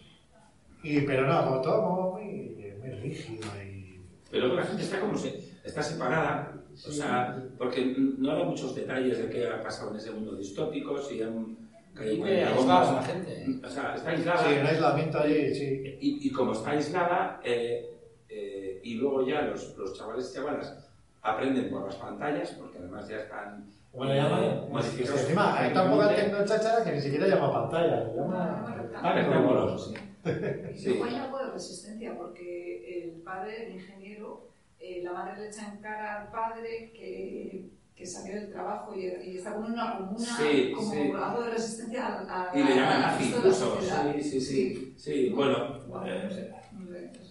Y, 0.83 1.01
pero 1.03 1.27
no, 1.27 1.45
como 1.45 1.61
todo 1.61 1.83
como 1.83 2.11
muy, 2.13 2.75
muy 2.81 2.91
rígido 3.01 3.45
y... 3.63 4.01
Pero 4.31 4.47
luego 4.47 4.61
la 4.61 4.67
gente 4.67 4.83
está 4.83 4.99
como 5.01 5.17
se, 5.17 5.39
está 5.63 5.83
separada, 5.83 6.53
o 6.75 6.91
sea, 6.91 7.39
porque 7.59 7.95
no 8.19 8.35
da 8.37 8.45
muchos 8.45 8.75
detalles 8.75 9.19
de 9.19 9.29
qué 9.29 9.47
ha 9.47 9.63
pasado 9.63 9.91
en 9.91 9.97
ese 9.99 10.11
mundo 10.11 10.35
distópico, 10.37 10.97
si 10.99 11.23
han 11.23 11.57
caído 11.95 12.27
en 12.27 12.67
la 12.69 13.03
gente. 13.03 13.61
O 13.65 13.69
sea, 13.69 13.95
está 13.95 14.11
aislada. 14.11 14.49
Sí, 14.49 14.55
un 14.59 14.67
aislamiento 14.67 15.19
allí, 15.21 15.55
sí. 15.55 15.99
Y, 16.01 16.29
y 16.29 16.33
como 16.33 16.53
está 16.53 16.71
aislada, 16.71 17.41
eh, 17.45 17.91
eh, 18.31 18.81
y 18.83 18.95
luego 18.95 19.27
ya 19.27 19.43
los, 19.43 19.77
los 19.77 19.93
chavales 19.99 20.31
y 20.31 20.35
chavalas 20.35 20.75
aprenden 21.21 21.69
por 21.71 21.85
las 21.85 21.97
pantallas, 21.97 22.51
porque 22.59 22.79
además 22.79 23.07
ya 23.09 23.19
están 23.19 23.67
¿Cómo 23.93 24.07
le 24.07 24.17
llaman? 24.17 24.43
eh, 24.45 24.61
Es 24.65 24.71
modificados. 24.71 25.21
encima 25.21 25.59
hay 25.61 25.73
tan 25.75 25.91
poca 25.91 26.09
tecnochachara 26.15 26.83
que 26.83 26.93
ni 26.93 27.01
siquiera 27.03 27.29
llama 27.29 27.53
pantalla, 27.53 27.99
Ah, 28.07 28.13
llama... 28.17 28.91
Ah, 29.03 29.13
rectángulos, 29.13 29.89
sí. 29.91 29.95
Y 30.25 30.79
Sí. 30.79 30.89
luego 30.91 31.05
hay 31.05 31.15
algo 31.17 31.39
de 31.39 31.51
resistencia, 31.51 32.17
porque 32.17 33.05
el 33.05 33.11
padre, 33.23 33.67
el 33.67 33.73
ingeniero, 33.75 34.49
eh, 34.79 35.01
la 35.03 35.13
madre 35.13 35.41
le 35.43 35.49
echa 35.49 35.73
en 35.73 35.79
cara 35.81 36.23
al 36.23 36.31
padre 36.31 36.93
que, 36.93 37.69
que 37.97 38.07
salió 38.07 38.35
del 38.35 38.51
trabajo 38.53 38.95
y, 38.95 39.07
y 39.07 39.37
está 39.39 39.55
con 39.55 39.73
una, 39.73 39.97
como, 39.99 40.11
una, 40.17 40.37
Sí, 40.37 40.73
como 40.75 40.93
sí. 40.93 41.13
algo 41.15 41.43
de 41.43 41.51
resistencia 41.51 42.07
a, 42.07 42.51
a 42.53 42.57
Y 42.59 42.63
le 42.65 42.73
a- 42.73 42.77
llaman 42.77 42.93
al 42.93 43.01
nazi 43.03 43.25
incluso, 43.37 43.79
sí, 43.81 44.23
sí, 44.23 44.41
sí. 44.41 44.95
Sí, 44.97 45.29
bueno, 45.31 45.79
Bueno, 45.89 46.07
eh. 46.07 46.53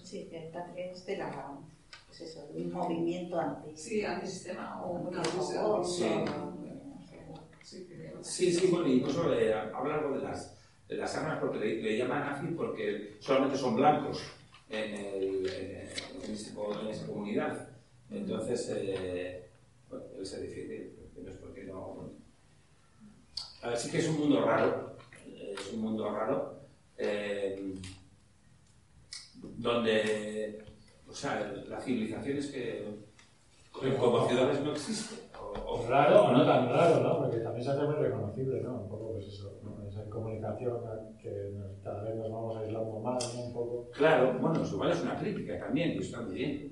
Sí, 0.04 0.28
que 0.30 0.50
también 0.54 0.90
es 0.90 1.06
de 1.06 1.18
la... 1.18 1.58
Pues 2.08 2.22
eso, 2.22 2.46
de 2.54 2.64
un 2.66 2.72
movimiento 2.74 3.40
anti... 3.40 3.72
Sí, 3.78 4.04
antisistema 4.04 4.84
o 4.84 4.92
una 5.08 5.22
cosa. 5.22 5.82
Sí. 5.86 6.04
Sí, 7.64 7.88
que- 7.88 8.12
Sí, 8.22 8.68
bueno, 8.70 8.88
incluso 8.88 9.34
eh, 9.34 9.54
habla 9.54 9.96
algo 9.96 10.18
de 10.18 10.24
las, 10.24 10.54
las 10.92 11.16
armas 11.16 11.40
porque 11.40 11.60
le, 11.60 11.98
llaman 11.98 12.22
nazi 12.22 12.48
porque 12.48 13.18
solamente 13.20 13.58
son 13.58 13.76
blancos. 13.76 14.22
en, 14.70 15.42
esa 16.90 17.08
comunidad. 17.08 17.70
Entonces, 18.10 18.72
eh, 18.76 19.50
bueno, 19.90 20.06
él 20.18 20.26
se 20.26 20.42
defiende, 20.42 20.96
no 21.22 21.30
es 21.30 21.38
porque 21.38 21.64
no... 21.64 22.12
A 23.62 23.70
ver, 23.70 23.78
sí 23.78 23.92
que 23.92 24.00
es 24.00 24.08
un 24.08 24.20
mundo 24.20 24.44
raro, 24.44 24.98
es 25.26 25.74
un 25.74 25.82
mundo 25.82 26.12
raro, 26.12 26.62
eh, 26.98 27.74
donde, 29.42 30.64
o 31.08 31.14
sea, 31.14 31.52
la 31.68 31.80
civilización 31.80 32.38
es 32.38 32.48
que 32.48 32.86
como 33.72 34.28
ciudades 34.28 34.62
no 34.64 34.72
existe. 34.72 35.16
O, 35.40 35.74
o- 35.74 35.88
Raro 35.88 36.26
o 36.26 36.32
no 36.32 36.46
tan 36.46 36.70
raro, 36.70 37.02
¿no? 37.04 37.20
Porque 37.20 37.38
también 37.40 37.64
se 37.64 37.72
hace 37.72 37.84
muy 37.84 37.96
reconocible, 37.96 38.62
¿no? 38.62 38.82
Un 38.84 38.90
poco, 38.90 39.12
pues 39.14 39.28
eso, 39.28 39.60
¿no? 39.64 39.88
Esa 39.88 40.06
comunicación 40.10 40.80
que 41.22 41.54
cada 41.84 42.04
vez 42.04 42.16
nos 42.16 42.32
vamos 42.32 42.58
aislando 42.58 43.00
más, 43.00 43.36
¿no? 43.36 43.42
Un 43.46 43.54
poco. 43.54 43.90
Claro, 43.92 44.38
bueno, 44.40 44.64
igual 44.66 44.92
es 44.92 45.02
una 45.02 45.18
crítica 45.18 45.60
también, 45.60 45.92
y 45.94 45.98
está 46.00 46.22
muy 46.22 46.36
bien. 46.36 46.72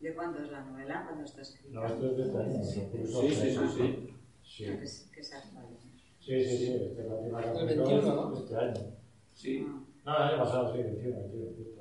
¿De 0.00 0.14
cuándo 0.14 0.42
es 0.42 0.50
la 0.50 0.62
novela? 0.64 1.04
¿Cuándo 1.06 1.24
está 1.24 1.40
escrita? 1.40 1.80
No, 1.80 1.86
esto 1.86 2.06
es 2.10 2.16
de 2.16 2.22
este 2.24 2.38
año. 2.38 2.62
Sí, 2.64 2.80
Sí, 2.92 3.06
sí, 3.06 3.26
este 3.26 3.50
sí, 3.50 3.68
sí. 3.76 4.12
Sí, 4.42 4.64
Que, 4.64 4.70
que 5.20 5.36
actual. 5.36 5.66
sí, 6.20 6.44
sí, 6.44 6.56
sí, 6.58 6.72
esta 6.74 7.02
es 7.02 7.08
la 7.08 7.14
última 7.16 7.40
que 7.42 7.48
El 7.48 7.54
publicó 7.54 7.84
21, 7.88 8.14
¿no? 8.14 8.34
Este 8.36 8.56
año. 8.56 8.74
Sí. 9.34 9.66
No, 10.04 10.16
el 10.16 10.22
año 10.22 10.38
pasado, 10.38 10.72
sí, 10.72 10.82
21, 10.82 11.18
21, 11.18 11.46
justo. 11.56 11.80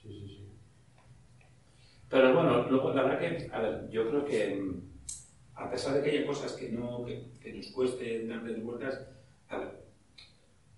Sí, 0.00 0.08
sí, 0.20 0.28
sí. 0.28 0.52
Pero 2.16 2.32
bueno, 2.32 2.66
luego, 2.70 2.94
la 2.94 3.02
verdad 3.02 3.18
que, 3.18 3.50
a 3.52 3.60
ver, 3.60 3.90
yo 3.90 4.08
creo 4.08 4.24
que 4.24 4.56
mm, 4.56 4.80
a 5.54 5.70
pesar 5.70 5.92
de 5.92 6.02
que 6.02 6.16
haya 6.16 6.26
cosas 6.26 6.52
que, 6.52 6.70
no, 6.70 7.04
que, 7.04 7.26
que 7.42 7.52
nos 7.52 7.66
cueste 7.66 8.26
darles 8.26 8.64
vueltas, 8.64 9.06
a 9.50 9.58
ver, 9.58 9.68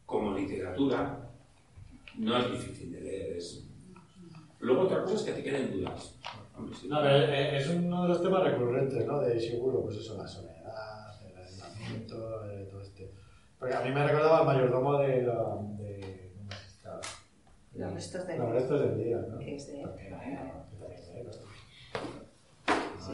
como 0.05 0.37
literatura 0.37 1.31
no 2.17 2.39
es 2.39 2.51
difícil 2.51 2.91
de 2.91 3.01
leer. 3.03 3.37
Es... 3.37 3.65
Luego 4.59 4.83
otra 4.83 5.05
cosa 5.05 5.15
es 5.15 5.23
que 5.23 5.33
te 5.35 5.45
queden 5.45 5.71
dudas. 5.71 6.17
Hombre, 6.57 6.75
sí. 6.75 6.89
No, 6.89 7.09
eh, 7.09 7.57
es 7.57 7.69
uno 7.69 8.03
de 8.03 8.09
los 8.09 8.21
temas 8.21 8.43
recurrentes, 8.43 9.07
¿no? 9.07 9.21
De 9.21 9.39
seguro, 9.39 9.83
pues 9.83 9.99
eso, 9.99 10.19
la 10.19 10.27
soledad, 10.27 11.25
el 11.25 11.39
aislamiento, 11.41 12.51
eh, 12.51 12.67
todo 12.69 12.81
este. 12.81 13.13
Porque 13.61 13.77
a 13.77 13.83
mí 13.83 13.93
me 13.93 14.05
recordaba 14.05 14.41
el 14.41 14.47
mayordomo 14.47 14.99
de 14.99 15.23
la. 15.23 15.57
De. 15.79 16.33
Los 17.75 17.95
restos 17.95 18.27
del 18.27 18.39
Los 18.41 18.51
restos 18.51 18.81
del 18.81 19.05
día, 19.05 19.19
¿no? 19.19 19.39
Que 19.39 19.55
es 19.55 19.69
de-. 19.69 19.85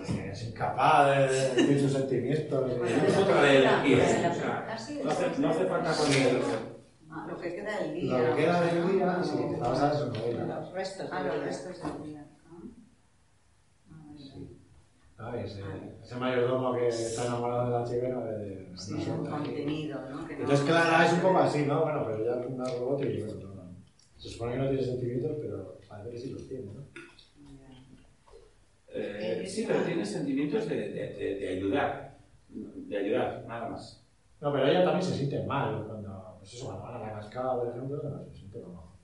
Es 0.03 0.11
Es 0.11 0.49
incapaz 0.49 1.07
de 1.17 1.29
de 1.29 1.55
decir 1.63 1.81
sus 1.81 1.93
sentimientos. 1.93 2.71
Es 2.73 3.17
otra 3.17 3.43
de 3.43 3.61
no 5.39 5.49
hace, 5.51 5.67
falta 5.67 5.93
poner... 5.93 6.41
Ah, 7.11 7.27
lo 7.31 7.39
que 7.39 7.55
queda 7.55 7.79
del 7.81 7.95
día. 7.95 8.19
Lo 8.19 8.35
que 8.37 8.43
queda 8.43 8.61
del 8.63 8.89
día, 8.93 9.21
sí, 9.23 9.39
en 9.39 9.55
su 9.55 10.07
novela. 10.13 10.61
Los 10.61 10.73
restos 10.73 11.09
Ah, 11.13 11.19
del 11.19 11.27
los 11.29 11.35
día. 11.37 11.45
restos 11.47 11.83
del 11.83 12.03
día. 12.11 12.27
Ah. 15.21 15.31
¿no? 15.31 15.35
Ese, 15.37 15.63
ese 16.03 16.17
mayordomo 16.17 16.75
que 16.75 16.89
está 16.89 17.27
enamorado 17.27 17.71
de 17.71 17.79
la 17.79 17.85
chica 17.85 18.09
no 18.09 18.25
de- 18.25 18.73
Sí, 18.77 19.01
sé, 19.01 19.11
un 19.13 19.25
contenido, 19.27 20.01
¿no? 20.11 20.29
Entonces 20.29 20.61
Clara 20.67 21.07
es 21.07 21.13
un 21.13 21.21
poco 21.21 21.39
así, 21.39 21.65
¿no? 21.67 21.83
Bueno, 21.83 22.05
pero 22.05 22.25
ya 22.25 22.41
es 22.41 22.47
una 22.51 22.65
robot 22.65 23.01
y 23.05 23.23
bueno, 23.23 23.35
no, 23.41 23.55
no. 23.55 23.77
Se 24.19 24.29
supone 24.31 24.53
que 24.55 24.59
no 24.59 24.69
tiene 24.71 24.85
sentimientos, 24.85 25.31
pero 25.41 25.79
parece 25.89 26.11
que 26.11 26.19
sí 26.19 26.31
los 26.31 26.49
tiene, 26.49 26.65
¿no? 26.67 26.85
Eh, 28.95 29.45
sí, 29.47 29.65
pero 29.67 29.81
tiene 29.83 30.05
sentimientos 30.07 30.69
de, 30.69 30.77
de, 30.77 31.15
de, 31.15 31.35
de 31.37 31.49
ayudar, 31.49 32.17
de 32.49 32.97
ayudar, 32.97 33.45
nada 33.47 33.69
más. 33.71 34.05
No, 34.41 34.53
pero 34.53 34.67
ella 34.69 34.85
también 34.85 35.03
se 35.03 35.15
siente 35.17 35.43
mal 35.45 35.85
cuando, 35.87 36.37
pues 36.39 36.55
eso, 36.55 36.67
cuando 36.67 36.83
van 36.85 36.97
a 36.97 37.07
la 37.07 37.13
cascada, 37.15 37.57
por 37.61 37.69
ejemplo, 37.69 38.01
no, 38.03 38.25
se 38.25 38.33
siente 38.39 38.61
como... 38.61 38.95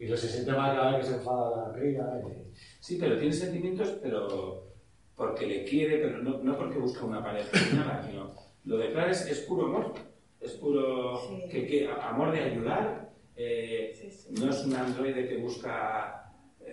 Y 0.00 0.06
lo 0.06 0.16
se 0.16 0.28
siente 0.28 0.52
mal 0.52 0.76
cada 0.76 0.92
vez 0.92 1.00
que 1.00 1.12
se 1.12 1.18
enfada 1.18 1.68
la 1.68 1.74
cría. 1.74 2.02
Y... 2.26 2.52
Sí, 2.80 2.96
pero 3.00 3.18
tiene 3.18 3.32
sentimientos, 3.34 3.98
pero 4.00 4.68
porque 5.16 5.46
le 5.46 5.64
quiere, 5.64 5.98
pero 5.98 6.18
no, 6.22 6.38
no 6.38 6.56
porque 6.56 6.78
busca 6.78 7.04
una 7.04 7.22
pareja 7.22 7.50
ni 7.72 7.78
nada, 7.78 8.02
sino 8.08 8.30
lo 8.64 8.78
de 8.78 8.90
Clara 8.92 9.10
es, 9.10 9.26
es 9.26 9.40
puro 9.40 9.66
amor, 9.66 9.94
es 10.40 10.52
puro 10.52 11.18
Sí. 11.28 11.48
que, 11.50 11.66
que, 11.66 11.88
amor 11.90 12.30
de 12.32 12.40
ayudar, 12.44 13.08
eh, 13.36 13.92
Sí, 13.94 14.10
sí. 14.10 14.28
no 14.40 14.50
es 14.50 14.64
un 14.64 14.74
androide 14.74 15.26
que 15.28 15.38
busca 15.38 16.17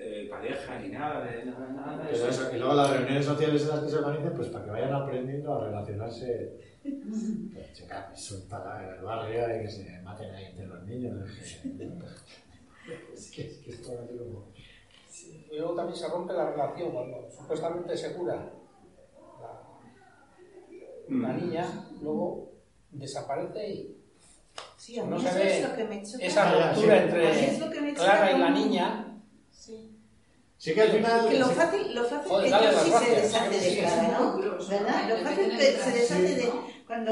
eh, 0.07 0.27
pareja 0.29 0.79
ni 0.79 0.89
nada, 0.89 1.25
de 1.25 1.45
nada, 1.45 1.67
nada. 1.69 1.99
Pero 2.03 2.15
eso 2.15 2.29
eso, 2.29 2.55
y 2.55 2.59
luego 2.59 2.75
las 2.75 2.91
reuniones 2.91 3.25
sociales 3.25 3.63
en 3.63 3.69
las 3.69 3.79
que 3.79 3.89
se 3.89 3.95
organizan, 3.97 4.33
pues 4.35 4.49
para 4.49 4.65
que 4.65 4.71
vayan 4.71 4.93
aprendiendo 4.93 5.53
a 5.53 5.65
relacionarse. 5.65 6.59
Pues, 6.83 7.73
chica, 7.73 8.11
soltarla 8.15 8.83
en 8.87 8.99
el 8.99 9.03
barrio 9.03 9.57
y 9.57 9.61
que 9.63 9.69
se 9.71 9.99
maten 10.01 10.31
ahí 10.35 10.45
entre 10.45 10.67
los 10.67 10.83
niños. 10.83 11.27
Es 13.15 13.31
que, 13.31 13.47
es 13.47 13.57
que 13.57 13.71
esto 13.71 13.93
así 14.03 14.15
como... 14.15 14.45
Y 15.51 15.57
luego 15.57 15.73
también 15.73 15.97
se 15.97 16.07
rompe 16.07 16.33
la 16.33 16.51
relación 16.51 16.91
cuando 16.91 17.27
supuestamente 17.35 17.97
se 17.97 18.13
cura 18.13 18.35
la, 18.35 18.51
la 21.17 21.33
Mm. 21.33 21.45
niña, 21.45 21.65
luego 22.01 22.51
desaparece 22.91 23.69
y 23.69 23.97
Sí, 24.77 24.99
a 24.99 25.03
mí 25.03 25.09
No 25.09 25.17
eso 25.17 25.27
se 25.29 25.39
ve 25.39 25.59
es 25.59 25.67
lo 25.69 25.75
que 25.75 25.83
me 25.85 26.03
choca. 26.03 26.25
esa 26.25 26.47
Ah, 26.47 26.73
ruptura 26.73 26.97
sí. 26.97 27.09
A 27.09 27.15
mí 27.15 27.23
es 27.25 27.61
entre 27.61 27.93
Clara 27.95 28.31
y 28.31 28.37
la 28.39 28.49
niña, 28.51 29.05
Sí. 29.07 29.14
Sí 30.57 30.73
que 30.73 30.81
al 30.81 30.91
final... 30.91 31.27
Que 31.29 31.37
lo 31.39 31.47
sí- 31.47 31.53
fácil, 31.55 31.95
lo 31.95 32.03
fácil 32.05 32.29
Joder, 32.31 32.49
que 32.59 32.65
ellos 32.67 32.81
sí 32.83 32.91
se 33.05 33.15
deshace 33.21 33.59
Sí, 33.59 33.75
de 33.75 33.81
Clara, 33.81 34.17
son 34.17 34.41
¿no? 34.41 34.67
¿Verdad? 34.69 35.09
Lo 35.09 35.17
fácil 35.17 35.51
se 35.57 35.91
deshace 35.91 36.27
Sí. 36.27 36.35
de 36.35 36.51
cuando 36.87 37.11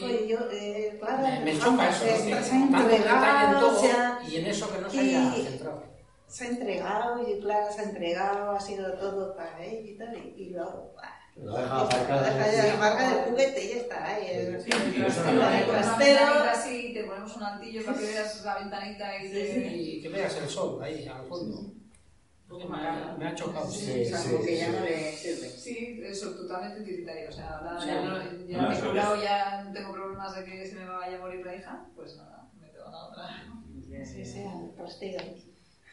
joder, 0.00 0.26
yo, 0.26 0.38
eh, 0.52 0.96
Clara, 1.00 1.40
me, 1.40 1.58
choca 1.58 1.88
eso, 1.90 2.04
se, 2.04 2.16
se 2.18 2.26
que 2.28 2.34
ha 2.34 2.80
entregado, 2.80 3.60
todo 3.60 3.80
se 3.80 3.90
ha, 3.90 4.20
y 4.28 4.36
en 4.36 4.46
eso 4.46 4.72
que 4.72 4.80
no 4.80 4.90
se 4.90 5.00
haya 5.00 5.32
centrado. 5.32 5.82
se 6.26 6.44
ha 6.44 6.48
entregado 6.48 7.28
y 7.28 7.40
Clara 7.40 7.72
se 7.72 7.80
ha 7.80 7.84
entregado, 7.84 8.50
ha 8.52 8.60
sido 8.60 8.92
todo 8.94 9.34
para 9.34 9.64
ella 9.64 9.90
y 9.90 9.96
tal, 9.98 10.14
y, 10.16 10.34
y 10.42 10.50
luego. 10.50 10.92
Lo 11.36 11.56
deja 11.56 11.68
Lo 11.74 11.80
aparcado. 11.82 12.24
deja 12.24 12.52
ya 12.66 12.76
marca 12.76 13.08
del 13.14 13.24
juguete 13.30 13.64
y 13.64 13.68
ya 13.68 13.76
está 13.76 14.04
ahí. 14.06 14.26
el- 14.30 14.60
Sí, 14.60 14.70
Y 14.96 15.02
eso 15.02 15.22
te 15.22 15.32
no 15.32 17.06
ponemos 17.06 17.36
un 17.36 17.42
altillo 17.44 17.84
para 17.84 17.98
que 17.98 18.04
veas 18.06 18.44
la 18.44 18.58
ventanita 18.58 19.24
y 19.24 19.30
te... 19.30 19.66
Y 19.76 20.02
que 20.02 20.08
veas 20.08 20.36
el 20.36 20.48
sol 20.48 20.82
ahí 20.82 21.06
al 21.06 21.26
fondo. 21.26 21.72
Me, 22.50 23.26
ha- 23.28 23.34
chocado. 23.34 23.70
Sí, 23.70 24.10
algo 24.12 24.42
que 24.42 24.56
ya 24.56 24.68
no 24.72 24.80
le 24.84 25.12
sirve. 25.12 25.48
Sí, 25.50 26.00
eso, 26.02 26.30
totalmente 26.30 26.80
utilitario. 26.80 27.28
O 27.28 27.32
sea, 27.32 27.60
nada, 27.62 27.80
Sí. 27.80 27.86
ya, 27.88 28.00
no, 28.02 28.16
ya 28.48 28.62
No, 28.62 28.68
me 28.70 28.76
he 28.76 28.80
curado, 28.80 29.22
ya 29.22 29.62
no 29.64 29.72
tengo 29.72 29.92
problemas 29.92 30.34
de 30.36 30.44
que 30.44 30.66
se 30.66 30.74
me 30.76 30.86
vaya 30.86 31.16
a 31.18 31.20
morir 31.20 31.44
la 31.44 31.54
hija, 31.54 31.84
pues 31.94 32.16
nada, 32.16 32.48
me 32.58 32.68
tengo 32.68 32.90
la 32.90 33.04
otra. 33.06 33.44
Sí, 34.04 34.24
sí, 34.24 34.44
al. 34.78 35.36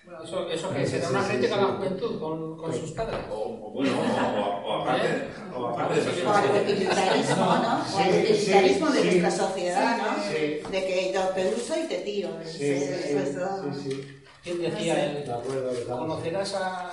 Bueno, 0.05 0.23
Eso, 0.23 0.49
eso 0.49 0.71
que 0.73 0.85
será 0.87 1.09
una 1.09 1.27
crítica 1.27 1.55
a 1.55 1.61
la 1.61 1.67
juventud 1.73 2.19
con, 2.19 2.57
con 2.57 2.73
sus 2.73 2.91
padres. 2.91 3.19
O, 3.29 3.35
o 3.67 3.71
bueno, 3.71 3.91
o, 3.99 4.73
aparte, 4.81 5.07
o 5.53 5.67
aparte 5.67 5.99
de 5.99 6.11
eso, 6.11 6.29
O 6.29 6.33
al 6.33 6.61
utilitarismo, 6.61 7.45
¿no? 7.45 7.83
O 7.93 7.97
al 7.97 8.11
Sí, 8.13 8.19
utilitarismo 8.19 8.87
sí, 8.91 8.93
de 8.93 9.01
sí. 9.11 9.19
nuestra 9.19 9.47
sociedad, 9.47 9.97
¿no? 9.97 10.23
Sí, 10.23 10.71
De 10.71 10.85
que 10.87 11.11
yo 11.13 11.21
te 11.29 11.53
uso 11.55 11.73
y 11.83 11.87
te 11.87 11.97
tiro. 11.97 12.29
sí, 12.45 12.57
sí, 12.59 12.93
sí, 13.03 13.89
sí. 13.89 14.21
¿Quién 14.45 14.61
decía? 14.61 14.95
De 14.95 15.33
acuerdo. 15.33 15.97
conocerás 15.97 16.53
a, 16.53 16.91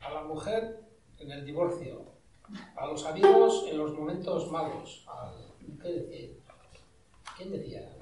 a 0.00 0.10
la 0.10 0.22
mujer 0.22 0.80
en 1.18 1.30
el 1.30 1.44
divorcio, 1.44 2.02
a 2.76 2.86
los 2.86 3.04
amigos 3.04 3.66
en 3.68 3.76
los 3.76 3.92
momentos 3.92 4.50
malos. 4.50 5.04
al- 5.06 5.52
¿qué 5.82 5.88
decía? 5.92 6.28
¿Quién 7.36 7.52
decía? 7.52 7.92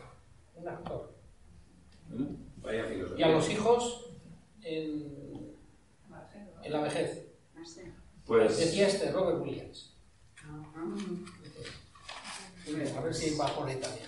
Un 0.55 0.69
actor. 0.69 1.13
Vaya 2.63 2.85
Y 3.19 3.23
a 3.25 3.29
los 3.29 3.51
hijos 3.51 4.11
en, 4.63 5.53
en 6.63 6.73
la 6.73 6.81
vejez. 6.83 7.27
Pues, 8.25 8.57
Decía 8.57 8.87
este, 8.87 9.11
Robert 9.11 9.41
Williams. 9.43 9.97
A 12.97 13.01
ver 13.01 13.15
si 13.15 13.37
va 13.37 13.47
por 13.55 13.69
ahí 13.69 13.77
también. 13.77 14.07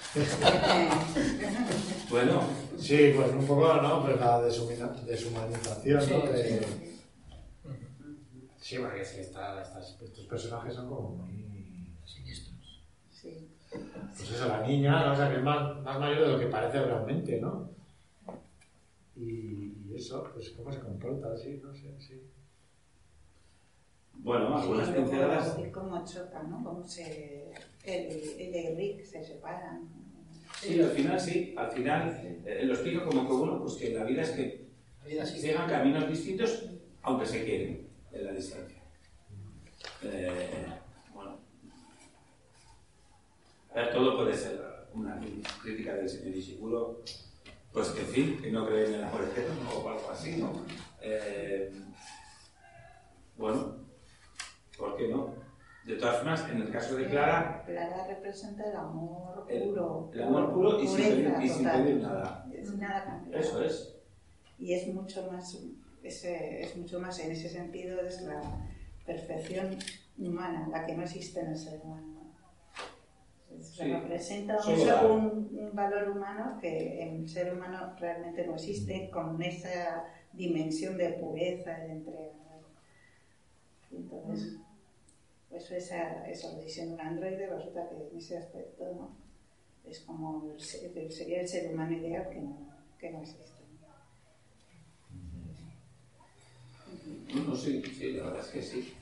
bueno, 2.11 2.43
Sí, 2.79 3.13
pues 3.15 3.33
un 3.33 3.47
poco, 3.47 3.75
¿no? 3.75 4.03
Pues 4.05 4.19
la 4.21 4.41
deshumanización, 4.43 5.99
¿no? 5.99 6.05
Sí, 6.07 6.13
De... 6.33 6.67
Sí, 8.61 8.79
porque 8.79 9.01
es 9.03 9.09
que 9.11 9.21
esta- 9.23 9.63
estas- 9.63 9.97
estos 10.03 10.27
personajes 10.27 10.75
son 10.75 10.89
como 10.89 11.11
muy... 11.11 11.95
Siniestros. 12.05 12.83
Sí. 13.11 13.49
Pues 13.71 14.31
eso, 14.31 14.49
la 14.49 14.67
niña, 14.67 15.07
¿no? 15.07 15.13
o 15.13 15.17
sea, 15.17 15.29
que 15.31 15.37
es 15.39 15.43
más, 15.43 15.81
más 15.83 15.99
mayor 15.99 16.21
de 16.21 16.29
lo 16.33 16.39
que 16.39 16.47
parece 16.47 16.81
realmente, 16.85 17.41
¿no? 17.41 17.71
Y, 19.17 19.75
y 19.89 19.95
eso, 19.97 20.29
pues 20.35 20.51
cómo 20.51 20.73
se 20.73 20.81
comporta, 20.81 21.37
sí, 21.37 21.61
no 21.63 21.75
sé, 21.75 21.95
sí. 22.01 22.21
Bueno, 24.19 24.59
algunas 24.59 24.89
luego 24.89 25.05
pinceladas. 25.05 25.57
choca, 26.05 26.43
¿no? 26.43 26.63
Cómo 26.63 26.85
se... 26.85 27.51
El, 27.85 28.07
ella 28.39 28.71
y 28.71 28.75
Rick 28.75 29.05
se 29.05 29.23
separan. 29.25 29.89
Sí, 30.61 30.81
al 30.81 30.91
final 30.91 31.21
sí, 31.21 31.55
al 31.57 31.71
final 31.71 32.43
eh, 32.45 32.63
lo 32.65 32.75
explico 32.75 33.05
como 33.05 33.27
que 33.27 33.33
bueno, 33.33 33.61
pues 33.61 33.75
que 33.75 33.91
la 33.91 34.05
vida 34.05 34.23
es 34.23 34.31
que 34.31 34.69
sigan 35.25 35.69
caminos 35.69 36.09
distintos, 36.09 36.65
aunque 37.03 37.27
se 37.27 37.45
quieren 37.45 37.89
en 38.13 38.25
la 38.25 38.33
distancia. 38.33 38.83
Eh, 40.03 40.67
bueno. 41.15 41.39
A 43.71 43.75
ver, 43.75 43.93
todo 43.93 44.17
puede 44.17 44.37
ser 44.37 44.61
una 44.95 45.21
crítica 45.63 45.95
del 45.95 46.09
señor 46.09 46.37
Ishiguro, 46.37 47.03
pues 47.73 47.89
que 47.91 48.01
en 48.01 48.07
fin, 48.07 48.43
que 48.43 48.51
no 48.51 48.67
creen 48.67 48.87
en 48.87 48.95
el 48.95 49.05
amor 49.05 49.23
eterno 49.25 49.71
o 49.71 49.89
algo 49.89 50.11
así, 50.11 50.37
¿no? 50.37 50.65
Eh, 51.01 51.71
bueno, 53.37 53.77
¿por 54.79 54.97
qué 54.97 55.09
no? 55.09 55.35
De 55.85 55.97
todas 55.97 56.17
formas, 56.19 56.49
en 56.51 56.59
el 56.63 56.71
caso 56.71 56.97
de 56.97 57.07
Clara, 57.07 57.63
Clara 57.67 58.07
representa 58.07 58.65
el 58.71 58.77
amor 58.77 59.47
puro. 59.47 60.11
el 60.13 60.23
amor 60.23 60.53
puro 60.53 60.81
y 60.81 60.87
sin 60.87 60.97
pedir- 60.99 61.35
y 61.43 61.49
sin 61.49 61.65
pedir 61.69 61.97
nada. 62.03 62.47
Es 62.53 62.75
nada 62.75 63.05
cambiado. 63.05 63.43
eso 63.43 63.63
es. 63.65 63.95
Y 64.59 64.75
es 64.75 64.87
mucho 64.93 65.31
más, 65.31 65.57
ese, 66.03 66.63
es 66.63 66.77
mucho 66.77 67.01
más 67.01 67.19
en 67.21 67.33
ese 67.33 67.49
sentido, 67.49 68.01
es 68.03 68.21
la 68.23 68.41
perfección 69.07 69.79
humana, 70.19 70.69
la 70.71 70.85
que 70.85 70.95
no 70.95 71.03
existe 71.05 71.41
en 71.41 71.49
el 71.49 71.57
ser 71.57 71.81
humano. 71.83 72.19
Se 73.61 73.85
Sí. 73.85 73.93
representa 73.93 74.59
un, 75.07 75.11
un- 75.21 75.59
un 75.59 75.71
valor 75.75 76.11
humano 76.11 76.59
que 76.61 77.03
en 77.03 77.17
el 77.23 77.29
ser 77.29 77.55
humano 77.55 77.95
realmente 77.99 78.47
no 78.47 78.55
existe 78.55 79.09
con 79.11 79.41
esa 79.43 80.05
dimensión 80.35 80.97
de 80.99 81.09
pureza 81.15 81.79
y 81.79 81.87
de 81.87 81.93
entrega. 81.93 82.33
Entonces, 83.91 84.59
pues 85.51 85.71
esa, 85.71 86.29
eso, 86.29 86.53
lo 86.57 86.63
diciendo 86.63 86.95
un 86.95 87.01
androide, 87.01 87.47
resulta 87.49 87.89
que 87.89 87.97
en 87.97 88.19
ese 88.19 88.37
aspecto 88.39 88.85
¿no? 88.95 89.17
es 89.85 90.01
como 90.01 90.55
sería 90.59 91.41
el 91.41 91.49
ser 91.49 91.73
humano 91.73 91.97
ideal 91.97 92.29
que 92.31 92.41
no, 92.41 92.69
que 92.99 93.11
no 93.11 93.21
existe. 93.23 93.49
No, 97.35 97.55
sí, 97.55 97.83
sí, 97.83 98.13
la 98.13 98.25
verdad 98.25 98.41
es 98.41 98.47
que 98.49 98.63
sí. 98.63 98.93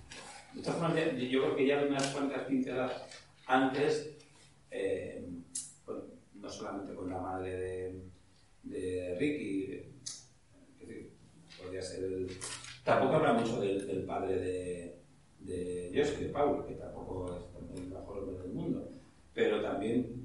De 0.54 0.62
todas 0.62 0.94
ya- 0.94 1.12
yo 1.14 1.42
creo 1.42 1.56
que 1.56 1.66
ya 1.66 1.82
unas 1.84 2.06
cuantas 2.08 2.44
pinceladas 2.44 3.02
antes, 3.46 4.16
eh, 4.70 5.24
bueno, 5.84 6.04
no 6.34 6.48
solamente 6.48 6.94
con 6.94 7.10
la 7.10 7.18
madre 7.18 7.56
de, 7.56 9.14
Ricky, 9.18 9.64
eh, 9.72 9.92
es 10.80 10.88
decir, 10.88 11.12
podría 11.60 11.82
ser 11.82 12.04
el... 12.04 12.28
Tampoco 12.84 13.16
habla 13.16 13.32
mucho 13.34 13.60
del, 13.60 13.86
del 13.86 14.04
padre 14.04 14.36
de, 14.38 14.95
de 15.46 15.92
Josie, 15.94 16.26
de 16.26 16.32
Paul, 16.32 16.66
que 16.66 16.74
tampoco 16.74 17.36
es 17.36 17.80
el 17.80 17.88
mejor 17.88 18.18
hombre 18.18 18.38
del 18.38 18.52
mundo, 18.52 18.88
pero 19.32 19.62
también, 19.62 20.24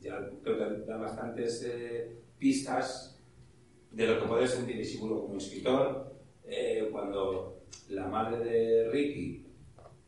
ya 0.00 0.28
creo 0.42 0.58
que 0.58 0.86
da 0.86 0.96
bastantes 0.96 1.62
eh, 1.66 2.16
pistas 2.38 3.20
de 3.92 4.06
lo 4.06 4.20
que 4.20 4.26
puede 4.26 4.48
sentir 4.48 4.80
Ishiguro 4.80 5.22
como 5.22 5.36
escritor, 5.36 6.14
eh, 6.44 6.88
cuando 6.90 7.62
la 7.88 8.06
madre 8.08 8.44
de 8.44 8.90
Ricky 8.90 9.46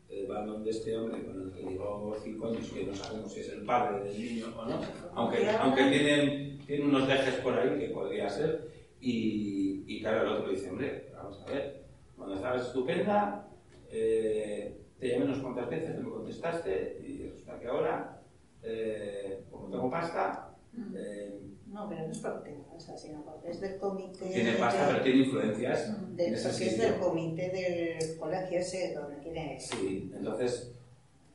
eh, 0.09 0.27
va 0.27 0.45
donde 0.45 0.71
este 0.71 0.97
hombre 0.97 1.23
con 1.25 1.41
el 1.41 1.51
que 1.51 1.63
llevó 1.63 2.15
cinco 2.21 2.47
años, 2.47 2.69
que 2.69 2.85
no 2.85 2.95
sabemos 2.95 3.33
si 3.33 3.41
es 3.41 3.49
el 3.49 3.63
padre 3.65 4.03
del 4.03 4.21
niño 4.21 4.45
o 4.57 4.65
no, 4.65 4.79
aunque, 5.13 5.49
aunque 5.49 5.83
tienen, 5.89 6.59
tienen 6.59 6.87
unos 6.87 7.07
dejes 7.07 7.35
por 7.35 7.53
ahí 7.53 7.79
que 7.79 7.93
podría 7.93 8.29
ser, 8.29 8.69
y, 8.99 9.83
y 9.87 10.01
claro, 10.01 10.21
el 10.21 10.33
otro 10.33 10.51
dice, 10.51 10.69
hombre, 10.69 11.09
vamos 11.13 11.41
a 11.41 11.51
ver, 11.51 11.83
cuando 12.15 12.35
estabas 12.35 12.67
estupenda, 12.67 13.52
eh, 13.95 14.75
te 14.99 15.07
llamé 15.09 15.25
unas 15.25 15.39
cuantas 15.39 15.69
veces, 15.69 15.95
no 15.99 16.03
me 16.09 16.15
contestaste, 16.15 16.99
y 17.07 17.27
resulta 17.29 17.59
que 17.59 17.67
ahora, 17.67 18.21
eh, 18.63 19.43
como 19.51 19.69
tengo 19.69 19.89
pasta, 19.91 20.55
eh, 20.95 21.39
No, 21.67 21.87
pero 21.89 22.01
no 22.07 22.11
es 22.11 22.17
porque 22.19 22.49
tenga 22.51 22.63
pasta, 22.71 22.97
sino 22.97 23.21
porque 23.23 23.51
es 23.51 23.61
del 23.61 23.77
comité. 23.77 24.29
tiene 24.33 24.53
pasta, 24.53 24.87
de- 24.87 24.91
pero 24.93 25.03
tiene 25.03 25.19
influencias. 25.19 26.15
de- 26.15 26.27
en 26.27 26.33
ese 26.33 26.49
porque 26.49 26.65
es 26.67 26.77
del 26.79 26.99
comité 26.99 27.49
del 27.49 28.17
colegio 28.17 28.59
ese 28.59 28.93
donde 28.95 29.17
quiere. 29.19 29.59
Sí, 29.59 30.11
entonces 30.15 30.71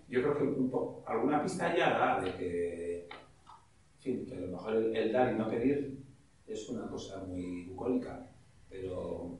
yo 0.09 0.22
creo 0.22 0.38
que 0.38 0.44
un 0.44 0.70
poco, 0.70 1.02
alguna 1.06 1.42
pista 1.42 1.76
ya 1.76 1.90
da 1.90 2.20
de 2.22 2.34
que, 2.36 2.98
en 3.09 4.00
fin, 4.00 4.26
que 4.26 4.34
a 4.34 4.40
lo 4.40 4.48
mejor 4.48 4.74
el, 4.76 4.96
el 4.96 5.12
dar 5.12 5.32
y 5.32 5.36
no 5.36 5.48
pedir 5.48 5.98
es 6.46 6.68
una 6.70 6.88
cosa 6.88 7.18
muy 7.24 7.64
bucólica, 7.66 8.26
pero, 8.70 9.38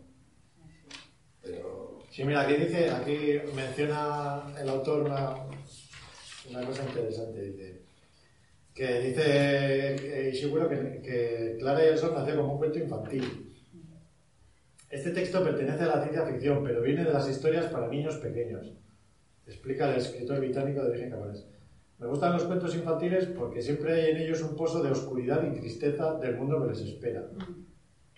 pero 1.42 1.88
Sí, 2.18 2.24
mira, 2.24 2.40
aquí 2.40 2.54
dice, 2.54 2.90
aquí 2.90 3.38
menciona 3.54 4.42
el 4.60 4.68
autor 4.68 5.02
una, 5.02 6.66
cosa 6.66 6.84
interesante, 6.84 7.40
dice, 7.42 7.82
que 8.74 9.00
dice 9.02 10.30
Ishiguro 10.32 10.68
que, 10.68 11.00
que 11.00 11.56
Clara 11.60 11.84
y 11.84 11.88
el 11.90 11.96
Sol 11.96 12.14
nació 12.16 12.34
como 12.38 12.54
un 12.54 12.58
cuento 12.58 12.80
infantil. 12.80 13.54
Este 14.90 15.12
texto 15.12 15.44
pertenece 15.44 15.84
a 15.84 15.94
la 15.94 16.02
ciencia 16.02 16.26
ficción, 16.26 16.64
pero 16.64 16.82
viene 16.82 17.04
de 17.04 17.12
las 17.12 17.28
historias 17.28 17.66
para 17.66 17.86
niños 17.86 18.16
pequeños, 18.16 18.74
explica 19.46 19.88
el 19.88 19.98
escritor 19.98 20.40
británico 20.40 20.82
de 20.82 20.90
origen 20.90 21.12
japonés. 21.12 21.46
Me 22.00 22.08
gustan 22.08 22.32
los 22.32 22.42
cuentos 22.46 22.74
infantiles 22.74 23.26
porque 23.26 23.62
siempre 23.62 23.92
hay 23.92 24.10
en 24.10 24.16
ellos 24.16 24.42
un 24.42 24.56
pozo 24.56 24.82
de 24.82 24.90
oscuridad 24.90 25.44
y 25.44 25.56
tristeza 25.56 26.14
del 26.14 26.36
mundo 26.36 26.60
que 26.60 26.70
les 26.70 26.80
espera. 26.80 27.28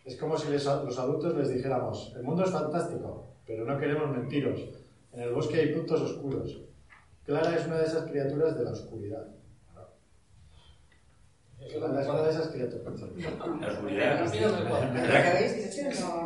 Es 0.07 0.17
como 0.17 0.39
si 0.39 0.51
los 0.51 0.67
adultos 0.67 1.37
les 1.37 1.53
dijéramos, 1.53 2.15
el 2.17 2.23
mundo 2.23 2.45
es 2.45 2.51
fantástico, 2.51 3.30
pero 3.51 3.65
no 3.65 3.79
queremos 3.81 4.17
mentiros. 4.17 4.61
En 5.13 5.23
el 5.23 5.33
bosque 5.33 5.59
hay 5.59 5.75
puntos 5.75 6.01
oscuros. 6.03 6.61
Clara 7.25 7.57
es 7.57 7.67
una 7.67 7.79
de 7.79 7.85
esas 7.85 8.09
criaturas 8.09 8.57
de 8.57 8.65
la 8.65 8.71
oscuridad. 8.71 9.27
Clara 11.59 12.01
es 12.01 12.09
una 12.09 12.23
de 12.23 12.31
esas 12.31 12.49
criaturas. 12.49 12.85
la 12.85 13.69
oscuridad. 13.69 14.31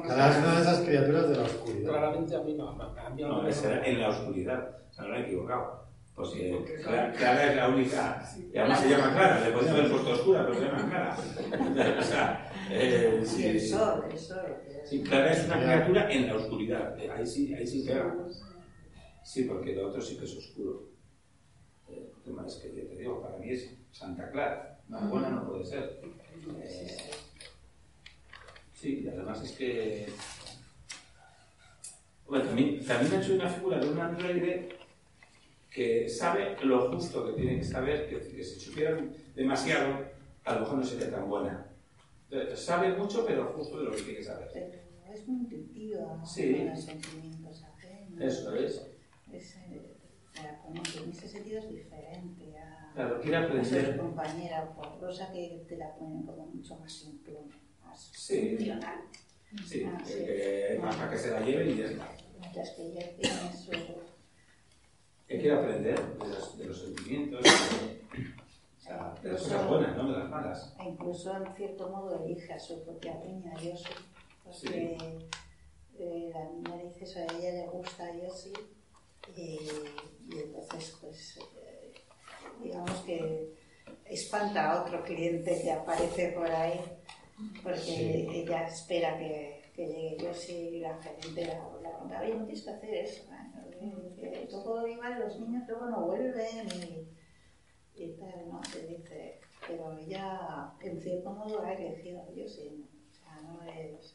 Clara 0.03 0.31
es 0.31 0.39
una 0.39 0.55
de 0.55 0.61
esas 0.61 0.81
criaturas 0.81 1.29
de 1.31 1.37
la 1.37 1.43
oscuridad. 1.45 1.91
Claramente 1.91 2.37
a 2.37 2.43
mí 2.43 2.55
no. 2.55 2.69
A 2.69 3.11
mí 3.11 3.23
no, 3.23 3.41
cuadra. 3.41 3.87
en 3.87 4.01
la 4.01 4.09
oscuridad, 4.11 4.69
o 4.91 4.93
sea, 4.93 5.05
no 5.05 5.11
me 5.11 5.19
he 5.19 5.23
equivocado. 5.23 5.85
Porque 6.15 6.55
Porque 6.57 6.75
Clara, 6.83 7.13
Clara 7.13 7.51
es 7.51 7.57
la 7.57 7.69
única, 7.71 8.23
y 8.53 8.57
además 8.57 8.81
se 8.81 8.89
llama 8.91 9.13
Clara, 9.15 9.41
le 9.41 9.51
podemos 9.51 9.71
haber 9.73 9.91
puesto 9.91 10.13
oscura, 10.13 10.47
pero 10.47 10.59
se 10.59 10.65
llama 10.67 10.89
Clara. 10.91 11.17
O 11.99 12.03
sea, 12.03 12.53
eh, 12.71 13.23
sí, 13.25 13.47
el 13.47 13.61
sol, 13.61 14.05
el 14.11 14.19
sol. 14.19 14.57
Sí, 14.85 15.03
Clara 15.03 15.33
es 15.33 15.45
una 15.47 15.57
criatura 15.63 16.11
en 16.13 16.27
la 16.27 16.37
oscuridad. 16.37 16.99
Eh, 16.99 17.11
Ahí 17.11 17.27
sí, 17.27 17.55
ahí 17.55 17.67
sí 17.67 17.85
pega. 17.87 18.15
Sí, 19.23 19.45
porque 19.45 19.75
lo 19.75 19.89
otro 19.89 20.01
sí 20.01 20.17
que 20.19 20.25
es 20.25 20.37
oscuro. 20.37 20.89
Eh, 21.89 22.13
El 22.17 22.23
tema 22.23 22.47
es 22.47 22.55
que 22.57 22.69
yo 22.75 22.87
te 22.87 22.97
digo, 22.97 23.23
para 23.23 23.39
mí 23.39 23.51
es 23.51 23.71
Santa 23.91 24.31
Clara. 24.31 24.81
Más 24.89 25.09
buena 25.09 25.31
no 25.31 25.47
puede 25.49 25.65
ser. 25.65 26.01
Eh, 26.63 27.11
sí, 28.75 29.03
y 29.05 29.09
además 29.09 29.43
es 29.43 29.53
que. 29.53 30.07
Bueno, 32.27 32.45
también, 32.47 32.85
también 32.85 33.13
ha 33.15 33.23
hecho 33.23 33.35
una 33.35 33.49
figura 33.49 33.79
de 33.79 33.89
un 33.89 33.99
androide 34.01 34.69
que 35.71 36.09
sabe 36.09 36.57
lo 36.65 36.91
justo 36.93 37.27
que 37.27 37.33
tiene 37.41 37.59
que 37.59 37.65
saber, 37.65 38.09
que, 38.09 38.19
que 38.37 38.45
si 38.45 38.61
supieran 38.61 39.13
demasiado, 39.35 40.05
a 40.45 40.55
lo 40.55 40.61
mejor 40.61 40.79
no 40.79 40.85
sería 40.85 41.11
tan 41.11 41.29
buena. 41.29 41.67
Entonces, 42.43 42.65
sabe 42.65 42.97
mucho, 42.97 43.25
pero 43.25 43.53
justo 43.57 43.79
de 43.79 43.85
lo 43.85 43.91
que 43.93 44.03
tiene 44.03 44.19
que 44.19 44.25
saber. 44.25 44.51
Pero 44.53 44.73
es 45.15 45.29
muy 45.29 45.41
intuitiva 45.43 46.17
¿no? 46.17 46.27
Sí. 46.27 46.55
con 46.57 46.67
los 46.71 46.83
sentimientos 46.85 47.63
ajenos. 47.65 48.21
Eso 48.21 48.55
es. 48.57 48.87
Es, 49.33 49.57
eh, 49.71 49.97
o 50.41 50.63
como 50.67 50.83
que 50.83 50.99
en 50.99 51.11
ese 51.11 51.29
sentido 51.29 51.59
es 51.61 51.69
diferente 51.71 52.59
a, 52.59 52.93
Claro, 52.95 53.21
quiere 53.21 53.37
a 53.37 53.41
su 53.43 53.47
aprender. 53.49 53.97
compañera, 53.99 54.75
por 54.75 54.99
cosa 54.99 55.33
que 55.33 55.65
te 55.69 55.77
la 55.77 55.95
ponen 55.97 56.23
como 56.25 56.47
mucho 56.47 56.77
más 56.79 56.93
simple, 56.93 57.39
más 57.85 58.11
Sí. 58.13 58.57
funcional. 58.57 58.99
Sí, 59.65 59.85
Ah, 59.87 60.03
sí. 60.05 60.15
que 60.15 60.79
basta 60.83 61.09
que 61.11 61.17
se 61.19 61.31
la 61.31 61.41
lleven 61.41 61.71
y 61.71 61.77
ya 61.77 61.85
está. 61.87 62.09
Mientras 62.41 62.71
que 62.71 62.83
ella 62.89 63.17
tiene 63.17 63.53
su... 63.57 63.71
Que 65.29 65.39
quiere 65.39 65.53
aprender 65.53 65.95
de 66.19 66.29
los, 66.29 66.59
de 66.59 66.65
los 66.67 66.81
sentimientos, 66.81 67.43
de, 67.43 67.49
o 67.51 68.44
sea, 68.85 69.15
de 69.23 69.33
las 69.33 69.43
cosas 69.43 69.69
buenas, 69.69 69.97
no 69.97 70.13
de 70.13 70.19
las 70.19 70.29
malas. 70.31 70.77
E 70.81 70.89
incluso 70.89 71.37
en 71.37 71.55
cierto 71.55 71.89
modo 71.91 72.25
elige 72.25 72.53
a 72.53 72.59
su 72.59 72.83
propia 72.85 73.15
niña, 73.25 73.53
Yoshi, 73.55 73.95
porque 74.45 74.97
eh, 75.99 76.31
la 76.33 76.45
niña 76.51 76.83
dice 76.85 77.05
eso, 77.05 77.19
a 77.21 77.23
ella 77.39 77.51
le 77.53 77.67
gusta 77.69 78.05
a 78.05 78.13
Yoshi 78.15 78.53
y, 79.37 79.59
y 80.29 80.39
entonces 80.39 80.97
pues 81.01 81.39
eh, 81.39 81.93
digamos 82.63 82.93
que 83.03 83.55
espanta 84.07 84.73
a 84.73 84.83
otro 84.83 85.03
cliente 85.05 85.61
que 85.63 85.73
aparece 85.73 86.29
por 86.33 86.51
ahí 86.51 86.81
porque 87.63 87.79
Sí. 87.81 88.27
ella 88.31 88.67
espera 88.69 89.19
que, 89.19 89.63
que 89.75 89.87
llegue 89.87 90.17
Yoshi 90.25 90.53
y 90.53 90.81
la 90.81 90.97
gerente 91.03 91.47
la, 91.47 91.55
la 91.83 91.91
cuenta, 91.99 92.21
oye, 92.21 92.35
no 92.35 92.45
tienes 92.45 92.63
que 92.65 92.71
hacer 92.71 92.95
eso, 92.95 93.23
¿eh? 93.33 94.15
que 94.21 94.49
luego 94.51 94.87
igual 94.87 95.19
los 95.21 95.41
niños 95.41 95.63
luego 95.69 95.87
no 95.87 96.01
vuelven 96.07 96.69
y, 96.69 97.09
y 97.97 98.13
tal, 98.13 98.49
¿no? 98.49 98.61
Se 98.65 98.87
dice, 98.87 99.41
pero 99.67 99.97
ella 99.99 100.73
en 100.81 101.01
cierto 101.01 101.31
modo 101.31 101.61
ha 101.63 101.73
elegido 101.75 102.23
Yoshi, 102.35 102.71
¿no? 102.71 102.85
o 102.85 103.15
sea, 103.15 103.41
no 103.43 103.63
es... 103.63 104.15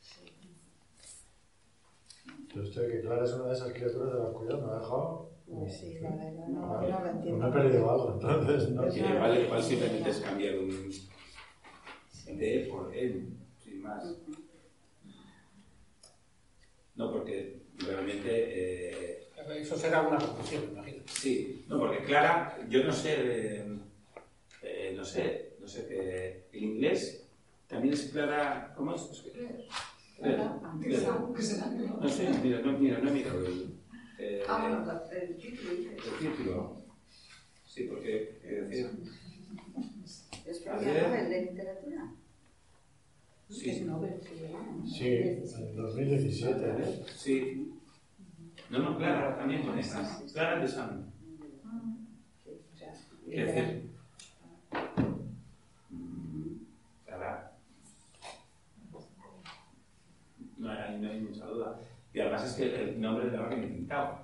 sí. 0.00 0.24
Pero 2.52 2.64
esto 2.64 2.80
de 2.80 2.88
que 2.92 3.00
Clara 3.02 3.24
es 3.24 3.32
una 3.32 3.46
de 3.46 3.52
esas 3.54 3.72
criaturas 3.72 4.12
de 4.12 4.18
la 4.18 4.24
oscuridad 4.26 4.58
me 4.60 4.72
ha 4.72 4.78
dejado. 4.78 5.30
Pues 5.46 5.78
sí, 5.80 5.98
la 6.00 6.10
verdad, 6.10 6.46
no, 6.48 6.68
Vale, 6.68 6.88
no 6.90 6.98
lo 6.98 7.00
pues 7.04 7.14
entiendo. 7.16 7.44
me 7.44 7.48
he 7.48 7.52
perdido 7.52 7.90
algo, 7.90 8.12
entonces 8.14 8.68
no 8.70 8.82
Pues 8.82 8.94
Sí, 8.94 9.00
no. 9.00 9.14
igual, 9.14 9.40
igual 9.44 9.62
simplemente 9.62 10.10
es 10.10 10.18
cambiar 10.20 10.58
un 10.58 10.90
de 12.38 12.68
por 12.70 12.94
él, 12.94 13.36
sin 13.58 13.80
más. 13.82 14.04
No, 16.96 17.12
porque 17.12 17.62
realmente. 17.78 18.28
eh, 19.14 19.27
Eso 19.46 19.76
será 19.76 20.02
una 20.02 20.18
conclusión, 20.18 20.66
me 20.66 20.72
imagino. 20.72 21.02
sí, 21.06 21.64
no, 21.68 21.78
porque 21.78 22.04
Clara, 22.04 22.58
yo 22.68 22.84
no 22.84 22.92
sé. 22.92 23.14
eh, 23.18 23.64
eh, 24.62 24.94
no 24.96 25.04
sé, 25.04 25.54
no 25.60 25.68
sé 25.68 25.86
qué. 25.86 26.46
el 26.52 26.62
inglés 26.62 27.24
también 27.68 27.94
es 27.94 28.04
Clara. 28.10 28.74
¿Cómo 28.76 28.94
es? 28.94 29.02
Clara. 30.20 30.58
¿no? 31.20 32.00
No 32.00 32.08
sé, 32.08 32.28
mira, 32.42 32.60
no, 32.60 32.78
mira, 32.78 32.98
no 32.98 33.08
he 33.10 33.12
mirado 33.12 33.46
el, 33.46 33.74
eh, 34.18 34.42
Ah, 34.48 34.58
bueno, 34.60 34.84
la- 34.84 35.08
el 35.16 35.36
título 35.36 35.70
el 35.72 36.18
título. 36.18 36.82
Sí, 37.66 37.84
porque, 37.84 38.40
decir, 38.42 38.90
¿Es 40.46 40.66
A 40.66 40.78
premio 40.78 40.94
ver. 40.94 41.08
Nobel 41.08 41.28
de 41.30 41.42
literatura? 41.42 42.10
sí. 43.48 43.86
Sí, 44.86 45.06
en 45.06 45.76
2017, 45.76 46.64
¿eh? 46.66 47.04
sí. 47.16 47.72
No, 48.70 48.78
no, 48.80 48.98
Clara, 48.98 49.36
también 49.36 49.62
con 49.62 49.78
esta. 49.78 50.06
Clara 50.32 50.60
de 50.60 50.68
San. 50.68 51.10
Sea, 52.74 52.92
Quiero 53.24 53.46
decir, 53.46 53.90
mm, 55.90 56.52
Clara. 57.06 57.52
No 60.58 60.70
hay, 60.70 61.00
no 61.00 61.10
hay 61.10 61.20
mucha 61.20 61.46
duda. 61.46 61.80
Y 62.12 62.20
además 62.20 62.44
es 62.44 62.52
que 62.54 62.82
el 62.82 63.00
nombre 63.00 63.30
de 63.30 63.36
la 63.36 63.50
he 63.54 63.74
quitado. 63.74 64.18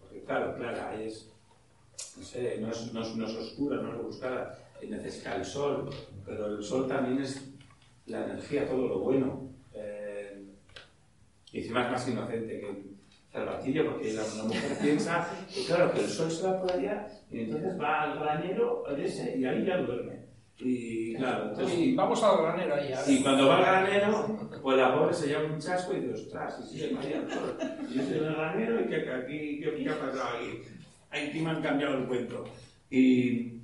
Porque 0.00 0.24
claro, 0.24 0.56
Clara 0.56 0.94
es, 1.00 1.30
no 2.16 2.24
sé, 2.24 2.58
no 2.60 2.70
es, 2.70 2.92
no 2.92 3.02
es, 3.02 3.16
no 3.16 3.26
es 3.26 3.36
oscura, 3.36 3.76
no 3.76 3.90
es 3.90 3.94
rebuscada, 3.96 4.58
necesita 4.88 5.36
el 5.36 5.44
sol, 5.44 5.88
pero 6.24 6.46
el 6.46 6.64
sol 6.64 6.88
también 6.88 7.22
es 7.22 7.52
la 8.06 8.24
energía, 8.24 8.66
todo 8.66 8.88
lo 8.88 8.98
bueno. 9.00 9.52
Eh, 9.72 10.46
y 11.52 11.58
encima 11.58 11.84
es 11.84 11.92
más 11.92 12.08
inocente 12.08 12.60
que 12.60 12.89
el 13.32 13.84
porque 13.86 14.12
la, 14.12 14.22
la 14.36 14.42
mujer 14.44 14.78
piensa 14.82 15.28
que 15.54 15.64
claro, 15.64 15.92
que 15.92 16.00
el 16.00 16.08
sol 16.08 16.30
se 16.30 16.46
va 16.46 16.60
por 16.60 16.72
allá 16.72 17.06
y 17.30 17.40
entonces 17.40 17.80
va 17.80 18.02
al 18.02 18.18
granero 18.18 18.84
ese, 18.96 19.38
y 19.38 19.44
ahí 19.44 19.64
ya 19.64 19.78
duerme. 19.78 20.20
Y 20.58 21.14
claro, 21.14 21.50
entonces... 21.50 21.78
Y 21.78 21.94
vamos 21.94 22.22
al 22.22 22.42
granero 22.42 22.74
ahí. 22.74 22.92
a. 22.92 23.10
Y 23.10 23.22
cuando 23.22 23.46
va 23.46 23.56
al 23.56 23.86
granero, 23.86 24.38
pues 24.62 24.76
la 24.76 24.94
pobre 24.94 25.14
se 25.14 25.28
lleva 25.28 25.44
un 25.44 25.58
chasco 25.58 25.94
y 25.94 26.00
dice, 26.00 26.12
ostras, 26.12 26.60
y 26.60 26.68
sigue 26.68 26.92
María. 26.92 27.24
Y 27.88 27.94
yo 27.94 28.02
estoy 28.02 28.18
en 28.18 28.24
el 28.24 28.34
granero 28.34 28.80
y 28.80 28.88
que 28.88 29.04
que 29.04 29.12
aquí, 29.12 29.60
¿qué, 29.60 29.74
qué 29.84 29.88
ha 29.88 29.98
pasado 29.98 30.36
aquí? 30.36 30.62
Aquí 31.10 31.40
me 31.40 31.50
han 31.50 31.62
cambiado 31.62 31.98
el 31.98 32.06
cuento. 32.06 32.44
Y 32.90 33.62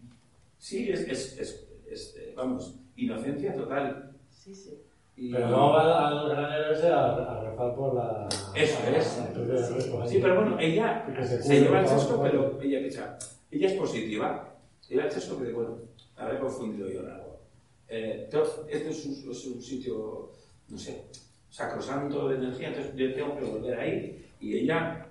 sí, 0.59 0.89
es, 0.91 1.01
es, 1.01 1.39
es, 1.39 1.67
es, 1.91 2.35
vamos, 2.35 2.79
inocencia 2.95 3.55
total. 3.55 4.13
Sí, 4.31 4.55
sí. 4.55 4.71
Y- 5.17 5.33
Pero 5.33 5.49
luego 5.49 5.71
va 5.73 6.09
al 6.09 6.73
ese 6.73 6.89
a, 6.89 7.07
a 7.15 7.41
rezar 7.43 7.75
por 7.75 7.95
la. 7.95 8.29
Eso 8.55 8.79
es. 8.87 9.19
la 9.19 9.29
de 9.45 9.47
rezo 9.47 10.07
Sí, 10.07 10.19
pero 10.21 10.35
bueno, 10.37 10.59
ella 10.61 11.07
se 11.23 11.43
se 11.43 11.61
lleva 11.61 11.81
el 11.81 11.87
¿no? 11.87 12.23
pero 12.23 12.61
ella 12.63 12.79
piensa, 12.81 13.19
ella 13.51 13.67
es 13.69 13.73
positiva. 13.75 14.53
Se 14.81 14.95
lleva 14.95 15.07
el 15.07 15.13
chasco 15.13 15.39
que, 15.43 15.53
bueno, 15.53 15.79
habré 16.17 16.39
confundido 16.39 16.89
yo 16.91 17.01
en 17.01 17.11
algo. 17.11 17.41
Eh, 17.89 18.29
este 18.69 18.89
es 18.91 19.07
un, 19.07 19.31
es 19.33 19.47
un 19.47 19.63
sitio, 19.63 20.31
no 20.69 20.79
sé, 20.79 21.05
sacrosanto 21.49 22.29
de 22.29 22.37
energía, 22.37 22.69
entonces 22.69 22.95
yo 22.95 23.15
tengo 23.15 23.37
que 23.39 23.45
volver 23.45 23.79
ahí. 23.79 24.27
Y 24.41 24.59
ella, 24.59 25.07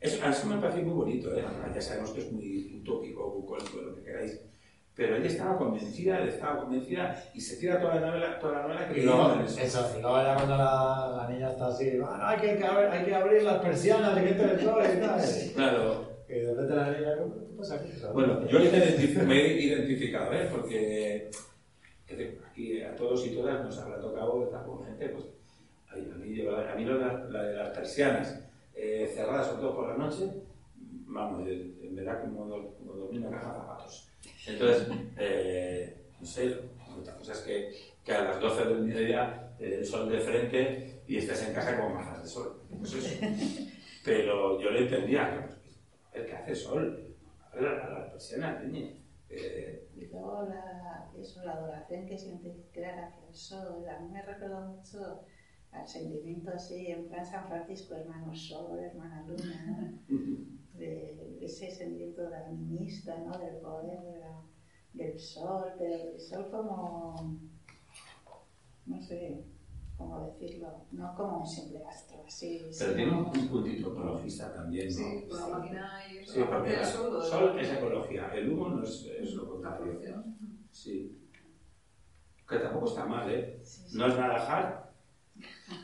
eso, 0.00 0.24
eso 0.26 0.46
me 0.46 0.56
parece 0.60 0.80
muy 0.82 0.94
bonito, 0.94 1.34
¿eh? 1.36 1.44
ya 1.74 1.80
sabemos 1.80 2.10
que 2.10 2.20
es 2.20 2.32
muy 2.32 2.80
utópico, 2.80 3.30
bucólico, 3.30 3.78
lo 3.82 3.94
que 3.96 4.02
queráis. 4.02 4.40
Pero 4.96 5.16
ella 5.16 5.26
estaba 5.28 5.56
convencida, 5.56 6.22
estaba 6.24 6.60
convencida 6.60 7.24
y 7.32 7.40
se 7.40 7.56
tira 7.56 7.80
toda 7.80 7.94
la 7.96 8.08
novela, 8.08 8.38
toda 8.38 8.52
la 8.58 8.62
novela 8.62 8.88
Y 8.94 9.02
luego, 9.02 9.32
en 9.34 9.40
eso. 9.40 9.94
y 9.96 10.02
luego 10.02 10.16
ya 10.22 10.34
cuando 10.34 10.56
la, 10.56 11.14
la 11.16 11.28
niña 11.30 11.50
está 11.52 11.68
así, 11.68 11.90
"Ah, 12.04 12.16
no, 12.18 12.26
hay, 12.26 12.38
que, 12.38 12.56
que 12.58 12.64
hay 12.64 13.04
que 13.06 13.14
abrir 13.14 13.42
las 13.42 13.58
persianas 13.62 14.14
de 14.16 14.22
que 14.24 14.30
entre 14.30 14.52
el 14.52 14.60
sol 14.60 14.82
y 14.84 15.00
tal. 15.00 15.20
Claro, 15.54 16.04
Y 16.28 16.32
de 16.34 16.50
repente 16.54 16.74
la 16.74 16.90
niña, 16.90 17.14
¿qué 17.16 17.56
pasa 17.56 17.74
aquí? 17.76 17.92
Bueno, 18.12 18.46
yo 18.48 18.58
me 19.26 19.36
he 19.36 19.62
identificado, 19.62 20.32
¿eh? 20.34 20.48
porque 20.50 21.30
que 22.06 22.38
aquí 22.50 22.82
a 22.82 22.94
todos 22.96 23.24
y 23.26 23.30
todas 23.30 23.64
nos 23.64 23.78
habrá 23.78 24.00
tocado 24.00 24.44
estar 24.44 24.64
con 24.66 24.84
gente, 24.84 25.08
pues 25.10 25.24
a 25.90 25.96
mí, 25.96 26.10
a 26.12 26.74
mí, 26.74 26.84
la, 26.84 27.24
la 27.30 27.42
de 27.42 27.54
las 27.56 27.68
persianas 27.70 28.42
eh, 28.74 29.10
cerradas, 29.14 29.46
sobre 29.46 29.62
todo 29.62 29.76
por 29.76 29.88
la 29.88 29.96
noche, 29.96 30.24
vamos, 31.06 31.46
en 31.48 31.94
verdad 31.96 32.20
como, 32.22 32.44
como 32.76 32.92
dormir 32.94 33.20
en 33.22 33.28
una 33.28 33.38
caja 33.38 33.52
de 33.52 33.58
zapatos. 33.60 34.09
Entonces, 34.46 34.88
eh, 35.18 35.96
no 36.20 36.26
sé, 36.26 36.56
otra 36.98 37.14
cosa 37.16 37.32
es 37.32 37.38
que, 37.40 37.74
que 38.04 38.12
a 38.12 38.24
las 38.24 38.40
12 38.40 38.64
del 38.64 38.82
mediodía 38.84 39.52
eh, 39.58 39.76
el 39.80 39.86
sol 39.86 40.10
de 40.10 40.20
frente 40.20 41.02
y 41.06 41.18
estés 41.18 41.46
en 41.48 41.54
casa 41.54 41.78
con 41.80 41.94
gafas 41.94 42.22
de 42.22 42.28
sol. 42.28 42.62
Pues 42.78 42.94
eso. 42.94 43.26
Pero 44.04 44.60
yo 44.60 44.70
le 44.70 44.80
entendía, 44.84 45.30
que, 45.30 45.46
pues, 45.46 46.24
a 46.24 46.26
¿qué 46.26 46.32
hace 46.34 46.54
sol? 46.54 47.14
Abre 47.52 47.62
la- 47.62 47.90
las 47.98 48.10
persianas, 48.10 48.64
niña. 48.64 48.92
Eh, 49.28 49.88
Y 49.96 50.06
luego 50.06 50.42
la, 50.48 51.10
eso, 51.20 51.44
la 51.44 51.52
adoración 51.52 52.06
que 52.06 52.18
siente 52.18 52.52
Clara 52.72 53.06
hacia 53.08 53.28
el 53.28 53.34
sol, 53.34 53.88
a 53.88 54.00
mí 54.00 54.08
me 54.10 54.22
recuerda 54.22 54.60
mucho 54.60 55.24
al 55.70 55.86
sentimiento 55.86 56.50
así 56.52 56.86
en 56.88 57.08
plan 57.08 57.24
San 57.24 57.46
Francisco, 57.46 57.94
hermano 57.94 58.34
sol, 58.34 58.78
hermana 58.80 59.24
luna. 59.28 59.92
de 60.80 61.38
ese 61.44 61.70
sentimiento 61.70 62.22
animista, 62.34 63.16
¿no? 63.18 63.38
del 63.38 63.56
poder 63.56 64.00
de 64.02 64.18
la- 64.18 64.42
del 64.92 65.18
sol, 65.18 65.72
pero 65.78 65.94
el 66.14 66.20
sol 66.20 66.48
como, 66.50 67.38
no 68.86 69.00
sé 69.02 69.44
cómo 69.96 70.26
decirlo, 70.26 70.86
no 70.92 71.14
como 71.14 71.38
un 71.40 71.46
simple 71.46 71.84
astro, 71.84 72.24
así, 72.26 72.60
pero 72.78 72.94
tiene 72.94 73.12
un, 73.12 73.30
puntito 73.30 73.92
ecologista 73.92 74.52
también, 74.52 74.86
¿no? 74.88 74.92
Sí, 74.94 75.26
con 75.28 75.38
la 75.40 75.46
máquina 75.58 76.02
y 76.10 76.18
eso. 76.18 76.32
Sí, 76.32 76.40
porque 76.50 76.74
el 76.74 76.84
sol, 76.86 77.58
es 77.60 77.70
ecología, 77.70 78.30
el 78.34 78.50
humo 78.50 78.68
no 78.70 78.82
es, 78.82 79.04
es 79.20 79.34
lo 79.34 79.48
contrario. 79.48 80.00
Sí. 80.72 81.16
Que 82.48 82.58
tampoco 82.58 82.86
está 82.88 83.04
mal, 83.04 83.30
¿eh? 83.30 83.60
sí, 83.62 83.82
sí. 83.88 83.96
No 83.98 84.06
es 84.06 84.16
nada 84.16 84.34
hard. 84.46 84.90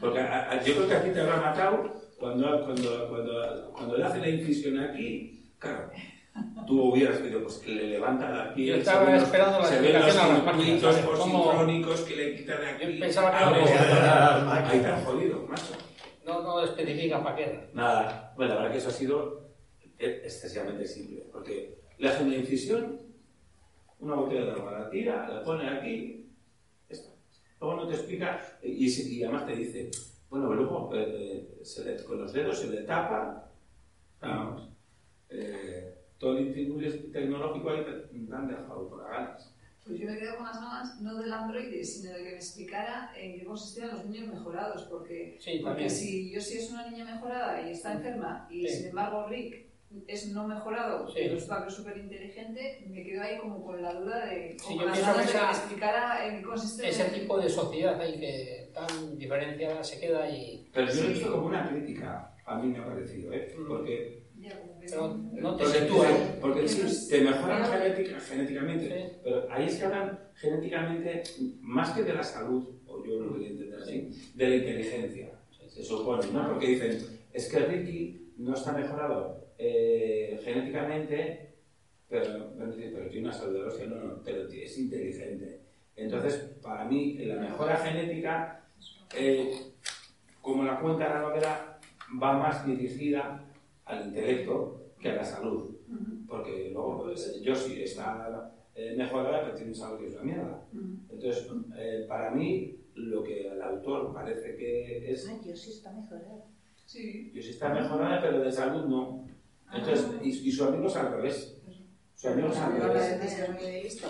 Porque 0.01 0.19
a- 0.19 0.51
a- 0.51 0.63
yo 0.63 0.75
creo 0.75 0.89
que 0.89 0.95
aquí 0.97 1.11
te 1.13 1.21
habrá 1.21 1.37
matado 1.41 1.93
cuando, 2.19 2.65
cuando, 2.65 3.09
cuando, 3.09 3.73
cuando 3.73 3.97
le 3.97 4.05
hace 4.05 4.19
la 4.21 4.29
incisión 4.29 4.79
aquí, 4.81 5.53
claro. 5.59 5.91
Tú 6.67 6.83
hubieras 6.93 7.19
pedido 7.19 7.43
pues, 7.43 7.57
que 7.59 7.71
le 7.73 7.87
levanta 7.89 8.29
la 8.31 8.53
piel. 8.55 8.69
Yo 8.69 8.77
estaba 8.77 9.11
los- 9.11 9.23
esperando 9.23 9.59
la 9.59 9.65
Se 9.67 9.81
ven 9.81 9.93
los 9.95 10.03
explicación 10.05 10.25
a 10.25 10.35
las 10.35 10.45
máquinas, 10.45 10.67
circuitos 10.67 10.95
¿sabes? 10.97 11.19
¿Cómo- 11.19 11.45
posincrónicos 11.45 12.01
que 12.03 12.17
le 12.17 12.37
quita 12.37 12.57
de 12.61 12.67
aquí. 12.69 12.93
Yo 12.95 13.01
pensaba 13.01 13.31
que 13.31 13.61
ese- 13.63 13.73
podía. 13.75 14.69
Ahí 14.71 14.81
te 14.81 14.87
han 14.87 15.05
jodido, 15.05 15.47
macho. 15.49 15.73
No, 16.27 16.43
no 16.43 16.63
especifica 16.65 17.23
para 17.23 17.37
qué. 17.37 17.71
Nada, 17.73 18.33
bueno, 18.37 18.55
la 18.55 18.61
verdad 18.61 18.73
que 18.73 18.79
eso 18.79 18.89
ha 18.89 18.93
sido 18.93 19.49
excesivamente 19.99 20.85
simple, 20.87 21.25
porque 21.33 21.79
le 21.99 22.09
hace 22.09 22.25
una 22.25 22.37
incisión, 22.37 23.01
una 24.01 24.15
botella 24.17 24.45
de 24.47 24.51
agua, 24.53 24.73
la 24.79 24.91
tira, 24.91 25.29
la 25.29 25.43
pone 25.43 25.71
aquí, 25.71 26.29
está. 26.89 27.11
Luego 27.61 27.77
no 27.77 27.89
te 27.89 27.95
explica, 27.95 28.41
y, 28.63 28.87
y 28.87 29.23
además 29.23 29.47
te 29.47 29.57
dice, 29.57 29.91
bueno, 30.31 30.53
luego 30.55 30.91
eh, 30.95 31.61
se 31.63 31.85
le- 31.85 32.05
con 32.05 32.19
los 32.21 32.33
dedos 32.33 32.59
se 32.59 32.69
le 32.69 32.83
tapa, 32.83 33.51
vamos, 34.21 34.69
eh, 35.31 35.95
todo 36.19 36.37
el 36.39 36.49
intríngulis 36.49 37.13
tecnológico 37.13 37.71
ahí 37.71 37.85
te 37.85 38.35
han 38.35 38.49
dejado 38.49 38.89
por 38.89 39.03
las 39.03 39.11
ganas. 39.11 39.53
Pues 39.85 40.01
yo 40.01 40.09
me 40.09 40.19
quedo 40.19 40.37
con 40.37 40.47
las 40.47 40.57
ganas 40.61 41.01
no 41.01 41.15
del 41.17 41.33
androide, 41.33 41.85
sino 41.85 42.13
de 42.13 42.19
que 42.25 42.31
me 42.31 42.37
explicara 42.37 43.13
en 43.17 43.39
qué 43.39 43.45
consistían 43.45 43.91
los 43.91 44.07
niños 44.07 44.35
mejorados, 44.35 44.83
porque, 44.85 45.37
Sí, 45.41 45.61
porque 45.63 45.89
si 45.89 46.33
yo 46.33 46.41
sí 46.41 46.59
es 46.59 46.73
una 46.73 46.91
niña 46.91 47.05
mejorada 47.05 47.63
y 47.69 47.71
está 47.73 47.93
enferma, 47.93 48.49
y 48.51 48.67
Sí. 48.67 48.77
sin 48.79 48.87
embargo 48.89 49.29
Rick 49.29 49.67
es 50.07 50.29
no 50.33 50.47
mejorado, 50.47 51.09
Sí. 51.09 51.15
pero 51.23 51.37
es 51.37 51.75
súper 51.75 51.97
inteligente, 51.99 52.85
me 52.89 53.03
quedo 53.03 53.23
ahí 53.23 53.39
como 53.39 53.65
con 53.65 53.81
la 53.83 53.95
duda 53.95 54.27
de, 54.27 54.57
Sí, 54.59 54.67
o 54.69 54.71
yo 54.73 54.77
con 54.79 54.87
las 54.87 54.99
pienso 54.99 55.13
ganas 55.13 55.27
que 55.27 55.33
de 55.33 55.33
que 55.39 55.45
me 55.45 55.51
esa- 55.51 55.59
explicara 55.59 56.27
en 56.27 56.37
qué 56.39 56.43
consiste. 56.43 56.89
Ese 56.89 57.05
tipo 57.05 57.39
de 57.39 57.49
sociedad 57.49 58.01
ahí 58.01 58.19
que 58.21 58.71
tan 58.75 59.19
diferenciada 59.19 59.83
se 59.83 60.01
queda 60.01 60.25
ahí. 60.25 60.69
Pero 60.73 60.87
yo 60.89 60.95
lo 60.95 61.01
he 61.01 61.03
Sí. 61.07 61.13
visto 61.15 61.33
como 61.33 61.47
una 61.47 61.69
crítica, 61.69 62.35
a 62.45 62.59
mí 62.61 62.69
me 62.73 62.79
ha 62.79 62.87
parecido, 62.87 63.33
¿eh? 63.33 63.55
Mm. 63.59 63.67
porque 63.69 64.23
no- 64.95 65.15
no 65.33 65.57
te 65.57 65.65
Porque, 65.65 65.79
sitúa. 65.81 66.07
te, 66.07 66.41
porque 66.41 66.69
sí, 66.69 67.09
te 67.11 67.21
mejoran 67.23 67.65
genética- 67.65 68.21
genéticamente, 68.21 68.89
Sí. 69.11 69.17
pero 69.25 69.47
ahí 69.51 69.67
es 69.67 69.77
que 69.79 69.85
hablan 69.87 70.19
genéticamente 70.35 71.23
más 71.61 71.91
que 71.91 72.03
de 72.05 72.13
la 72.15 72.23
salud, 72.23 72.69
o 72.87 73.05
yo 73.05 73.19
lo 73.21 73.33
quería 73.35 73.49
entender 73.49 73.81
así, 73.81 74.33
de 74.35 74.49
la 74.49 74.57
inteligencia, 74.57 75.31
se 75.69 75.83
supone, 75.83 76.27
¿no? 76.33 76.49
Porque 76.51 76.69
dicen, 76.69 76.99
es 77.33 77.49
que 77.51 77.59
Ricky 77.61 78.33
no 78.39 78.55
está 78.55 78.73
mejorado 78.73 79.46
eh, 79.59 80.41
genéticamente, 80.43 81.55
pero, 82.09 82.53
pero 82.57 83.09
tiene 83.09 83.29
una 83.29 83.33
salud 83.33 83.55
de 83.55 83.61
la 83.61 83.67
hostia, 83.69 83.87
no, 83.87 83.97
no, 83.97 84.23
pero 84.23 84.49
es 84.49 84.79
inteligente. 84.79 85.61
Entonces, 85.97 86.57
para 86.63 86.85
mí, 86.85 87.15
la 87.19 87.37
mejora 87.37 87.77
genética, 87.77 88.65
eh, 89.17 89.73
como 90.43 90.65
la 90.65 90.79
cuenta 90.81 91.09
la 91.09 91.21
novela, 91.21 91.79
va 92.23 92.39
más 92.39 92.67
dirigida 92.67 93.45
al 93.87 94.09
intelecto 94.09 94.93
que 95.01 95.11
a 95.11 95.17
la 95.17 95.25
salud. 95.25 95.75
Porque 96.29 96.71
luego, 96.73 97.05
pues, 97.05 97.41
yo 97.41 97.55
sí 97.55 97.83
está 97.83 98.53
eh, 98.75 98.95
mejorada, 98.97 99.43
pero 99.45 99.57
tiene 99.57 99.75
salud 99.75 99.99
que 99.99 100.07
es 100.07 100.15
una 100.15 100.23
mierda. 100.23 100.67
Entonces, 101.09 101.49
eh, 101.79 102.05
para 102.07 102.31
mí, 102.31 102.77
lo 102.95 103.23
que 103.23 103.49
al 103.49 103.63
autor 103.63 104.13
parece 104.13 104.57
que 104.57 105.11
es. 105.11 105.29
Ay, 105.29 105.39
Dios 105.43 105.61
sí 105.61 105.71
está 105.71 105.93
mejorado. 105.93 106.45
Sí. 106.85 107.31
Yo 107.35 107.43
sí 107.43 107.51
está 107.51 107.73
mejorada, 107.73 108.21
pero 108.21 108.41
de 108.41 108.53
salud 108.53 108.87
no. 108.87 109.27
Entonces, 109.73 110.07
y, 110.23 110.29
y 110.49 110.53
su 110.53 110.65
amigo 110.65 110.87
es 110.89 110.97
al 110.97 111.13
revés. 111.13 111.57
Su 112.15 112.29
amigo 112.29 112.49
es 112.49 112.57
al 112.59 112.79
No 112.79 112.89
revés. 112.89 114.03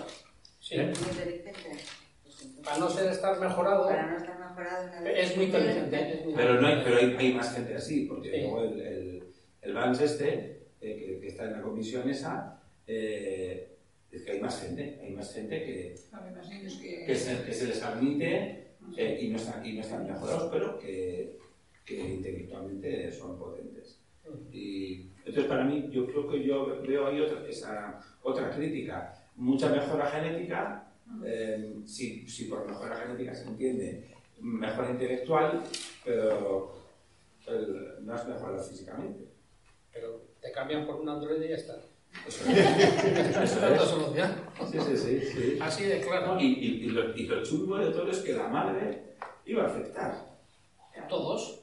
Sí. 0.61 0.77
Muy 0.77 0.85
inteligente. 0.89 1.53
Entonces, 2.25 2.49
Para 2.65 2.79
no 2.79 2.91
ser 2.91 3.11
estar 3.13 3.39
mejorado, 3.41 3.87
para 3.87 4.07
no 4.11 4.17
estar 4.17 4.39
mejorado 4.39 5.07
es 5.07 5.37
muy 5.37 5.47
inteligente. 5.47 6.25
Pero, 6.35 6.61
no 6.61 6.67
hay, 6.67 6.83
pero 6.85 6.97
hay, 6.97 7.17
hay 7.17 7.35
más 7.35 7.55
gente 7.55 7.75
así, 7.75 8.07
porque 8.07 8.31
Sí. 8.31 8.41
luego 8.43 8.63
el, 8.65 8.81
el, 8.81 9.23
el 9.63 9.75
Vance 9.75 10.05
este, 10.05 10.63
eh, 10.81 10.97
que, 10.97 11.21
que 11.21 11.29
está 11.29 11.45
en 11.45 11.53
la 11.53 11.63
comisión 11.63 12.09
esa, 12.11 12.61
eh, 12.87 13.77
es 14.11 14.23
que 14.23 14.33
hay 14.33 14.41
más 14.41 14.61
gente, 14.61 14.99
hay 15.03 15.11
más 15.13 15.33
gente 15.33 15.63
que, 15.65 15.95
más 16.13 16.49
que, 16.49 17.15
se, 17.17 17.45
que 17.45 17.53
se 17.53 17.67
les 17.67 17.83
admite 17.83 18.75
eh, 18.97 19.19
y, 19.21 19.29
no 19.29 19.37
están, 19.37 19.65
y 19.65 19.73
no 19.75 19.81
están 19.83 20.07
mejorados, 20.07 20.49
pero 20.53 20.79
que, 20.79 21.39
que 21.85 21.99
intelectualmente 21.99 23.13
son 23.13 23.39
potentes. 23.39 24.01
Y 24.53 25.11
entonces 25.25 25.45
para 25.45 25.65
mí, 25.65 25.89
yo 25.91 26.07
creo 26.07 26.29
que 26.29 26.43
yo 26.45 26.81
veo 26.87 27.07
ahí 27.07 27.21
otra, 27.21 27.47
esa, 27.49 28.01
otra 28.23 28.51
crítica, 28.51 29.15
mucha 29.37 29.69
mejora 29.71 30.07
genética, 30.07 30.89
eh, 31.25 31.75
si, 31.87 32.27
si 32.29 32.45
por 32.47 32.67
mejora 32.67 32.97
genética 32.97 33.35
se 33.35 33.49
entiende 33.49 34.11
mejora 34.41 34.91
intelectual, 34.91 35.63
pero 36.05 36.75
el- 37.47 38.05
no 38.05 38.15
es 38.15 38.27
mejora 38.29 38.63
físicamente. 38.63 39.29
Pero 39.93 40.23
te 40.43 40.51
cambian 40.53 40.87
por 40.87 40.97
un 40.97 41.09
androide 41.09 41.47
y 41.47 41.49
ya 41.51 41.57
está. 41.57 41.77
Eso 42.27 42.45
es. 42.49 42.57
Es. 43.37 43.51
solución. 43.89 44.31
Sí, 44.71 44.79
sí, 44.81 44.97
sí, 44.97 45.21
sí. 45.21 45.59
Así 45.61 45.85
de 45.85 46.01
claro. 46.01 46.39
Y, 46.41 46.47
y, 46.47 46.67
y, 46.85 46.87
lo, 46.91 47.15
y 47.17 47.27
lo 47.27 47.43
chungo 47.43 47.79
de 47.79 47.91
todo 47.91 48.11
es 48.11 48.19
que 48.19 48.33
la 48.33 48.49
madre 48.49 49.15
iba 49.45 49.65
a 49.65 49.67
afectar. 49.67 50.37
Todos. 51.09 51.61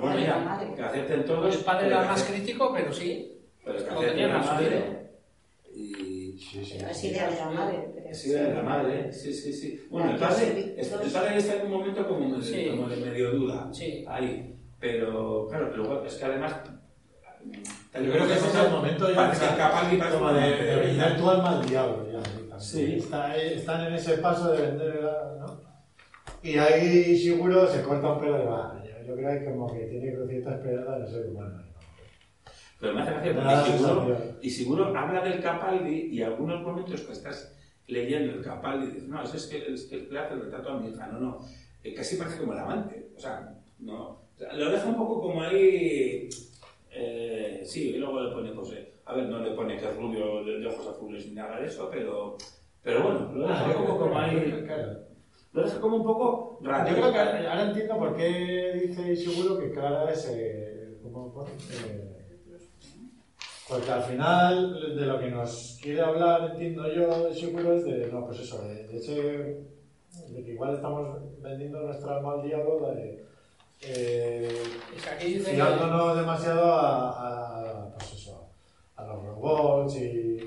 Bueno, 0.00 0.40
madre. 0.44 0.74
que 0.74 0.82
acepten 0.82 1.24
todos. 1.24 1.54
El 1.56 1.64
padre 1.64 1.84
pero 1.84 1.94
era 1.96 2.02
que 2.04 2.08
más 2.10 2.22
crítico, 2.24 2.72
pero 2.74 2.92
sí. 2.92 3.38
pero 3.64 3.78
que 3.78 3.90
lo 3.90 3.98
acepten 4.00 4.28
la 4.28 4.38
madre. 4.38 5.10
Y 5.74 6.38
Sí, 6.38 6.64
sí. 6.64 6.78
Así 6.84 7.10
de 7.10 7.20
la 7.20 7.50
madre. 7.50 7.88
pero 7.94 8.14
Sí, 8.14 8.30
de 8.30 8.54
la 8.54 8.62
madre, 8.62 9.12
sí, 9.12 9.32
sí, 9.32 9.52
sí. 9.52 9.86
Bueno, 9.90 10.10
el 10.12 10.16
padre, 10.18 10.74
que 10.74 10.80
el 10.80 10.88
padre 11.12 11.36
está 11.38 11.54
en 11.56 11.66
un 11.66 11.72
momento 11.72 12.06
como 12.08 12.36
de, 12.36 12.42
Sí. 12.42 12.68
como 12.70 12.88
de 12.88 12.96
medio 12.96 13.30
duda. 13.32 13.68
Sí. 13.72 14.04
Ahí. 14.06 14.54
Pero, 14.78 15.46
claro, 15.48 15.74
luego 15.76 16.04
es 16.04 16.14
que 16.14 16.24
además. 16.24 16.54
Yo 17.94 18.10
creo 18.12 18.26
que 18.26 18.32
ese 18.34 18.48
es 18.48 18.54
el 18.54 18.70
momento 18.70 19.10
ya 19.12 19.30
de- 19.30 19.56
capaz 19.56 19.82
parece 19.96 20.16
como 20.18 20.32
de, 20.32 20.40
de 20.64 20.76
vender 20.76 21.16
tu 21.16 21.30
alma 21.30 21.58
al 21.58 21.66
diablo. 21.68 22.06
Ya. 22.12 22.58
Sí. 22.58 22.96
Está- 22.98 23.36
están 23.36 23.86
en 23.86 23.94
ese 23.94 24.18
paso 24.18 24.52
de 24.52 24.62
vender, 24.62 25.00
¿no? 25.40 25.60
Y 26.42 26.58
ahí 26.58 27.16
seguro 27.18 27.66
se 27.68 27.82
corta 27.82 28.12
un 28.12 28.20
pelo 28.20 28.38
de 28.38 28.44
va. 28.44 28.80
Yo, 29.06 29.14
creo 29.14 29.38
que 29.38 29.44
como 29.44 29.72
que 29.72 29.84
tiene 29.86 30.12
cierta 30.28 30.54
esperanza 30.54 30.96
en 30.96 31.02
el 31.02 31.08
ser 31.08 31.26
humano. 31.28 31.58
¿no? 31.58 31.64
Pero 32.80 32.94
me 32.94 33.02
hace 33.02 33.10
gracia 33.12 33.34
porque 33.34 33.78
seguro, 33.78 34.06
sensación. 34.06 34.38
y 34.42 34.50
seguro 34.50 34.96
habla 34.96 35.22
del 35.22 35.40
Capaldi 35.40 36.08
y 36.12 36.22
algunos 36.22 36.62
momentos 36.62 37.00
que 37.02 37.12
estás 37.12 37.56
leyendo 37.86 38.32
el 38.34 38.42
Capaldi 38.42 38.86
dices, 38.86 39.04
no, 39.04 39.22
ese 39.22 39.36
es 39.36 39.46
que, 39.46 39.72
es 39.72 39.84
que 39.84 39.96
le 40.10 40.18
hace 40.18 40.34
el 40.34 40.42
retrato 40.42 40.70
a 40.70 40.80
mi 40.80 40.88
hija, 40.90 41.06
no, 41.06 41.20
no, 41.20 41.40
eh, 41.82 41.94
casi 41.94 42.16
parece 42.16 42.38
como 42.40 42.52
el 42.52 42.58
amante, 42.58 43.10
o 43.16 43.20
sea, 43.20 43.54
no, 43.78 44.02
o 44.08 44.36
sea, 44.36 44.52
lo 44.54 44.70
deja 44.70 44.86
un 44.88 44.96
poco 44.96 45.22
como 45.22 45.42
ahí, 45.42 46.28
eh, 46.90 47.62
sí, 47.64 47.90
y 47.90 47.98
luego 47.98 48.22
le 48.22 48.32
pone, 48.32 48.52
pues, 48.52 48.72
eh, 48.72 48.92
a 49.04 49.14
ver, 49.14 49.28
no 49.28 49.38
le 49.38 49.52
pone 49.52 49.76
que 49.76 49.84
es 49.86 49.96
rubio 49.96 50.44
de, 50.44 50.58
de 50.60 50.66
ojos 50.66 50.86
azules 50.88 51.26
ni 51.26 51.34
nada 51.34 51.60
de 51.60 51.66
eso, 51.66 51.88
pero, 51.90 52.36
pero 52.82 53.02
bueno, 53.02 53.32
lo 53.34 53.48
deja 53.48 53.60
Ah, 53.60 53.66
un 53.66 53.72
yo 53.72 53.78
poco 53.78 53.98
como 54.00 54.18
ahí, 54.18 54.64
claro. 54.66 54.98
Lo 55.54 55.62
deja 55.64 55.80
como 55.80 55.96
un 55.96 56.04
poco 56.04 56.58
Yo 56.60 56.70
creo 56.70 57.12
que 57.12 57.18
ahora 57.18 57.62
entiendo 57.68 57.96
por 57.98 58.16
qué 58.16 58.72
dice 58.86 59.16
seguro 59.16 59.58
que 59.58 59.70
Clara 59.70 60.10
es. 60.12 60.30
¿Cómo? 61.02 61.46
Eh, 61.70 62.10
porque 63.68 63.90
al 63.90 64.02
final 64.02 64.96
de 64.96 65.06
lo 65.06 65.18
que 65.18 65.30
nos 65.30 65.78
quiere 65.80 66.02
hablar, 66.02 66.50
entiendo 66.52 66.86
yo, 66.92 67.32
seguro 67.32 67.72
es 67.74 67.84
de, 67.84 68.10
no, 68.12 68.26
pues 68.26 68.40
eso, 68.40 68.62
de, 68.62 68.86
de 68.88 68.96
ese, 68.98 69.12
de 70.32 70.44
que 70.44 70.52
igual 70.52 70.74
estamos 70.74 71.18
vendiendo 71.40 71.80
nuestra 71.80 72.16
alma 72.16 72.34
al 72.34 72.42
diablo, 72.42 72.90
de, 72.94 73.24
eh, 73.80 74.62
Es 74.96 75.02
que 75.02 75.10
aquí 75.10 75.26
dice 75.34 75.50
que- 75.50 75.56
fiándonos 75.56 76.16
demasiado 76.16 76.64
a, 76.74 77.84
a, 77.86 77.94
pues 77.94 78.12
eso, 78.12 78.48
a 78.96 79.04
los 79.06 79.24
robots 79.24 79.96
y, 79.96 80.00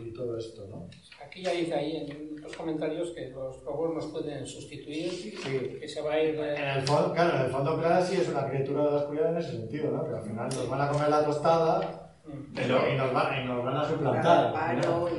y 0.10 0.14
todo 0.14 0.38
esto, 0.38 0.68
¿no? 0.70 0.88
Aquí 1.28 1.44
ya 1.44 1.52
dice 1.52 1.74
ahí 1.74 1.98
en 1.98 2.42
los 2.42 2.56
comentarios 2.56 3.12
que 3.12 3.28
los 3.30 3.62
robots 3.64 3.96
nos 3.96 4.06
pueden 4.08 4.46
sustituir, 4.48 5.12
Sí. 5.12 5.78
que 5.80 5.88
se 5.88 6.02
va 6.02 6.14
a 6.14 6.24
ir... 6.24 6.36
En 6.40 6.68
el 6.80 6.82
fondo, 6.88 7.14
claro, 7.14 7.38
en 7.38 7.46
el 7.46 7.52
fondo 7.52 7.78
Clara 7.78 8.02
sí 8.02 8.16
es 8.22 8.30
una 8.30 8.48
criatura 8.50 8.86
de 8.86 8.92
la 8.92 8.98
oscuridad 8.98 9.32
en 9.32 9.38
ese 9.38 9.52
sentido, 9.52 9.92
¿no? 9.92 10.04
Pero 10.06 10.18
al 10.18 10.24
final 10.24 10.48
nos 10.50 10.70
van 10.70 10.82
a 10.82 10.90
comer 10.90 11.10
la 11.10 11.26
tostada 11.26 12.14
mm. 12.26 12.54
Pero- 12.56 12.90
y, 12.94 12.96
nos 12.98 13.14
va- 13.16 13.38
y 13.42 13.46
nos 13.46 13.66
van 13.66 13.78
a 13.78 13.88
suplantar. 13.90 14.54
Y 14.74 14.86
no, 14.86 15.10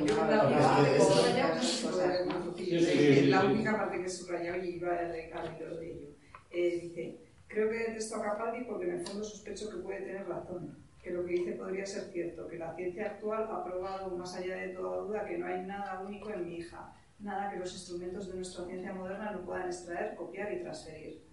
la 3.29 3.45
única 3.45 3.77
parte 3.77 4.01
que 4.01 4.09
subrayaba, 4.09 4.57
y 4.57 4.69
iba 4.75 4.89
al 4.97 5.15
hilo 5.15 5.77
de 5.77 5.91
ello. 5.91 6.07
Eh, 6.51 6.79
dice, 6.81 7.19
creo 7.47 7.69
que 7.69 7.77
detesto 7.77 8.15
a 8.15 8.23
Capaldi 8.23 8.65
porque 8.65 8.85
en 8.89 8.99
el 8.99 9.05
fondo 9.07 9.23
sospecho 9.23 9.69
que 9.69 9.77
puede 9.77 10.01
tener 10.01 10.27
razón, 10.27 10.75
que 11.09 11.15
lo 11.15 11.25
que 11.25 11.31
dice 11.33 11.51
podría 11.53 11.85
ser 11.87 12.03
cierto, 12.13 12.47
que 12.47 12.57
la 12.59 12.75
ciencia 12.75 13.07
actual 13.07 13.47
ha 13.51 13.63
probado 13.63 14.15
más 14.15 14.35
allá 14.35 14.57
de 14.57 14.69
toda 14.69 14.97
duda 14.99 15.25
que 15.25 15.39
no 15.39 15.47
hay 15.47 15.63
nada 15.65 16.01
único 16.01 16.29
en 16.29 16.45
mi 16.45 16.57
hija, 16.57 16.93
nada 17.19 17.49
que 17.51 17.57
los 17.57 17.73
instrumentos 17.73 18.27
de 18.29 18.35
nuestra 18.35 18.65
ciencia 18.65 18.93
moderna 18.93 19.31
no 19.31 19.41
puedan 19.43 19.65
extraer, 19.65 20.15
copiar 20.15 20.53
y 20.53 20.59
transferir. 20.61 21.23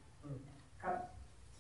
Ca- 0.79 1.13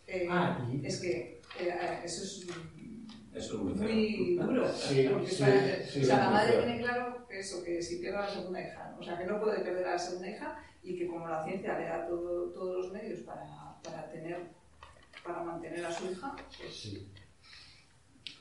eh, 0.07 0.27
Ah, 0.31 0.67
y- 0.73 0.87
Es 0.87 0.99
que 1.01 1.43
eh, 1.61 2.01
eso 2.05 2.23
es 2.25 2.47
mm, 2.47 3.37
Eso 3.37 3.55
es 3.55 3.77
muy 3.77 4.37
duro. 4.37 4.67
Sí, 4.73 5.09
porque 5.13 5.27
sí, 5.27 5.43
está- 5.43 5.87
sí, 5.87 6.01
o 6.01 6.05
sea, 6.07 6.17
la 6.19 6.31
madre 6.31 6.57
tiene 6.57 6.79
claro 6.81 7.27
que 7.29 7.39
eso, 7.41 7.63
que 7.63 7.83
si 7.83 7.97
pierde 7.99 8.17
a 8.17 8.21
la 8.23 8.31
segunda 8.31 8.61
hija, 8.63 8.91
¿no? 8.93 8.99
o 8.99 9.03
sea, 9.03 9.19
que 9.19 9.27
no 9.27 9.39
puede 9.43 9.61
perder 9.61 9.87
a 9.89 9.91
la 9.93 9.99
segunda 9.99 10.31
hija 10.31 10.57
y 10.83 10.97
que 10.99 11.07
como 11.07 11.29
la 11.29 11.45
ciencia 11.45 11.79
le 11.79 11.85
da 11.85 12.07
todo- 12.09 12.49
todos 12.53 12.77
los 12.79 12.93
medios 12.95 13.21
para, 13.21 13.45
para 13.83 14.09
tener, 14.11 14.39
para 15.23 15.43
mantener 15.43 15.85
a 15.85 15.93
su 15.93 16.11
hija, 16.11 16.35
pues, 16.59 16.73
Sí. 16.75 17.13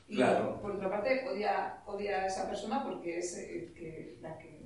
Y 0.08 0.16
Claro. 0.16 0.60
por 0.62 0.72
otra 0.72 0.88
parte 0.90 1.26
odia, 1.28 1.82
odia 1.86 2.22
a 2.22 2.26
esa 2.26 2.48
persona 2.48 2.82
porque 2.84 3.18
es 3.18 3.36
eh, 3.38 3.72
que, 3.76 4.18
la 4.22 4.38
que... 4.38 4.60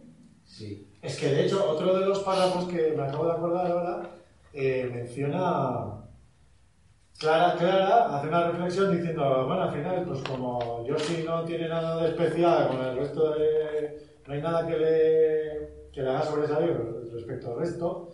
Sí. 0.44 0.86
Es 1.00 1.18
que 1.18 1.28
de 1.28 1.44
hecho, 1.46 1.70
otro 1.70 1.98
de 1.98 2.06
los 2.06 2.20
párrafos 2.20 2.68
que 2.68 2.92
me 2.96 3.02
acabo 3.04 3.26
de 3.26 3.32
acordar 3.32 3.70
ahora 3.70 4.10
eh, 4.52 4.90
menciona. 4.92 5.96
Clara, 7.18 7.54
Clara 7.58 8.16
hace 8.16 8.28
una 8.28 8.50
reflexión 8.50 8.96
diciendo, 8.96 9.46
bueno, 9.46 9.62
al 9.62 9.72
final, 9.72 10.04
pues 10.06 10.20
como 10.22 10.84
Yoshi 10.86 11.22
no 11.24 11.44
tiene 11.44 11.68
nada 11.68 12.02
de 12.02 12.08
especial 12.10 12.68
con 12.68 12.84
el 12.84 12.96
resto 12.96 13.34
de... 13.34 14.08
No 14.26 14.34
hay 14.34 14.42
nada 14.42 14.66
que 14.66 14.76
le, 14.76 15.90
que 15.92 16.02
le 16.02 16.08
haga 16.08 16.22
sobresalir 16.22 16.76
respecto 17.12 17.52
al 17.52 17.58
resto, 17.60 18.10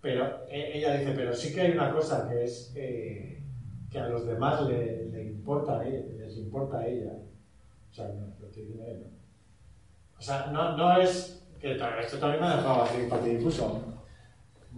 pero 0.00 0.46
e- 0.48 0.78
ella 0.78 0.96
dice, 0.98 1.12
pero 1.16 1.32
sí 1.34 1.54
que 1.54 1.60
hay 1.62 1.70
una 1.72 1.92
cosa 1.92 2.28
que 2.28 2.44
es 2.44 2.72
eh, 2.76 3.40
que 3.96 4.02
a 4.02 4.08
los 4.08 4.26
demás 4.26 4.60
le, 4.68 5.06
le 5.06 5.22
importa 5.24 5.80
a 5.80 5.88
ella, 5.88 6.04
les 6.18 6.36
importa 6.36 6.78
a 6.80 6.86
ella. 6.86 7.12
O 7.90 7.94
sea, 7.94 8.08
no, 8.08 8.26
lo 8.38 8.46
estoy 8.46 8.62
diciendo 8.64 8.84
ella. 8.86 9.06
O 10.18 10.20
sea, 10.22 10.46
no, 10.52 10.76
no 10.76 11.00
es. 11.00 11.42
Que 11.58 11.72
esto 11.72 12.18
también 12.18 12.42
me 12.42 12.46
ha 12.48 12.56
dejado 12.56 12.82
así 12.82 13.06
patidifuso. 13.08 13.82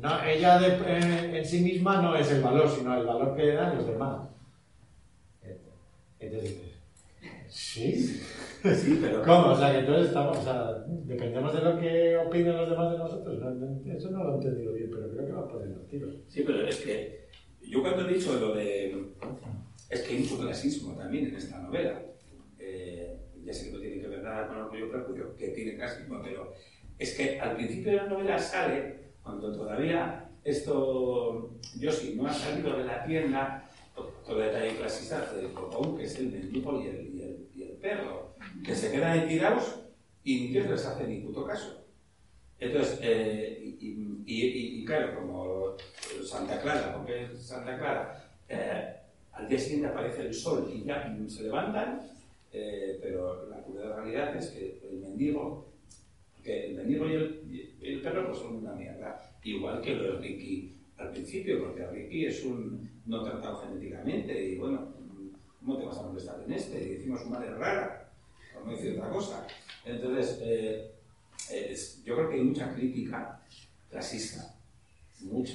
No, 0.01 0.23
ella 0.25 0.61
de- 0.61 0.97
en, 0.99 1.35
en 1.35 1.45
sí 1.45 1.61
misma 1.65 2.01
no 2.01 2.15
es 2.15 2.31
el 2.31 2.41
valor, 2.43 2.69
sino 2.69 2.97
el 2.97 3.05
valor 3.05 3.35
que 3.35 3.43
le 3.47 3.55
dan 3.55 3.77
los 3.77 3.87
demás. 3.87 4.29
Entonces 6.21 6.51
dices, 6.51 6.79
¿sí? 7.49 8.21
Sí, 8.75 8.99
pero... 9.01 9.23
¿Cómo? 9.23 9.49
O 9.49 9.57
sea, 9.57 9.73
que 9.73 9.79
entonces 9.81 10.07
estamos, 10.09 10.39
o 10.39 10.43
sea, 10.43 10.85
dependemos 10.87 11.53
de 11.53 11.61
lo 11.63 11.79
que 11.79 12.17
opinen 12.17 12.57
los 12.57 12.71
demás 12.71 12.93
de 12.93 12.99
nosotros. 12.99 13.39
No, 13.41 13.51
no, 13.51 13.93
eso 13.93 14.11
no 14.11 14.25
lo 14.25 14.33
he 14.33 14.35
entendido 14.37 14.73
bien, 14.73 14.91
pero 14.93 15.09
creo 15.11 15.27
que 15.27 15.33
va 15.33 15.49
por 15.49 15.67
los 15.67 15.87
tiros. 15.89 16.15
Sí, 16.29 16.43
pero 16.47 16.67
es 16.67 16.77
que 16.79 17.28
yo 17.69 17.83
cuando 17.83 18.09
he 18.09 18.15
dicho 18.15 18.39
lo 18.39 18.55
de... 18.55 19.13
Es 19.91 20.03
que 20.03 20.15
hay 20.15 20.23
mucho 20.23 20.39
clasismo 20.39 20.95
también 20.95 21.27
en 21.27 21.37
esta 21.37 21.61
novela. 21.61 22.03
Eh, 22.59 23.17
ya 23.45 23.53
sé 23.53 23.67
que 23.67 23.73
no 23.73 23.81
tiene 23.81 24.01
que 24.01 24.09
ver 24.09 24.23
nada 24.23 24.49
con 24.49 24.59
Orgullo 24.59 24.91
Prejuicio, 24.91 25.37
que 25.37 25.49
tiene 25.49 25.77
clasismo, 25.77 26.21
pero 26.23 26.53
es 26.99 27.15
que 27.15 27.41
al 27.41 27.57
principio 27.57 27.93
de 27.93 27.97
la 27.97 28.07
novela 28.07 28.39
sale, 28.39 29.13
cuando 29.23 29.53
todavía 29.53 30.29
esto, 30.45 31.59
Yoshi 31.79 32.15
no 32.15 32.27
ha 32.27 32.33
salido 32.33 32.77
de 32.77 32.85
la 32.85 33.05
tienda, 33.05 33.69
todo 33.95 34.39
detalle 34.39 34.77
clasista 34.77 35.33
de 35.33 35.53
Copón, 35.53 35.97
que 35.97 36.05
es 36.05 36.19
el 36.19 36.31
mendigo 36.31 36.81
y 36.81 36.87
el, 36.87 37.49
y 37.55 37.63
el, 37.63 37.73
perro, 37.79 38.35
que 38.65 38.75
se 38.75 38.91
quedan 38.91 39.29
tirados 39.29 39.81
y 40.25 40.41
ni 40.41 40.47
Dios 40.49 40.69
les 40.69 40.85
hace 40.85 41.07
ni 41.07 41.21
puto 41.21 41.47
caso. 41.47 41.88
Entonces, 42.61 42.99
eh, 43.03 43.77
y, 43.81 43.87
y- 44.27 44.81
y- 44.81 44.85
claro, 44.85 45.15
como 45.21 45.77
Santa 46.25 46.61
Clara, 46.61 46.95
porque 46.97 47.25
es 47.25 47.41
Santa 47.47 47.79
Clara, 47.79 48.31
eh, 48.49 48.95
al 49.33 49.49
día 49.49 49.59
siguiente 49.59 49.89
aparece 49.89 50.23
el 50.23 50.35
sol 50.35 50.69
y 50.75 50.83
ya 50.85 51.17
se 51.29 51.43
levantan, 51.45 52.01
eh, 52.53 52.99
pero 53.01 53.49
la 53.49 53.63
cruda 53.63 53.95
realidad 53.97 54.35
es 54.37 54.49
que 54.49 54.81
el 54.91 54.99
mendigo, 54.99 55.69
que 56.43 56.67
el 56.67 56.75
mendigo 56.77 57.07
y 57.09 57.13
el, 57.15 57.77
y 57.81 57.87
el 57.87 58.03
perro 58.03 58.27
pues 58.27 58.39
son 58.39 58.57
una 58.57 58.73
mierda, 58.73 59.39
igual 59.45 59.81
que 59.81 59.95
lo 59.95 60.15
de 60.15 60.19
Ricky 60.19 60.75
al 60.97 61.11
principio, 61.13 61.63
porque 61.63 61.87
Ricky 61.87 62.27
es 62.27 62.45
un 62.45 62.91
no 63.07 63.23
tratado 63.23 63.59
genéticamente 63.59 64.45
y 64.49 64.57
bueno, 64.57 64.89
¿cómo 65.61 65.79
te 65.79 65.87
vas 65.87 65.99
a 65.99 66.03
molestar 66.09 66.43
en 66.45 66.53
este? 66.53 66.83
Y 66.83 66.89
decimos 66.95 67.25
madre 67.27 67.51
rara, 67.55 68.11
por 68.53 68.67
no 68.67 68.73
decir 68.73 68.99
otra 68.99 69.11
cosa. 69.11 69.47
Entonces, 69.85 70.41
eh, 70.43 70.91
yo 72.05 72.15
creo 72.17 72.29
que 72.29 72.35
hay 72.37 72.43
mucha 72.45 72.73
crítica 72.75 73.41
clasista, 73.91 74.55
mucha. 75.21 75.55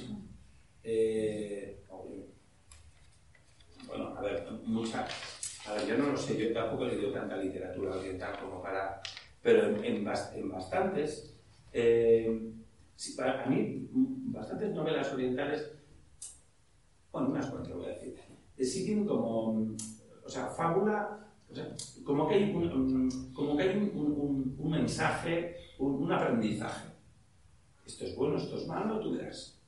Eh, 0.82 1.82
bueno, 3.86 4.14
a 4.16 4.20
ver, 4.22 4.46
mucha. 4.64 5.06
A 5.66 5.72
ver, 5.74 5.86
yo 5.86 5.96
no 5.96 6.10
lo 6.10 6.16
sé, 6.16 6.36
yo 6.36 6.52
tampoco 6.52 6.84
he 6.84 6.94
leído 6.94 7.12
tanta 7.12 7.36
literatura 7.36 7.96
oriental 7.96 8.38
como 8.40 8.62
para. 8.62 9.00
Pero 9.42 9.68
en, 9.68 9.84
en 9.84 9.96
en 10.34 10.48
bastantes. 10.50 11.34
eh, 11.72 12.50
a 13.18 13.46
mí, 13.46 13.88
bastantes 13.92 14.72
novelas 14.72 15.12
orientales. 15.12 15.70
Bueno, 17.12 17.28
unas 17.30 17.46
cuantas 17.46 17.74
voy 17.74 17.86
a 17.86 17.88
decir. 17.90 18.18
eh, 18.56 18.64
sí 18.64 18.84
tienen 18.84 19.06
como. 19.06 19.74
O 20.24 20.28
sea, 20.28 20.46
fábula. 20.48 21.23
O 21.54 21.56
sea, 21.56 22.02
como 22.04 22.28
que 22.28 22.34
hay 22.34 22.50
un, 22.52 22.64
un- 22.64 23.32
como 23.32 23.56
que 23.56 23.62
hay 23.62 23.76
un, 23.76 23.90
un- 23.94 24.54
un- 24.58 24.70
mensaje, 24.70 25.54
un, 25.78 26.02
un 26.02 26.12
aprendizaje. 26.12 26.88
Esto 27.86 28.04
es 28.06 28.16
bueno, 28.16 28.36
esto 28.38 28.56
es 28.56 28.66
malo, 28.66 28.98
tú 28.98 29.12
verás. 29.16 29.60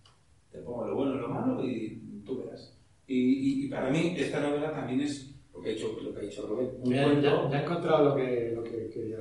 Te 0.50 0.58
pongo 0.58 0.84
lo 0.86 0.96
bueno 0.96 1.14
y 1.14 1.18
lo 1.20 1.28
malo 1.28 1.64
y 1.64 2.22
tú 2.24 2.38
verás. 2.38 2.76
Y, 3.06 3.14
y- 3.16 3.64
y 3.66 3.68
para 3.68 3.88
mí 3.90 4.14
esta 4.16 4.40
novela 4.40 4.72
también 4.72 5.02
es 5.02 5.32
lo 5.54 5.60
que 5.60 5.70
ha 5.70 5.72
dicho, 5.74 5.96
lo 6.02 6.12
que 6.12 6.18
ha 6.18 6.22
dicho 6.22 6.44
Rubén. 6.46 6.70
Un 6.80 6.92
Ya, 6.92 7.04
cuento. 7.04 7.22
ya- 7.22 7.50
ya 7.50 7.60
he 7.60 7.62
encontrado 7.62 8.04
lo 8.08 8.16
que, 8.16 8.52
lo 8.56 8.64
que 8.64 8.90
quería 8.92 9.18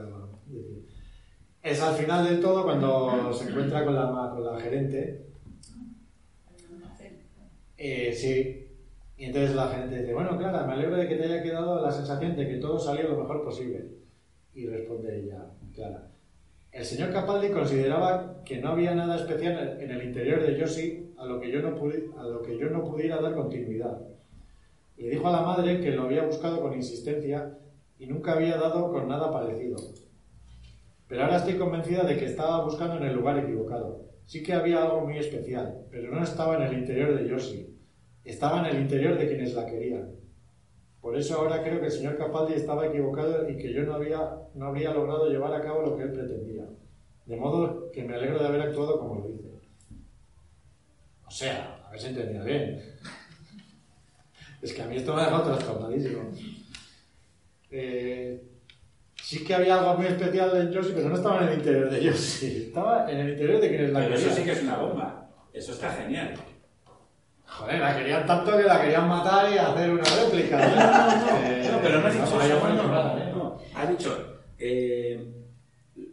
decir. 0.48 0.86
Es 1.62 1.82
al 1.82 1.96
final 1.96 2.26
del 2.26 2.40
todo 2.42 2.64
cuando 2.64 3.32
se 3.34 3.50
encuentra 3.50 3.86
con 3.86 3.94
la, 3.96 4.10
ma- 4.12 4.32
con 4.34 4.44
la 4.44 4.60
gerente. 4.60 5.28
Eh, 7.78 8.14
sí. 8.14 8.65
Y 9.18 9.26
entonces 9.26 9.56
la 9.56 9.70
gerente 9.70 10.00
dice, 10.00 10.14
bueno, 10.14 10.38
Clara, 10.38 10.66
me 10.66 10.74
alegro 10.74 10.98
de 10.98 11.08
que 11.08 11.16
te 11.16 11.24
haya 11.24 11.42
quedado 11.42 11.82
la 11.82 11.92
sensación 11.92 12.36
de 12.36 12.48
que 12.48 12.58
todo 12.58 12.78
salió 12.78 13.08
lo 13.08 13.18
mejor 13.18 13.44
posible. 13.44 13.92
Y 14.54 14.68
responde 14.68 15.20
ella, 15.20 15.46
Clara. 15.74 16.12
El 16.72 16.84
señor 16.84 17.14
Capaldi 17.14 17.50
consideraba 17.52 18.44
que 18.44 18.58
no 18.58 18.70
había 18.70 18.94
nada 18.94 19.16
especial 19.16 19.78
en 19.80 19.92
el 19.92 20.04
interior 20.04 20.42
de 20.42 20.60
Josie 20.60 21.14
a 21.18 21.26
lo 21.26 21.40
que 21.40 21.50
yo 21.50 21.62
no, 21.62 21.70
a 22.20 22.24
lo 22.24 22.42
que 22.42 22.58
yo 22.58 22.70
no 22.70 22.84
pudiera 22.84 23.22
dar 23.22 23.34
continuidad. 23.34 24.02
Le 24.98 25.10
dijo 25.10 25.28
a 25.28 25.32
la 25.32 25.42
madre 25.42 25.80
que 25.80 25.92
lo 25.92 26.04
había 26.04 26.26
buscado 26.26 26.60
con 26.60 26.74
insistencia 26.74 27.58
y 27.98 28.08
nunca 28.08 28.34
había 28.34 28.58
dado 28.58 28.92
con 28.92 29.08
nada 29.08 29.32
parecido. 29.32 29.78
Pero 31.08 31.24
ahora 31.24 31.38
estoy 31.38 31.56
convencida 31.56 32.04
de 32.04 32.18
que 32.18 32.26
estaba 32.26 32.66
buscando 32.66 32.98
en 32.98 33.04
el 33.04 33.16
lugar 33.16 33.40
equivocado. 33.40 34.10
Sí 34.26 34.44
que 34.44 34.54
había 34.54 34.84
algo 34.84 35.02
muy 35.02 35.18
especial, 35.18 35.86
pero 35.92 36.12
no 36.12 36.22
estaba 36.24 36.58
en 36.58 36.64
el 36.64 36.80
interior 36.80 37.18
de 37.18 37.30
Josie. 37.30 37.75
Estaba 38.26 38.60
en 38.60 38.76
el 38.76 38.82
interior 38.82 39.18
de 39.18 39.28
quienes 39.28 39.54
la 39.54 39.66
querían. 39.66 40.16
Por 41.00 41.16
eso 41.16 41.38
ahora 41.38 41.64
creo 41.64 41.80
que 41.80 41.86
el 41.86 41.92
señor 41.92 42.18
Capaldi 42.18 42.56
estaba 42.56 42.88
equivocado 42.88 43.48
y 43.48 43.58
que 43.58 43.72
yo 43.72 43.84
no, 43.84 43.94
había, 43.94 44.20
no 44.56 44.66
habría 44.66 44.92
logrado 44.92 45.30
llevar 45.30 45.54
a 45.54 45.62
cabo 45.62 45.84
lo 45.84 45.96
que 45.96 46.04
él 46.04 46.12
pretendía. 46.12 46.66
De 47.28 47.38
modo 47.38 47.92
que 47.92 48.04
me 48.04 48.16
alegro 48.16 48.40
de 48.40 48.48
haber 48.48 48.62
actuado 48.62 49.00
como 49.00 49.22
lo 49.22 49.30
hice. 49.30 49.46
O 51.28 51.32
sea, 51.32 51.76
si 51.98 52.08
entendía 52.08 52.42
bien. 52.42 52.82
Es 54.62 54.74
que 54.74 54.82
a 54.82 54.88
mí 54.88 54.96
esto 54.98 55.14
me 55.14 55.22
ha 55.22 55.26
dejado 55.26 55.56
trastornadísimo. 55.56 56.32
Eh, 57.70 58.42
sí 59.22 59.44
que 59.44 59.54
había 59.54 59.80
algo 59.80 59.96
muy 59.96 60.08
especial 60.08 60.58
en 60.58 60.74
Josie, 60.74 60.94
pero 60.96 61.10
no 61.10 61.16
estaba 61.16 61.42
en 61.44 61.50
el 61.50 61.60
interior 61.60 61.90
de 61.90 62.10
Josie. 62.10 62.68
Estaba 62.68 63.12
en 63.12 63.20
el 63.20 63.30
interior 63.32 63.62
de 63.62 63.70
quienes 63.70 63.92
la 63.92 64.00
Pero 64.00 64.16
eso 64.16 64.30
sí 64.32 64.44
que 64.44 64.52
es 64.52 64.64
una 64.64 64.78
bomba. 64.78 65.30
Eso 65.54 65.72
está 65.72 65.92
genial. 65.92 66.34
Joder, 67.58 67.80
la 67.80 67.98
querían 67.98 68.26
tanto 68.26 68.58
que 68.58 68.64
la 68.64 68.82
querían 68.82 69.08
matar 69.08 69.52
y 69.52 69.58
hacer 69.58 69.90
una 69.92 70.04
réplica. 70.04 70.60
Eh, 71.46 71.70
No, 71.72 71.80
pero 71.82 72.02
no 72.02 72.10
dicho 72.10 72.24
vamos, 72.26 72.46
eso. 72.46 72.50
yo 72.50 72.68
No, 72.70 72.84
no, 72.84 72.88
nada, 72.92 73.24
¿eh? 73.24 73.32
no. 73.34 73.58
Ha 73.76 73.86
dicho, 73.86 74.42
eh, 74.58 75.34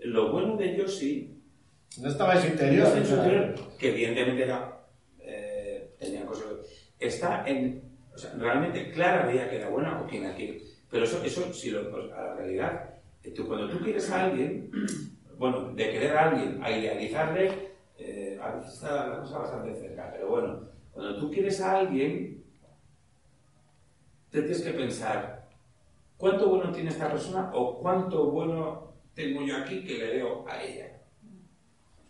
lo 0.02 0.32
bueno 0.32 0.56
de 0.56 0.74
ellos 0.74 0.97
sí, 0.97 1.43
No 2.01 2.09
estaba 2.09 2.35
en 2.35 2.40
su 2.43 2.47
interior. 2.48 2.89
en 2.97 3.06
su 3.06 3.14
interior, 3.14 3.55
que 3.78 3.89
evidentemente 3.90 4.43
era, 4.44 4.86
eh, 5.20 5.94
tenía 5.98 6.24
cosas. 6.27 6.44
Está 6.98 7.44
en. 7.47 7.82
O 8.14 8.19
sea, 8.19 8.32
realmente 8.39 8.90
Clara 8.93 9.27
veía 9.27 9.48
que 9.48 9.56
era 9.56 9.69
buena 9.69 10.01
o 10.01 10.06
quien 10.06 10.27
aquí. 10.27 10.62
Pero 10.90 11.05
eso, 11.05 11.23
eso 11.24 11.52
si 11.52 11.70
lo. 11.70 11.90
pues, 11.90 12.12
a 12.12 12.23
la 12.23 12.35
realidad, 12.35 12.90
eh, 13.23 13.31
tú, 13.32 13.47
cuando 13.47 13.69
tú 13.69 13.78
quieres 13.82 14.10
a 14.10 14.24
alguien, 14.24 14.70
bueno, 15.39 15.73
de 15.74 15.90
querer 15.90 16.16
a 16.16 16.28
alguien, 16.31 16.62
a 16.62 16.70
idealizarle, 16.70 17.51
eh, 17.98 18.39
a 18.43 18.52
veces 18.56 18.74
está 18.74 19.09
la 19.09 19.19
cosa 19.20 19.39
bastante 19.39 19.74
cerca, 19.81 20.10
pero 20.12 20.28
bueno, 20.28 20.60
cuando 20.93 21.19
tú 21.19 21.31
quieres 21.31 21.60
a 21.60 21.78
alguien, 21.78 22.44
te 24.31 24.40
tienes 24.40 24.62
que 24.62 24.73
pensar, 24.73 25.48
¿cuánto 26.16 26.48
bueno 26.48 26.70
tiene 26.73 26.90
esta 26.90 27.10
persona 27.10 27.51
o 27.55 27.78
cuánto 27.78 28.31
bueno 28.31 28.93
tengo 29.14 29.43
yo 29.43 29.56
aquí 29.59 29.85
que 29.85 29.98
le 29.98 30.06
veo 30.16 30.44
a 30.48 30.62
ella? 30.62 30.89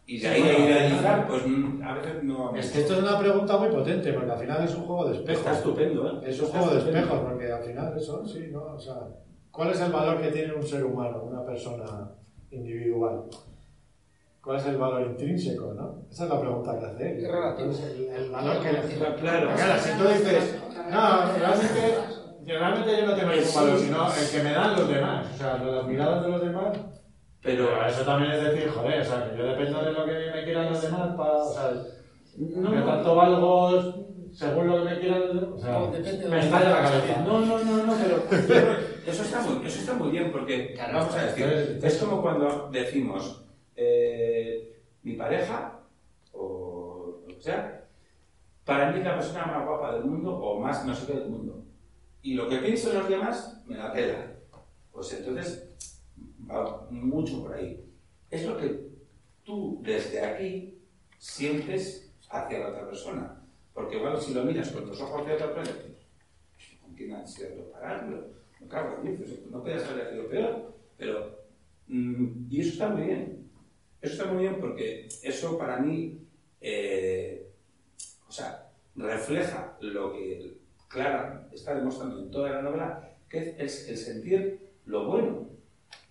Y 0.07 0.19
de 0.19 0.21
Sí, 0.21 0.27
ahí 0.27 0.43
a 0.43 0.45
bueno, 0.45 0.65
idealizar, 0.67 1.27
pues 1.29 1.47
mm, 1.47 1.83
a 1.83 1.95
veces 1.95 2.25
no... 2.25 2.55
Es 2.57 2.71
que 2.73 2.81
esto 2.81 2.95
es 2.95 2.99
una 3.03 3.19
pregunta 3.19 3.57
muy 3.57 3.69
potente, 3.69 4.13
porque 4.13 4.31
al 4.33 4.39
final 4.39 4.65
es 4.65 4.75
un 4.75 4.83
juego 4.85 5.09
de 5.09 5.17
espejos. 5.17 5.39
Está 5.41 5.53
estupendo, 5.59 6.09
¿eh? 6.09 6.21
Es 6.29 6.39
un 6.41 6.47
Está 6.47 6.59
juego 6.59 6.73
de 6.75 6.79
estupendo. 6.81 7.07
espejos, 7.07 7.29
porque 7.31 7.53
al 7.53 7.63
final 7.65 7.97
eso, 7.97 8.27
sí, 8.27 8.49
¿no? 8.51 8.65
O 8.65 8.79
sea, 8.79 8.97
¿cuál 9.53 9.71
es 9.71 9.81
el 9.81 9.93
valor 9.93 10.21
que 10.21 10.33
tiene 10.33 10.55
un 10.55 10.63
ser 10.63 10.85
humano, 10.85 11.23
una 11.23 11.45
persona 11.47 12.11
individual? 12.51 13.25
¿Cuál 14.43 14.56
es 14.59 14.66
el 14.66 14.77
valor 14.77 15.02
intrínseco, 15.02 15.73
no? 15.73 16.02
Esa 16.10 16.24
es 16.24 16.31
la 16.31 16.40
pregunta 16.40 16.77
que 16.78 16.86
hace 16.86 17.12
él. 17.12 17.24
Es 17.24 17.31
relativo. 17.31 17.69
¿Cuál 17.70 17.70
es 17.70 17.81
el, 17.85 18.09
el 18.09 18.31
valor 18.31 18.56
que 18.60 18.69
Claro, 18.70 19.16
claro. 19.20 19.51
Claro, 19.55 19.78
si 19.81 19.90
tú 19.98 20.09
dices, 20.09 20.62
no, 20.90 21.32
realmente, 21.39 21.94
yo 22.44 22.59
realmente 22.59 22.97
yo 23.01 23.06
no 23.06 23.14
tengo 23.14 23.31
ningún 23.32 23.55
valor, 23.55 23.78
sino 23.78 24.12
el 24.12 24.31
que 24.32 24.43
me 24.43 24.52
dan 24.52 24.73
los 24.77 24.89
demás. 24.89 25.27
O 25.32 25.39
sea, 25.39 25.59
las 25.59 25.86
miradas 25.86 26.23
de 26.24 26.28
los 26.28 26.40
demás. 26.43 26.78
Pero 27.40 27.86
eso 27.86 28.02
también 28.02 28.32
es 28.32 28.43
decir, 28.43 28.69
joder, 28.70 29.01
o 29.01 29.05
sea, 29.05 29.31
que 29.31 29.39
yo 29.39 29.44
dependo 29.44 29.82
de 29.85 29.93
lo 29.93 30.05
que 30.06 30.12
me 30.35 30.44
quieran 30.44 30.70
los 30.70 30.82
demás 30.82 31.14
para. 31.16 31.35
O 31.35 31.52
sea, 31.52 31.70
no, 32.39 32.85
tanto 32.85 33.14
valgo 33.14 33.94
según 34.32 34.66
lo 34.66 34.78
que 34.78 34.90
me 34.90 34.98
quieran 35.01 35.20
los 35.20 35.35
demás. 35.35 35.55
O 35.55 35.59
sea, 35.59 35.73
No, 35.73 35.86
depende 35.93 36.19
de 36.24 36.28
me 36.28 36.39
estalla 36.40 36.70
la 36.70 36.82
cabeza. 36.82 37.23
no, 37.27 37.40
no, 37.40 37.59
no, 37.59 37.82
no, 37.86 37.93
pero 37.97 38.23
eso 39.06 39.23
está 39.23 39.40
muy, 39.40 39.66
eso 39.66 39.78
está 39.81 39.93
muy 39.94 40.10
bien 40.10 40.32
porque 40.32 40.73
Claro, 40.74 40.98
vamos 40.98 41.14
a 41.14 41.27
decir, 41.27 41.78
es 41.82 41.98
como 41.98 42.23
cuando 42.23 42.69
decimos 42.73 43.41
eh, 43.77 44.82
mi 45.03 45.15
pareja 45.15 45.81
o 46.32 47.23
lo 47.27 47.35
que 47.36 47.43
sea, 47.43 47.89
para 48.65 48.90
mí 48.90 48.99
es 48.99 49.05
la 49.05 49.16
persona 49.16 49.47
más 49.47 49.66
guapa 49.66 49.94
del 49.94 50.05
mundo 50.05 50.36
o 50.36 50.61
más 50.61 50.85
no 50.86 50.94
sé 50.94 51.07
qué 51.07 51.19
del 51.19 51.31
mundo. 51.31 51.65
Y 52.23 52.35
lo 52.35 52.49
que 52.49 52.59
pienso 52.59 52.90
de 52.90 52.99
los 53.01 53.09
demás 53.09 53.62
me 53.66 53.77
la 53.77 53.93
pela. 53.93 54.32
Pues 54.93 55.12
entonces 55.12 55.74
va 56.49 56.86
mucho 56.90 57.43
por 57.43 57.55
ahí. 57.55 57.85
Es 58.31 58.47
lo 58.47 58.57
que 58.57 58.93
tú 59.44 59.81
desde 59.82 60.24
aquí 60.24 60.78
sientes 61.19 62.15
hacia 62.31 62.59
la 62.61 62.69
otra 62.69 62.86
persona. 62.86 63.43
Porque 63.74 63.97
igual 63.97 64.20
si 64.20 64.35
lo 64.35 64.44
miras 64.44 64.70
con 64.70 64.86
los 64.86 65.01
ojos 65.01 65.27
de 65.27 65.35
otra 65.35 65.55
persona, 65.55 65.78
¿con 66.81 66.94
quién 66.94 67.15
han 67.15 67.27
sido? 67.27 67.73
No 68.61 68.69
cago 68.69 69.03
no 69.51 69.62
puede 69.62 69.85
haber 69.85 70.11
sido 70.11 70.28
peor. 70.28 70.74
Pero, 70.97 71.39
mm, 71.89 72.47
y 72.51 72.61
eso 72.61 72.73
está 72.73 72.89
muy 72.90 73.07
bien. 73.07 73.41
Eso 74.03 74.15
está 74.15 74.33
muy 74.33 74.43
bien 74.43 74.57
porque 74.59 75.07
eso 75.23 75.57
para 75.57 75.79
mí, 75.79 76.19
eh, 76.61 77.47
o 78.29 78.33
sea, 78.33 78.69
refleja 78.97 79.79
lo 79.81 80.12
que 80.12 80.59
Clara 80.89 81.49
está 81.53 81.77
demostrando 81.77 82.19
en 82.20 82.31
toda 82.33 82.51
la 82.51 82.62
novela, 82.62 83.15
que 83.29 83.55
es 83.57 83.89
el 83.89 83.97
sentir 83.97 84.59
lo 84.87 85.07
bueno. 85.07 85.49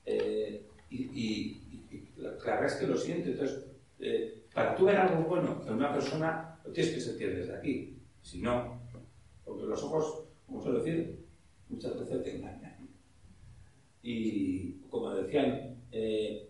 Eh, 0.06 0.66
y, 0.90 1.58
la 2.16 2.38
Clara 2.38 2.68
es 2.68 2.76
que 2.76 2.88
lo 2.88 2.96
siente. 2.96 3.32
Entonces, 3.32 3.66
eh, 4.00 4.44
para 4.54 4.74
tú 4.76 4.86
ver 4.86 4.96
algo 4.96 5.24
bueno 5.24 5.62
en 5.68 5.74
una 5.74 5.92
persona, 5.92 6.60
lo 6.64 6.72
tienes 6.72 6.94
que 6.94 7.02
sentir 7.02 7.36
desde 7.36 7.58
aquí. 7.58 7.98
Si 8.22 8.42
no, 8.42 8.80
porque 9.44 9.66
los 9.66 9.84
ojos, 9.84 10.24
como 10.46 10.62
suelo 10.62 10.82
decir, 10.82 11.26
muchas 11.68 12.00
veces 12.00 12.24
te 12.24 12.38
engañan. 12.38 12.88
Y 14.02 14.76
como 14.90 15.14
decían, 15.14 15.76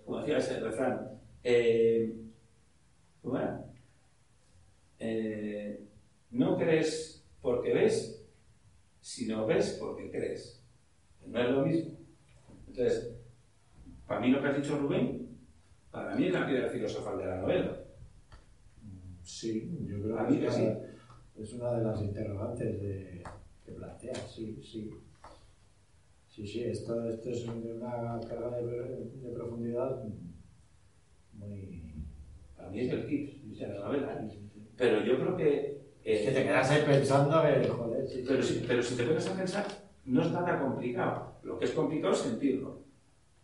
como 0.06 0.20
decía 0.20 0.38
ese 0.38 0.60
refrán, 0.60 1.21
eh, 1.44 2.14
¿cómo 3.22 3.38
era? 3.38 3.66
Eh, 5.00 5.80
no 6.32 6.58
crees 6.58 7.26
porque 7.42 7.74
ves, 7.74 8.24
sino 9.02 9.46
ves 9.46 9.78
porque 9.80 10.12
crees. 10.12 10.62
No 11.26 11.40
es 11.42 11.50
lo 11.50 11.66
mismo. 11.66 11.98
Entonces, 12.68 13.12
para 14.08 14.22
mí 14.22 14.30
lo 14.30 14.42
que 14.42 14.48
has 14.48 14.58
dicho 14.58 14.78
Rubén, 14.78 15.38
para 15.92 16.16
mí 16.16 16.28
es 16.28 16.34
la 16.34 16.48
piedra 16.48 16.70
filosofal 16.70 17.18
de 17.18 17.26
la 17.26 17.38
novela. 17.38 17.78
Sí, 19.24 19.72
yo 19.88 20.02
creo 20.02 20.28
que 20.28 20.46
es, 20.46 20.54
sí. 20.54 20.62
una- 20.62 20.80
es 21.38 21.54
una 21.54 21.72
de 21.74 21.84
las 21.84 22.02
interrogantes 22.02 22.82
de, 22.82 23.24
que 23.66 23.72
plantea, 23.72 24.16
sí, 24.16 24.62
sí. 24.64 24.92
Sí, 26.28 26.48
sí, 26.48 26.64
esto, 26.64 27.10
esto 27.10 27.30
es 27.30 27.46
una 27.48 28.20
carga 28.28 28.58
de, 28.58 29.10
de 29.22 29.30
profundidad 29.34 30.04
muy... 31.48 31.82
Para 32.56 32.70
mí 32.70 32.80
es 32.82 32.90
el 32.92 33.08
kit 33.08 33.42
la 33.60 33.80
novela. 33.86 34.28
Pero 34.78 35.04
yo 35.06 35.16
creo 35.20 35.38
que... 35.38 35.48
eh, 35.48 35.82
Es 36.04 36.22
que 36.22 36.32
te 36.32 36.44
quedas 36.44 36.72
ahí 36.72 36.84
pensando, 36.86 37.36
a 37.36 37.44
ver, 37.44 37.68
joder, 37.68 38.08
sí, 38.08 38.24
Pero 38.28 38.42
sí. 38.44 38.64
pero 38.68 38.82
si 38.82 38.96
te 38.96 39.04
pones 39.04 39.28
a 39.28 39.36
pensar, 39.36 39.66
no 40.06 40.22
es 40.24 40.32
nada 40.32 40.60
complicado. 40.60 41.40
Lo 41.44 41.60
que 41.60 41.66
es 41.66 41.72
complicado 41.72 42.14
es 42.14 42.20
sentirlo. 42.20 42.82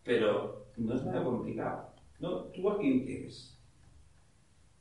Pero 0.02 0.66
no 0.76 0.94
es 0.94 1.04
nada 1.04 1.22
complicado. 1.22 1.94
No, 2.20 2.44
tú 2.46 2.68
a 2.70 2.78
quién 2.78 3.04
quieres. 3.04 3.58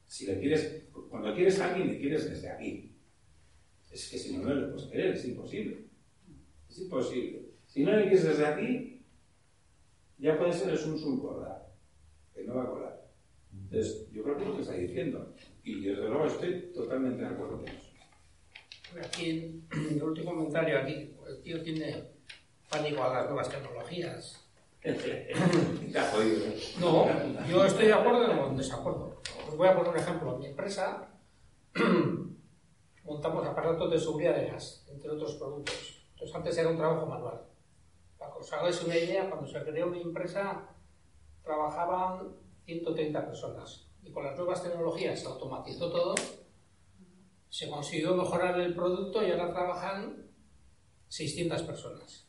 Si 0.07 0.25
le 0.25 0.39
quieres, 0.39 0.87
cuando 1.09 1.33
quieres 1.35 1.59
a 1.59 1.69
alguien, 1.69 1.87
le 1.89 1.99
quieres 1.99 2.29
desde 2.29 2.49
aquí. 2.49 2.95
Es 3.91 4.09
que 4.09 4.17
si 4.17 4.37
no, 4.37 4.43
no 4.43 4.53
le 4.55 4.67
puedes 4.67 4.87
querer, 4.89 5.13
es 5.13 5.25
imposible. 5.25 5.85
Es 6.69 6.79
imposible. 6.79 7.49
Si 7.65 7.83
no 7.83 7.91
le 7.91 8.03
quieres 8.03 8.23
desde 8.23 8.45
aquí, 8.45 9.05
ya 10.17 10.37
puede 10.37 10.53
ser 10.53 10.69
el 10.73 11.03
un 11.03 11.19
colar, 11.19 11.73
que 12.33 12.43
no 12.43 12.55
va 12.55 12.63
a 12.63 12.69
colar. 12.69 12.86
Entonces, 13.69 14.09
yo 14.11 14.23
creo 14.23 14.37
que 14.37 14.43
es 14.43 14.47
lo 14.47 14.55
que 14.55 14.61
está 14.61 14.73
diciendo. 14.73 15.33
Y 15.63 15.81
desde 15.81 16.07
luego 16.07 16.25
estoy 16.25 16.71
totalmente 16.73 17.21
de 17.21 17.27
acuerdo 17.27 17.57
con 17.57 17.67
eso. 17.67 17.91
Aquí, 19.03 19.61
el 19.71 20.01
último 20.01 20.31
comentario 20.35 20.79
aquí, 20.79 21.13
el 21.27 21.41
tío 21.41 21.61
tiene 21.61 22.03
pánico 22.69 23.03
a 23.03 23.13
las 23.13 23.25
nuevas 23.25 23.49
tecnologías. 23.49 24.49
¿eh? 24.83 25.33
No, 26.79 27.07
yo 27.49 27.65
estoy 27.65 27.87
de 27.87 27.93
acuerdo 27.93 28.41
o 28.41 28.49
en 28.49 28.57
desacuerdo. 28.57 29.21
Os 29.49 29.57
voy 29.57 29.67
a 29.67 29.75
poner 29.75 29.91
un 29.91 29.99
ejemplo. 29.99 30.33
En 30.35 30.39
mi 30.39 30.45
empresa 30.45 31.09
montamos 33.03 33.45
aparatos 33.45 33.91
de 33.91 33.99
seguridad 33.99 34.35
de 34.35 34.47
gas, 34.47 34.85
entre 34.89 35.09
otros 35.11 35.35
productos. 35.35 36.05
Entonces 36.11 36.35
antes 36.35 36.57
era 36.57 36.69
un 36.69 36.77
trabajo 36.77 37.05
manual. 37.05 37.41
Para 38.17 38.31
que 38.31 38.39
os 38.39 38.53
hagáis 38.53 38.81
una 38.81 38.95
idea, 38.95 39.29
cuando 39.29 39.45
se 39.45 39.61
creó 39.63 39.87
mi 39.87 40.01
empresa 40.01 40.69
trabajaban 41.43 42.46
130 42.67 43.25
personas. 43.25 43.87
Y 44.03 44.11
con 44.11 44.25
las 44.25 44.37
nuevas 44.37 44.61
tecnologías 44.61 45.19
se 45.19 45.27
automatizó 45.27 45.89
todo, 45.89 46.15
se 47.49 47.69
consiguió 47.69 48.13
mejorar 48.13 48.59
el 48.59 48.75
producto 48.75 49.25
y 49.25 49.31
ahora 49.31 49.53
trabajan 49.53 50.29
600 51.07 51.61
personas. 51.63 52.27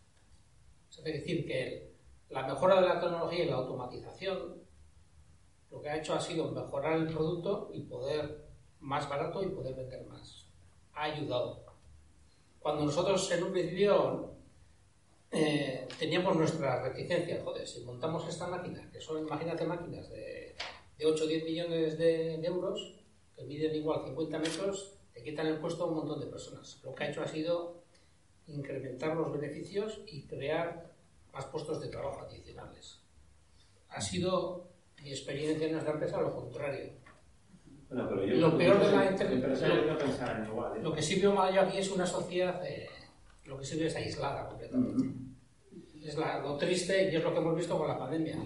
Es 0.91 1.05
decir, 1.05 1.45
que 1.45 1.93
la 2.29 2.47
mejora 2.47 2.81
de 2.81 2.89
la 2.89 3.01
tecnología 3.01 3.45
y 3.45 3.49
la 3.49 3.57
automatización 3.57 4.63
lo 5.71 5.81
que 5.81 5.91
ha 5.91 5.99
hecho 5.99 6.15
ha 6.15 6.21
sido 6.21 6.51
mejorar 6.53 6.99
el 6.99 7.09
producto 7.09 7.71
y 7.75 7.83
poder 7.83 8.49
más 8.81 9.09
barato 9.09 9.43
y 9.43 9.49
poder 9.49 9.75
vender 9.75 10.07
más. 10.07 10.47
Ha 10.95 11.05
ayudado. 11.05 11.65
Cuando 12.61 12.85
nosotros 12.85 13.31
en 13.33 13.43
un 13.43 13.53
principio 13.53 14.38
eh, 15.31 15.87
teníamos 15.99 16.37
nuestras 16.37 16.83
reticencias, 16.83 17.43
joder, 17.43 17.67
si 17.67 17.81
montamos 17.85 18.27
esta 18.29 18.47
máquina, 18.47 18.91
que 18.91 19.01
son, 19.01 19.19
imagínate, 19.19 19.65
máquinas 19.65 20.09
de, 20.09 20.55
de 20.99 21.07
8 21.07 21.25
o 21.25 21.27
10 21.27 21.45
millones 21.45 21.99
de, 21.99 22.35
euros, 22.45 22.95
que 23.37 23.45
miden 23.45 23.75
igual 23.75 24.03
50 24.05 24.39
metros, 24.39 24.95
te 25.13 25.23
quitan 25.23 25.47
el 25.47 25.59
puesto 25.59 25.85
a 25.85 25.87
un 25.87 25.97
montón 25.97 26.21
de 26.21 26.27
personas. 26.27 26.81
Lo 26.83 26.95
que 26.95 27.05
ha 27.05 27.11
hecho 27.11 27.23
ha 27.23 27.29
sido 27.29 27.83
incrementar 28.47 29.17
los 29.17 29.31
beneficios 29.33 30.01
y 30.07 30.27
crear 30.27 30.93
más 31.33 31.45
puestos 31.47 31.81
de 31.81 31.89
trabajo 31.89 32.23
adicionales. 32.23 33.01
Ha 33.91 34.01
sido 34.01 34.69
mi 35.03 35.11
experiencia 35.11 35.67
en 35.67 35.73
nuestra 35.73 35.93
empresa 35.93 36.21
lo 36.21 36.35
contrario. 36.35 36.93
Bueno, 37.89 38.09
pero 38.09 38.25
yo 38.25 38.37
lo 38.37 38.59
peor 38.59 38.81
de 38.81 38.93
la 38.93 40.47
igual, 40.47 40.77
¿eh? 40.77 40.83
Lo 40.83 40.93
que 40.93 41.03
sí 41.03 41.21
veo 41.21 41.33
mal 41.33 41.55
yo 41.55 41.63
aquí 41.63 41.79
es 41.79 41.91
una 41.91 42.07
sociedad, 42.07 42.63
eh, 42.67 42.89
lo 43.49 43.59
que 43.59 43.65
sí 43.65 43.79
veo 43.79 43.89
es 43.89 43.97
aislada 43.97 44.47
completamente. 44.47 45.05
Es 46.05 46.17
la, 46.17 46.39
lo 46.39 46.57
triste 46.57 47.11
y 47.11 47.17
es 47.17 47.25
lo 47.25 47.33
que 47.33 47.39
hemos 47.39 47.57
visto 47.57 47.77
con 47.77 47.89
la 47.89 47.99
pandemia. 47.99 48.37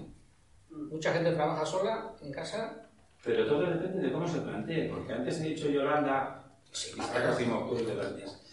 Mucha 0.71 1.13
gente 1.13 1.33
trabaja 1.33 1.67
sola 1.67 2.15
en 2.23 2.33
casa. 2.33 2.89
Pero 3.25 3.47
todo 3.47 3.67
depende 3.67 4.01
de 4.01 4.13
cómo 4.13 4.27
se 4.27 4.41
plantee, 4.41 4.89
porque 4.89 5.13
antes 5.13 5.41
he 5.41 5.49
dicho 5.51 5.69
Yolanda, 5.69 6.45
sí, 6.71 6.91
Isaac 6.99 7.27
Asimov, 7.27 7.69
tú 7.69 7.77
de 7.77 7.95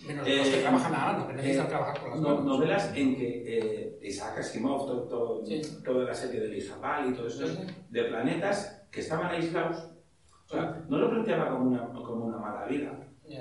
Menos 0.05 0.27
los 0.27 0.47
que 0.47 0.61
trabajan 0.61 0.95
a 0.95 0.97
mano, 0.97 1.27
que 1.27 1.33
necesitan 1.33 1.65
eh, 1.65 1.69
trabajar 1.69 1.99
con 1.99 2.11
las 2.11 2.19
no, 2.21 2.41
Novelas 2.41 2.95
en 2.95 3.15
que 3.15 3.57
eh, 3.57 3.99
Isaac 4.01 4.37
Asimov, 4.39 4.85
todo, 5.09 5.43
toda 5.83 6.05
la 6.05 6.13
serie 6.13 6.39
de 6.39 6.47
Lijabal 6.47 7.09
y 7.09 7.13
todo 7.13 7.27
eso, 7.27 7.45
de 7.89 8.03
planetas 8.03 8.85
que 8.91 9.01
estaban 9.01 9.31
aislados. 9.31 9.89
O 10.45 10.49
sea, 10.53 10.83
no 10.87 10.97
lo 10.97 11.09
planteaba 11.09 11.49
como 11.49 11.71
una, 11.71 11.91
como 11.91 12.25
una 12.25 12.37
mala 12.37 12.65
vida. 12.65 12.91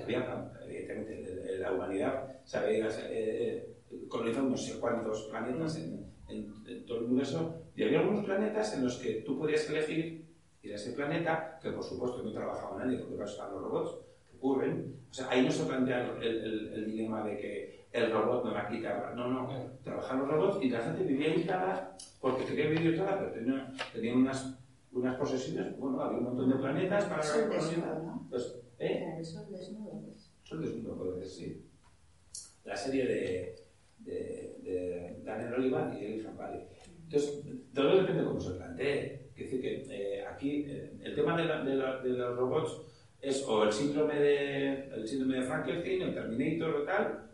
Había, 0.02 0.50
evidentemente, 0.64 1.58
la 1.58 1.72
humanidad 1.72 2.37
se 2.48 2.56
había 2.56 2.88
eh, 3.10 3.76
colonizado 4.08 4.48
no 4.48 4.56
sé 4.56 4.80
cuántos 4.80 5.24
planetas 5.24 5.76
en, 5.76 6.10
en, 6.28 6.86
todo 6.86 7.00
el 7.00 7.04
universo 7.04 7.60
y 7.76 7.82
había 7.82 8.00
algunos 8.00 8.24
planetas 8.24 8.74
en 8.74 8.84
los 8.84 8.96
que 8.96 9.20
tú 9.20 9.38
podías 9.38 9.68
elegir 9.68 10.26
ir 10.62 10.72
a 10.72 10.76
ese 10.76 10.92
planeta, 10.92 11.58
que 11.62 11.70
por 11.72 11.84
supuesto 11.84 12.22
no 12.22 12.32
trabajaba 12.32 12.82
nadie, 12.82 13.00
porque 13.00 13.22
estaban 13.22 13.52
los 13.52 13.62
robots, 13.64 13.98
ocurren. 14.34 14.96
O 15.10 15.12
sea, 15.12 15.28
ahí 15.28 15.44
no 15.44 15.50
se 15.50 15.64
plantea 15.66 16.16
el, 16.22 16.72
el, 16.72 16.86
dilema 16.86 17.22
de 17.22 17.36
que 17.36 17.86
el 17.92 18.10
robot 18.10 18.46
me 18.46 18.52
va 18.52 18.62
a 18.62 18.68
quitar. 18.68 19.14
No, 19.14 19.28
no. 19.28 19.48
Trabajaban 19.84 20.26
los 20.26 20.30
robots 20.30 20.64
y 20.64 20.70
la 20.70 20.80
gente 20.80 21.04
vivía 21.04 21.32
aislada 21.32 21.96
porque 22.18 22.46
quería 22.46 22.70
vivir 22.70 22.92
aislada, 22.92 23.18
pero 23.18 23.32
tenía, 23.32 23.72
tenía 23.92 24.14
unas, 24.14 24.58
unas 24.92 25.16
posesiones. 25.18 25.78
Bueno, 25.78 26.00
había 26.00 26.18
un 26.18 26.24
montón 26.24 26.48
de 26.48 26.56
planetas 26.56 27.04
para 27.04 27.22
Son 27.22 27.50
desnudos, 27.50 28.02
¿no? 28.02 28.26
Pues, 28.30 28.58
¿eh? 28.78 29.20
Son 29.22 29.52
desnudos. 29.52 30.32
Son 30.44 30.62
desnudos, 30.62 31.30
sí. 31.30 31.67
La 32.68 32.76
serie 32.76 33.06
de, 33.06 33.56
de, 34.00 34.58
de 34.62 35.22
Daniel 35.24 35.54
Olivan 35.54 35.96
y 35.96 36.04
Elisa 36.04 36.30
Valley. 36.32 36.66
Entonces, 37.04 37.42
todo 37.72 37.96
depende 37.96 38.20
de 38.20 38.28
cómo 38.28 38.40
se 38.40 38.50
plantee. 38.50 39.30
Es 39.34 39.44
decir, 39.44 39.60
que 39.62 39.86
eh, 39.88 40.26
aquí 40.26 40.66
eh, 40.68 40.92
el 41.00 41.14
tema 41.14 41.34
de, 41.34 41.44
la, 41.46 41.64
de, 41.64 41.74
la, 41.76 42.02
de 42.02 42.10
los 42.10 42.36
robots 42.36 42.82
es 43.22 43.42
o 43.48 43.64
el 43.64 43.72
síndrome 43.72 44.16
de, 44.16 44.84
el 44.94 45.08
síndrome 45.08 45.36
de 45.36 45.46
Frankenstein, 45.46 46.02
el 46.02 46.14
Terminator 46.14 46.74
o 46.74 46.84
tal, 46.84 47.30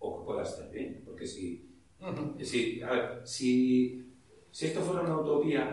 o 0.00 0.18
que 0.18 0.24
pueda 0.24 0.42
estar 0.42 0.68
bien. 0.72 1.02
Porque 1.04 1.26
si, 1.26 1.70
si, 2.42 2.82
a 2.82 2.90
ver, 2.90 3.20
si, 3.22 4.12
si 4.50 4.66
esto 4.66 4.80
fuera 4.80 5.02
una 5.02 5.20
utopía, 5.20 5.72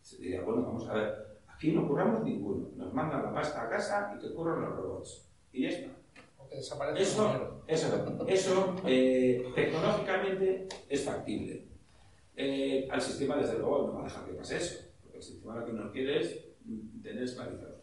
se 0.00 0.22
diría, 0.22 0.40
bueno, 0.40 0.62
vamos 0.62 0.88
a 0.88 0.94
ver, 0.94 1.14
aquí 1.48 1.72
no 1.72 1.86
curramos 1.86 2.24
ninguno, 2.24 2.70
nos 2.76 2.94
mandan 2.94 3.24
la 3.24 3.34
pasta 3.34 3.64
a 3.64 3.68
casa 3.68 4.14
y 4.16 4.22
que 4.22 4.32
curran 4.32 4.62
los 4.62 4.74
robots. 4.74 5.28
Y 5.52 5.64
ya 5.64 5.68
está. 5.68 6.05
Eso, 6.50 7.64
eso, 7.66 8.24
eso 8.26 8.76
eh, 8.86 9.52
tecnológicamente 9.54 10.68
es 10.88 11.04
factible. 11.04 11.66
Eh, 12.36 12.88
al 12.90 13.00
sistema, 13.00 13.36
desde 13.36 13.58
luego, 13.58 13.86
no 13.86 13.94
va 13.94 14.00
a 14.02 14.04
dejar 14.04 14.26
que 14.26 14.32
pase 14.32 14.56
eso, 14.56 14.84
porque 15.02 15.18
el 15.18 15.22
sistema 15.22 15.56
lo 15.56 15.66
que 15.66 15.72
no 15.72 15.90
quiere 15.90 16.20
es 16.20 16.44
tener 17.02 17.22
esclavizados. 17.22 17.80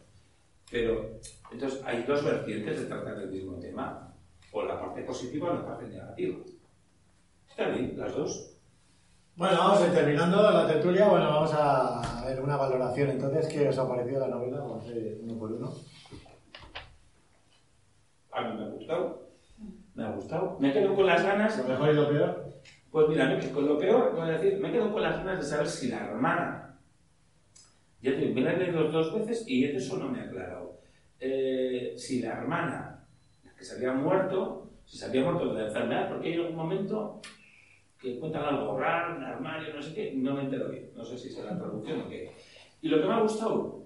Pero, 0.70 1.18
entonces, 1.50 1.82
hay 1.84 2.02
dos 2.04 2.24
vertientes 2.24 2.80
de 2.80 2.86
tratar 2.86 3.18
el 3.18 3.30
mismo 3.30 3.58
tema, 3.58 4.14
o 4.52 4.62
la 4.62 4.80
parte 4.80 5.02
positiva 5.02 5.50
o 5.50 5.54
la 5.54 5.66
parte 5.66 5.86
negativa. 5.86 6.38
Está 7.48 7.68
bien, 7.68 7.94
las 7.96 8.14
dos. 8.14 8.50
Bueno, 9.36 9.58
vamos 9.58 9.80
a 9.80 9.86
ir 9.88 9.92
terminando 9.94 10.42
la 10.42 10.66
tertulia. 10.66 11.08
Bueno, 11.08 11.26
vamos 11.26 11.50
a 11.52 12.24
ver 12.24 12.40
una 12.40 12.56
valoración. 12.56 13.10
Entonces, 13.10 13.48
¿qué 13.48 13.68
os 13.68 13.78
ha 13.78 13.88
parecido 13.88 14.20
la 14.20 14.28
novela? 14.28 14.58
Vamos 14.58 14.84
a 14.84 14.86
hacer 14.86 15.18
uno 15.22 15.38
por 15.38 15.52
uno. 15.52 15.72
A 18.34 18.42
mí 18.42 18.58
me 18.58 18.64
ha 18.64 18.68
gustado. 18.68 19.28
Me 19.94 20.04
ha 20.04 20.10
gustado. 20.10 20.56
Me 20.60 20.72
quedo 20.72 20.94
con 20.94 21.06
las 21.06 21.22
ganas. 21.22 21.56
¿Lo 21.58 21.68
mejor 21.68 21.90
y 21.90 21.94
lo 21.94 22.08
peor? 22.08 22.54
Pues 22.90 23.08
mira, 23.08 23.38
con 23.52 23.66
lo 23.66 23.78
peor, 23.78 24.14
voy 24.14 24.28
a 24.28 24.38
decir, 24.38 24.58
me 24.60 24.70
quedo 24.70 24.92
con 24.92 25.02
las 25.02 25.16
ganas 25.18 25.38
de 25.38 25.44
saber 25.44 25.66
si 25.66 25.88
la 25.88 26.04
hermana 26.04 26.64
ya 28.04 28.14
te 28.14 28.28
me 28.28 28.42
la 28.42 28.52
he 28.52 28.58
leído 28.58 28.90
dos 28.90 29.14
veces 29.14 29.48
y 29.48 29.64
eso 29.64 29.96
no 29.96 30.10
me 30.10 30.20
ha 30.20 30.24
aclarado. 30.24 30.78
Eh, 31.18 31.94
si 31.96 32.20
la 32.20 32.32
hermana, 32.32 33.06
la 33.42 33.54
que 33.54 33.64
se 33.64 33.76
había 33.76 33.94
muerto, 33.94 34.72
si 34.84 34.98
se 34.98 35.06
había 35.06 35.22
muerto 35.22 35.54
de 35.54 35.62
la 35.62 35.68
enfermedad, 35.68 36.10
porque 36.10 36.28
hay 36.28 36.34
algún 36.34 36.54
momento 36.54 37.22
que 37.98 38.18
cuentan 38.18 38.44
algo 38.44 38.78
raro, 38.78 39.16
un 39.16 39.24
armario, 39.24 39.74
no 39.74 39.80
sé 39.80 39.94
qué, 39.94 40.12
no 40.14 40.34
me 40.34 40.42
entero 40.42 40.68
bien. 40.68 40.90
No 40.94 41.02
sé 41.02 41.16
si 41.16 41.30
será 41.30 41.56
traducción 41.56 42.02
o 42.02 42.08
qué. 42.10 42.30
Y 42.82 42.88
lo 42.88 43.00
que 43.00 43.06
me 43.06 43.14
ha 43.14 43.20
gustado, 43.20 43.83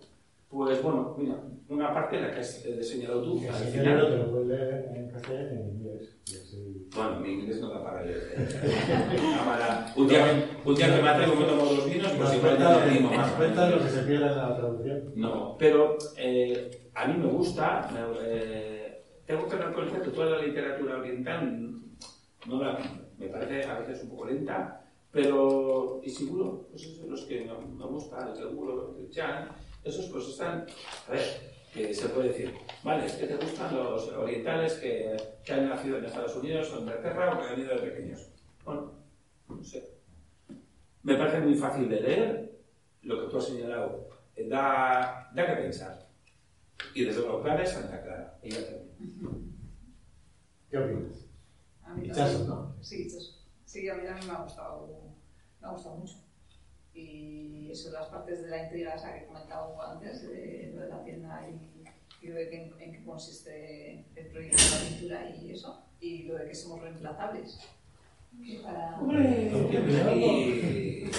pues 0.48 0.82
bueno, 0.82 1.14
mira, 1.18 1.36
una 1.68 1.92
parte 1.92 2.20
la 2.20 2.30
que 2.32 2.40
has 2.40 2.62
señalado 2.80 3.22
tú. 3.22 3.40
al 3.48 3.64
final, 3.64 4.08
te 4.08 4.16
lo 4.16 4.30
puedes 4.30 4.48
leer 4.48 4.90
en 4.94 5.10
castellano 5.10 5.50
en 5.50 5.68
inglés. 5.68 6.16
Bueno, 6.94 7.20
mi 7.20 7.32
inglés 7.34 7.60
no 7.60 7.68
da 7.68 7.84
para 7.84 8.02
leer. 8.02 8.48
un, 9.96 10.08
día, 10.08 10.48
un 10.64 10.74
día 10.74 10.96
que 10.96 11.02
me 11.02 11.10
traigo 11.10 11.34
me 11.34 11.44
tomo 11.44 11.64
dos 11.66 11.84
vinos, 11.84 12.12
pues 12.12 12.34
igual 12.34 12.58
ya 12.58 12.84
te 12.84 12.90
digo 12.90 13.10
más. 13.10 13.30
cuenta 13.32 13.70
lo 13.70 13.82
que 13.82 13.90
se 13.90 14.02
pierde 14.02 14.26
en 14.26 14.36
la 14.36 14.56
traducción? 14.56 15.12
No, 15.16 15.56
pero 15.58 15.98
eh, 16.16 16.90
a 16.94 17.06
mí 17.06 17.18
me 17.18 17.26
gusta. 17.26 17.90
Eh, 18.22 19.04
tengo 19.26 19.46
que 19.46 19.56
reconocer 19.56 20.00
que 20.00 20.10
toda 20.10 20.30
la 20.38 20.42
literatura 20.42 20.96
oriental 20.96 21.74
no 22.46 22.62
la, 22.62 22.78
me 23.18 23.28
parece 23.28 23.64
a 23.64 23.80
veces 23.80 24.02
un 24.04 24.10
poco 24.10 24.24
lenta, 24.24 24.82
pero, 25.10 26.00
y 26.02 26.08
seguro, 26.08 26.68
pues 26.70 26.82
esos 26.84 26.96
son 26.96 27.10
los 27.10 27.22
que 27.26 27.40
me, 27.44 27.52
me 27.76 27.84
gustan, 27.84 28.28
el 28.28 28.36
seguro, 28.36 28.96
el 28.98 29.10
chan, 29.10 29.48
esos 29.88 30.06
pues 30.06 30.28
están, 30.28 30.66
a 31.08 31.12
ver, 31.12 31.52
que 31.72 31.94
se 31.94 32.08
puede 32.08 32.28
decir, 32.28 32.54
vale, 32.82 33.06
es 33.06 33.12
que 33.14 33.26
te 33.26 33.36
gustan 33.36 33.74
los 33.74 34.08
orientales 34.08 34.74
que, 34.74 35.16
que 35.44 35.52
han 35.52 35.68
nacido 35.68 35.98
en 35.98 36.04
Estados 36.04 36.36
Unidos 36.36 36.70
o 36.72 36.76
en 36.76 36.82
Inglaterra 36.82 37.34
o 37.34 37.38
que 37.38 37.44
han 37.46 37.56
venido 37.56 37.74
de 37.74 37.90
pequeños. 37.90 38.28
Bueno, 38.64 38.92
no 39.48 39.64
sé. 39.64 39.98
Me 41.02 41.14
parece 41.16 41.40
muy 41.40 41.54
fácil 41.54 41.88
de 41.88 42.00
leer, 42.00 42.60
lo 43.02 43.20
que 43.20 43.30
tú 43.30 43.38
has 43.38 43.46
señalado, 43.46 44.08
da, 44.36 45.30
da 45.34 45.46
que 45.46 45.62
pensar. 45.62 46.08
Y 46.94 47.04
desde 47.04 47.20
luego 47.22 47.42
Clara 47.42 47.62
es 47.62 47.70
Santa 47.70 48.02
Clara, 48.02 48.38
ella 48.42 48.64
también. 48.64 49.58
¿Qué 50.70 50.78
opinas? 50.78 51.26
A 51.82 51.94
mí. 51.94 52.08
¿no? 52.46 52.76
Sí, 52.80 53.08
Sí, 53.64 53.88
a 53.88 53.94
mí 53.94 54.04
también 54.04 54.26
me 54.26 54.32
ha 54.32 54.42
gustado, 54.42 54.88
me 55.60 55.66
ha 55.66 55.70
gustado 55.72 55.96
mucho. 55.96 56.16
Y 56.98 57.70
eso, 57.70 57.92
las 57.92 58.08
partes 58.08 58.42
de 58.42 58.48
la 58.48 58.64
intriga 58.64 58.94
esa 58.94 59.12
que 59.14 59.20
he 59.20 59.26
comentado 59.26 59.80
antes, 59.80 60.28
de 60.28 60.72
lo 60.74 60.80
de 60.80 60.88
la 60.88 61.04
tienda 61.04 61.46
y, 61.48 62.26
y 62.26 62.28
lo 62.28 62.34
de 62.34 62.48
que, 62.50 62.56
en, 62.80 62.92
qué 62.92 63.04
consiste 63.04 64.04
el 64.16 64.26
proyecto 64.26 64.56
de 64.56 64.70
la 64.70 64.88
pintura 64.88 65.30
y 65.30 65.50
eso, 65.52 65.84
y 66.00 66.22
lo 66.24 66.34
de 66.34 66.46
que 66.48 66.54
somos 66.54 66.80
reemplazables. 66.82 67.60
Que 68.44 68.58
para... 68.58 68.98
Y- 70.16 71.10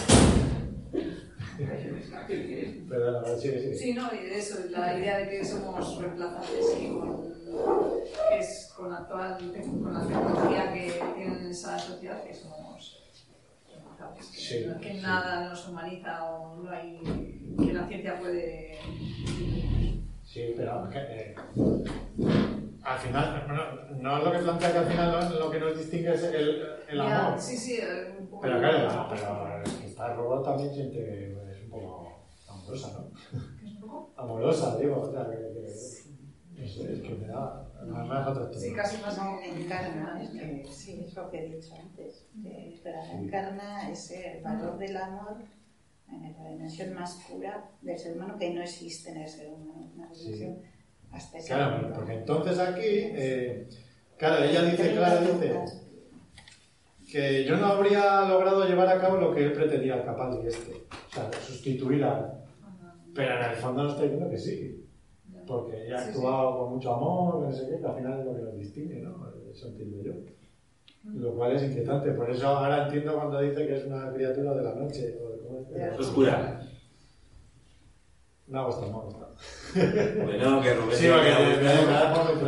sí, 3.39 3.51
sí. 3.51 3.77
Sí, 3.77 3.93
no, 3.93 4.13
y 4.13 4.17
eso, 4.31 4.59
la 4.69 4.97
idea 4.99 5.19
de 5.19 5.29
que 5.29 5.45
somos 5.45 5.97
reemplazables 5.97 6.65
y 6.81 6.87
con, 6.89 7.33
es 8.31 8.73
con, 8.75 8.91
la 8.91 8.97
actual, 8.97 9.37
con 9.37 9.93
la 9.93 10.07
tecnología 10.07 10.73
que 10.73 10.91
tienen 11.15 11.37
en 11.37 11.47
esa 11.47 11.79
sociedad 11.79 12.23
que 12.23 12.33
somos 12.33 12.98
Que, 14.15 14.23
Sí, 14.23 14.65
que 14.81 14.93
sí. 14.95 15.01
nada 15.01 15.49
nos 15.49 15.67
humaniza 15.67 16.23
o 16.25 16.55
no 16.63 16.69
hay. 16.71 16.99
que 17.57 17.73
la 17.73 17.87
ciencia 17.87 18.17
puede. 18.19 18.77
Sí, 20.23 20.53
pero 20.55 20.87
que, 20.89 20.97
eh, 20.99 21.35
al 22.83 22.99
final, 22.99 23.45
no, 23.47 23.95
no 24.01 24.17
es 24.17 24.23
lo 24.23 24.31
que 24.31 24.37
plantea 24.39 24.71
que 24.71 24.77
al 24.77 24.85
final 24.85 25.29
lo, 25.33 25.39
lo 25.39 25.51
que 25.51 25.59
nos 25.59 25.77
distingue 25.77 26.13
es 26.13 26.23
el, 26.23 26.61
el 26.89 26.97
Ya, 26.97 27.27
amor. 27.27 27.39
Sí, 27.41 27.57
sí, 27.57 27.79
un 28.19 28.27
poco. 28.27 28.41
Pero 28.43 28.59
claro, 28.59 28.87
no, 28.93 29.09
pero 29.09 29.63
esta 29.85 30.13
robot 30.13 30.43
también 30.45 30.73
siente 30.73 30.97
que 30.97 31.31
es 31.51 31.63
un 31.65 31.69
poco 31.71 32.25
amorosa, 32.47 32.91
¿no? 32.93 33.39
¿Que 33.59 33.65
es 33.67 33.73
un 33.73 33.81
poco? 33.81 34.13
Amorosa, 34.17 34.77
digo, 34.77 35.01
o 35.01 35.11
sea, 35.11 35.25
que, 35.29 35.37
que- 35.37 36.63
es 36.63 37.01
que 37.01 37.15
me 37.15 37.27
da, 37.27 37.65
Sí, 38.59 38.73
casi 38.73 39.01
más. 39.01 39.17
No, 39.17 39.39
encarna, 39.41 40.21
es 40.21 40.29
que, 40.31 40.65
sí, 40.69 41.03
es 41.05 41.13
lo 41.15 41.29
que 41.29 41.39
he 41.45 41.55
dicho 41.55 41.73
antes. 41.75 42.27
Que, 42.41 42.79
pero 42.83 42.97
encarna 43.13 43.89
ese 43.89 44.41
valor 44.43 44.77
del 44.77 44.97
amor 44.97 45.37
en 46.11 46.33
la 46.37 46.49
dimensión 46.49 46.93
más 46.93 47.19
pura 47.29 47.69
del 47.81 47.97
ser 47.97 48.15
humano 48.15 48.37
que 48.37 48.53
no 48.53 48.61
existe 48.61 49.11
en 49.11 49.17
el 49.17 49.27
ser 49.29 49.49
humano. 49.49 49.91
Una 49.95 50.13
Sí. 50.13 50.23
dimensión 50.31 50.61
hasta 51.11 51.37
ese 51.37 51.47
Claro, 51.53 51.93
porque 51.93 52.13
entonces 52.13 52.59
aquí, 52.59 52.81
eh, 52.85 53.67
claro, 54.17 54.43
ella 54.43 54.63
dice, 54.63 54.91
Clara 54.93 55.21
dice, 55.21 55.55
que 57.11 57.43
yo 57.45 57.57
no 57.57 57.65
habría 57.67 58.21
logrado 58.21 58.65
llevar 58.67 58.87
a 58.89 58.99
cabo 59.01 59.17
lo 59.17 59.33
que 59.33 59.43
él 59.45 59.53
pretendía 59.53 59.95
al 59.95 60.05
Capaldi 60.05 60.47
este, 60.47 60.73
o 60.73 61.13
sea, 61.13 61.31
sustituir 61.41 62.03
a... 62.03 62.35
Pero 63.15 63.35
en 63.43 63.49
el 63.49 63.55
fondo 63.55 63.83
nos 63.83 63.93
está 63.93 64.03
diciendo 64.03 64.29
que 64.29 64.37
sí, 64.37 64.78
porque 65.49 65.85
ella 65.85 65.95
ha 65.97 65.99
Sí, 65.99 66.09
actuado 66.11 66.57
con 66.59 66.73
mucho 66.75 66.93
amor, 66.93 67.39
no 67.41 67.51
sé 67.51 67.67
qué, 67.69 67.79
que 67.79 67.85
al 67.85 67.95
final 67.95 68.19
es 68.19 68.25
lo 68.25 68.35
que 68.35 68.41
nos 68.43 68.55
distingue, 68.55 69.01
¿no? 69.01 69.27
Eso 69.51 69.67
entiendo 69.67 70.03
yo. 70.03 70.13
Lo 71.03 71.33
cual 71.33 71.53
es 71.53 71.63
inquietante, 71.63 72.11
por 72.11 72.29
eso 72.29 72.47
ahora 72.47 72.85
entiendo 72.85 73.15
cuando 73.15 73.41
dice 73.41 73.65
que 73.65 73.75
es 73.77 73.85
una 73.85 74.13
criatura 74.13 74.53
de 74.53 74.63
la 74.63 74.75
noche, 74.75 75.17
o 75.21 75.29
de, 75.29 75.39
¿cómo 75.39 75.59
es? 75.75 75.99
Oscura. 75.99 76.61
Me 78.47 78.57
ha 78.59 78.63
gustado, 78.63 78.91
me 78.91 78.97
ha 78.97 79.01
gustado. 79.01 79.35
Bueno, 80.25 80.61
que 80.61 80.73
Rubén 80.73 80.97
Sí, 80.97 81.07
porque 81.07 81.29
me 81.31 81.39
me- 81.39 81.57
me- 81.57 81.85
me 81.85 81.91
da 81.93 82.13
por 82.13 82.35
mi. 82.35 82.41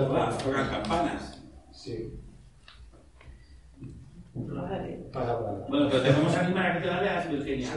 Tocan 0.44 0.70
campanas. 0.70 1.44
Sí, 1.72 2.20
Vale. 4.34 5.10
pasa 5.14 5.38
por. 5.40 5.70
Bueno, 5.70 5.88
pero 5.90 6.04
te 6.04 6.12
vamos 6.12 6.36
a 6.36 6.46
animar 6.46 6.66
a 6.66 6.74
que 6.76 6.80
te 6.82 6.88
la 6.88 7.02
leas, 7.02 7.30
Virginia. 7.32 7.70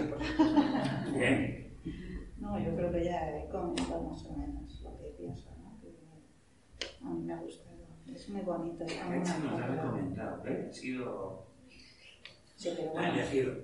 Bien. 1.14 1.76
No, 2.38 2.58
yo 2.58 2.74
creo 2.76 2.92
que 2.92 3.04
ya 3.04 3.30
más 4.02 4.26
o 4.26 4.32
menos 4.36 4.63
¿no? 5.28 5.80
Que 5.80 6.86
a 7.04 7.08
mí 7.10 7.22
me 7.22 7.32
ha 7.32 7.40
gustado. 7.40 7.74
Es 8.14 8.28
muy 8.28 8.42
bonito. 8.42 8.84
está 8.84 9.04
muy 9.08 9.18
nos 9.18 9.28
ha 9.30 9.66
recomendado, 9.66 10.46
¿eh? 10.46 10.66
Ha 10.68 10.72
sido 10.72 11.46
Sí, 12.56 12.72
pero 12.76 12.90
ha 12.90 12.92
bueno. 12.92 13.14
elegido. 13.14 13.54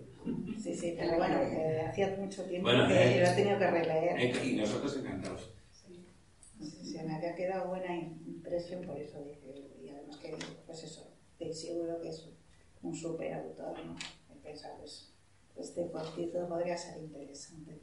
Sí, 0.58 0.74
sí, 0.74 0.94
pero 0.98 1.16
bueno, 1.16 1.40
que 1.48 1.80
hacía 1.80 2.16
mucho 2.18 2.44
tiempo 2.44 2.68
Bueno, 2.68 2.86
que 2.88 3.16
eh, 3.16 3.20
lo 3.20 3.26
he 3.26 3.34
tenido 3.34 3.58
que 3.58 3.70
releer. 3.70 4.20
Eh, 4.20 4.46
Y 4.46 4.56
nosotros 4.56 4.96
encantados. 4.98 5.50
Sí, 5.72 6.04
sí, 6.84 6.98
me 7.06 7.14
había 7.14 7.34
quedado 7.34 7.68
buena 7.68 7.96
impresión, 7.96 8.84
por 8.84 8.98
eso 8.98 9.22
dije, 9.24 9.70
y 9.82 9.88
además 9.88 10.16
que, 10.18 10.36
pues 10.66 10.84
eso, 10.84 11.10
estoy 11.38 11.54
seguro 11.54 12.00
que 12.02 12.08
es 12.10 12.28
un 12.82 12.94
super 12.94 13.32
autor, 13.32 13.78
¿no? 13.86 13.96
He 14.30 14.36
pensado, 14.42 14.76
pues, 14.78 15.14
este 15.56 15.90
cortito 15.90 16.46
podría 16.48 16.76
ser 16.76 16.98
interesante 17.02 17.80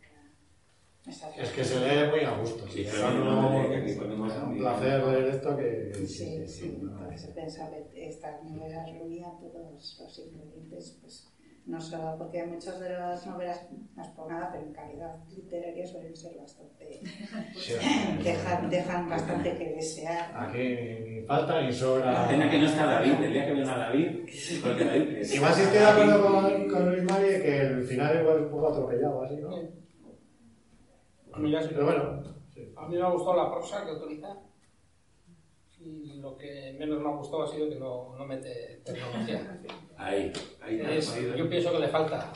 Es 1.38 1.50
que 1.52 1.64
se 1.64 1.80
lee 1.80 2.10
muy 2.10 2.20
a 2.22 2.32
gusto. 2.32 2.68
Sí, 2.68 2.84
Sí, 2.84 2.98
no, 3.02 3.74
es 3.74 3.98
a 4.34 4.44
un 4.44 4.58
placer 4.58 5.04
leer 5.06 5.28
esto 5.28 5.56
que... 5.56 5.92
Sí, 6.06 6.48
sí, 6.48 6.78
entonces 6.82 7.30
he 7.30 7.32
pensado 7.34 7.72
que 7.94 8.08
esta 8.08 8.42
novela 8.44 8.86
reunía 8.86 9.28
todos 9.40 10.00
los 10.00 10.20
ingredientes, 10.20 10.98
pues 11.02 11.28
no 11.66 11.80
solo 11.82 12.16
porque 12.18 12.46
muchas 12.46 12.80
de 12.80 12.90
las 12.90 13.26
novelas, 13.28 13.68
no 13.96 14.16
por 14.16 14.30
nada, 14.32 14.50
pero 14.52 14.66
en 14.66 14.74
calidad 14.74 15.16
literaria 15.30 15.86
suelen 15.86 16.16
ser 16.16 16.38
bastante, 16.38 17.02
Sí, 17.56 17.74
dejan, 18.24 18.70
dejan 18.70 19.10
bastante 19.10 19.58
que 19.58 19.70
desear. 19.76 20.32
Aquí 20.34 20.60
ni 21.06 21.22
falta 21.24 21.62
ni 21.62 21.72
sobra. 21.74 22.12
La 22.12 22.28
pena 22.28 22.50
que 22.50 22.58
no 22.60 22.66
está 22.66 22.86
David, 22.86 23.14
el 23.24 23.34
día 23.34 23.46
que 23.46 23.54
venga 23.54 23.78
David, 23.78 24.20
porque 24.64 24.84
David 24.86 25.18
es- 25.18 25.36
Y 25.36 25.40
más 25.40 25.56
si 25.56 25.62
estoy 25.64 25.80
de 25.80 25.86
acuerdo 25.86 26.22
con, 26.26 26.68
con 26.70 26.90
Luis 26.90 27.04
Mari 27.04 27.28
que 27.42 27.62
el 27.62 27.84
final 27.84 28.20
igual 28.22 28.38
es 28.38 28.44
un 28.44 28.50
poco 28.52 28.68
atropellado, 28.70 29.24
así, 29.24 29.36
¿no? 29.38 29.87
A 31.38 31.40
mí, 31.40 31.54
Pero 31.70 31.86
bueno, 31.86 32.24
sí. 32.54 32.74
a 32.76 32.88
mí 32.88 32.96
me 32.96 33.02
ha 33.04 33.10
gustado 33.10 33.38
la 33.38 33.52
prosa 33.52 33.86
que 33.86 33.92
utiliza 33.92 34.36
y 35.80 36.16
lo 36.20 36.36
que 36.36 36.76
menos 36.80 37.00
me 37.00 37.08
ha 37.10 37.12
gustado 37.14 37.44
ha 37.44 37.48
sido 37.48 37.70
que 37.70 37.76
no, 37.76 38.16
no 38.18 38.26
mete 38.26 38.82
tecnología. 38.84 39.60
Ahí, 40.00 40.32
ahí 40.62 40.82
Es- 40.98 41.16
yo 41.36 41.50
pienso 41.50 41.72
que 41.72 41.80
le 41.80 41.88
falta. 41.88 42.32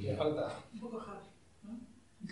Le 0.00 0.14
falta. 0.16 0.48
Un 0.74 0.80
poco 0.80 0.98
hard. 0.98 1.22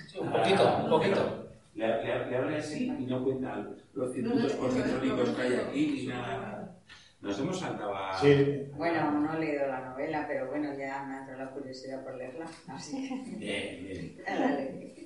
Sí, 0.08 0.18
un 0.18 0.32
poquito, 0.32 0.76
un 0.84 0.90
poquito. 0.90 1.46
Le, 1.74 1.86
le, 1.86 2.26
le 2.30 2.36
habla 2.36 2.56
así 2.58 2.86
y 2.86 3.06
no 3.06 3.22
cuenta 3.22 3.66
los 3.94 4.12
circuitos 4.12 4.52
positrónicos 4.54 5.28
que 5.30 5.42
hay 5.42 5.54
aquí 5.54 5.86
ni 6.00 6.06
nada. 6.06 6.76
Nos 7.20 7.38
hemos 7.38 7.58
saltado 7.60 7.94
a... 7.94 8.18
Sí, 8.18 8.68
Bueno, 8.74 9.10
no 9.20 9.34
he 9.34 9.40
leído 9.40 9.66
la 9.66 9.90
novela, 9.90 10.24
pero 10.26 10.48
bueno, 10.48 10.70
ya 10.72 11.04
me 11.04 11.14
ha 11.16 11.20
entrado 11.20 11.44
la 11.44 11.50
curiosidad 11.50 12.02
por 12.02 12.14
leerla. 12.16 12.46
Así 12.68 13.06
que 13.08 13.36
Bien, 13.36 13.84
bien. 13.84 14.24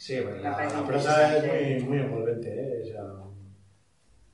sí, 0.00 0.20
bueno, 0.20 0.36
Me 0.38 0.42
la, 0.42 0.64
la 0.68 0.86
prosa 0.86 1.36
es 1.36 1.44
muy, 1.46 1.88
muy 1.88 1.98
envolvente, 1.98 2.48
¿eh? 2.48 2.80
O 2.82 2.86
sea, 2.86 3.02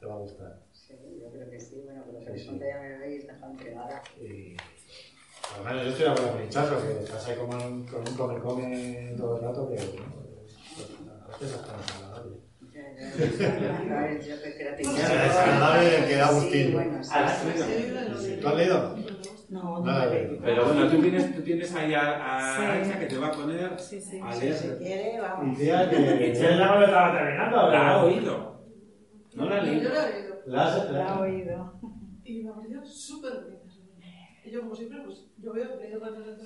te 0.00 0.06
va 0.06 0.14
a 0.14 0.18
gustar. 0.18 0.60
Sí, 0.72 0.94
yo 1.22 1.30
creo 1.30 1.50
que 1.50 1.60
sí. 1.60 1.82
Bueno, 1.84 2.02
pero 2.06 2.20
Sí, 2.20 2.30
les 2.32 2.40
sí. 2.42 2.46
conté 2.48 2.66
ya 2.68 2.80
me 2.80 2.98
veis 2.98 3.26
dejado 3.26 3.52
entregada. 3.52 4.02
Y 4.20 4.56
además 5.54 5.84
yo 5.84 5.90
estoy 5.90 6.04
de 6.04 6.10
acuerdo 6.10 6.32
con 6.32 6.42
Hinchazo, 6.44 6.82
que 6.82 7.04
estás 7.04 7.26
ahí 7.26 7.36
como 7.36 7.56
un- 7.56 7.86
con 7.86 8.00
un 8.08 8.14
come-come 8.16 9.14
todo 9.18 9.36
el 9.36 9.42
rato, 9.42 9.68
que 9.70 9.76
bueno, 9.76 10.14
pues, 10.76 10.88
a 11.24 11.28
veces 11.28 11.56
hasta 11.56 11.72
es 11.80 11.94
agradable. 11.96 12.36
Ya, 13.18 13.60
ya, 13.60 13.78
a 13.78 14.06
ver, 14.06 14.26
yo 14.26 14.36
que. 14.42 14.50
Sí, 14.84 16.16
da 16.16 16.28
Sí, 16.30 16.68
sí, 17.02 17.14
Ah, 17.14 17.28
sí, 17.42 17.50
sí. 17.56 18.24
sí. 18.26 18.38
¿Tú 18.40 18.48
has 18.48 18.56
leído? 18.56 18.96
No, 19.48 19.62
no 19.78 19.84
Nada, 19.84 20.10
me 20.10 20.22
leí. 20.24 20.40
Pero 20.42 20.64
bueno, 20.66 20.90
tú 20.90 21.00
tienes, 21.00 21.34
tú 21.36 21.42
tienes 21.42 21.74
ahí 21.74 21.94
a, 21.94 22.36
a 22.38 22.84
Sí. 22.84 22.92
Que 22.98 23.06
te 23.06 23.18
va 23.18 23.28
a 23.28 23.32
poner 23.32 23.78
Sí, 23.78 24.00
sí, 24.00 24.20
a 24.22 24.32
sí, 24.32 24.40
leer. 24.40 24.54
si 24.56 24.68
quiere, 24.78 25.20
vamos. 25.20 25.56
Decía 25.58 25.88
que 25.90 26.34
ya 26.34 26.56
no 26.66 26.80
lo 26.80 26.84
estaba 26.86 27.12
terminando. 27.16 27.70
La 27.70 27.90
ha 27.90 28.04
oído. 28.04 28.60
No 29.34 29.44
la 29.48 29.56
ha 29.56 29.64
Yo 29.64 29.72
leído. 29.72 29.90
la 29.92 30.08
he 30.08 30.12
leído. 30.20 30.36
La 30.46 30.64
has- 30.66 30.90
La 30.90 31.00
he 31.00 31.04
la- 31.04 31.20
oído. 31.20 31.80
Y 32.24 32.42
me 32.42 32.50
ha 32.50 32.54
parecido 32.54 32.84
súper 32.84 33.32
bonita. 33.34 33.62
Y 34.44 34.50
yo, 34.50 34.60
como 34.62 34.74
siempre, 34.74 34.98
pues 35.04 35.26
yo 35.38 35.52
veo 35.52 35.76
leído 35.80 36.00
para 36.00 36.16
el 36.16 36.36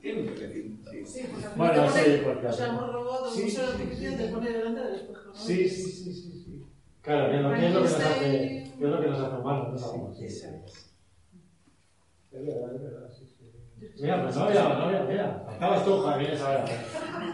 Tiene 0.00 0.20
un 0.20 0.26
toquecín, 0.28 0.80
sí. 0.90 1.06
Sí, 1.06 1.20
porque 1.30 1.46
al 1.46 1.52
final 1.52 1.56
Bueno, 1.56 1.90
sí, 1.90 2.20
porque- 2.24 2.46
O 2.48 2.52
sea, 2.52 2.66
hemos 2.66 2.92
robado 2.92 3.30
Sí, 3.30 3.42
un 3.42 3.48
sí, 3.48 3.54
ser 3.56 3.64
sí, 3.66 3.70
artificial, 3.72 4.12
sí, 4.12 4.18
te 4.18 4.26
sí. 4.26 4.32
pone 4.34 4.50
delante 4.50 4.80
del 4.80 4.94
espejo. 4.96 5.34
Sí, 5.34 5.68
sí, 5.68 5.82
sí, 5.82 5.92
sí, 5.92 6.12
sí. 6.12 6.31
Claro, 7.02 7.30
que 7.30 7.36
es 7.36 7.42
lo, 7.42 7.50
que 7.52 7.66
es 7.66 7.74
lo 7.74 7.80
que 7.80 7.84
nos 7.88 7.94
hace, 7.94 8.72
que 8.78 8.84
es 8.84 8.90
lo 8.90 9.00
que 9.00 9.06
nos 9.08 9.20
hace 9.20 9.36
humanos, 9.36 9.68
no 9.72 9.78
sabemos. 9.78 10.16
Sí, 10.18 10.24
es. 10.24 10.44
Es 10.44 12.46
verdad, 12.46 12.74
es 12.74 12.82
verdad, 12.82 13.10
sí, 13.10 13.26
sí. 13.26 13.52
Mira, 14.00 14.22
pues 14.22 14.36
no 14.36 14.42
había, 14.44 14.62
no 14.62 14.82
había, 14.84 15.02
mira. 15.02 15.42
Faltabas 15.44 15.84
tú, 15.84 15.98
Javier, 16.00 16.30
esa 16.32 16.48
hora. 16.50 16.64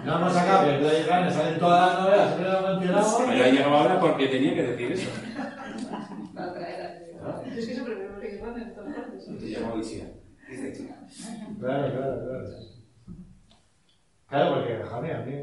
No 0.05 0.17
hemos 0.17 0.33
sacado 0.33 0.65
que 0.67 0.75
el 0.75 0.81
Blade 0.81 1.03
Runner 1.07 1.33
salen 1.33 1.59
todas 1.59 1.95
las 1.95 2.03
novelas, 2.05 2.29
siempre 2.35 2.53
lo 2.53 2.69
mencionamos. 2.69 3.17
Pero 3.29 3.45
ha 3.45 3.49
llegado 3.49 3.75
ahora 3.77 4.01
porque 4.01 4.27
tenía 4.29 4.55
que 4.55 4.63
decir 4.63 4.93
eso. 4.93 5.11
Para 6.35 6.53
traer 6.55 6.83
a- 6.83 7.45
Yo 7.45 7.53
es 7.61 7.67
que 7.67 7.75
siempre 7.75 7.95
veo 7.95 8.13
Blade 8.17 8.41
Runner 8.43 8.63
en 8.69 8.75
todas 8.75 8.95
partes. 8.97 9.25
Te 9.27 9.47
llamo 9.47 9.75
Alicia. 9.75 10.13
Dice. 10.49 10.89
Claro, 11.61 11.93
claro, 11.93 12.25
claro. 12.25 12.49
Claro, 14.29 14.55
porque, 14.55 14.73
Javier, 14.89 15.17
a 15.17 15.23
mí. 15.25 15.35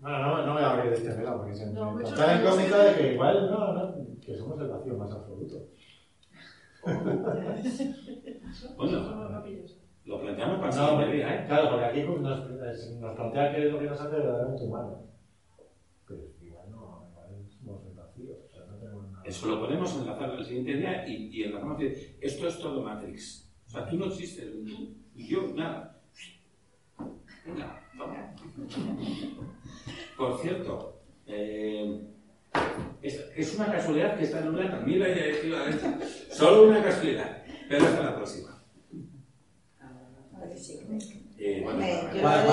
Bueno, 0.00 0.18
no, 0.20 0.46
no 0.46 0.52
voy 0.54 0.62
a 0.62 0.70
abrir 0.72 0.92
este 0.92 1.14
melón 1.14 1.38
porque 1.38 1.54
se 1.54 1.72
No, 1.72 1.98
está 2.00 2.26
la 2.26 2.40
incógnita 2.42 2.84
de 2.84 2.94
que 2.96 3.12
igual, 3.14 3.50
no, 3.50 3.72
no, 3.72 3.94
que 4.24 4.36
somos 4.36 4.60
el 4.60 4.68
vacío 4.68 4.94
más 4.96 5.10
absoluto. 5.12 5.56
Bueno, 8.76 9.42
lo 10.04 10.20
planteamos 10.20 10.58
para 10.60 10.76
No, 10.76 10.96
porque- 10.96 11.20
¿eh? 11.20 11.44
claro, 11.46 11.70
porque 11.70 11.84
aquí 11.84 12.02
nos, 12.02 12.20
nos 12.20 13.14
plantea 13.16 13.54
que 13.54 13.66
es 13.66 13.72
lo 13.72 13.78
que 13.78 13.84
nos 13.86 14.00
hace 14.00 14.16
verdaderamente 14.16 14.64
humanos. 14.64 14.98
Pero 16.06 16.20
igual 16.40 16.70
no, 16.70 17.04
igual 17.10 17.28
somos 17.50 17.84
el 17.86 17.94
vacío, 17.94 18.30
o 18.46 18.48
sea, 18.48 18.64
no 18.66 18.76
tenemos 18.78 19.10
nada. 19.12 19.22
Eso 19.26 19.46
lo 19.48 19.60
ponemos 19.60 19.94
enlazado 19.96 20.34
el 20.38 20.44
siguiente 20.46 20.74
día 20.74 21.06
y, 21.06 21.28
y 21.30 21.42
enlazamos. 21.44 21.78
de- 21.78 22.16
Esto 22.20 22.46
es 22.48 22.58
todo 22.58 22.82
Matrix. 22.82 23.50
O 23.66 23.70
sea, 23.70 23.86
tú 23.86 23.96
no 23.98 24.06
existes, 24.06 24.50
tú 24.50 24.94
y 25.14 25.28
yo, 25.28 25.42
nada. 25.54 25.97
Por 30.16 30.40
cierto, 30.40 31.00
eh, 31.26 32.00
es, 33.02 33.24
es 33.36 33.54
una 33.56 33.70
casualidad 33.72 34.18
que 34.18 34.26
también 34.26 35.00
la 35.00 35.06
haya 35.06 35.24
elegido 35.24 35.58
a 35.58 35.68
esta. 35.68 35.98
Solo 36.30 36.68
una 36.68 36.82
casualidad, 36.82 37.42
pero 37.68 37.84
hasta 37.86 38.02
la 38.02 38.16
próxima. 38.16 38.54
Eh, 41.40 41.60
bueno, 41.62 41.78
Me- 41.78 42.02
yo 42.16 42.22
la, 42.22 42.44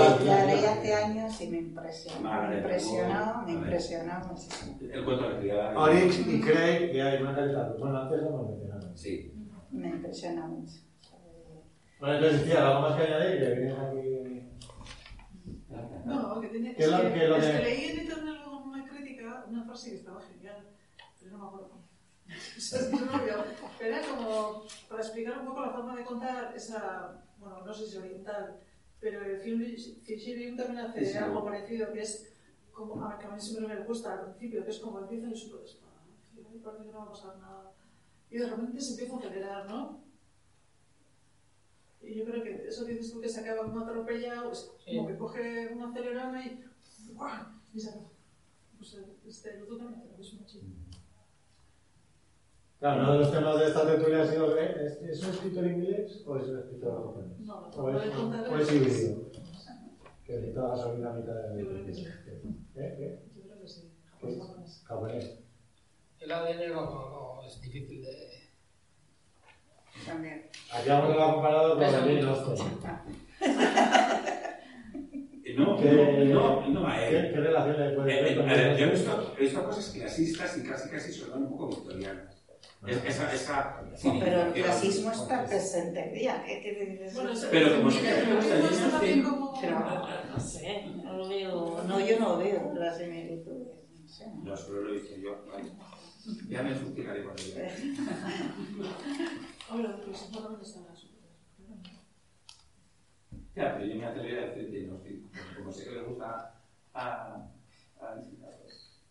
leí- 0.45 0.61
la 0.61 0.71
hace 0.73 0.93
años 0.93 1.41
y 1.41 1.47
me 1.47 1.57
impresionó. 1.57 2.29
Vale, 2.29 2.47
me 2.49 2.57
impresionó, 2.57 3.41
me 3.43 3.51
impresionó 3.53 4.13
muchísimo. 4.27 4.77
el 4.93 5.03
cuento 5.03 5.23
de 5.27 5.33
la 5.33 5.39
criada. 5.39 5.79
Orix 5.79 6.27
y 6.27 6.41
Craig, 6.41 6.91
que 6.91 7.01
hay 7.01 7.21
una 7.21 7.35
calidad. 7.35 7.75
Bueno, 7.79 7.97
antes 7.97 8.21
lo 8.21 8.27
hemos 8.27 8.49
mencionado. 8.51 8.95
Sí. 8.95 9.33
Me 9.71 9.87
impresiona 9.89 10.45
mucho. 10.45 10.73
Bueno, 11.99 12.15
entonces, 12.15 12.43
tía, 12.43 12.67
algo 12.67 12.81
más 12.81 12.95
que 12.95 13.03
añadir, 13.07 13.39
que 13.39 13.53
vienes 13.55 13.79
aquí. 13.79 14.34
No, 16.05 16.39
que 16.41 16.47
tiene. 16.49 16.75
¿Qué 16.75 16.83
es 16.83 16.89
qué 16.89 17.23
es 17.23 17.29
lo 17.29 17.35
es 17.37 17.45
que- 17.45 17.51
que 17.57 17.63
leí 17.63 17.85
en 17.91 17.99
internet 18.01 18.35
luego 18.43 18.57
una 18.63 18.87
crítica, 18.87 19.45
una 19.49 19.63
frase 19.65 19.89
que 19.91 19.95
estaba 19.97 20.21
genial, 20.21 20.67
pero 21.19 21.31
no 21.31 21.37
me 21.39 21.45
acuerdo 21.47 21.69
cómo. 21.69 21.85
O 22.57 22.61
sea, 22.61 22.79
es 22.79 22.85
que 22.87 22.97
se 22.97 23.05
me 23.05 23.11
olvidó. 23.13 23.43
Pero 23.79 23.95
era 23.95 24.07
como 24.07 24.63
para 24.89 25.01
explicar 25.01 25.39
un 25.39 25.45
poco 25.45 25.61
la 25.61 25.69
forma 25.71 25.95
de 25.95 26.03
contar 26.03 26.53
esa, 26.55 27.23
bueno, 27.39 27.61
no 27.65 27.73
sé 27.73 27.85
si 27.87 27.97
oriental, 27.97 28.59
pero 28.99 29.21
el 29.23 29.39
film 29.39 29.61
Fisher 30.03 30.55
también 30.57 30.79
hace 30.85 31.05
Sí. 31.05 31.17
algo 31.17 31.43
parecido, 31.45 31.91
que 31.93 32.01
es 32.01 32.31
como, 32.71 33.05
a 33.05 33.17
que 33.19 33.25
a 33.25 33.29
mí 33.31 33.39
siempre 33.39 33.67
me 33.75 33.83
gusta 33.83 34.13
al 34.13 34.21
principio, 34.25 34.63
que 34.65 34.71
es 34.71 34.79
como 34.79 34.99
empieza 34.99 35.27
el 35.27 35.35
súper 35.35 35.61
despacio, 35.61 36.11
y 36.53 36.59
parece 36.59 36.83
que 36.85 36.91
no 36.91 36.97
va 36.99 37.03
a 37.05 37.09
pasar 37.09 37.37
nada. 37.37 37.71
Y 38.31 38.37
de 38.37 38.49
repente 38.49 38.81
se 38.81 38.91
empieza 38.93 39.13
a 39.15 39.17
acelerar, 39.19 39.65
¿no? 39.69 40.03
Y 42.05 42.15
yo 42.15 42.25
creo 42.25 42.43
que 42.43 42.67
eso 42.67 42.85
dices 42.85 43.11
tú 43.11 43.19
que 43.19 43.29
se 43.29 43.41
acaba 43.41 43.63
como 43.63 43.79
atropellado, 43.79 44.51
es 44.51 44.71
como 44.85 45.07
que 45.07 45.17
coge 45.17 45.69
un 45.73 45.81
acelerame 45.81 46.63
y, 47.07 47.13
¡guau! 47.13 47.45
y 47.73 47.79
se 47.79 47.89
acaba. 47.89 48.09
Pues 48.77 48.97
este, 49.27 49.55
el 49.55 49.63
otro 49.63 49.77
también 49.77 49.99
hace 49.99 50.11
lo 50.11 50.17
mismo, 50.17 50.45
chico. 50.45 50.65
Claro, 52.79 53.01
uno 53.01 53.13
de 53.13 53.19
los 53.19 53.31
temas 53.31 53.59
de 53.59 53.67
esta 53.67 53.87
tertulia 53.87 54.21
ha 54.21 54.27
sido: 54.27 54.57
¿eh? 54.57 54.75
¿es, 54.85 55.01
¿es 55.01 55.23
un 55.23 55.29
escritor 55.31 55.65
inglés 55.65 56.23
o 56.27 56.37
es 56.37 56.47
un 56.47 56.59
escritor 56.59 56.93
japonés? 56.93 57.39
No, 57.39 57.61
la 57.61 57.67
O 57.69 57.91
de 57.91 58.07
es, 58.07 58.15
o 58.15 58.57
es 58.57 58.73
híbrido. 58.73 59.31
Que 60.23 60.33
necesita 60.33 60.67
gasolina 60.67 61.11
a 61.11 61.13
mitad 61.13 61.33
de 61.33 61.63
Yo 61.63 61.69
creo 61.69 61.85
que 61.85 61.93
sí. 61.93 62.05
¿Eh? 62.75 62.95
¿Qué? 62.97 63.21
Yo 63.35 63.43
creo 63.43 63.61
que 63.61 63.67
sí. 63.67 63.91
Japonés. 64.11 64.83
Japonés. 64.85 65.39
El 66.19 66.31
ADN 66.31 66.73
no, 66.73 67.35
no 67.35 67.43
es 67.47 67.61
difícil 67.61 68.03
de. 68.03 68.44
También. 70.05 70.45
Aquí 70.73 70.89
alguno 70.89 71.15
lo 71.15 71.23
ha 71.23 71.33
comparado 71.33 71.73
con. 71.75 71.83
Eh, 71.83 72.21
No, 75.57 75.77
¿Qué, 75.77 75.91
no, 75.91 76.61
no, 76.61 76.67
no, 76.69 76.87
a 76.87 76.95
¿qué, 76.97 77.17
él. 77.17 77.31
¿Qué 77.33 77.39
relación 77.39 77.79
le 77.79 77.87
Eh, 77.87 77.95
puede 77.95 78.13
eh, 78.13 78.17
el 78.71 78.77
yo 78.77 78.85
he 78.85 78.89
visto, 78.89 79.33
he 79.37 79.41
visto 79.41 79.63
cosas 79.63 79.85
clasistas 79.93 80.57
y 80.57 80.63
casi 80.63 80.89
casi 80.89 81.11
suenan 81.13 81.43
un 81.43 81.49
poco 81.51 81.67
victorianas. 81.69 82.35
Es- 82.85 83.03
esa, 83.05 83.33
esa 83.33 83.81
Pero 84.19 84.41
el 84.47 84.53
clasismo 84.53 85.11
está 85.11 85.45
presente 85.45 86.07
el 86.09 86.13
día. 86.13 86.43
¿Qué, 86.45 86.61
qué 86.61 86.85
dices? 86.85 87.13
Bueno, 87.15 87.31
eso- 87.31 87.47
Pero 87.51 87.77
como 87.77 87.89
yo 87.89 87.99
gusta 87.99 88.57
no 88.57 88.61
sé. 88.99 89.23
como- 89.23 89.53
Pero 89.61 89.79
no 90.33 90.39
sé, 90.39 90.85
no 91.03 91.13
lo 91.17 91.29
veo. 91.29 91.83
No, 91.87 91.99
yo 91.99 92.19
no 92.19 92.37
veo 92.37 92.73
las 92.75 92.97
similitudes. 92.97 93.67
No 94.03 94.07
sé. 94.09 94.25
No, 94.43 94.57
solo 94.57 94.81
lo 94.81 94.89
he 94.89 94.93
visto 94.93 95.15
yo. 95.17 95.45
Vale. 95.51 95.69
Ya 96.49 96.63
me 96.63 96.75
fustigaré 96.75 97.23
con 97.23 97.33
ella. 97.39 97.69
El 99.73 99.81
la 99.81 99.97
super. 99.97 101.25
Ya, 103.55 103.73
pero 103.73 103.85
yo 103.85 103.95
me 103.95 104.05
atrevería 104.05 104.43
a 104.43 104.47
decir 104.47 104.71
que 104.71 104.81
no 104.87 104.97
estoy. 104.97 105.25
Como 105.57 105.71
sé 105.71 105.85
que 105.85 105.91
le 105.91 106.03
gusta 106.03 106.61
a. 106.93 107.47
a 107.99 108.15
visitadores. 108.15 109.01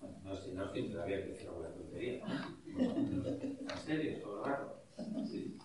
Bueno, 0.00 0.16
no 0.24 0.32
estoy, 0.34 0.52
no 0.52 0.64
estoy 0.64 0.88
todavía 0.88 1.22
que 1.22 1.28
decir 1.32 1.48
alguna 1.48 1.68
tontería, 1.68 2.24
¿no? 2.24 2.96
En 2.96 3.78
serio, 3.84 4.18
todo 4.22 4.38
el 4.38 4.50
rato. 4.50 4.82
Sí. 5.26 5.58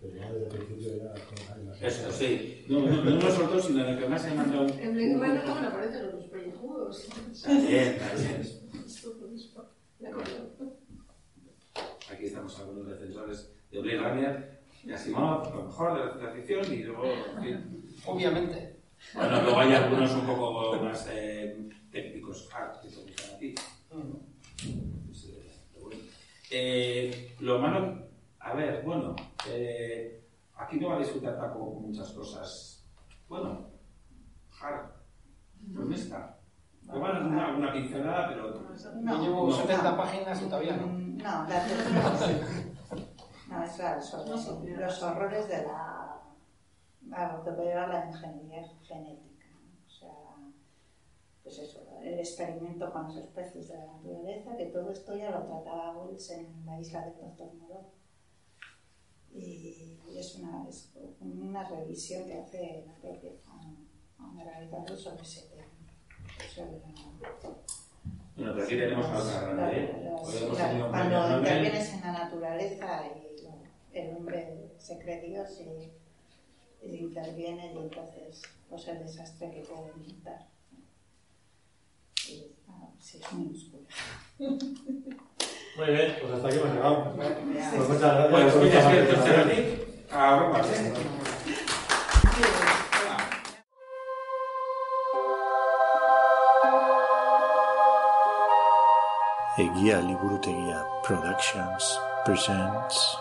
Pero 0.00 0.16
ya 0.16 0.32
desde 0.32 0.46
el 0.46 0.66
principio 0.66 1.12
años. 1.54 1.82
Eso 1.82 2.12
sí. 2.12 2.66
No, 2.68 2.80
no, 2.80 3.04
no 3.04 3.10
lo 3.10 3.30
soltó, 3.30 3.60
sino 3.60 3.84
de 3.84 3.98
que 3.98 4.08
más 4.08 4.22
se 4.22 4.34
mandó. 4.34 4.66
En 4.66 4.94
Blade 4.94 5.14
Runner 5.14 5.44
también 5.44 5.64
aparecen 5.64 6.12
los 6.12 6.24
pellejudos. 6.26 7.08
También, 7.42 7.98
también. 7.98 8.40
Esto 8.86 9.16
De. 12.08 12.14
Aquí 12.14 12.26
estamos 12.26 12.58
algunos 12.60 12.86
defensores 12.88 13.52
de 13.70 13.80
Blade 13.80 13.98
Runner, 13.98 14.60
de 14.84 14.94
Asimov, 14.94 15.54
lo 15.54 15.64
mejor 15.64 15.94
de 15.94 16.04
la 16.04 16.12
ciencia 16.12 16.30
ficción, 16.32 16.74
y 16.74 16.82
luego. 16.84 17.02
Obviamente. 18.06 18.80
Bueno, 19.14 19.42
luego 19.42 19.58
hay 19.60 19.72
algunos 19.74 20.12
un 20.12 20.26
poco 20.26 20.76
más 20.82 21.08
eh, 21.12 21.68
técnicos, 21.90 22.48
hard, 22.54 22.80
que 22.80 22.88
te 22.88 22.96
gustan 22.96 23.34
a 23.34 23.38
ti. 23.38 23.54
Pues, 25.06 25.24
eh, 25.26 25.52
bueno. 25.80 26.00
Eh, 26.50 27.34
lo 27.40 27.58
malo, 27.58 28.08
a 28.40 28.54
ver, 28.54 28.82
bueno, 28.84 29.14
eh, 29.48 30.24
aquí 30.56 30.78
no 30.78 30.88
va 30.88 30.96
a 30.96 31.00
disfrutar 31.00 31.38
tampoco 31.38 31.80
muchas 31.80 32.10
cosas. 32.12 32.86
Bueno, 33.28 33.68
hard, 34.60 34.90
con 35.74 35.92
esta. 35.92 36.38
Igual 36.82 37.26
una, 37.26 37.56
una 37.56 37.72
pincelada, 37.72 38.28
pero 38.28 38.52
Yo 38.76 39.22
llevo 39.22 39.46
No. 39.48 39.56
70 39.56 39.96
páginas 39.96 40.42
y 40.42 40.44
todavía 40.44 40.76
no. 40.76 41.03
No, 41.16 41.46
la. 41.48 41.66
No, 43.48 43.64
es 43.64 43.78
la- 43.78 44.00
son 44.02 44.28
los, 44.28 44.48
horrores 45.02 45.48
de 45.48 45.62
la. 45.62 46.20
a 47.12 47.32
lo 47.32 47.44
que 47.44 47.50
lleva 47.62 47.86
la 47.86 48.06
ingeniería 48.06 48.66
genética. 48.82 49.46
O 49.86 49.90
sea, 49.90 50.36
pues 51.42 51.58
eso, 51.58 51.86
el 52.02 52.18
experimento 52.18 52.92
con 52.92 53.04
las 53.04 53.16
especies 53.16 53.68
de 53.68 53.76
la 53.78 53.86
naturaleza, 53.86 54.56
que 54.56 54.66
todo 54.66 54.90
esto 54.90 55.16
ya 55.16 55.30
lo 55.30 55.44
trataba 55.44 55.96
Wells 55.98 56.30
en 56.30 56.66
la 56.66 56.80
isla 56.80 57.04
del 57.04 57.16
Doctor 57.18 57.54
Moreau. 57.54 57.92
Y 59.32 59.98
es 60.16 60.36
una, 60.36 60.68
es 60.68 60.92
una 61.20 61.68
revisión 61.68 62.24
que 62.26 62.40
hace 62.40 62.84
la 62.86 62.94
propia 62.94 63.30
Margarita 64.18 64.84
Russo 64.86 65.10
sobre 65.10 65.22
ese 65.22 65.48
tema. 65.48 65.64
Bueno, 68.36 68.52
pero 68.54 68.64
aquí 68.64 68.76
tenemos 68.76 69.06
a 69.06 69.18
otra 69.18 69.40
grande. 69.40 69.78
¿eh? 69.78 70.00
un 70.12 70.90
cuando 70.90 71.38
intervienes 71.38 71.92
en 71.92 72.00
la 72.00 72.12
naturaleza 72.12 73.04
y 73.06 73.42
bueno, 73.42 73.62
el 73.92 74.16
hombre 74.16 74.72
se 74.78 74.98
cree 74.98 75.20
Dios 75.20 75.60
y, 75.60 76.86
y 76.86 76.96
interviene 76.96 77.72
y 77.74 77.78
entonces 77.78 78.42
pues 78.68 78.88
el 78.88 78.98
desastre 79.00 79.50
que 79.50 79.60
puede. 79.60 79.92
Y, 82.28 82.52
ah, 82.68 82.88
sí, 82.98 83.20
es 83.22 83.32
muy 83.32 83.54
oscuro. 83.54 83.84
Muy 85.76 85.86
bien, 85.88 86.16
pues 86.20 86.32
hasta 86.32 86.48
aquí 86.48 86.56
hemos 86.56 86.72
llegado. 86.74 87.14
Pues 87.14 87.88
muchas 87.88 88.00
gracias. 88.00 88.54
Pues 88.54 88.72
gracias, 88.72 89.08
participación. 89.08 89.24
Serati. 89.24 89.84
Eguía 99.56 100.00
Liburuteguía 100.00 100.84
Productions 101.06 102.00
presents 102.24 103.16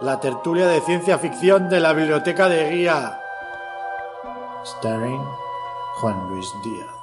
La 0.00 0.20
tertulia 0.20 0.68
de 0.68 0.80
ciencia 0.82 1.18
ficción 1.18 1.68
de 1.68 1.80
la 1.80 1.92
Biblioteca 1.92 2.48
de 2.48 2.70
Guía. 2.70 3.20
Starring 4.64 5.24
Juan 6.00 6.28
Luis 6.28 6.46
Díaz. 6.62 6.99